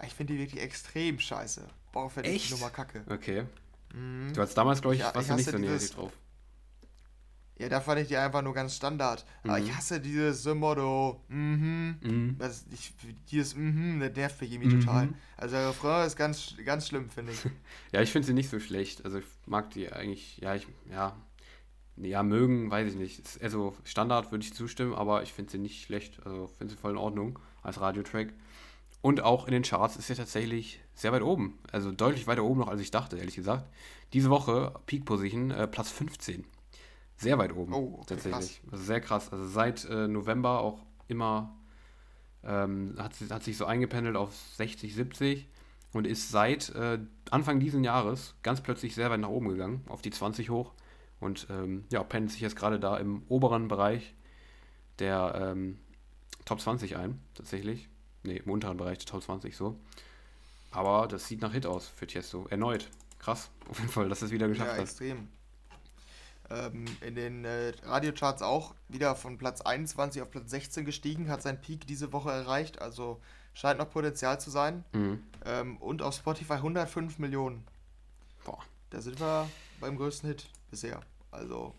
Ich 0.06 0.14
finde 0.14 0.34
die 0.34 0.40
wirklich 0.40 0.62
extrem 0.62 1.20
scheiße. 1.20 1.68
Boah, 1.92 2.10
finde 2.10 2.30
ich 2.30 2.48
die 2.48 2.54
Nummer 2.54 2.70
kacke. 2.70 3.04
Okay. 3.10 3.46
Mhm. 3.94 4.34
Du 4.34 4.42
hattest 4.42 4.58
damals, 4.58 4.82
glaube 4.82 4.96
ich, 4.96 5.02
warst 5.04 5.16
ich 5.18 5.28
du 5.28 5.36
nicht 5.36 5.46
so 5.46 5.52
dieses- 5.58 5.62
negativ 5.62 5.96
drauf. 5.96 6.14
Ja, 7.58 7.70
da 7.70 7.80
fand 7.80 8.02
ich 8.02 8.10
die 8.10 8.18
einfach 8.18 8.42
nur 8.42 8.54
ganz 8.54 8.76
Standard. 8.76 9.26
Aber 9.44 9.58
Mhm. 9.58 9.66
ich 9.66 9.74
hasse 9.74 10.02
dieses 10.02 10.44
The 10.44 10.54
Motto. 10.54 11.24
Mhm. 11.30 11.96
Mhm. 12.02 12.36
Das, 12.38 12.66
ich, 12.74 12.94
dieses 13.32 13.56
Mhm, 13.56 14.02
das 14.02 14.14
nervt 14.14 14.42
mich 14.42 14.52
irgendwie 14.52 14.76
Mhm. 14.76 14.80
total. 14.82 15.10
Also 15.38 15.56
der 15.56 15.70
Refrain 15.70 16.06
ist 16.06 16.18
ganz, 16.18 16.54
ganz 16.66 16.88
schlimm, 16.90 17.10
finde 17.10 17.32
ich. 17.32 17.40
Ja, 17.94 18.02
ich 18.02 18.12
finde 18.12 18.26
sie 18.28 18.34
nicht 18.34 18.50
so 18.50 18.60
schlecht. 18.60 19.06
Also 19.06 19.20
ich 19.20 19.26
mag 19.46 19.70
die 19.70 19.90
eigentlich, 19.90 20.38
ja, 20.40 20.54
ich, 20.54 20.68
ja, 20.92 21.16
ja, 21.96 22.24
mögen, 22.24 22.70
weiß 22.70 22.90
ich 22.90 22.96
nicht. 22.96 23.22
Also 23.42 23.74
Standard 23.86 24.32
würde 24.34 24.44
ich 24.44 24.54
zustimmen, 24.54 24.94
aber 24.94 25.24
ich 25.24 25.32
finde 25.32 25.52
sie 25.54 25.58
nicht 25.58 25.86
schlecht. 25.86 26.20
Also 26.26 26.48
finde 26.48 26.74
sie 26.74 26.80
voll 26.80 26.92
in 26.92 26.98
Ordnung 26.98 27.40
als 27.62 27.80
Radiotrack. 27.80 28.34
Und 29.02 29.22
auch 29.22 29.46
in 29.48 29.54
den 29.54 29.64
Charts 29.64 29.96
ist 29.96 30.08
sie 30.08 30.16
tatsächlich 30.16 30.82
sehr 30.96 31.12
weit 31.12 31.22
oben. 31.22 31.60
Also 31.72 31.92
deutlich 31.92 32.26
weiter 32.26 32.44
oben 32.44 32.62
noch, 32.62 32.68
als 32.68 32.82
ich 32.82 32.92
dachte, 32.92 33.18
ehrlich 33.18 33.36
gesagt. 33.36 33.70
Diese 34.14 34.30
Woche 34.30 34.74
Peak 34.86 35.06
Position, 35.06 35.52
äh, 35.52 35.68
Platz 35.68 35.92
15. 35.92 36.46
Sehr 37.18 37.38
weit 37.38 37.54
oben, 37.56 37.74
Oh, 37.74 37.98
okay, 38.00 38.16
tatsächlich. 38.16 38.62
Also 38.72 38.84
sehr 38.84 39.02
krass. 39.02 39.32
Also 39.32 39.48
seit 39.48 39.86
äh, 39.86 40.08
November 40.08 40.62
auch 40.62 40.86
immer 41.08 41.56
ähm, 42.44 42.96
hat, 42.98 43.14
hat 43.30 43.44
sich 43.44 43.58
so 43.58 43.66
eingependelt 43.66 44.16
auf 44.16 44.36
60, 44.56 44.96
70 44.96 45.48
und 45.94 46.06
ist 46.06 46.30
seit 46.30 46.70
äh, 46.76 47.00
Anfang 47.32 47.60
diesen 47.60 47.84
Jahres 47.84 48.36
ganz 48.44 48.62
plötzlich 48.62 48.96
sehr 48.96 49.10
weit 49.10 49.20
nach 49.20 49.30
oben 49.30 49.50
gegangen, 49.50 49.84
auf 49.88 50.02
die 50.02 50.12
20 50.12 50.50
hoch. 50.50 50.74
Und 51.20 51.48
ähm, 51.50 51.86
ja, 51.92 52.04
pendelt 52.04 52.32
sich 52.32 52.42
jetzt 52.42 52.56
gerade 52.56 52.80
da 52.80 52.98
im 52.98 53.24
oberen 53.30 53.68
Bereich 53.68 54.14
der 55.00 55.54
ähm, 55.54 55.80
Top 56.44 56.60
20 56.60 56.98
ein, 56.98 57.20
tatsächlich. 57.34 57.90
Ne, 58.24 58.38
im 58.38 58.52
unteren 58.52 58.78
Bereich 58.78 58.98
der 59.00 59.08
Top 59.08 59.24
20 59.24 59.56
so. 59.56 59.80
Aber 60.76 61.08
das 61.08 61.28
sieht 61.28 61.42
nach 61.42 61.52
Hit 61.54 61.66
aus 61.66 61.88
für 61.88 62.06
Tiesto. 62.08 62.46
Erneut. 62.50 62.90
Krass, 63.20 63.50
auf 63.70 63.80
jeden 63.80 63.92
Fall, 63.92 64.10
dass 64.10 64.22
es 64.22 64.32
wieder 64.32 64.48
geschafft 64.48 64.70
Ja, 64.72 64.76
hat. 64.76 64.82
extrem. 64.84 65.30
Ähm, 66.48 66.86
in 67.02 67.16
den 67.16 67.44
äh, 67.44 67.74
Radiocharts 67.84 68.44
auch 68.44 68.76
wieder 68.88 69.16
von 69.16 69.38
Platz 69.40 69.62
21 69.62 70.22
auf 70.22 70.30
Platz 70.30 70.52
16 70.52 70.86
gestiegen, 70.86 71.30
hat 71.30 71.42
seinen 71.42 71.60
Peak 71.60 71.88
diese 71.88 72.14
Woche 72.14 72.30
erreicht, 72.32 72.80
also 72.82 73.20
scheint 73.56 73.80
noch 73.80 73.90
Potenzial 73.90 74.40
zu 74.40 74.52
sein. 74.52 74.84
Mhm. 74.94 75.24
Ähm, 75.44 75.78
und 75.78 76.04
auf 76.04 76.14
Spotify 76.16 76.54
105 76.54 77.18
Millionen. 77.18 77.66
Boah, 78.44 78.60
Da 78.92 79.02
sind 79.02 79.20
wir 79.20 79.50
beim 79.80 79.98
größten 79.98 80.30
Hit 80.30 80.46
bisher. 80.70 81.00
Also, 81.32 81.74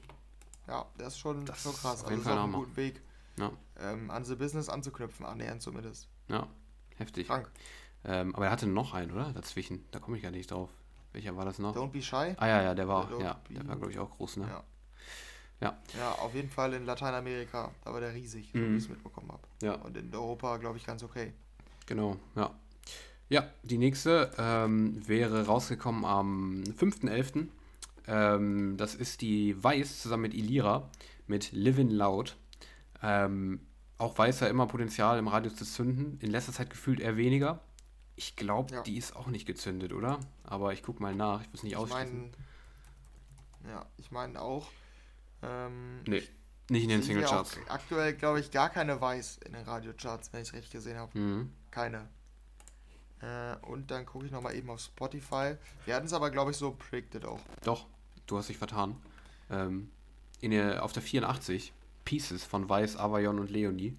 ja, 0.66 0.84
das 0.98 1.12
ist 1.14 1.18
schon, 1.20 1.44
Das 1.46 1.62
schon 1.62 1.72
ist 1.72 1.80
krass. 1.82 2.00
auf 2.02 2.08
Also 2.08 2.10
jeden 2.10 2.22
ist 2.22 2.28
Fall 2.28 2.38
auf 2.38 2.44
ein 2.44 2.44
einem 2.54 2.54
guten 2.64 2.76
Weg, 2.76 3.00
ja, 3.38 3.52
ähm, 3.78 4.10
an 4.10 4.24
The 4.24 4.34
Business 4.34 4.68
anzuknüpfen, 4.68 5.24
annähernd 5.26 5.62
zumindest. 5.62 6.08
ja, 6.26 6.48
heftig. 6.96 7.28
Krank. 7.28 7.48
Ähm, 8.06 8.34
aber 8.34 8.46
er 8.46 8.50
hatte 8.52 8.66
noch 8.66 8.94
einen, 8.94 9.10
oder? 9.10 9.32
Dazwischen. 9.32 9.84
Da 9.90 9.98
komme 9.98 10.16
ich 10.16 10.22
gar 10.22 10.30
nicht 10.30 10.50
drauf. 10.50 10.70
Welcher 11.12 11.36
war 11.36 11.44
das 11.44 11.58
noch? 11.58 11.74
Don't 11.74 11.90
be 11.90 12.00
shy. 12.02 12.34
Ah 12.36 12.46
ja, 12.46 12.62
ja, 12.62 12.74
der 12.74 12.86
war, 12.88 13.10
Don't 13.10 13.22
ja, 13.22 13.40
der 13.50 13.66
war, 13.66 13.76
glaube 13.76 13.90
ich, 13.92 13.98
auch 13.98 14.10
groß, 14.10 14.36
ne? 14.38 14.46
Ja. 14.48 14.64
Ja. 15.60 15.78
Ja, 15.98 16.12
auf 16.12 16.34
jeden 16.34 16.50
Fall 16.50 16.74
in 16.74 16.84
Lateinamerika. 16.84 17.70
Da 17.84 17.92
war 17.92 18.00
der 18.00 18.12
riesig, 18.14 18.50
so 18.52 18.58
Mhm. 18.58 18.72
wie 18.72 18.76
ich 18.76 18.84
es 18.84 18.88
mitbekommen 18.90 19.32
habe. 19.32 19.42
Ja. 19.62 19.74
Und 19.76 19.96
in 19.96 20.14
Europa, 20.14 20.58
glaube 20.58 20.76
ich, 20.76 20.84
ganz 20.86 21.02
okay. 21.02 21.32
Genau, 21.86 22.16
ja. 22.34 22.50
Ja, 23.28 23.50
die 23.62 23.78
nächste 23.78 24.30
ähm, 24.38 25.02
wäre 25.08 25.46
rausgekommen 25.46 26.04
am 26.04 26.62
5.11. 26.78 27.48
Ähm, 28.06 28.76
das 28.76 28.94
ist 28.94 29.20
die 29.22 29.60
Weiß 29.62 30.02
zusammen 30.02 30.22
mit 30.22 30.34
Ilira 30.34 30.90
mit 31.26 31.50
Livin' 31.52 31.90
Loud. 31.90 32.36
Ähm, 33.02 33.60
auch 33.98 34.16
Weiß 34.16 34.40
ja 34.40 34.46
immer 34.48 34.66
Potenzial 34.66 35.18
im 35.18 35.26
Radius 35.26 35.56
zu 35.56 35.64
zünden. 35.64 36.18
In 36.20 36.30
letzter 36.30 36.52
Zeit 36.52 36.70
gefühlt 36.70 37.00
eher 37.00 37.16
weniger. 37.16 37.60
Ich 38.16 38.34
glaube, 38.36 38.74
Ja. 38.74 38.82
die 38.82 38.96
ist 38.96 39.14
auch 39.14 39.26
nicht 39.26 39.46
gezündet, 39.46 39.92
oder? 39.92 40.18
Aber 40.44 40.72
ich 40.72 40.82
gucke 40.82 41.02
mal 41.02 41.14
nach. 41.14 41.42
Ich 41.42 41.48
es 41.52 41.62
nicht 41.62 41.72
Ich 41.72 41.78
ausschließen. 41.78 42.32
ja, 43.68 43.84
ich 43.98 44.10
meine 44.10 44.40
auch. 44.40 44.68
Ähm, 45.42 46.02
Nee, 46.06 46.22
nicht 46.70 46.84
in 46.84 46.88
den 46.88 47.02
Singlecharts. 47.02 47.58
Aktuell, 47.68 48.14
glaube 48.14 48.40
ich, 48.40 48.50
gar 48.50 48.70
keine 48.70 49.00
Weiß 49.00 49.38
in 49.44 49.52
den 49.52 49.64
Radiocharts, 49.64 50.32
wenn 50.32 50.40
ich 50.42 50.48
es 50.48 50.54
richtig 50.54 50.72
gesehen 50.72 50.96
habe. 50.98 51.16
Mhm. 51.18 51.52
Keine. 51.70 52.08
Äh, 53.20 53.56
und 53.66 53.90
dann 53.90 54.06
gucke 54.06 54.26
ich 54.26 54.32
nochmal 54.32 54.54
eben 54.54 54.70
auf 54.70 54.80
Spotify. 54.80 55.56
Wir 55.84 55.94
hatten 55.94 56.06
es 56.06 56.12
aber, 56.12 56.30
glaube 56.30 56.50
ich, 56.52 56.56
so 56.56 56.72
predicted 56.72 57.24
auch. 57.24 57.40
Doch, 57.64 57.86
du 58.26 58.38
hast 58.38 58.48
dich 58.48 58.58
vertan. 58.58 58.96
Ähm, 59.50 59.90
in 60.40 60.50
der, 60.50 60.82
auf 60.84 60.92
der 60.92 61.02
84, 61.02 61.72
Pieces 62.04 62.44
von 62.44 62.68
Weiß, 62.68 62.96
Avayon 62.96 63.38
und 63.38 63.50
Leonie, 63.50 63.96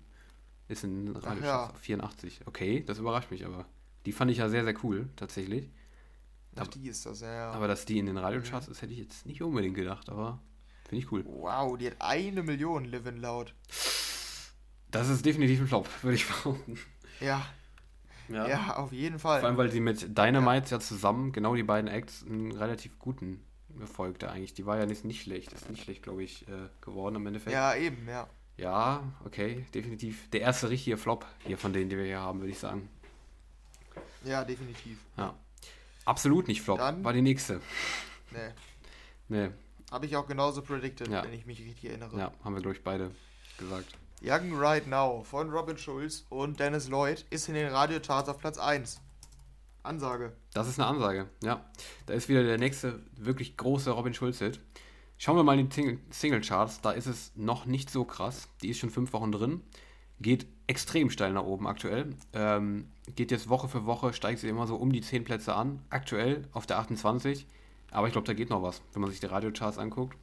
ist 0.68 0.84
ein 0.84 1.16
Radioschuss 1.16 1.46
ja. 1.46 1.70
auf 1.70 1.78
84. 1.80 2.42
Okay, 2.46 2.84
das 2.84 2.98
überrascht 3.00 3.32
mich 3.32 3.46
aber. 3.46 3.66
Die 4.08 4.14
fand 4.14 4.32
ich 4.32 4.38
ja 4.38 4.48
sehr, 4.48 4.64
sehr 4.64 4.74
cool, 4.86 5.10
tatsächlich. 5.18 5.70
Ach, 6.56 6.62
Aber- 6.62 6.70
die 6.72 6.88
ist 6.88 7.06
das, 7.06 7.20
ja. 7.20 7.30
ja. 7.30 7.52
Aber 7.52 7.68
dass 7.68 7.84
die 7.84 8.00
in 8.00 8.06
den 8.06 8.18
Radiocharts 8.18 8.70
ist, 8.70 8.82
hätte 8.82 8.94
ich 8.94 9.00
jetzt 9.00 9.26
nicht 9.26 9.42
unbedingt 9.42 9.76
gedacht, 9.76 10.08
aber 10.10 10.40
finde 10.88 11.04
ich 11.04 11.12
cool. 11.12 11.26
Wow, 11.26 11.78
die 11.78 11.88
hat 11.88 11.98
eine 12.00 12.42
Million 12.42 12.86
Living 12.86 13.18
Loud. 13.18 13.54
Das 14.92 15.10
ist 15.10 15.26
definitiv 15.26 15.60
ein 15.60 15.68
Flop, 15.68 15.90
würde 16.04 16.16
ich 16.16 16.26
behaupten. 16.26 16.80
Ja, 17.20 17.46
ja, 18.30 18.78
auf 18.78 18.94
jeden 18.94 19.20
Fall. 19.20 19.42
Vor 19.42 19.50
allem, 19.50 19.58
weil 19.58 19.72
sie 19.72 19.82
mit 19.82 20.18
Dynamite 20.18 20.72
ja. 20.72 20.80
zusammen, 20.80 21.34
genau 21.34 21.54
die 21.54 21.64
beiden 21.64 21.90
Acts, 21.90 22.24
einen 22.24 22.54
relativ 22.54 22.98
guten 23.00 23.44
folgte 23.94 24.32
eigentlich. 24.32 24.54
Die 24.54 24.66
war 24.66 24.78
ja 24.78 24.86
nicht, 24.86 25.04
nicht 25.04 25.22
schlecht. 25.22 25.52
Ist 25.52 25.70
nicht 25.70 25.84
schlecht, 25.84 26.02
glaube 26.02 26.24
ich, 26.24 26.48
äh, 26.48 26.70
geworden 26.80 27.18
im 27.18 27.28
Endeffekt. 27.28 27.54
Ja, 27.54 27.76
eben, 27.76 28.08
ja. 28.08 28.26
Ja, 28.56 29.04
okay, 29.26 29.66
definitiv. 29.74 30.30
Der 30.30 30.42
erste 30.42 30.70
richtige 30.70 30.96
Flop 30.96 31.26
hier 31.46 31.58
von 31.58 31.74
denen, 31.74 31.90
die 31.90 31.98
wir 31.98 32.06
hier 32.06 32.22
haben, 32.22 32.40
würde 32.40 32.52
ich 32.52 32.60
sagen. 32.60 32.88
Ja, 34.26 34.44
definitiv. 34.44 34.98
Ja. 35.18 35.36
Absolut 36.06 36.48
nicht 36.48 36.62
Flop. 36.62 36.78
Dann- 36.80 37.04
war 37.04 37.14
die 37.14 37.22
nächste. 37.22 37.62
Nee. 38.32 38.40
Nee, 39.30 39.50
Habe 39.92 40.06
ich 40.06 40.16
auch 40.16 40.26
genauso 40.26 40.62
predicted, 40.62 41.10
Ja. 41.10 41.22
wenn 41.22 41.34
ich 41.34 41.46
mich 41.46 41.60
richtig 41.60 41.84
erinnere. 41.90 42.18
ja, 42.18 42.32
haben 42.46 42.54
wir, 42.56 42.62
glaube 42.62 42.78
ich, 42.78 42.84
beide 42.84 43.12
gesagt. 43.58 43.88
Young 44.24 44.58
Right 44.58 44.88
Now 44.88 45.24
von 45.26 45.50
Robin 45.50 45.78
Schulz 45.78 46.26
und 46.30 46.62
Dennis 46.62 46.88
Lloyd 46.88 47.26
ist 47.30 47.50
in 47.50 47.56
den 47.56 47.68
Radiocharts 47.68 48.30
auf 48.30 48.38
Platz 48.40 48.58
1. 48.58 49.02
Ansage. 49.84 50.32
Das 50.54 50.68
ist 50.70 50.80
eine 50.80 50.88
Ansage, 50.88 51.28
ja. 51.44 51.66
Da 52.06 52.14
ist 52.14 52.30
wieder 52.30 52.44
der 52.44 52.58
nächste 52.58 53.02
wirklich 53.18 53.58
große 53.58 53.92
Robin 53.92 54.14
Schulz-Hit. 54.14 54.62
Schauen 55.18 55.36
wir 55.36 55.44
mal 55.44 55.60
in 55.60 55.68
die 55.70 56.00
Single-Charts. 56.10 56.80
Da 56.82 56.92
ist 56.92 57.06
es 57.08 57.34
noch 57.36 57.66
nicht 57.66 57.90
so 57.90 58.06
krass. 58.06 58.48
Die 58.62 58.70
ist 58.70 58.78
schon 58.80 58.90
fünf 58.92 59.12
Wochen 59.14 59.32
drin. 59.34 59.62
Geht 60.22 60.48
extrem 60.68 61.10
steil 61.10 61.34
nach 61.34 61.44
oben 61.44 61.68
aktuell. 61.68 62.16
Ähm, 62.34 62.90
geht 63.16 63.32
jetzt 63.32 63.50
Woche 63.50 63.68
für 63.70 63.86
Woche, 63.86 64.14
steigt 64.14 64.40
sie 64.40 64.50
immer 64.50 64.68
so 64.68 64.76
um 64.76 64.92
die 64.92 65.02
10 65.02 65.24
Plätze 65.24 65.56
an. 65.56 65.82
Aktuell 65.90 66.48
auf 66.52 66.66
der 66.66 66.80
28. 66.80 67.48
Aber 67.92 68.08
ich 68.08 68.14
glaube, 68.14 68.28
da 68.28 68.34
geht 68.34 68.50
noch 68.50 68.62
was, 68.62 68.82
wenn 68.94 69.02
man 69.02 69.10
sich 69.10 69.20
die 69.20 69.28
Radiocharts 69.28 69.78
anguckt. 69.78 70.18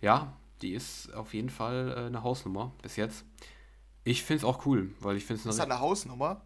Ja, 0.00 0.32
die 0.62 0.72
ist 0.72 1.14
auf 1.14 1.34
jeden 1.34 1.50
Fall 1.50 1.94
äh, 1.96 2.06
eine 2.06 2.22
Hausnummer 2.22 2.72
bis 2.82 2.96
jetzt. 2.96 3.24
Ich 4.04 4.22
finde 4.22 4.38
es 4.38 4.44
auch 4.44 4.64
cool, 4.66 4.90
weil 5.00 5.16
ich 5.16 5.24
finde 5.26 5.40
es 5.40 5.46
Ist 5.46 5.58
das 5.58 5.64
eine 5.64 5.80
Hausnummer? 5.80 6.42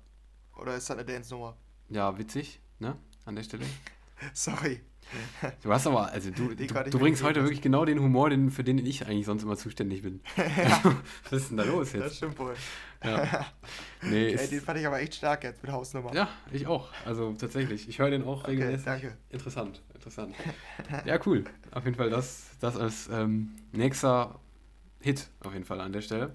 Oder 0.56 0.76
ist 0.76 0.90
das 0.90 0.96
eine 0.96 1.06
Dance-Nummer? 1.06 1.56
ja 1.88 2.16
witzig, 2.18 2.60
ne? 2.78 2.96
An 3.24 3.36
der 3.36 3.42
Stelle. 3.42 3.64
Sorry. 4.32 4.80
Du 5.62 5.72
hast 5.72 5.86
aber, 5.86 6.10
also 6.10 6.30
du, 6.30 6.54
du, 6.54 6.66
du 6.66 6.98
bringst 6.98 7.22
heute 7.22 7.42
wirklich 7.42 7.60
genau 7.60 7.84
den 7.84 8.00
Humor, 8.00 8.30
den, 8.30 8.50
für 8.50 8.64
den 8.64 8.78
ich 8.78 9.06
eigentlich 9.06 9.26
sonst 9.26 9.42
immer 9.42 9.56
zuständig 9.56 10.02
bin. 10.02 10.20
Was 11.30 11.42
ist 11.42 11.50
denn 11.50 11.58
da 11.58 11.64
los 11.64 11.92
Das 11.92 12.00
jetzt? 12.00 12.16
stimmt 12.16 12.38
wohl. 12.38 12.54
Ja. 13.04 13.46
Nee, 14.04 14.30
ist, 14.32 14.50
den 14.50 14.60
fand 14.60 14.80
ich 14.80 14.86
aber 14.86 15.00
echt 15.00 15.14
stark 15.14 15.44
jetzt 15.44 15.62
mit 15.62 15.70
Hausnummer. 15.70 16.12
ja, 16.12 16.28
ich 16.50 16.66
auch. 16.66 16.88
Also 17.06 17.32
tatsächlich. 17.34 17.88
Ich 17.88 18.00
höre 18.00 18.10
den 18.10 18.24
auch 18.24 18.42
Okay, 18.42 18.50
regelmäßig. 18.50 18.84
danke. 18.84 19.16
Interessant, 19.30 19.80
interessant. 19.94 20.34
Ja, 21.04 21.20
cool. 21.24 21.44
Auf 21.70 21.84
jeden 21.84 21.96
Fall 21.96 22.10
das, 22.10 22.50
das 22.60 22.76
als 22.76 23.08
ähm, 23.12 23.50
nächster 23.70 24.40
Hit 25.00 25.28
auf 25.44 25.52
jeden 25.52 25.64
Fall 25.64 25.80
an 25.80 25.92
der 25.92 26.00
Stelle. 26.00 26.34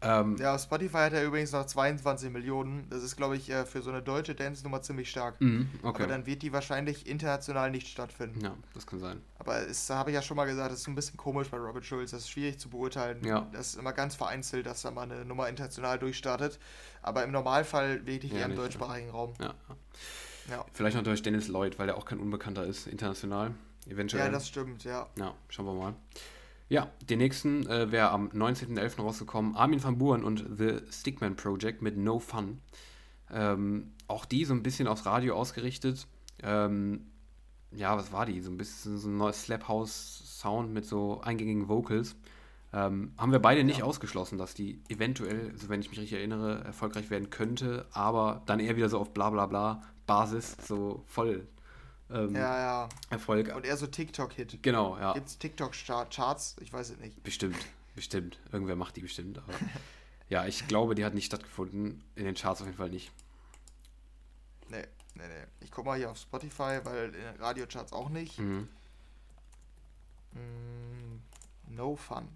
Ähm, 0.00 0.36
Ja, 0.38 0.54
auf 0.54 0.62
Spotify 0.62 0.98
hat 0.98 1.12
er 1.12 1.24
übrigens 1.24 1.50
noch 1.52 1.66
22 1.66 2.30
Millionen. 2.30 2.88
Das 2.88 3.02
ist, 3.02 3.16
glaube 3.16 3.36
ich, 3.36 3.50
äh, 3.50 3.66
für 3.66 3.82
so 3.82 3.90
eine 3.90 4.00
deutsche 4.00 4.34
Dance-Nummer 4.34 4.80
ziemlich 4.82 5.10
stark. 5.10 5.40
mhm, 5.40 5.68
okay. 5.82 6.04
Aber 6.04 6.06
dann 6.12 6.24
wird 6.26 6.42
die 6.42 6.52
wahrscheinlich 6.52 7.06
international 7.08 7.70
nicht 7.70 7.88
stattfinden. 7.88 8.40
ja, 8.40 8.54
das 8.74 8.86
kann 8.86 9.00
sein. 9.00 9.20
Aber 9.40 9.58
es 9.66 9.90
habe 9.90 10.10
ich 10.10 10.14
ja 10.14 10.22
schon 10.22 10.36
mal 10.36 10.44
gesagt, 10.44 10.70
das 10.72 10.80
ist 10.80 10.86
ein 10.88 10.94
bisschen 10.94 11.16
komisch 11.16 11.48
bei 11.48 11.58
Robert 11.58 11.84
Schulz. 11.84 12.12
Das 12.12 12.20
ist 12.20 12.30
schwierig 12.30 12.58
zu 12.60 12.68
beurteilen. 12.68 13.24
Ja. 13.24 13.48
Das 13.52 13.68
ist 13.68 13.74
immer 13.76 13.92
ganz 13.92 14.14
vereinzelt, 14.14 14.66
dass 14.66 14.82
da 14.82 14.90
mal 14.92 15.02
eine 15.10 15.24
Nummer 15.24 15.48
international 15.48 15.98
durchstartet. 15.98 16.58
Aber 17.02 17.24
im 17.24 17.32
Normalfall 17.32 18.06
wirklich 18.06 18.30
Ja, 18.32 18.38
eher 18.38 18.44
im 18.44 18.50
nicht, 18.52 18.62
deutschsprachigen 18.62 19.10
Raum. 19.10 19.32
Ja. 19.40 19.54
Ja. 20.50 20.64
Vielleicht 20.72 20.96
noch 20.96 21.02
durch 21.02 21.22
Dennis 21.22 21.48
Lloyd, 21.48 21.78
weil 21.78 21.86
der 21.88 21.96
auch 21.98 22.04
kein 22.04 22.20
Unbekannter 22.20 22.64
ist, 22.64 22.86
international. 22.86 23.52
Eventuell. 23.86 24.26
ja, 24.26 24.30
das 24.30 24.46
stimmt, 24.48 24.84
ja. 24.84 25.06
Ja, 25.16 25.34
schauen 25.48 25.66
wir 25.66 25.74
mal. 25.74 25.94
Ja, 26.68 26.90
den 27.08 27.18
nächsten 27.18 27.66
äh, 27.66 27.90
wäre 27.90 28.10
am 28.10 28.28
19.11. 28.28 29.00
rausgekommen. 29.00 29.56
Armin 29.56 29.82
van 29.82 29.96
Buuren 29.98 30.22
und 30.22 30.44
The 30.58 30.80
Stickman 30.90 31.34
Project 31.36 31.80
mit 31.80 31.96
No 31.96 32.18
Fun. 32.18 32.60
Ähm, 33.30 33.92
auch 34.06 34.24
die 34.24 34.44
so 34.44 34.52
ein 34.54 34.62
bisschen 34.62 34.86
aufs 34.88 35.06
Radio 35.06 35.34
ausgerichtet. 35.34 36.06
Ähm, 36.42 37.06
ja, 37.70 37.96
was 37.96 38.12
war 38.12 38.26
die? 38.26 38.40
So 38.40 38.50
ein 38.50 38.56
bisschen 38.58 38.98
so 38.98 39.08
ein 39.08 39.16
neues 39.16 39.42
Slap 39.44 39.68
House 39.68 40.38
Sound 40.40 40.72
mit 40.72 40.84
so 40.84 41.20
eingängigen 41.22 41.68
Vocals. 41.68 42.16
Ähm, 42.72 43.12
haben 43.16 43.32
wir 43.32 43.38
beide 43.38 43.64
nicht 43.64 43.78
Ja. 43.78 43.84
ausgeschlossen, 43.84 44.36
dass 44.36 44.52
die 44.52 44.82
eventuell, 44.90 45.52
so 45.56 45.70
wenn 45.70 45.80
ich 45.80 45.88
mich 45.88 45.98
richtig 46.00 46.18
erinnere, 46.18 46.64
erfolgreich 46.64 47.08
werden 47.08 47.30
könnte, 47.30 47.86
aber 47.92 48.42
dann 48.44 48.60
eher 48.60 48.76
wieder 48.76 48.90
so 48.90 48.98
auf 48.98 49.14
bla 49.14 49.30
bla 49.30 49.46
bla 49.46 49.82
Basis, 50.06 50.54
so 50.66 51.02
voll 51.06 51.46
ähm, 52.10 52.34
Ja, 52.34 52.58
ja. 52.58 52.88
Erfolg. 53.10 53.54
Und 53.54 53.64
eher 53.64 53.76
so 53.76 53.86
TikTok-Hit. 53.86 54.62
Genau, 54.62 54.96
ja. 54.98 55.12
Gibt 55.12 55.28
es 55.28 55.38
TikTok-Charts? 55.38 56.56
Ich 56.60 56.72
weiß 56.72 56.90
es 56.90 56.98
nicht. 56.98 57.22
Bestimmt, 57.22 57.58
bestimmt. 57.94 58.38
Irgendwer 58.52 58.76
macht 58.76 58.96
die 58.96 59.00
bestimmt. 59.00 59.38
Aber 59.38 59.52
ja, 60.28 60.46
ich 60.46 60.66
glaube, 60.68 60.94
die 60.94 61.04
hat 61.04 61.14
nicht 61.14 61.26
stattgefunden. 61.26 62.02
In 62.14 62.24
den 62.24 62.34
Charts 62.34 62.60
auf 62.60 62.66
jeden 62.66 62.78
Fall 62.78 62.90
nicht. 62.90 63.12
Nee, 64.68 64.84
nee, 65.14 65.28
nee. 65.28 65.46
Ich 65.60 65.70
guck 65.70 65.84
mal 65.84 65.96
hier 65.96 66.10
auf 66.10 66.18
Spotify, 66.18 66.80
weil 66.84 67.06
in 67.06 67.22
den 67.22 67.36
Radiocharts 67.38 67.92
auch 67.92 68.08
nicht. 68.08 68.38
Mhm. 68.38 68.68
Mm, 70.32 71.20
no 71.74 71.96
Fun. 71.96 72.28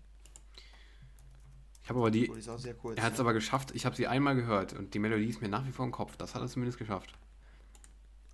Ich 1.83 1.89
habe 1.89 1.99
aber 1.99 2.11
die. 2.11 2.31
Oh, 2.31 2.35
die 2.35 2.41
ist 2.41 2.49
auch 2.49 2.59
sehr 2.59 2.75
kurz. 2.75 2.97
Er 2.97 3.05
hat 3.05 3.13
es 3.13 3.19
ne? 3.19 3.25
aber 3.25 3.33
geschafft. 3.33 3.73
Ich 3.75 3.85
habe 3.85 3.97
sie 3.97 4.07
einmal 4.07 4.37
gehört 4.37 4.73
und 4.73 4.95
die 4.95 4.99
Melodie 4.99 5.29
ist 5.29 5.43
mir 5.43 5.49
nach 5.49 5.67
wie 5.67 5.73
vor 5.73 5.85
im 5.85 5.93
Kopf. 5.93 6.17
Das 6.17 6.35
hat 6.35 6.43
er 6.43 6.49
zumindest 6.49 6.79
geschafft. 6.79 7.15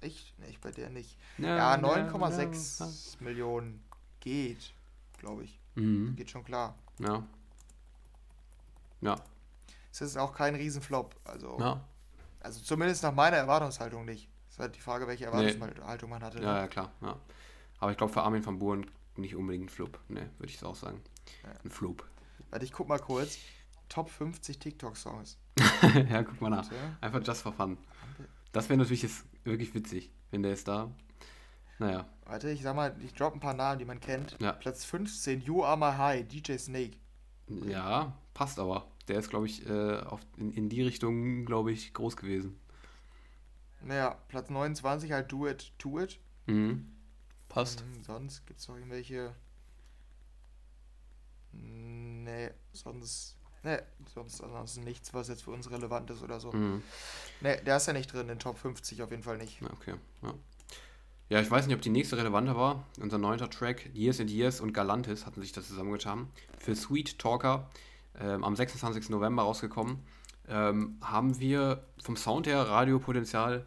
Ich? 0.01 0.33
Nee, 0.39 0.47
ich 0.51 0.61
bei 0.61 0.71
der 0.71 0.91
nicht. 0.91 1.17
Ja, 1.39 1.75
9,6 1.75 3.23
Millionen 3.23 3.83
geht, 4.21 4.73
glaube 5.19 5.45
ich. 5.45 5.59
Mhm. 5.75 6.15
Geht 6.17 6.31
schon 6.31 6.45
klar. 6.45 6.77
Ja. 6.99 7.25
Ja. 9.01 9.17
Es 9.91 10.01
ist 10.01 10.17
auch 10.17 10.33
kein 10.33 10.55
Riesenflop. 10.55 11.17
Also, 11.25 11.59
Ja. 11.59 11.85
also 12.41 12.61
zumindest 12.61 13.03
nach 13.03 13.13
meiner 13.15 13.37
Erwartungshaltung 13.37 14.05
nicht. 14.05 14.29
Es 14.49 14.55
ist 14.55 14.61
halt 14.61 14.77
die 14.77 14.81
Frage, 14.81 15.07
welche 15.07 15.25
Nee. 15.31 15.53
Erwartungshaltung 15.55 16.11
man 16.11 16.23
hatte. 16.23 16.41
Ja, 16.43 16.53
ne? 16.55 16.59
ja, 16.61 16.69
klar. 16.69 16.93
Ja. 17.01 17.17
Aber 17.81 17.91
ich 17.91 17.97
glaube, 17.97 18.13
für 18.13 18.23
Armin 18.23 18.45
van 18.45 18.59
Buuren 18.59 18.91
nicht 19.17 19.35
unbedingt 19.35 19.67
ein 19.67 19.69
Flop. 19.69 19.99
Ne, 20.09 20.31
würde 20.39 20.51
ich 20.51 20.57
es 20.57 20.65
auch 20.65 20.75
sagen. 20.77 21.01
Ja. 21.43 21.51
Ein 21.65 21.71
Flop. 21.71 22.05
Warte, 22.51 22.65
ich 22.65 22.73
guck 22.73 22.89
mal 22.89 22.99
kurz. 22.99 23.39
Top 23.89 24.11
50 24.11 24.59
TikTok-Songs. 24.59 25.39
ja, 26.11 26.23
guck 26.23 26.41
mal 26.41 26.51
nach. 26.51 26.69
Einfach 27.01 27.23
just 27.25 27.43
for 27.43 27.53
fun. 27.53 27.79
Das 28.53 28.69
wäre 28.69 28.79
natürlich 28.79 29.03
jetzt 29.03 29.25
wirklich 29.49 29.75
witzig, 29.75 30.11
wenn 30.31 30.43
der 30.43 30.53
ist 30.53 30.69
da. 30.69 30.91
Naja. 31.79 32.09
Warte, 32.25 32.51
ich 32.51 32.63
sag 32.63 32.75
mal, 32.77 32.95
ich 33.05 33.15
drop 33.15 33.35
ein 33.35 33.41
paar 33.41 33.55
Namen, 33.55 33.79
die 33.79 33.85
man 33.85 34.01
kennt. 34.01 34.37
Ja. 34.41 34.53
Platz 34.53 34.85
15, 34.85 35.43
You 35.43 35.65
Are 35.65 35.77
My 35.77 35.97
High, 35.97 36.27
DJ 36.27 36.57
Snake. 36.57 36.97
Ja, 37.65 38.13
passt 38.35 38.59
aber. 38.59 38.87
Der 39.07 39.19
ist, 39.19 39.31
glaube 39.31 39.47
ich, 39.47 39.67
äh, 39.67 40.01
auf, 40.01 40.21
in, 40.37 40.53
in 40.53 40.69
die 40.69 40.83
Richtung, 40.83 41.47
glaube 41.47 41.73
ich, 41.73 41.95
groß 41.95 42.17
gewesen. 42.17 42.59
Naja, 43.81 44.19
Platz 44.29 44.51
29 44.51 45.13
halt 45.13 45.33
Do 45.33 45.47
It, 45.49 45.73
To 45.79 46.01
It. 46.01 46.19
Mhm. 46.47 46.93
Passt. 47.49 47.85
Mhm, 47.87 48.03
sonst 48.03 48.47
gibt 48.47 48.61
es 48.61 48.69
noch 48.69 48.77
irgendwelche. 48.77 49.35
Nee, 51.53 52.51
sonst. 52.73 53.38
Nee, 53.69 53.79
sonst 54.15 54.41
ansonsten 54.43 54.83
nichts, 54.85 55.13
was 55.13 55.29
jetzt 55.29 55.43
für 55.43 55.51
uns 55.51 55.71
relevant 55.71 56.09
ist 56.11 56.23
oder 56.23 56.41
so. 56.41 56.53
Mhm. 56.53 56.83
Nee, 57.43 57.61
der 57.67 57.77
ist 57.77 57.87
ja 57.87 57.93
nicht 57.93 58.11
drin, 58.11 58.23
in 58.23 58.29
den 58.29 58.39
Top 58.39 58.57
50 58.59 59.03
auf 59.03 59.11
jeden 59.11 59.23
Fall 59.23 59.37
nicht. 59.37 59.61
Ja, 59.61 59.69
okay. 59.73 59.95
Ja. 60.23 60.35
ja, 61.29 61.41
ich 61.43 61.51
weiß 61.51 61.67
nicht, 61.67 61.77
ob 61.77 61.83
die 61.83 61.91
nächste 61.91 62.17
relevanter 62.17 62.57
war. 62.57 62.87
Unser 62.99 63.19
neunter 63.19 63.51
Track, 63.51 63.91
Years 63.95 64.21
and 64.21 64.31
Years 64.31 64.61
und 64.63 64.73
Galantis 64.73 65.27
hatten 65.27 65.43
sich 65.43 65.53
das 65.53 65.69
zusammengetan. 65.69 66.29
Für 66.59 66.75
Sweet 66.75 67.19
Talker 67.19 67.69
ähm, 68.19 68.43
am 68.43 68.57
26. 68.57 69.11
November 69.11 69.43
rausgekommen. 69.43 69.99
Ähm, 70.49 70.97
haben 71.03 71.39
wir 71.41 71.85
vom 72.03 72.17
Sound 72.17 72.47
her 72.47 72.63
Radiopotenzial 72.63 73.67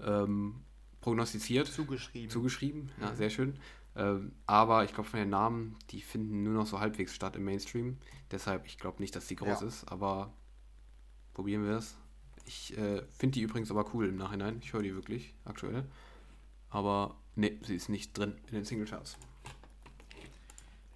ähm, 0.00 0.62
prognostiziert. 1.00 1.66
Zugeschrieben. 1.66 2.30
zugeschrieben. 2.30 2.92
Ja, 3.00 3.10
Mhm. 3.10 3.16
sehr 3.16 3.30
schön. 3.30 3.58
Ähm, 3.96 4.32
aber 4.46 4.84
ich 4.84 4.92
glaube, 4.92 5.08
von 5.08 5.18
den 5.18 5.30
Namen, 5.30 5.76
die 5.90 6.02
finden 6.02 6.42
nur 6.42 6.52
noch 6.54 6.66
so 6.66 6.80
halbwegs 6.80 7.14
statt 7.14 7.34
im 7.36 7.44
Mainstream. 7.44 7.98
Deshalb, 8.30 8.66
ich 8.66 8.78
glaube 8.78 9.00
nicht, 9.00 9.16
dass 9.16 9.26
die 9.26 9.36
groß 9.36 9.60
Ja. 9.62 9.66
ist, 9.66 9.84
aber 9.90 10.32
probieren 11.34 11.64
wir 11.64 11.76
es. 11.76 11.96
Ich 12.44 12.76
äh, 12.76 13.02
finde 13.10 13.34
die 13.34 13.42
übrigens 13.42 13.70
aber 13.70 13.92
cool 13.94 14.06
im 14.08 14.16
Nachhinein. 14.16 14.58
Ich 14.62 14.72
höre 14.72 14.82
die 14.82 14.94
wirklich 14.94 15.34
aktuell. 15.44 15.84
Aber 16.70 17.16
nee, 17.34 17.58
sie 17.62 17.74
ist 17.76 17.88
nicht 17.88 18.16
drin 18.16 18.36
in 18.48 18.54
den 18.54 18.64
Singlecharts. 18.64 19.16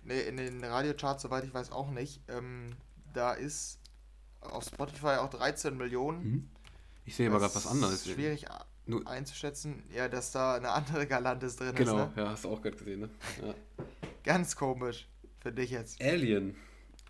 Nee, 0.04 0.20
in 0.22 0.36
den 0.36 0.62
Radiocharts, 0.64 1.22
soweit 1.22 1.44
ich 1.44 1.52
weiß, 1.54 1.72
auch 1.72 1.90
nicht. 1.90 2.20
Ähm, 2.28 2.74
da 3.12 3.32
ist 3.32 3.78
auf 4.40 4.64
Spotify 4.64 5.16
auch 5.18 5.30
13 5.30 5.76
Millionen. 5.76 6.50
Ich 7.04 7.16
sehe 7.16 7.28
aber 7.28 7.38
gerade 7.38 7.54
was 7.54 7.66
anderes. 7.66 8.06
Schwierig 8.06 8.50
a- 8.50 8.64
Nur- 8.90 9.06
einzuschätzen. 9.06 9.82
Ja, 9.94 10.08
dass 10.08 10.32
da 10.32 10.54
eine 10.56 10.70
andere 10.70 11.06
Galantis 11.06 11.56
drin 11.56 11.74
Genau, 11.74 12.04
ist. 12.04 12.16
Ne? 12.16 12.22
ja, 12.22 12.30
hast 12.30 12.44
du 12.44 12.50
auch 12.50 12.60
gerade 12.60 12.76
gesehen, 12.76 13.00
ne? 13.00 13.10
Ja. 13.44 13.54
Ganz 14.24 14.54
komisch. 14.56 15.08
Für 15.40 15.52
dich 15.52 15.70
jetzt. 15.70 16.02
Alien 16.02 16.54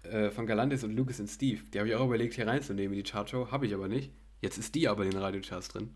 äh, 0.04 0.30
von 0.30 0.46
Galantis 0.46 0.84
und 0.84 0.92
Lucas 0.92 1.18
und 1.20 1.28
Steve. 1.28 1.62
Die 1.72 1.78
habe 1.78 1.88
ich 1.88 1.94
auch 1.96 2.04
überlegt, 2.06 2.34
hier 2.34 2.46
reinzunehmen 2.46 2.96
in 2.96 3.02
die 3.04 3.10
Chartshow. 3.10 3.50
Habe 3.50 3.66
ich 3.66 3.74
aber 3.74 3.88
nicht. 3.88 4.12
Jetzt 4.40 4.56
ist 4.58 4.74
die 4.74 4.88
aber 4.88 5.04
in 5.04 5.10
den 5.10 5.20
Radiocharts 5.20 5.68
drin. 5.68 5.94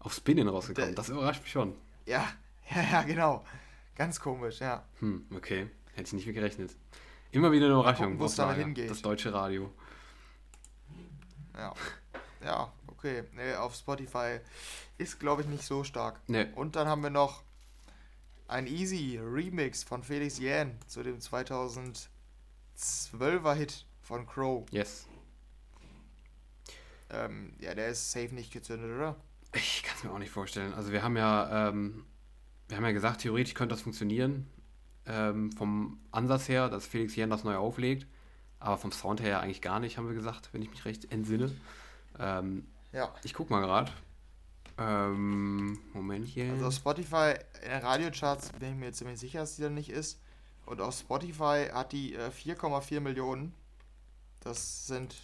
Auf 0.00 0.12
Spinnen 0.14 0.48
rausgekommen. 0.48 0.94
Das 0.94 1.08
überrascht 1.08 1.42
mich 1.42 1.52
schon. 1.52 1.74
Ja, 2.04 2.26
ja, 2.74 2.82
ja, 2.82 3.02
genau. 3.02 3.44
Ganz 3.94 4.20
komisch, 4.20 4.58
ja. 4.60 4.84
Hm, 4.98 5.26
okay. 5.34 5.68
Hätte 5.94 6.08
ich 6.08 6.12
nicht 6.12 6.26
mit 6.26 6.34
gerechnet. 6.34 6.74
Immer 7.30 7.50
wieder 7.52 7.66
eine 7.66 7.74
Überraschung. 7.74 8.18
wo 8.18 8.26
es 8.26 8.34
damit 8.34 8.56
Lager. 8.56 8.64
hingeht. 8.66 8.90
Das 8.90 9.00
deutsche 9.02 9.32
Radio. 9.32 9.72
Ja. 11.56 11.72
Ja, 12.44 12.72
okay. 12.96 13.24
Nee, 13.34 13.54
auf 13.54 13.74
Spotify 13.74 14.40
ist, 14.98 15.20
glaube 15.20 15.42
ich, 15.42 15.48
nicht 15.48 15.64
so 15.64 15.84
stark. 15.84 16.20
Ne, 16.28 16.50
Und 16.54 16.76
dann 16.76 16.88
haben 16.88 17.02
wir 17.02 17.10
noch 17.10 17.42
ein 18.48 18.66
Easy 18.66 19.20
Remix 19.22 19.82
von 19.82 20.02
Felix 20.02 20.38
Jähn 20.38 20.78
zu 20.86 21.02
dem 21.02 21.18
2012er 21.18 23.54
Hit 23.54 23.86
von 24.00 24.26
Crow. 24.26 24.64
Yes. 24.70 25.06
Ähm, 27.10 27.54
ja, 27.60 27.74
der 27.74 27.88
ist 27.88 28.10
safe 28.10 28.34
nicht 28.34 28.52
gezündet, 28.52 28.90
oder? 28.90 29.16
Ich 29.54 29.82
kann 29.82 29.96
es 29.96 30.04
mir 30.04 30.10
auch 30.10 30.18
nicht 30.18 30.30
vorstellen. 30.30 30.74
Also 30.74 30.92
wir 30.92 31.02
haben 31.02 31.16
ja, 31.16 31.68
ähm, 31.68 32.04
wir 32.68 32.76
haben 32.76 32.84
ja 32.84 32.92
gesagt, 32.92 33.22
theoretisch 33.22 33.54
könnte 33.54 33.74
das 33.74 33.82
funktionieren. 33.82 34.48
Ähm, 35.06 35.52
vom 35.52 36.00
Ansatz 36.10 36.48
her, 36.48 36.68
dass 36.68 36.86
Felix 36.86 37.14
Jähn 37.14 37.30
das 37.30 37.44
neu 37.44 37.56
auflegt. 37.56 38.06
Aber 38.58 38.78
vom 38.78 38.90
Sound 38.90 39.20
her 39.20 39.40
eigentlich 39.40 39.62
gar 39.62 39.80
nicht, 39.80 39.98
haben 39.98 40.08
wir 40.08 40.14
gesagt, 40.14 40.48
wenn 40.52 40.62
ich 40.62 40.70
mich 40.70 40.84
recht 40.84 41.12
entsinne. 41.12 41.52
Ähm, 42.18 42.66
Ja. 42.96 43.14
ich 43.22 43.34
guck 43.34 43.50
mal 43.50 43.60
gerade. 43.60 43.92
Ähm, 44.78 45.78
Momentchen. 45.92 46.50
Also 46.52 46.66
auf 46.66 46.74
Spotify, 46.74 47.34
in 47.62 47.70
den 47.70 47.80
Radiocharts 47.82 48.52
bin 48.52 48.70
ich 48.70 48.76
mir 48.76 48.92
ziemlich 48.92 49.18
sicher, 49.18 49.40
dass 49.40 49.56
die 49.56 49.62
da 49.62 49.68
nicht 49.68 49.90
ist. 49.90 50.20
Und 50.64 50.80
auf 50.80 50.98
Spotify 50.98 51.66
hat 51.72 51.92
die 51.92 52.14
äh, 52.14 52.28
4,4 52.28 53.00
Millionen. 53.00 53.54
Das 54.40 54.86
sind 54.86 55.14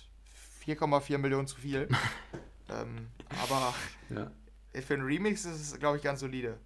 4,4 0.64 1.18
Millionen 1.18 1.46
zu 1.46 1.56
viel. 1.56 1.88
ähm, 2.68 3.08
aber 3.42 3.74
ja. 4.10 4.30
für 4.80 4.94
einen 4.94 5.04
Remix 5.04 5.44
ist 5.44 5.60
es, 5.60 5.78
glaube 5.78 5.96
ich, 5.96 6.02
ganz 6.02 6.20
solide. 6.20 6.58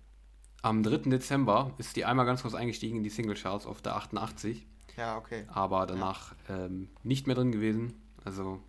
Am 0.62 0.82
3. 0.82 1.10
Dezember 1.10 1.72
ist 1.78 1.94
die 1.94 2.04
einmal 2.04 2.26
ganz 2.26 2.42
kurz 2.42 2.54
eingestiegen 2.54 2.96
in 2.96 3.04
die 3.04 3.10
Singlecharts 3.10 3.66
auf 3.66 3.82
der 3.82 3.94
88, 3.94 4.66
Ja, 4.96 5.16
okay. 5.16 5.44
aber 5.48 5.86
danach 5.86 6.34
ähm, 6.48 6.88
nicht 7.04 7.26
mehr 7.26 7.36
drin 7.36 7.52
gewesen. 7.52 7.94
Also, 8.24 8.60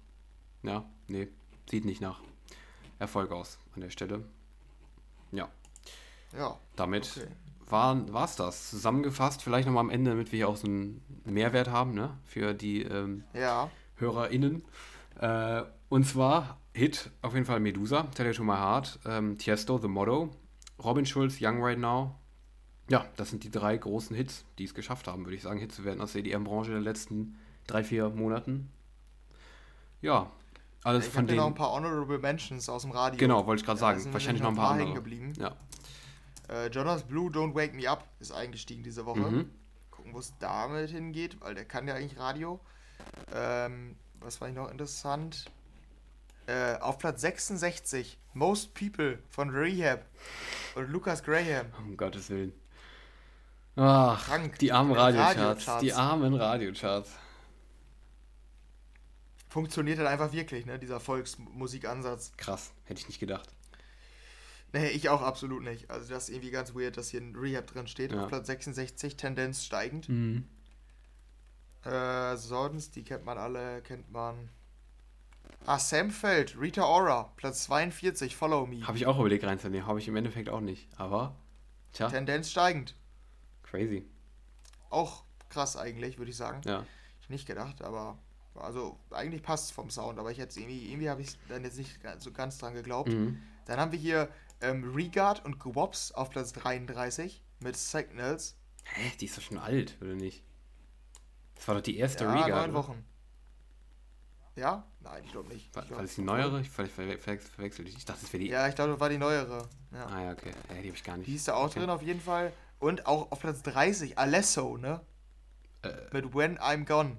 ja, 0.62 0.86
nee, 1.08 1.30
sieht 1.70 1.86
nicht 1.86 2.02
nach 2.02 2.22
Erfolg 3.00 3.32
aus 3.32 3.60
an 3.76 3.82
der 3.82 3.90
Stelle. 3.90 4.24
Ja, 5.32 5.50
Ja, 6.38 6.58
damit 6.76 7.12
okay. 7.18 7.28
war 7.70 8.24
es 8.24 8.36
das. 8.36 8.70
Zusammengefasst, 8.70 9.42
vielleicht 9.42 9.68
nochmal 9.68 9.82
am 9.82 9.90
Ende, 9.90 10.12
damit 10.12 10.32
wir 10.32 10.38
hier 10.38 10.50
auch 10.50 10.58
so 10.58 10.68
einen 10.68 11.02
Mehrwert 11.26 11.70
haben, 11.70 11.94
ne, 11.94 12.18
für 12.26 12.54
die 12.54 12.84
ähm, 12.84 13.24
Ja, 13.34 13.70
HörerInnen. 13.98 14.64
Äh, 15.20 15.64
und 15.90 16.06
zwar 16.06 16.60
Hit, 16.74 17.10
auf 17.22 17.34
jeden 17.34 17.46
Fall 17.46 17.60
Medusa, 17.60 18.04
Tell 18.16 18.28
It 18.30 18.36
to 18.38 18.44
My 18.44 18.56
Heart, 18.56 19.00
ähm, 19.06 19.38
Tiesto, 19.38 19.78
The 19.80 19.88
Motto, 19.88 20.30
Robin 20.84 21.06
Schulz, 21.06 21.38
Young 21.42 21.62
Right 21.64 21.80
Now. 21.80 22.16
Ja, 22.90 23.06
das 23.18 23.32
sind 23.32 23.44
die 23.44 23.52
drei 23.52 23.76
großen 23.76 24.16
Hits, 24.16 24.46
die 24.60 24.64
es 24.64 24.74
geschafft 24.74 25.08
haben, 25.08 25.26
würde 25.26 25.36
ich 25.36 25.42
sagen, 25.42 25.60
Hit 25.60 25.72
zu 25.74 25.84
werden 25.84 26.02
aus 26.02 26.14
der 26.14 26.22
EDM-Branche 26.24 26.70
in 26.70 26.78
den 26.78 26.84
letzten 26.84 27.38
drei, 27.66 27.84
vier 27.84 28.10
Monaten. 28.10 28.70
Ja, 30.02 30.32
alles 30.88 31.08
ich 31.08 31.14
von 31.14 31.28
hier 31.28 31.36
noch 31.36 31.44
denen. 31.46 31.54
ein 31.54 31.58
paar 31.58 31.72
Honorable 31.74 32.18
Mentions 32.20 32.68
aus 32.70 32.82
dem 32.84 32.92
Radio. 32.92 33.18
Genau, 33.20 33.46
wollte 33.46 33.62
ich 33.62 33.66
gerade 33.66 33.78
Ja, 33.80 33.88
sagen. 33.88 34.00
sind 34.00 34.14
Wahrscheinlich 34.14 34.42
noch 34.42 34.50
ein 34.50 34.56
paar 34.56 34.72
andere. 34.72 34.94
geblieben. 34.94 35.34
Ja. 35.38 35.56
Äh, 36.50 36.68
Jonas 36.70 37.04
Blue, 37.04 37.30
Don't 37.30 37.54
Wake 37.56 37.74
Me 37.74 37.90
Up 37.90 38.06
ist 38.20 38.32
eingestiegen 38.32 38.82
diese 38.84 39.06
Woche. 39.06 39.20
Mhm. 39.20 39.52
Gucken, 39.92 40.14
wo 40.14 40.20
es 40.20 40.34
damit 40.40 40.90
hingeht, 40.92 41.40
weil 41.42 41.56
der 41.56 41.66
kann 41.66 41.88
ja 41.88 41.96
eigentlich 41.96 42.18
Radio. 42.18 42.60
Ähm, 43.34 43.96
was 44.22 44.40
war 44.42 44.48
ich 44.48 44.56
noch 44.56 44.70
interessant? 44.72 45.46
Äh, 46.48 46.78
auf 46.80 46.98
Platz 46.98 47.20
66, 47.22 48.18
Most 48.34 48.74
People 48.74 49.20
von 49.30 49.50
Rehab 49.50 50.06
und 50.76 50.90
Lucas 50.90 51.22
Graham. 51.24 51.66
Um 51.78 51.98
Gottes 51.98 52.30
Willen. 52.30 52.54
Ach, 53.76 54.26
Krank. 54.26 54.58
die 54.60 54.72
armen 54.72 54.94
Radiocharts. 54.94 55.38
Radiocharts. 55.68 55.82
Die 55.84 55.94
armen 55.94 56.34
Radiocharts. 56.34 57.12
Funktioniert 59.58 59.98
halt 59.98 60.08
einfach 60.08 60.34
wirklich, 60.34 60.68
ne, 60.68 60.78
dieser 60.78 61.00
Volksmusikansatz. 61.00 62.32
Krass, 62.38 62.74
hätte 62.84 63.00
ich 63.00 63.08
nicht 63.08 63.20
gedacht. 63.20 63.50
Nee, 64.72 64.90
ich 64.90 65.10
auch 65.10 65.24
absolut 65.24 65.64
nicht. 65.64 65.90
Also 65.90 66.14
das 66.14 66.26
ist 66.26 66.36
irgendwie 66.36 66.52
ganz 66.52 66.76
weird, 66.76 66.96
dass 66.96 67.10
hier 67.10 67.22
ein 67.22 67.36
Rehab 67.36 67.66
drin 67.66 67.88
steht. 67.88 68.12
Ja. 68.12 68.22
Auf 68.22 68.28
Platz 68.28 68.46
66, 68.46 69.18
Tendenz 69.18 69.66
steigend. 69.66 70.10
Mhm. 70.10 70.48
Äh, 71.84 72.38
sonst, 72.38 72.96
die 72.96 73.04
kennt 73.04 73.26
man 73.26 73.40
alle, 73.40 73.82
kennt 73.82 74.12
man. 74.12 74.50
Ah, 75.66 75.80
Sam 75.80 76.12
Feld, 76.12 76.56
Rita 76.62 76.86
Ora, 76.86 77.34
Platz 77.36 77.64
42, 77.64 78.36
Follow 78.36 78.68
Me. 78.68 78.86
Habe 78.86 78.98
ich 79.00 79.08
auch 79.08 79.18
überlegt 79.18 79.44
reinzunehmen. 79.44 79.88
Habe 79.88 79.98
ich 79.98 80.08
im 80.08 80.16
Endeffekt 80.16 80.50
auch 80.50 80.62
nicht. 80.62 80.88
Aber, 80.98 81.36
tja, 81.94 82.10
Tendenz 82.10 82.52
steigend. 82.52 82.94
crazy. 83.64 84.06
Auch 84.92 85.24
krass 85.50 85.78
eigentlich, 85.78 86.20
würde 86.20 86.30
ich 86.30 86.38
sagen. 86.38 86.62
Ja. 86.64 86.86
Ich 87.22 87.30
nicht 87.30 87.48
gedacht, 87.48 87.82
aber 87.82 88.20
also 88.58 89.00
eigentlich 89.12 89.42
passt 89.44 89.66
es 89.66 89.72
vom 89.72 89.90
Sound, 89.90 90.20
aber 90.20 90.32
ich 90.32 90.38
hätte 90.38 90.60
irgendwie, 90.60 90.90
irgendwie 90.92 91.10
habe 91.10 91.22
ich 91.22 91.38
dann 91.50 91.64
jetzt 91.64 91.78
nicht 91.78 92.00
so 92.20 92.32
ganz 92.32 92.58
dran 92.58 92.74
geglaubt. 92.74 93.10
Mhm. 93.10 93.42
Dann 93.66 93.80
haben 93.80 93.92
wir 93.92 94.00
hier 94.00 94.30
ähm, 94.62 94.84
Regard 94.96 95.44
und 95.46 95.60
Gwops 95.60 96.12
auf 96.12 96.30
Platz 96.30 96.54
33 96.54 97.44
mit 97.60 97.76
Signals. 97.78 98.56
Hä, 98.86 99.12
die 99.20 99.26
ist 99.26 99.38
doch 99.38 99.42
schon 99.44 99.58
alt, 99.58 99.98
oder 100.02 100.14
nicht? 100.14 100.44
Das 101.56 101.68
war 101.68 101.76
doch 101.76 101.82
die 101.82 101.98
erste 101.98 102.24
ja, 102.26 102.32
Regard. 102.32 102.50
neun 102.50 102.70
oder? 102.70 102.74
Wochen. 102.80 103.06
Ja? 104.56 104.88
Nein, 105.02 105.24
ich 105.26 105.32
glaube 105.32 105.50
nicht. 105.50 105.76
War, 105.76 105.84
Ich 105.84 105.90
war 105.92 105.98
glaub- 105.98 106.08
das 106.08 106.16
die 106.16 106.22
neuere? 106.22 106.62
Ich 106.62 106.70
ver 106.70 106.86
ver 106.88 107.18
ver 107.20 107.38
verwechsel 107.40 107.86
dich. 107.86 107.96
Ich 107.98 108.06
dachte, 108.06 108.22
das 108.22 108.34
wäre 108.34 108.44
die. 108.44 108.50
Ja, 108.50 108.68
ich 108.68 108.76
glaube, 108.76 108.92
das 108.92 109.00
war 109.00 109.10
die 109.10 109.18
neuere. 109.18 109.68
Ja. 109.94 110.06
Ah 110.08 110.24
ja, 110.24 110.32
okay. 110.32 110.52
Ja, 110.70 110.76
die 110.82 110.88
habe 110.88 110.98
ich 110.98 111.04
gar 111.04 111.18
nicht. 111.18 111.28
Die 111.28 111.36
ist 111.36 111.48
da 111.48 111.54
auch 111.54 111.66
Okay. 111.66 111.80
drin 111.80 111.90
auf 111.90 112.02
jeden 112.02 112.22
Fall. 112.22 112.52
Und 112.80 113.06
auch 113.06 113.32
auf 113.32 113.40
Platz 113.40 113.62
30, 113.64 114.18
Alesso, 114.18 114.78
ne? 114.78 115.02
Äh. 115.84 115.90
Mit 116.12 116.34
When 116.34 116.58
I'm 116.60 116.86
Gone. 116.86 117.18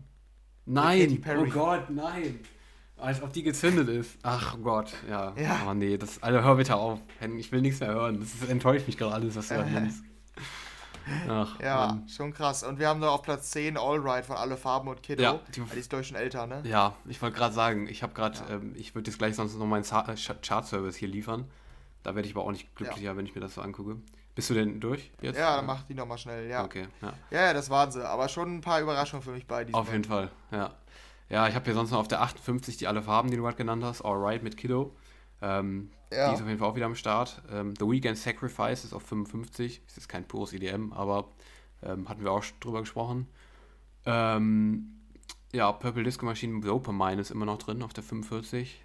Nein! 0.69 1.25
Oh 1.37 1.45
Gott, 1.47 1.91
nein! 1.91 2.41
Als 2.97 3.23
ob 3.23 3.33
die 3.33 3.43
gezündet 3.45 3.89
ist. 3.89 4.19
Ach 4.23 4.57
Gott, 4.63 4.93
ja. 5.09 5.33
Ja. 5.37 5.61
Oh 5.69 5.75
nee, 5.75 5.97
das, 5.97 6.21
Alter, 6.23 6.43
hör 6.43 6.57
bitte 6.57 6.75
auf. 6.77 6.99
Ich 7.39 7.53
will 7.53 7.61
nichts 7.61 7.79
mehr 7.81 7.91
hören. 7.91 8.19
Das 8.21 8.35
ist, 8.35 8.49
enttäuscht 8.49 8.87
mich 8.87 8.97
gerade 8.99 9.15
alles, 9.15 9.37
was 9.37 9.49
du 9.49 9.55
da 9.59 9.65
nennst. 9.65 10.03
Ach, 11.29 11.59
Ja, 11.61 11.87
Mann. 11.87 12.09
schon 12.09 12.35
krass. 12.35 12.63
Und 12.65 12.79
wir 12.79 12.89
haben 12.89 13.01
noch 13.01 13.13
auf 13.13 13.23
Platz 13.23 13.51
10 13.53 13.77
All 13.79 13.99
Right 13.99 14.27
von 14.27 14.37
Alle 14.37 14.57
Farben 14.59 14.89
und 14.89 15.03
Kiddo. 15.03 15.23
Ja, 15.23 15.41
die- 15.55 15.63
die, 15.63 15.79
ist 15.79 15.89
glaube 15.89 16.03
ich 16.03 16.09
schon 16.09 16.17
älter, 16.19 16.47
ne? 16.47 16.63
Ja, 16.67 16.97
ich 17.07 17.23
wollte 17.23 17.37
gerade 17.37 17.55
sagen, 17.55 17.87
ich 17.89 18.03
habe 18.03 18.13
gerade, 18.13 18.37
Ja. 18.49 18.57
ähm, 18.57 18.75
ich 18.77 18.95
würde 18.95 19.09
jetzt 19.11 19.19
gleich 19.19 19.35
sonst 19.37 19.57
noch 19.57 19.65
meinen 19.67 19.85
äh, 19.85 19.87
Ch- 19.87 20.41
Chart-Service 20.43 20.97
hier 20.97 21.09
liefern. 21.09 21.45
Da 22.03 22.15
werde 22.15 22.29
ich 22.29 22.35
aber 22.35 22.45
auch 22.45 22.53
nicht 22.53 22.75
glücklicher, 22.77 23.17
wenn 23.17 23.25
ich 23.27 23.35
mir 23.35 23.41
das 23.41 23.55
so 23.55 23.61
angucke. 23.63 23.97
Bist 24.39 24.51
du 24.51 24.55
denn 24.55 24.79
durch 24.79 25.11
jetzt? 25.21 25.37
Ja, 25.37 25.57
dann 25.57 25.67
mach 25.67 25.83
die 25.83 25.95
nochmal 25.95 26.17
schnell, 26.17 26.49
ja. 26.49 26.63
Okay, 26.65 26.87
ja. 27.03 27.13
Ja, 27.33 27.41
ja, 27.47 27.53
das 27.53 27.71
waren 27.71 27.91
sie. 27.91 28.09
Aber 28.09 28.29
schon 28.29 28.59
ein 28.59 28.61
paar 28.61 28.81
Überraschungen 28.81 29.21
für 29.21 29.33
mich 29.33 29.49
bei 29.49 29.65
diesem 29.65 29.75
Auf 29.75 29.91
jeden 29.91 30.05
Fall, 30.05 30.31
ja. 30.53 30.77
Ja, 31.29 31.49
ich 31.49 31.57
habe 31.57 31.65
hier 31.65 31.75
sonst 31.75 31.91
noch 31.91 31.99
auf 31.99 32.07
der 32.07 32.23
58 32.23 32.77
die 32.77 32.87
alle 32.87 33.03
Farben, 33.03 33.33
die 33.33 33.37
du 33.37 33.43
gerade 33.43 33.57
genannt 33.57 33.83
hast. 33.83 34.01
Alright 34.03 34.45
mit 34.45 34.57
Kiddo. 34.57 34.95
Ähm, 35.43 35.91
Ja. 36.13 36.29
Die 36.29 36.35
ist 36.37 36.41
auf 36.41 36.47
jeden 36.47 36.61
Fall 36.61 36.69
auch 36.69 36.77
wieder 36.77 36.87
am 36.87 36.95
Start. 36.95 37.43
Ähm, 37.51 37.75
The 37.81 37.85
Weekend 37.85 38.17
Sacrifice 38.17 38.85
ist 38.85 38.93
auf 38.93 39.03
55. 39.03 39.83
Ist 39.85 39.97
jetzt 39.97 40.09
kein 40.09 40.23
pures 40.25 40.53
EDM, 40.53 40.93
aber 40.93 41.31
ähm, 41.83 42.09
hatten 42.09 42.23
wir 42.23 42.31
auch 42.31 42.45
drüber 42.61 42.79
gesprochen. 42.79 43.27
Ähm, 44.07 45.01
ja, 45.51 45.73
Purple 45.73 46.05
Disco 46.05 46.25
Machine 46.25 46.61
Dopamine 46.61 47.21
ist 47.21 47.33
immer 47.33 47.45
noch 47.45 47.59
drin 47.59 47.83
auf 47.83 47.93
der 47.93 48.05
45. 48.05 48.81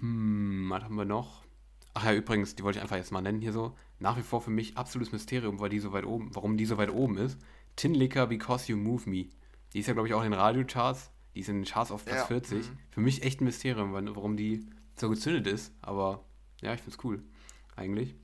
Hm, 0.00 0.68
was 0.68 0.84
haben 0.84 0.96
wir 0.96 1.06
noch? 1.06 1.40
Ach 1.94 2.04
ja, 2.04 2.12
übrigens, 2.14 2.54
die 2.54 2.62
wollte 2.62 2.78
ich 2.78 2.82
einfach 2.82 2.96
jetzt 2.96 3.10
mal 3.12 3.20
nennen 3.20 3.40
hier 3.40 3.52
so. 3.52 3.76
Nach 3.98 4.16
wie 4.16 4.22
vor 4.22 4.40
für 4.40 4.50
mich 4.50 4.76
absolutes 4.76 5.12
Mysterium, 5.12 5.58
weil 5.60 5.68
die 5.70 5.78
so 5.80 5.92
weit 5.92 6.04
oben, 6.06 6.34
warum 6.34 6.56
die 6.56 6.64
so 6.66 6.78
weit 6.78 6.90
oben 6.90 7.18
ist. 7.18 7.38
Tin 7.76 7.94
Liquor 7.94 8.26
Because 8.26 8.70
You 8.70 8.76
Move 8.78 9.08
Me. 9.08 9.26
Die 9.72 9.80
ist 9.80 9.86
ja, 9.86 9.92
glaube 9.92 10.08
ich, 10.08 10.14
auch 10.14 10.22
in 10.22 10.30
den 10.30 10.40
Radiocharts. 10.40 11.10
Die 11.34 11.40
ist 11.40 11.48
in 11.48 11.56
den 11.56 11.64
Charts 11.64 11.90
auf 11.90 12.04
Platz 12.04 12.20
Ja, 12.20 12.26
40. 12.26 12.68
mhm. 12.68 12.78
Für 12.90 13.00
mich 13.00 13.22
echt 13.22 13.40
ein 13.40 13.44
Mysterium, 13.44 13.92
warum 13.92 14.36
die 14.36 14.66
so 14.96 15.08
gezündet 15.10 15.46
ist. 15.46 15.72
Aber 15.82 16.24
ja, 16.60 16.74
ich 16.74 16.80
finde 16.80 16.96
es 16.96 17.04
cool. 17.04 17.22
Eigentlich. 17.76 18.14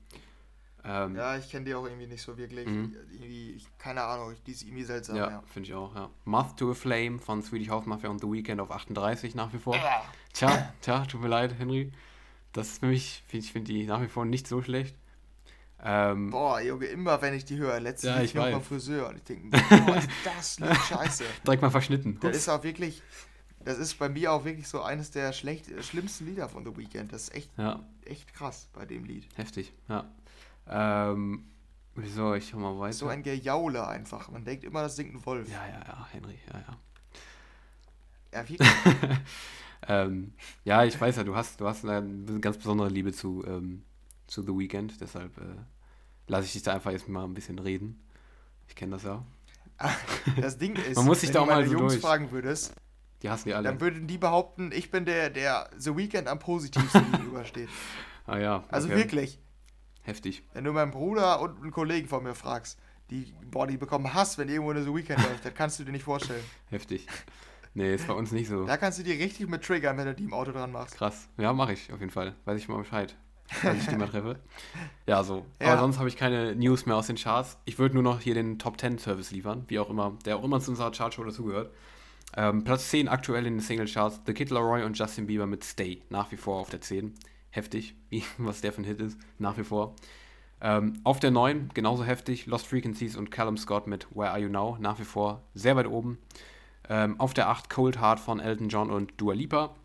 Ähm, 0.83 1.15
ja, 1.15 1.37
ich 1.37 1.49
kenne 1.49 1.65
die 1.65 1.75
auch 1.75 1.85
irgendwie 1.85 2.07
nicht 2.07 2.21
so 2.21 2.37
wirklich. 2.37 2.67
Mhm. 2.67 2.95
Ich, 3.21 3.65
keine 3.77 4.03
Ahnung, 4.03 4.33
die 4.45 4.51
ist 4.51 4.63
irgendwie 4.63 4.83
seltsam. 4.83 5.15
ja, 5.17 5.29
Ja. 5.29 5.43
finde 5.45 5.67
ich 5.69 5.75
auch, 5.75 5.93
ja. 5.95 6.09
Moth 6.25 6.57
to 6.57 6.71
a 6.71 6.73
Flame 6.73 7.19
von 7.19 7.41
Swedish 7.41 7.69
House 7.69 7.85
Mafia 7.85 8.09
und 8.09 8.21
The 8.21 8.27
Weeknd 8.31 8.61
auf 8.61 8.71
38 8.71 9.35
nach 9.35 9.51
wie 9.53 9.57
vor. 9.57 9.75
Ja. 9.75 10.03
Tja, 10.33 10.73
tja, 10.81 11.05
tut 11.05 11.21
mir 11.21 11.27
leid, 11.27 11.55
Henry. 11.57 11.91
Das 12.57 12.67
ist 12.69 12.79
für 12.79 12.87
mich, 12.87 13.23
ich 13.31 13.51
finde 13.51 13.71
die 13.71 13.85
nach 13.85 14.01
wie 14.01 14.07
vor 14.07 14.25
nicht 14.25 14.47
so 14.47 14.61
schlecht. 14.61 14.95
Ähm, 15.83 16.31
Boah, 16.31 16.59
Junge, 16.59 16.85
immer 16.87 17.21
wenn 17.21 17.33
ich 17.35 17.45
die 17.45 17.57
höre. 17.57 17.79
Letztens 17.79 18.15
Ja, 18.15 18.21
ich 18.23 18.35
weiß. 18.35 18.51
beim 18.51 18.63
Friseur 18.63 19.09
und 19.09 19.17
ich 19.17 19.23
denke, 19.23 19.49
boah, 19.85 19.95
ist 19.97 20.09
das 20.25 20.59
Lied 20.59 20.75
scheiße. 20.89 21.23
direkt 21.45 21.61
mal 21.61 21.69
verschnitten. 21.69 22.17
Das 22.19 22.35
ist 22.35 22.49
auch 22.49 22.63
wirklich, 22.63 23.03
das 23.63 23.77
ist 23.77 23.93
bei 23.99 24.09
mir 24.09 24.31
auch 24.33 24.43
wirklich 24.43 24.67
so 24.67 24.81
eines 24.81 25.11
der 25.11 25.33
schlecht, 25.33 25.69
äh, 25.69 25.83
schlimmsten 25.83 26.25
Lieder 26.25 26.49
von 26.49 26.65
The 26.65 26.75
Weeknd. 26.75 27.13
Das 27.13 27.23
ist 27.23 27.35
echt, 27.35 27.51
Ja, 27.57 27.79
echt 28.05 28.33
krass 28.33 28.67
bei 28.73 28.85
dem 28.85 29.05
Lied. 29.05 29.27
heftig, 29.35 29.71
ja. 29.87 30.09
Ähm, 30.67 31.45
wieso, 31.93 32.33
ich 32.33 32.49
schau 32.49 32.57
mal 32.57 32.77
weiter. 32.79 32.93
So 32.93 33.07
ein 33.07 33.21
Gejaule 33.21 33.87
einfach. 33.87 34.29
Man 34.31 34.43
denkt 34.43 34.63
immer, 34.63 34.81
das 34.81 34.95
singt 34.95 35.13
ein 35.13 35.23
Wolf. 35.27 35.47
ja, 35.47 35.65
ja, 35.67 35.79
ja, 35.87 36.07
Henry, 36.11 36.39
ja, 36.51 36.59
ja. 36.59 36.77
Ja, 38.33 38.49
wirklich. 38.49 38.67
ähm, 39.87 40.33
ja, 40.63 40.83
ich 40.83 40.99
weiß 40.99 41.15
ja, 41.17 41.23
du 41.23 41.35
hast, 41.35 41.59
du 41.61 41.67
hast 41.67 41.85
eine 41.85 42.39
ganz 42.39 42.57
besondere 42.57 42.89
Liebe 42.89 43.11
zu, 43.13 43.43
ähm, 43.47 43.83
zu 44.27 44.41
The 44.41 44.49
Weeknd, 44.57 44.99
deshalb 45.01 45.37
äh, 45.37 45.43
lasse 46.27 46.45
ich 46.45 46.53
dich 46.53 46.63
da 46.63 46.73
einfach 46.73 46.91
jetzt 46.91 47.07
mal 47.07 47.23
ein 47.23 47.33
bisschen 47.33 47.59
reden. 47.59 48.03
Ich 48.67 48.75
kenne 48.75 48.93
das 48.93 49.03
ja. 49.03 49.23
Das 50.41 50.57
Ding 50.57 50.75
ist, 50.89 50.95
Man 50.97 51.05
muss 51.05 51.21
sich 51.21 51.29
wenn 51.29 51.33
da 51.35 51.39
du 51.39 51.43
auch 51.45 51.55
mal 51.55 51.65
so 51.65 51.71
Jungs 51.73 51.93
durch. 51.93 52.01
fragen 52.01 52.31
würdest, 52.31 52.73
Die 53.21 53.29
hassen 53.29 53.47
die 53.49 53.53
alle. 53.53 53.63
dann 53.69 53.79
würden 53.79 54.07
die 54.07 54.17
behaupten, 54.17 54.71
ich 54.73 54.91
bin 54.91 55.05
der, 55.05 55.29
der 55.29 55.69
The 55.77 55.95
Weeknd 55.95 56.27
am 56.27 56.39
positivsten 56.39 57.11
gegenübersteht. 57.11 57.69
ah 58.25 58.37
ja. 58.37 58.63
Also 58.69 58.87
okay. 58.87 58.97
wirklich. 58.97 59.39
Heftig. 60.01 60.43
Wenn 60.53 60.63
du 60.63 60.71
meinen 60.73 60.91
Bruder 60.91 61.41
und 61.41 61.61
einen 61.61 61.71
Kollegen 61.71 62.07
von 62.07 62.23
mir 62.23 62.33
fragst, 62.33 62.79
die, 63.09 63.33
boah, 63.51 63.67
die 63.67 63.77
bekommen 63.77 64.13
Hass, 64.13 64.37
wenn 64.37 64.49
irgendwo 64.49 64.71
eine 64.71 64.83
The 64.83 64.93
Weekend 64.93 65.19
läuft. 65.19 65.45
Das 65.45 65.53
kannst 65.53 65.79
du 65.79 65.83
dir 65.85 65.91
nicht 65.91 66.03
vorstellen. 66.03 66.43
Heftig. 66.69 67.07
Nee, 67.77 67.93
ist 67.93 68.07
bei 68.07 68.13
uns 68.15 68.31
nicht 68.31 68.47
so. 68.47 68.65
Da 68.65 68.75
kannst 68.75 68.97
du 68.97 69.03
dir 69.03 69.19
richtig 69.19 69.47
mit 69.47 69.63
triggern, 69.63 69.99
wenn 69.99 70.07
du 70.07 70.15
die 70.15 70.23
im 70.23 70.33
Auto 70.33 70.51
dran 70.51 70.71
machst. 70.71 70.95
Krass. 70.95 71.29
Ja, 71.37 71.53
mache 71.53 71.73
ich 71.73 71.93
auf 71.93 71.99
jeden 71.99 72.11
Fall. 72.11 72.33
Weiß 72.45 72.59
ich 72.59 72.67
mal 72.67 72.79
Bescheid, 72.79 73.15
wenn 73.61 73.77
ich 73.77 73.85
die 73.85 73.95
mal 73.95 74.07
treffe. 74.07 74.39
Ja, 75.05 75.23
so. 75.23 75.45
Ja. 75.61 75.73
Aber 75.73 75.81
sonst 75.81 75.99
habe 75.99 76.09
ich 76.09 76.17
keine 76.17 76.55
News 76.55 76.87
mehr 76.87 76.95
aus 76.95 77.05
den 77.05 77.17
Charts. 77.17 77.59
Ich 77.65 77.77
würde 77.77 77.93
nur 77.93 78.01
noch 78.01 78.19
hier 78.19 78.33
den 78.33 78.57
Top 78.57 78.79
10 78.79 78.97
Service 78.97 79.29
liefern, 79.29 79.63
wie 79.67 79.77
auch 79.77 79.91
immer, 79.91 80.17
der 80.25 80.37
auch 80.37 80.43
immer 80.43 80.59
zu 80.59 80.71
unserer 80.71 80.91
Chartshow 80.91 81.23
dazugehört. 81.23 81.71
Ähm, 82.35 82.63
Platz 82.63 82.89
10 82.89 83.07
aktuell 83.09 83.45
in 83.45 83.53
den 83.53 83.59
Single 83.59 83.85
Charts. 83.85 84.21
The 84.25 84.33
Kid 84.33 84.49
Laroi 84.49 84.83
und 84.83 84.97
Justin 84.97 85.27
Bieber 85.27 85.45
mit 85.45 85.63
Stay. 85.63 86.01
Nach 86.09 86.31
wie 86.31 86.37
vor 86.37 86.59
auf 86.59 86.71
der 86.71 86.81
10. 86.81 87.13
Heftig, 87.51 87.93
wie, 88.09 88.23
was 88.39 88.61
der 88.61 88.73
für 88.73 88.81
ein 88.81 88.85
Hit 88.85 89.01
ist. 89.01 89.19
Nach 89.37 89.55
wie 89.55 89.63
vor. 89.63 89.95
Ähm, 90.61 90.99
auf 91.03 91.19
der 91.19 91.29
9 91.29 91.69
genauso 91.75 92.03
heftig. 92.03 92.47
Lost 92.47 92.65
Frequencies 92.65 93.15
und 93.15 93.29
Callum 93.29 93.55
Scott 93.55 93.85
mit 93.85 94.07
Where 94.15 94.31
Are 94.31 94.39
You 94.39 94.49
Now. 94.49 94.77
Nach 94.79 94.97
wie 94.97 95.05
vor 95.05 95.43
sehr 95.53 95.75
weit 95.75 95.85
oben. 95.85 96.17
Ähm, 96.89 97.19
auf 97.19 97.33
der 97.33 97.49
8 97.49 97.69
Cold 97.69 97.99
Heart 97.99 98.19
von 98.19 98.39
Elton 98.39 98.69
John 98.69 98.89
und 98.89 99.13
Dua 99.17 99.33
Lipa. 99.33 99.75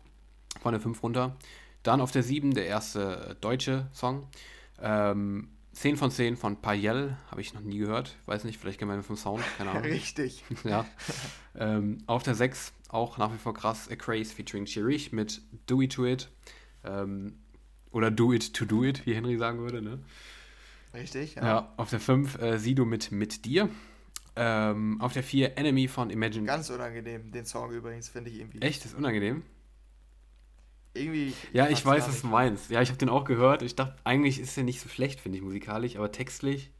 Von 0.61 0.73
der 0.73 0.81
5 0.81 1.01
runter. 1.03 1.35
Dann 1.83 1.99
auf 1.99 2.11
der 2.11 2.23
7 2.23 2.53
der 2.53 2.67
erste 2.67 3.29
äh, 3.31 3.35
deutsche 3.35 3.87
Song. 3.93 4.27
Ähm, 4.81 5.49
10 5.73 5.97
von 5.97 6.11
10 6.11 6.37
von 6.37 6.61
Payel. 6.61 7.17
Habe 7.31 7.41
ich 7.41 7.53
noch 7.53 7.61
nie 7.61 7.79
gehört. 7.79 8.15
Weiß 8.25 8.43
nicht, 8.43 8.59
vielleicht 8.59 8.81
ihn 8.81 9.03
vom 9.03 9.17
Sound. 9.17 9.43
Keine 9.57 9.71
Ahnung. 9.71 9.83
Richtig. 9.91 10.43
ja. 10.63 10.85
Ähm, 11.55 11.97
auf 12.05 12.23
der 12.23 12.35
6 12.35 12.73
auch 12.89 13.17
nach 13.17 13.33
wie 13.33 13.37
vor 13.37 13.53
krass. 13.53 13.89
A 13.91 13.95
Craze 13.95 14.33
featuring 14.33 14.65
Chirich 14.65 15.11
mit 15.11 15.41
Do 15.65 15.81
It 15.81 15.93
To 15.93 16.05
It. 16.05 16.29
Ähm, 16.85 17.39
oder 17.91 18.11
Do 18.11 18.33
It 18.33 18.53
To 18.53 18.65
Do 18.65 18.83
It, 18.83 19.05
wie 19.05 19.15
Henry 19.15 19.37
sagen 19.37 19.59
würde. 19.59 19.81
Ne? 19.81 19.99
Richtig, 20.93 21.35
Ja. 21.35 21.43
ja. 21.43 21.73
auf 21.77 21.89
der 21.89 21.99
5 21.99 22.39
äh, 22.39 22.57
Sido 22.59 22.85
mit 22.85 23.11
Mit 23.11 23.45
Dir. 23.45 23.69
Ähm, 24.35 24.99
auf 24.99 25.13
der 25.13 25.23
4 25.23 25.57
Enemy 25.57 25.87
von 25.87 26.09
Imagine. 26.09 26.45
Ganz 26.45 26.69
unangenehm, 26.69 27.31
den 27.31 27.45
Song 27.45 27.71
übrigens, 27.71 28.09
finde 28.09 28.31
ich 28.31 28.39
irgendwie. 28.39 28.61
Echt, 28.61 28.83
das 28.83 28.91
ist 28.93 28.97
unangenehm. 28.97 29.43
Irgendwie. 30.95 31.33
Ja, 31.53 31.69
ich 31.69 31.83
weiß, 31.85 32.07
was 32.07 32.21
du 32.21 32.27
nicht. 32.27 32.31
meinst. 32.31 32.69
Ja, 32.69 32.81
ich 32.81 32.89
habe 32.89 32.97
den 32.97 33.09
auch 33.09 33.25
gehört. 33.25 33.61
Ich 33.63 33.75
dachte, 33.75 33.95
eigentlich 34.03 34.39
ist 34.39 34.55
der 34.57 34.63
nicht 34.63 34.79
so 34.79 34.89
schlecht, 34.89 35.19
finde 35.19 35.37
ich, 35.37 35.43
musikalisch, 35.43 35.95
aber 35.95 36.11
textlich. 36.11 36.71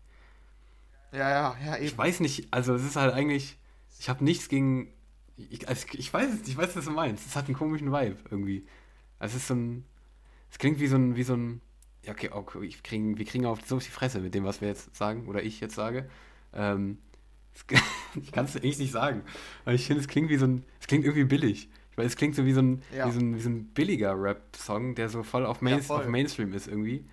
Ja, 1.11 1.29
ja, 1.29 1.57
ja, 1.65 1.77
Ich 1.77 1.89
eben. 1.91 1.97
weiß 1.97 2.19
nicht, 2.19 2.47
also 2.51 2.73
es 2.75 2.83
ist 2.83 2.95
halt 2.95 3.13
eigentlich. 3.13 3.57
Ich 3.99 4.09
habe 4.09 4.23
nichts 4.23 4.49
gegen. 4.49 4.91
Ich, 5.37 5.67
also 5.67 5.85
ich 5.93 6.13
weiß 6.13 6.31
es, 6.31 6.47
ich 6.47 6.57
weiß, 6.57 6.75
was 6.75 6.85
du 6.85 6.91
meinst. 6.91 7.25
Es 7.25 7.35
hat 7.35 7.45
einen 7.45 7.55
komischen 7.55 7.91
Vibe 7.91 8.17
irgendwie. 8.29 8.65
Also 9.19 9.35
es 9.35 9.43
ist 9.43 9.47
so 9.47 9.55
ein. 9.55 9.85
Es 10.51 10.59
klingt 10.59 10.79
wie 10.79 10.87
so 10.87 10.95
ein, 10.95 11.15
wie 11.15 11.23
so 11.23 11.35
ein. 11.35 11.61
Ja, 12.03 12.11
okay, 12.13 12.29
okay 12.31 12.65
ich 12.65 12.83
kriegen, 12.83 13.17
wir 13.17 13.25
kriegen 13.25 13.45
auf 13.45 13.59
so 13.65 13.77
auf 13.77 13.83
die 13.83 13.89
Fresse 13.91 14.19
mit 14.19 14.35
dem, 14.35 14.43
was 14.43 14.61
wir 14.61 14.67
jetzt 14.67 14.95
sagen, 14.95 15.27
oder 15.27 15.41
ich 15.41 15.59
jetzt 15.59 15.75
sage. 15.75 16.09
Ähm, 16.53 16.97
ich 18.21 18.31
kann 18.31 18.45
es 18.45 18.55
echt 18.55 18.79
nicht 18.79 18.91
sagen. 18.91 19.21
Aber 19.65 19.73
ich 19.75 19.85
finde, 19.85 20.01
es 20.01 20.07
klingt 20.07 20.29
wie 20.29 20.37
so 20.37 20.45
ein. 20.45 20.63
Es 20.79 20.87
klingt 20.87 21.05
irgendwie 21.05 21.25
billig. 21.25 21.69
Weil 21.95 22.07
es 22.07 22.15
klingt 22.15 22.35
so 22.35 22.43
wie 22.45 22.53
so 22.53 22.61
ein, 22.61 22.81
Ja. 22.95 23.07
wie 23.07 23.11
so 23.11 23.19
ein, 23.19 23.35
wie 23.35 23.39
so 23.41 23.49
ein 23.49 23.65
billiger 23.65 24.19
Rap-Song, 24.19 24.95
der 24.95 25.09
so 25.09 25.21
voll 25.21 25.45
auf, 25.45 25.61
Main, 25.61 25.75
Ja, 25.77 25.81
voll. 25.83 26.01
auf 26.01 26.07
Mainstream 26.07 26.51
ist 26.53 26.67
irgendwie. 26.67 27.05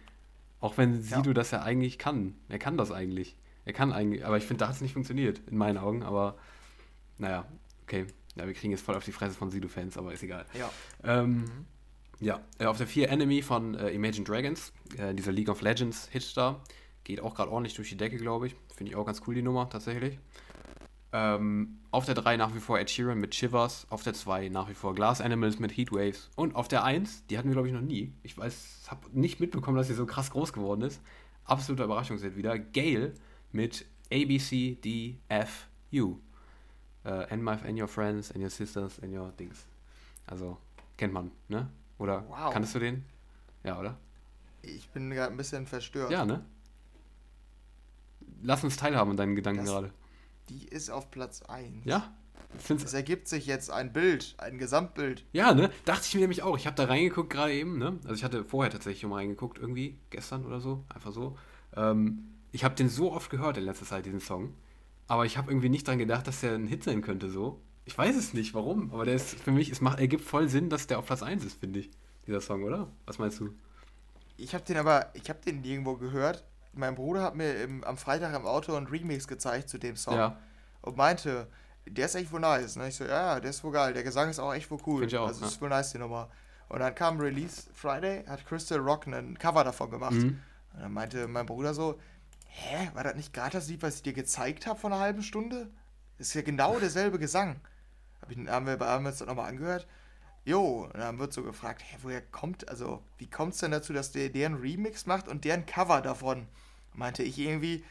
Auch 0.60 0.78
wenn 0.78 0.94
Ja. 0.94 1.18
Sido 1.18 1.32
das 1.34 1.50
ja 1.50 1.62
eigentlich 1.62 1.98
kann. 1.98 2.34
Er 2.48 2.58
kann 2.58 2.76
das 2.78 2.90
eigentlich. 2.90 3.36
Er 3.66 3.74
kann 3.74 3.92
eigentlich, 3.92 4.24
aber 4.24 4.38
ich 4.38 4.44
finde, 4.44 4.60
da 4.60 4.68
hat 4.68 4.76
es 4.76 4.80
nicht 4.80 4.94
funktioniert, 4.94 5.40
in 5.50 5.58
meinen 5.58 5.76
Augen. 5.76 6.02
Aber 6.02 6.36
naja, 7.18 7.46
okay. 7.82 8.06
Ja, 8.36 8.46
wir 8.46 8.54
kriegen 8.54 8.70
jetzt 8.70 8.82
voll 8.84 8.94
auf 8.94 9.04
die 9.04 9.12
Fresse 9.12 9.36
von 9.36 9.50
Sido-Fans, 9.50 9.98
aber 9.98 10.12
ist 10.14 10.22
egal. 10.22 10.46
Ja. 10.58 10.70
Ähm, 11.04 11.44
ja, 12.20 12.40
äh, 12.58 12.64
auf 12.66 12.78
der 12.78 12.86
4 12.86 13.10
Enemy 13.10 13.42
von 13.42 13.74
äh, 13.74 13.90
Imagine 13.90 14.24
Dragons, 14.24 14.72
äh, 14.96 15.14
dieser 15.14 15.32
League 15.32 15.48
of 15.50 15.60
Legends 15.62 16.08
Hitstar. 16.10 16.62
Geht 17.04 17.20
auch 17.20 17.34
gerade 17.34 17.50
ordentlich 17.50 17.74
durch 17.74 17.88
die 17.90 17.96
Decke, 17.96 18.16
glaube 18.18 18.46
ich. 18.46 18.56
Finde 18.80 18.92
ich 18.92 18.96
auch 18.96 19.04
ganz 19.04 19.20
cool, 19.26 19.34
die 19.34 19.42
Nummer, 19.42 19.68
tatsächlich. 19.68 20.18
Ähm, 21.12 21.80
auf 21.90 22.06
der 22.06 22.14
3 22.14 22.38
nach 22.38 22.54
wie 22.54 22.60
vor 22.60 22.78
Ed 22.80 22.88
Sheeran 22.88 23.18
mit 23.18 23.34
Shivers. 23.34 23.86
Auf 23.90 24.02
der 24.02 24.14
2 24.14 24.48
nach 24.48 24.70
wie 24.70 24.74
vor 24.74 24.94
Glass 24.94 25.20
Animals 25.20 25.58
mit 25.58 25.76
Heatwaves. 25.76 26.30
Und 26.34 26.54
auf 26.56 26.66
der 26.66 26.82
1, 26.82 27.26
die 27.26 27.36
hatten 27.36 27.48
wir, 27.48 27.52
glaube 27.52 27.68
ich, 27.68 27.74
noch 27.74 27.82
nie. 27.82 28.14
Ich 28.22 28.38
weiß, 28.38 28.86
habe 28.88 29.02
nicht 29.12 29.38
mitbekommen, 29.38 29.76
dass 29.76 29.88
sie 29.88 29.92
so 29.92 30.06
krass 30.06 30.30
groß 30.30 30.54
geworden 30.54 30.80
ist. 30.80 31.02
Absoluter 31.44 31.84
Überraschungshit 31.84 32.36
wieder. 32.36 32.58
Gale 32.58 33.12
mit 33.52 33.84
ABC, 34.10 34.76
D, 34.82 35.18
F, 35.28 35.68
U. 35.92 36.16
Äh, 37.04 37.10
and, 37.28 37.44
my, 37.44 37.50
and 37.50 37.78
your 37.78 37.86
friends, 37.86 38.32
and 38.32 38.42
your 38.42 38.48
sisters, 38.48 38.98
and 39.02 39.14
your 39.14 39.36
things. 39.36 39.66
Also, 40.26 40.56
kennt 40.96 41.12
man, 41.12 41.30
ne? 41.48 41.68
Oder 41.98 42.24
Wow. 42.30 42.54
kanntest 42.54 42.74
du 42.76 42.78
den? 42.78 43.04
Ja, 43.62 43.78
oder? 43.78 43.98
Ich 44.62 44.88
bin 44.88 45.10
gerade 45.10 45.32
ein 45.32 45.36
bisschen 45.36 45.66
verstört. 45.66 46.10
Ja, 46.10 46.24
ne? 46.24 46.46
Lass 48.42 48.64
uns 48.64 48.76
teilhaben 48.76 49.10
an 49.12 49.16
deinen 49.16 49.36
Gedanken 49.36 49.64
Das- 49.64 49.70
gerade. 49.70 49.90
Die 50.48 50.66
ist 50.66 50.90
auf 50.90 51.10
Platz 51.10 51.42
1. 51.42 51.84
Ja? 51.84 52.12
Find's, 52.58 52.82
Es 52.82 52.94
ergibt 52.94 53.28
sich 53.28 53.46
jetzt 53.46 53.70
ein 53.70 53.92
Bild, 53.92 54.34
ein 54.38 54.58
Gesamtbild. 54.58 55.24
ja, 55.32 55.54
ne? 55.54 55.70
Dachte 55.84 56.02
ich 56.06 56.14
mir 56.14 56.20
nämlich 56.22 56.42
auch. 56.42 56.56
Ich 56.56 56.66
habe 56.66 56.74
da 56.74 56.86
reingeguckt 56.86 57.30
gerade 57.30 57.52
eben, 57.54 57.78
ne? 57.78 57.98
Also 58.02 58.14
ich 58.14 58.24
hatte 58.24 58.44
vorher 58.44 58.72
tatsächlich 58.72 59.02
schon 59.02 59.10
mal 59.10 59.16
reingeguckt, 59.16 59.58
irgendwie, 59.58 59.98
gestern 60.10 60.44
oder 60.44 60.60
so, 60.60 60.84
einfach 60.92 61.12
so. 61.12 61.38
Ähm, 61.76 62.24
ich 62.50 62.64
habe 62.64 62.74
den 62.74 62.88
so 62.88 63.12
oft 63.12 63.30
gehört 63.30 63.56
in 63.58 63.64
letzter 63.64 63.86
Zeit, 63.86 64.04
diesen 64.06 64.18
Song. 64.18 64.54
Aber 65.06 65.26
ich 65.26 65.38
habe 65.38 65.50
irgendwie 65.52 65.68
nicht 65.68 65.86
dran 65.86 65.98
gedacht, 65.98 66.26
dass 66.26 66.40
der 66.40 66.54
ein 66.56 66.66
Hit 66.66 66.82
sein 66.82 67.02
könnte, 67.02 67.30
so. 67.30 67.60
Ich 67.84 67.96
weiß 67.96 68.16
es 68.16 68.34
nicht, 68.34 68.52
warum. 68.54 68.92
Aber 68.92 69.04
der 69.04 69.14
ist 69.14 69.38
für 69.38 69.52
mich, 69.52 69.70
es 69.70 69.80
macht, 69.80 70.00
ergibt 70.00 70.24
voll 70.24 70.48
Sinn, 70.48 70.68
dass 70.70 70.88
der 70.88 70.98
auf 70.98 71.06
Platz 71.06 71.22
1 71.22 71.44
ist, 71.44 71.60
finde 71.60 71.78
ich. 71.80 71.90
Dieser 72.26 72.40
Song, 72.40 72.64
oder? 72.64 72.88
Was 73.06 73.18
meinst 73.20 73.38
du? 73.38 73.50
Ich 74.36 74.54
habe 74.54 74.64
den 74.64 74.76
aber, 74.76 75.10
ich 75.14 75.28
habe 75.28 75.38
den 75.44 75.60
nirgendwo 75.60 75.96
gehört. 75.96 76.44
Mein 76.72 76.94
Bruder 76.94 77.22
hat 77.22 77.34
mir 77.34 77.62
im, 77.62 77.82
am 77.84 77.96
Freitag 77.96 78.34
im 78.34 78.46
Auto 78.46 78.74
einen 78.74 78.86
Remix 78.86 79.26
gezeigt 79.26 79.68
zu 79.68 79.78
dem 79.78 79.96
Song 79.96 80.14
Ja. 80.14 80.38
und 80.82 80.96
meinte, 80.96 81.48
der 81.86 82.06
ist 82.06 82.14
echt 82.14 82.32
wohl 82.32 82.40
nice. 82.40 82.76
Und 82.76 82.86
ich 82.86 82.96
so, 82.96 83.04
ja, 83.04 83.40
der 83.40 83.50
ist 83.50 83.64
wohl 83.64 83.72
geil. 83.72 83.92
Der 83.92 84.02
Gesang 84.02 84.30
ist 84.30 84.38
auch 84.38 84.54
echt 84.54 84.70
wohl 84.70 84.78
cool. 84.86 85.00
Find 85.00 85.12
ich 85.12 85.18
auch, 85.18 85.26
also 85.26 85.42
ja. 85.42 85.48
ist 85.48 85.60
wohl 85.60 85.68
nice 85.68 85.92
die 85.92 85.98
Nummer. 85.98 86.28
Und 86.68 86.78
dann 86.78 86.94
kam 86.94 87.20
Release 87.20 87.68
Friday, 87.74 88.24
hat 88.26 88.46
Crystal 88.46 88.78
Rock 88.78 89.06
ein 89.06 89.36
Cover 89.38 89.64
davon 89.64 89.90
gemacht. 89.90 90.12
Mhm. 90.12 90.40
Und 90.74 90.80
dann 90.80 90.92
meinte 90.92 91.26
mein 91.26 91.46
Bruder 91.46 91.74
so, 91.74 91.98
hä, 92.46 92.90
war 92.94 93.02
das 93.02 93.16
nicht 93.16 93.32
gerade 93.32 93.50
das 93.52 93.68
Lied, 93.68 93.82
was 93.82 93.96
ich 93.96 94.02
dir 94.02 94.12
gezeigt 94.12 94.66
habe 94.66 94.78
vor 94.78 94.90
einer 94.90 95.00
halben 95.00 95.22
Stunde? 95.22 95.68
Das 96.18 96.28
ist 96.28 96.34
ja 96.34 96.42
genau 96.42 96.78
derselbe 96.78 97.18
Gesang. 97.18 97.60
Hab 98.20 98.30
ich, 98.30 98.38
haben, 98.48 98.66
wir, 98.66 98.80
uns 98.80 99.18
das 99.18 99.26
nochmal 99.26 99.48
angehört. 99.48 99.88
Jo, 100.44 100.84
und 100.92 100.96
dann 100.98 101.18
wird 101.18 101.32
so 101.32 101.42
gefragt, 101.42 101.82
hä, 101.84 101.96
woher 102.02 102.20
kommt, 102.22 102.68
also, 102.68 103.02
wie 103.18 103.28
kommt 103.28 103.54
es 103.54 103.60
denn 103.60 103.70
dazu, 103.70 103.92
dass 103.92 104.10
der, 104.12 104.30
der 104.30 104.46
einen 104.46 104.60
Remix 104.60 105.06
macht 105.06 105.28
und 105.28 105.44
der 105.44 105.54
ein 105.54 105.66
Cover 105.66 106.00
davon? 106.00 106.46
Meinte 106.94 107.22
ich 107.22 107.38
irgendwie, 107.38 107.84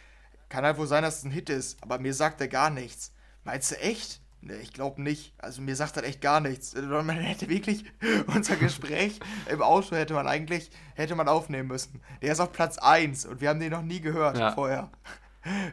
kann 0.50 0.66
halt 0.66 0.78
wohl 0.78 0.88
sein, 0.88 1.04
dass 1.04 1.20
es 1.20 1.24
ein 1.26 1.32
Hit 1.32 1.50
ist, 1.50 1.82
aber 1.82 2.00
mir 2.00 2.14
sagt 2.14 2.42
er 2.42 2.48
gar 2.48 2.70
nichts. 2.70 3.14
Meinst 3.44 3.72
du 3.72 3.80
echt? 3.80 4.20
Ne, 4.42 4.56
ich 4.58 4.72
glaube 4.74 5.02
nicht. 5.02 5.34
Also 5.38 5.62
mir 5.62 5.76
sagt 5.76 5.98
das 5.98 6.04
echt 6.04 6.22
gar 6.22 6.40
nichts. 6.40 6.74
Man 6.74 7.10
hätte 7.10 7.50
wirklich 7.50 7.84
unser 8.28 8.56
Gespräch 8.56 9.20
im 9.52 9.62
Auto 9.62 9.96
hätte 9.98 10.14
man 10.14 10.28
eigentlich 10.28 10.72
hätte 10.96 11.16
man 11.16 11.28
aufnehmen 11.28 11.68
müssen. 11.68 12.02
Der 12.22 12.32
ist 12.32 12.40
auf 12.40 12.54
Platz 12.54 12.78
1 12.78 13.26
und 13.26 13.42
wir 13.42 13.50
haben 13.50 13.60
den 13.60 13.72
noch 13.72 13.82
nie 13.82 14.00
gehört 14.00 14.38
Ja. 14.38 14.52
vorher. 14.52 14.90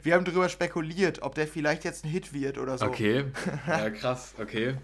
Wir 0.05 0.15
haben 0.15 0.25
darüber 0.25 0.49
spekuliert, 0.49 1.23
ob 1.23 1.35
der 1.35 1.49
vielleicht 1.49 1.83
jetzt 1.83 2.05
ein 2.05 2.09
Hit 2.09 2.33
wird 2.33 2.57
oder 2.57 2.79
so. 2.79 2.87
Okay. 2.87 3.25
Ja, 3.67 3.91
krass, 3.91 4.33
okay. 4.39 4.77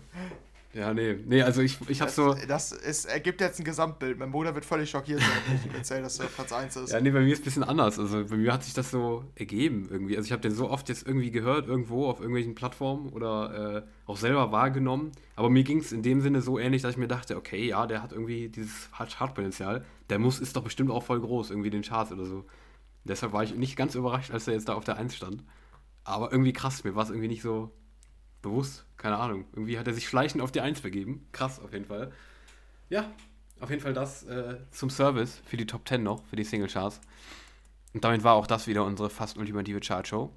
Ja, 0.74 0.94
nee. 0.94 1.18
Nee, 1.26 1.42
also 1.42 1.60
ich, 1.60 1.78
ich 1.88 2.00
hab 2.00 2.08
Das, 2.08 2.16
so. 2.16 2.34
das 2.48 2.72
ist, 2.72 3.04
ergibt 3.04 3.42
jetzt 3.42 3.58
ein 3.58 3.64
Gesamtbild. 3.64 4.18
Mein 4.18 4.30
Bruder 4.30 4.54
wird 4.54 4.64
völlig 4.64 4.88
schockiert 4.88 5.20
sein, 5.20 5.28
wenn 5.46 5.56
ich 5.56 5.66
ihm 5.66 5.74
erzähle, 5.74 6.02
dass 6.02 6.18
er 6.18 6.26
auf 6.26 6.34
Platz 6.34 6.50
1 6.52 6.76
ist. 6.76 6.92
Ja, 6.92 7.00
nee, 7.00 7.10
bei 7.10 7.20
mir 7.20 7.26
ist 7.32 7.40
es 7.40 7.40
ein 7.40 7.44
bisschen 7.44 7.64
anders. 7.64 7.98
Also 7.98 8.24
bei 8.24 8.36
mir 8.36 8.52
hat 8.52 8.64
sich 8.64 8.72
das 8.72 8.90
so 8.90 9.24
ergeben 9.34 9.88
irgendwie. 9.90 10.16
Also 10.16 10.26
ich 10.26 10.32
habe 10.32 10.40
den 10.40 10.52
so 10.52 10.70
oft 10.70 10.88
jetzt 10.88 11.06
irgendwie 11.06 11.30
gehört, 11.30 11.68
irgendwo 11.68 12.06
auf 12.08 12.20
irgendwelchen 12.20 12.54
Plattformen 12.54 13.10
oder 13.10 13.76
äh, 13.76 13.82
auch 14.06 14.16
selber 14.16 14.50
wahrgenommen. 14.50 15.12
Aber 15.36 15.50
mir 15.50 15.62
ging 15.62 15.78
es 15.78 15.92
in 15.92 16.02
dem 16.02 16.22
Sinne 16.22 16.40
so 16.40 16.58
ähnlich, 16.58 16.80
dass 16.80 16.92
ich 16.92 16.98
mir 16.98 17.08
dachte, 17.08 17.36
okay, 17.36 17.68
ja, 17.68 17.86
der 17.86 18.02
hat 18.02 18.12
irgendwie 18.12 18.48
dieses 18.48 18.90
Chartpotenzial. 18.92 19.84
Der 20.08 20.18
muss, 20.18 20.40
ist 20.40 20.56
doch 20.56 20.64
bestimmt 20.64 20.90
auch 20.90 21.02
voll 21.02 21.20
groß, 21.20 21.50
irgendwie 21.50 21.70
den 21.70 21.82
Charts 21.82 22.12
oder 22.12 22.24
so. 22.24 22.46
Deshalb 23.04 23.34
war 23.34 23.42
ich 23.42 23.54
nicht 23.54 23.76
ganz 23.76 23.94
überrascht, 23.94 24.30
als 24.30 24.48
er 24.48 24.54
jetzt 24.54 24.68
da 24.68 24.74
auf 24.74 24.84
der 24.84 24.96
1 24.96 25.14
stand. 25.14 25.44
Aber 26.04 26.32
irgendwie 26.32 26.52
krass, 26.54 26.82
mir 26.82 26.94
war 26.94 27.02
es 27.02 27.10
irgendwie 27.10 27.28
nicht 27.28 27.42
so 27.42 27.70
bewusst. 28.42 28.84
Keine 28.96 29.16
Ahnung. 29.18 29.44
Irgendwie 29.52 29.78
hat 29.78 29.86
er 29.86 29.94
sich 29.94 30.06
schleichend 30.06 30.42
auf 30.42 30.52
die 30.52 30.60
1 30.60 30.80
begeben. 30.80 31.26
Krass, 31.32 31.60
auf 31.60 31.72
jeden 31.72 31.86
Fall. 31.86 32.12
Ja, 32.90 33.10
auf 33.60 33.70
jeden 33.70 33.82
Fall 33.82 33.94
das 33.94 34.24
äh, 34.24 34.56
zum 34.70 34.90
Service 34.90 35.40
für 35.46 35.56
die 35.56 35.66
Top 35.66 35.88
10 35.88 36.02
noch, 36.02 36.24
für 36.26 36.36
die 36.36 36.44
Single-Charts. 36.44 37.00
Und 37.94 38.04
damit 38.04 38.24
war 38.24 38.34
auch 38.34 38.46
das 38.46 38.66
wieder 38.66 38.84
unsere 38.84 39.10
fast 39.10 39.36
ultimative 39.38 39.80
Chart-Show. 39.80 40.30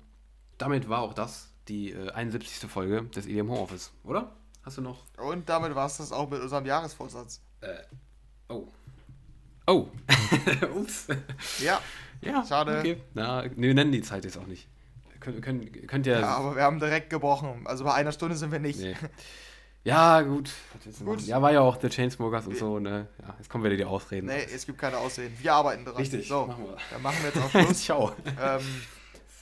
Damit 0.57 0.87
war 0.89 1.01
auch 1.01 1.13
das 1.13 1.51
die 1.67 1.91
äh, 1.91 2.11
71. 2.11 2.69
Folge 2.69 3.03
des 3.03 3.25
EDM 3.25 3.49
Homeoffice, 3.49 3.91
oder? 4.03 4.31
Hast 4.63 4.77
du 4.77 4.81
noch? 4.81 5.03
Und 5.17 5.47
damit 5.49 5.75
war 5.75 5.85
es 5.87 5.97
das 5.97 6.11
auch 6.11 6.29
mit 6.29 6.41
unserem 6.41 6.65
Jahresvorsatz. 6.65 7.41
Oh. 8.49 8.67
Oh. 9.67 9.87
Ups. 10.75 11.07
Ja, 11.59 11.81
Ja, 12.21 12.45
Schade. 12.45 12.79
Okay. 12.79 12.97
Na, 13.13 13.43
wir 13.55 13.73
nennen 13.73 13.91
die 13.91 14.01
Zeit 14.01 14.23
jetzt 14.25 14.37
auch 14.37 14.47
nicht. 14.47 14.67
Könnt, 15.25 15.41
könnt, 15.41 15.87
könnt 15.87 16.07
ihr. 16.07 16.19
ja, 16.19 16.27
aber 16.37 16.55
wir 16.55 16.63
haben 16.63 16.79
direkt 16.79 17.09
gebrochen. 17.09 17.61
Also 17.65 17.83
bei 17.83 17.93
einer 17.93 18.11
Stunde 18.11 18.35
sind 18.35 18.51
wir 18.51 18.59
nicht. 18.59 18.79
nee. 18.79 18.95
Ja, 19.83 20.21
gut. 20.21 20.49
Gut. 21.03 21.21
Ja, 21.27 21.41
war 21.43 21.51
ja 21.51 21.61
auch 21.61 21.79
The 21.79 21.89
Chainsmokers 21.89 22.47
und 22.47 22.57
so, 22.57 22.79
ne? 22.79 23.07
Ja, 23.21 23.35
jetzt 23.37 23.49
kommen 23.51 23.63
wieder 23.63 23.75
die 23.77 23.85
Ausreden. 23.85 24.25
Nee, 24.27 24.43
es 24.53 24.65
gibt 24.65 24.79
keine 24.79 24.97
Ausreden. 24.97 25.37
Wir 25.39 25.53
arbeiten 25.53 25.85
dran. 25.85 25.95
Richtig, 25.97 26.27
So, 26.27 26.47
machen 26.47 26.63
wir. 26.65 26.77
dann 26.91 27.01
machen 27.03 27.17
wir 27.21 27.27
jetzt 27.29 27.37
auch 27.37 27.49
Schluss. 27.51 27.83
Ciao. 27.85 28.11
ähm, 28.41 28.61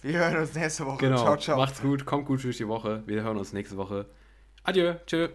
wir 0.01 0.19
hören 0.19 0.35
uns 0.37 0.53
nächste 0.53 0.85
Woche. 0.85 0.97
Genau. 0.97 1.21
Ciao, 1.21 1.37
ciao. 1.37 1.57
Macht's 1.57 1.81
gut, 1.81 2.05
kommt 2.05 2.25
gut 2.25 2.43
durch 2.43 2.57
die 2.57 2.67
Woche. 2.67 3.03
Wir 3.05 3.23
hören 3.23 3.37
uns 3.37 3.53
nächste 3.53 3.77
Woche. 3.77 4.05
Adieu. 4.63 4.95
Tschö. 5.05 5.29